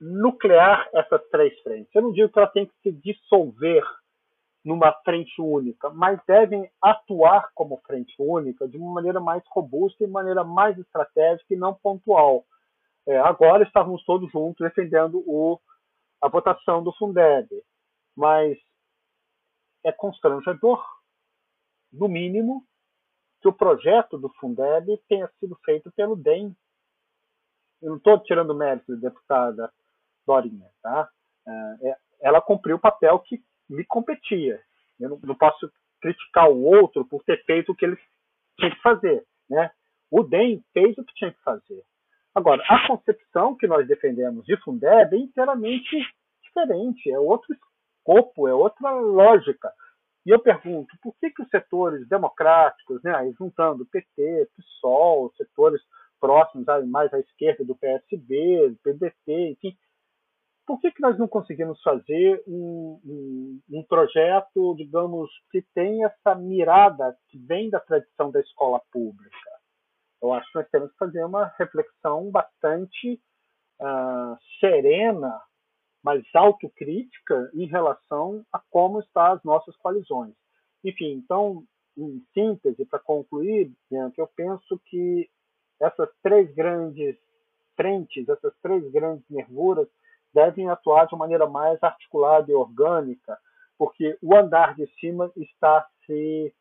nuclear 0.00 0.88
essas 0.94 1.22
três 1.28 1.58
frentes. 1.60 1.94
Eu 1.94 2.02
não 2.02 2.12
digo 2.12 2.32
que 2.32 2.38
ela 2.38 2.48
tem 2.48 2.66
que 2.66 2.74
se 2.82 2.92
dissolver 2.92 3.84
numa 4.64 4.92
frente 5.04 5.40
única, 5.40 5.90
mas 5.90 6.20
devem 6.26 6.70
atuar 6.82 7.50
como 7.54 7.80
frente 7.86 8.14
única 8.18 8.68
de 8.68 8.76
uma 8.76 8.92
maneira 8.92 9.20
mais 9.20 9.42
robusta 9.50 10.02
e 10.02 10.06
de 10.06 10.12
maneira 10.12 10.44
mais 10.44 10.78
estratégica 10.78 11.54
e 11.54 11.56
não 11.56 11.74
pontual. 11.74 12.44
É, 13.06 13.18
agora 13.18 13.64
estávamos 13.64 14.04
todos 14.04 14.30
juntos 14.30 14.66
defendendo 14.66 15.22
o, 15.26 15.58
a 16.20 16.28
votação 16.28 16.82
do 16.82 16.92
Fundeb, 16.92 17.48
mas 18.14 18.58
é 19.84 19.92
constrangedor, 19.92 20.84
no 21.92 22.08
mínimo, 22.08 22.64
que 23.40 23.48
o 23.48 23.52
projeto 23.52 24.18
do 24.18 24.28
Fundeb 24.34 24.96
tenha 25.08 25.28
sido 25.40 25.56
feito 25.64 25.90
pelo 25.92 26.14
DEM. 26.14 26.54
Eu 27.82 27.90
não 27.90 27.96
estou 27.96 28.18
tirando 28.20 28.54
mérito 28.54 28.94
da 28.96 29.08
deputada 29.08 29.72
Dorinha, 30.26 30.68
tá? 30.82 31.08
É, 31.46 31.88
é, 31.88 31.96
ela 32.20 32.40
cumpriu 32.40 32.76
o 32.76 32.80
papel 32.80 33.18
que 33.20 33.42
me 33.68 33.84
competia. 33.84 34.62
Eu 34.98 35.18
não, 35.22 35.34
posso 35.34 35.72
criticar 36.00 36.50
o 36.50 36.62
outro 36.62 37.04
por 37.06 37.22
ter 37.24 37.42
feito 37.44 37.72
o 37.72 37.74
que 37.74 37.86
ele 37.86 37.98
tinha 38.58 38.70
que 38.70 38.82
fazer. 38.82 39.24
Né? 39.48 39.70
O 40.10 40.22
DEM 40.22 40.62
fez 40.72 40.96
o 40.98 41.04
que 41.04 41.14
tinha 41.14 41.32
que 41.32 41.42
fazer. 41.42 41.82
Agora, 42.34 42.62
a 42.68 42.86
concepção 42.86 43.56
que 43.56 43.66
nós 43.66 43.88
defendemos 43.88 44.44
de 44.44 44.56
Fundeb 44.58 45.16
é 45.16 45.18
inteiramente 45.18 45.96
diferente, 46.42 47.10
é 47.10 47.18
outro 47.18 47.56
escopo, 48.10 48.48
é 48.48 48.54
outra 48.54 48.90
lógica. 48.90 49.72
E 50.26 50.30
eu 50.30 50.38
pergunto, 50.38 50.94
por 51.02 51.14
que, 51.18 51.30
que 51.30 51.42
os 51.42 51.48
setores 51.48 52.06
democráticos, 52.08 53.02
né, 53.02 53.14
aí 53.14 53.32
juntando 53.38 53.86
PT, 53.86 54.48
PSOL, 54.56 55.32
setores 55.36 55.80
próximos 56.20 56.66
mais 56.88 57.12
à 57.14 57.18
esquerda 57.18 57.64
do 57.64 57.74
PSB, 57.74 58.70
do 58.70 58.76
PDT, 58.82 59.50
enfim, 59.52 59.76
por 60.66 60.78
que, 60.78 60.90
que 60.92 61.00
nós 61.00 61.18
não 61.18 61.26
conseguimos 61.26 61.82
fazer 61.82 62.44
um, 62.46 63.00
um, 63.04 63.60
um, 63.70 63.82
projeto, 63.84 64.74
digamos, 64.76 65.30
que 65.50 65.62
tem 65.74 66.04
essa 66.04 66.34
mirada 66.34 67.16
que 67.28 67.38
vem 67.38 67.70
da 67.70 67.80
tradição 67.80 68.30
da 68.30 68.40
escola 68.40 68.80
pública? 68.92 69.50
Eu 70.22 70.32
acho 70.34 70.46
que 70.52 70.58
nós 70.58 70.68
temos 70.70 70.92
que 70.92 70.98
fazer 70.98 71.24
uma 71.24 71.46
reflexão 71.58 72.30
bastante 72.30 73.18
uh, 73.80 74.36
serena, 74.60 75.40
mas 76.02 76.24
autocrítica 76.34 77.50
em 77.54 77.66
relação 77.66 78.44
a 78.52 78.58
como 78.70 79.00
estão 79.00 79.32
as 79.32 79.42
nossas 79.44 79.76
coalizões. 79.76 80.34
Enfim, 80.84 81.12
então, 81.12 81.64
em 81.96 82.24
síntese, 82.32 82.84
para 82.86 82.98
concluir, 82.98 83.70
eu 84.16 84.26
penso 84.34 84.80
que 84.86 85.28
essas 85.80 86.08
três 86.22 86.52
grandes 86.54 87.16
frentes, 87.76 88.28
essas 88.28 88.54
três 88.62 88.90
grandes 88.90 89.24
nervuras, 89.28 89.88
devem 90.32 90.68
atuar 90.68 91.06
de 91.06 91.16
maneira 91.16 91.46
mais 91.46 91.82
articulada 91.82 92.50
e 92.50 92.54
orgânica, 92.54 93.38
porque 93.76 94.16
o 94.22 94.36
andar 94.36 94.74
de 94.74 94.86
cima 94.98 95.30
está 95.36 95.86
se, 96.06 96.54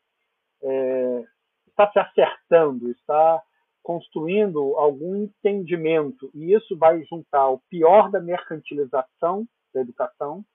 é, 0.63 1.23
está 1.67 1.91
se 1.91 1.99
acertando, 1.99 2.89
está 2.91 3.43
construindo 3.89 4.77
algum 4.77 5.15
entendimento, 5.15 6.29
e 6.35 6.53
isso 6.53 6.77
vai 6.77 7.03
juntar 7.05 7.49
o 7.49 7.59
pior 7.71 8.11
da 8.11 8.21
mercantilização 8.21 9.47
da 9.73 9.81
educação, 9.81 10.45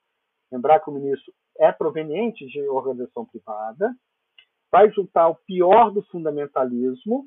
lembrar 0.52 0.78
que 0.78 0.89
o 0.89 0.93
ministro 0.93 1.35
é 1.59 1.73
proveniente 1.73 2.47
de 2.47 2.61
organização 2.69 3.27
privada, 3.27 3.93
vai 4.70 4.89
juntar 4.93 5.27
o 5.27 5.35
pior 5.35 5.90
do 5.90 6.01
fundamentalismo 6.12 7.27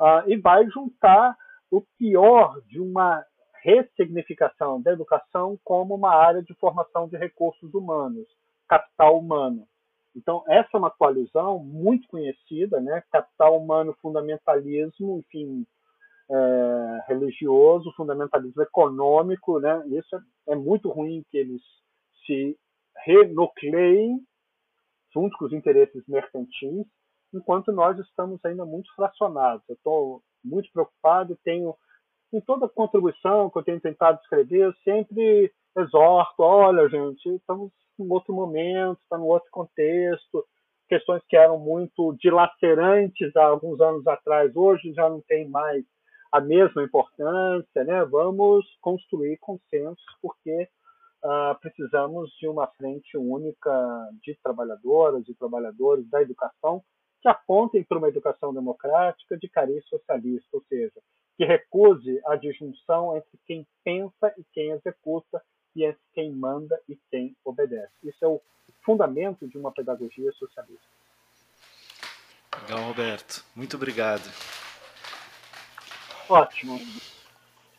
uh, 0.00 0.30
e 0.30 0.36
vai 0.36 0.64
juntar 0.70 1.36
o 1.72 1.82
pior 1.98 2.60
de 2.68 2.78
uma 2.78 3.26
ressignificação 3.64 4.80
da 4.80 4.92
educação 4.92 5.58
como 5.64 5.96
uma 5.96 6.14
área 6.14 6.40
de 6.40 6.54
formação 6.54 7.08
de 7.08 7.16
recursos 7.16 7.74
humanos, 7.74 8.28
capital 8.68 9.18
humano. 9.18 9.66
Então, 10.14 10.42
essa 10.48 10.70
é 10.74 10.76
uma 10.76 10.90
coalizão 10.90 11.58
muito 11.58 12.08
conhecida, 12.08 12.80
né? 12.80 13.02
capital 13.12 13.56
humano, 13.56 13.96
fundamentalismo, 14.02 15.18
enfim, 15.18 15.66
é, 16.30 17.04
religioso, 17.06 17.92
fundamentalismo 17.96 18.62
econômico. 18.62 19.60
Né? 19.60 19.86
Isso 19.88 20.16
é, 20.16 20.52
é 20.52 20.56
muito 20.56 20.88
ruim 20.90 21.24
que 21.30 21.38
eles 21.38 21.62
se 22.26 22.58
renucleiem 23.04 24.20
junto 25.12 25.36
com 25.36 25.44
os 25.44 25.52
interesses 25.52 26.02
mercantis, 26.06 26.86
enquanto 27.32 27.72
nós 27.72 27.98
estamos 27.98 28.44
ainda 28.44 28.64
muito 28.64 28.92
fracionados. 28.94 29.64
Eu 29.68 29.74
estou 29.74 30.22
muito 30.44 30.70
preocupado 30.72 31.32
e 31.32 31.38
tenho 31.44 31.74
em 32.32 32.40
toda 32.40 32.68
contribuição 32.68 33.50
que 33.50 33.58
eu 33.58 33.62
tenho 33.62 33.80
tentado 33.80 34.20
escrever, 34.20 34.66
eu 34.66 34.74
sempre 34.84 35.52
exorto, 35.76 36.42
olha, 36.42 36.88
gente, 36.88 37.28
estamos 37.28 37.72
em 37.98 38.10
outro 38.10 38.34
momento, 38.34 39.00
está 39.02 39.18
em 39.18 39.22
outro 39.22 39.50
contexto, 39.50 40.44
questões 40.88 41.22
que 41.28 41.36
eram 41.36 41.58
muito 41.58 42.16
dilacerantes 42.20 43.34
há 43.36 43.44
alguns 43.44 43.80
anos 43.80 44.06
atrás, 44.06 44.54
hoje 44.56 44.92
já 44.92 45.08
não 45.08 45.20
tem 45.20 45.48
mais 45.48 45.84
a 46.32 46.40
mesma 46.40 46.82
importância, 46.82 47.84
né? 47.84 48.04
Vamos 48.04 48.64
construir 48.80 49.36
consensos, 49.38 50.04
porque 50.22 50.68
uh, 51.24 51.58
precisamos 51.60 52.30
de 52.40 52.48
uma 52.48 52.66
frente 52.68 53.16
única 53.16 54.08
de 54.22 54.36
trabalhadoras 54.42 55.28
e 55.28 55.34
trabalhadores 55.34 56.08
da 56.08 56.22
educação 56.22 56.82
que 57.20 57.28
apontem 57.28 57.84
para 57.84 57.98
uma 57.98 58.08
educação 58.08 58.54
democrática 58.54 59.36
de 59.36 59.48
cariz 59.48 59.86
socialista, 59.88 60.48
ou 60.52 60.62
seja, 60.68 61.00
que 61.40 61.44
recuse 61.46 62.20
a 62.26 62.36
disjunção 62.36 63.16
entre 63.16 63.40
quem 63.46 63.66
pensa 63.82 64.30
e 64.36 64.44
quem 64.52 64.72
executa, 64.72 65.42
e 65.74 65.86
entre 65.86 66.02
quem 66.12 66.30
manda 66.30 66.78
e 66.86 66.98
quem 67.10 67.34
obedece. 67.42 67.94
Isso 68.02 68.22
é 68.22 68.28
o 68.28 68.42
fundamento 68.84 69.48
de 69.48 69.56
uma 69.56 69.72
pedagogia 69.72 70.30
socialista. 70.32 70.84
Legal, 72.60 72.84
Roberto. 72.84 73.42
Muito 73.56 73.74
obrigado. 73.76 74.30
Ótimo. 76.28 76.78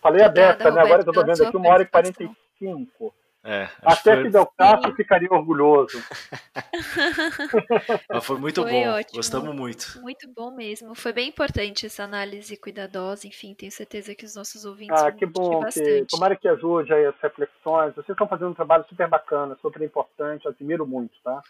Falei 0.01 0.23
a 0.23 0.27
dessa, 0.27 0.71
né? 0.71 0.81
Agora 0.81 1.01
estou 1.01 1.23
vendo 1.23 1.43
aqui, 1.43 1.55
uma 1.55 1.69
hora 1.69 1.83
e 1.83 1.85
quarenta 1.85 2.23
e 2.23 2.35
cinco. 2.57 3.13
É, 3.43 3.67
Até 3.81 4.13
foi... 4.13 4.23
Fidel 4.25 4.45
Castro 4.55 4.95
ficaria 4.95 5.27
orgulhoso. 5.31 6.03
Mas 8.07 8.23
foi 8.23 8.37
muito 8.37 8.61
foi 8.61 8.71
bom, 8.71 8.87
ótimo. 8.89 9.15
gostamos 9.17 9.55
muito. 9.55 9.99
Muito 9.99 10.29
bom 10.29 10.51
mesmo. 10.51 10.93
Foi 10.93 11.11
bem 11.11 11.29
importante 11.29 11.87
essa 11.87 12.03
análise 12.03 12.55
cuidadosa, 12.55 13.25
enfim, 13.25 13.55
tenho 13.55 13.71
certeza 13.71 14.13
que 14.13 14.25
os 14.25 14.35
nossos 14.35 14.63
ouvintes 14.63 15.01
ah, 15.01 15.09
vão 15.09 15.17
que 15.17 15.25
bom, 15.25 15.59
bastante. 15.59 16.01
Que, 16.01 16.05
tomara 16.05 16.35
que 16.35 16.47
ajude 16.47 16.93
aí 16.93 17.05
as 17.05 17.19
reflexões. 17.19 17.95
Vocês 17.95 18.09
estão 18.09 18.27
fazendo 18.27 18.51
um 18.51 18.53
trabalho 18.53 18.85
super 18.87 19.07
bacana, 19.07 19.57
super 19.59 19.81
importante, 19.81 20.47
admiro 20.47 20.85
muito, 20.85 21.13
tá? 21.23 21.41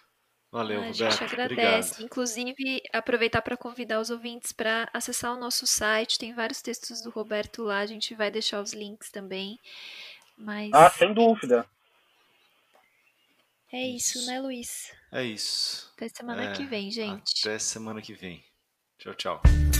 Valeu, 0.50 0.80
Roberto. 0.80 1.04
A 1.04 1.10
gente 1.10 1.24
agradece. 1.24 1.92
Obrigado. 1.92 2.06
Inclusive, 2.06 2.82
aproveitar 2.94 3.42
para 3.42 3.58
convidar 3.58 4.00
os 4.00 4.10
ouvintes 4.10 4.54
para 4.54 4.88
acessar 4.94 5.34
o 5.34 5.40
nosso 5.40 5.68
site. 5.68 6.20
Tem 6.20 6.34
vários 6.34 6.62
textos 6.62 7.02
do 7.02 7.10
Roberto 7.10 7.64
lá, 7.64 7.80
a 7.80 7.86
gente 7.86 8.16
vai 8.16 8.32
deixar 8.32 8.62
os 8.62 8.74
links 8.74 9.10
também. 9.10 9.60
Mas... 10.38 10.72
Ah, 10.74 10.90
sem 10.90 11.14
dúvida. 11.14 11.66
É 13.73 13.88
isso, 13.88 14.19
isso. 14.19 14.27
né, 14.27 14.39
Luiz? 14.41 14.91
É 15.11 15.23
isso. 15.23 15.91
Até 15.95 16.10
semana 16.10 16.43
é, 16.43 16.53
que 16.53 16.65
vem, 16.65 16.91
gente. 16.91 17.48
Até 17.48 17.57
semana 17.57 18.02
que 18.02 18.14
vem. 18.14 18.43
Tchau, 18.99 19.14
tchau. 19.14 19.70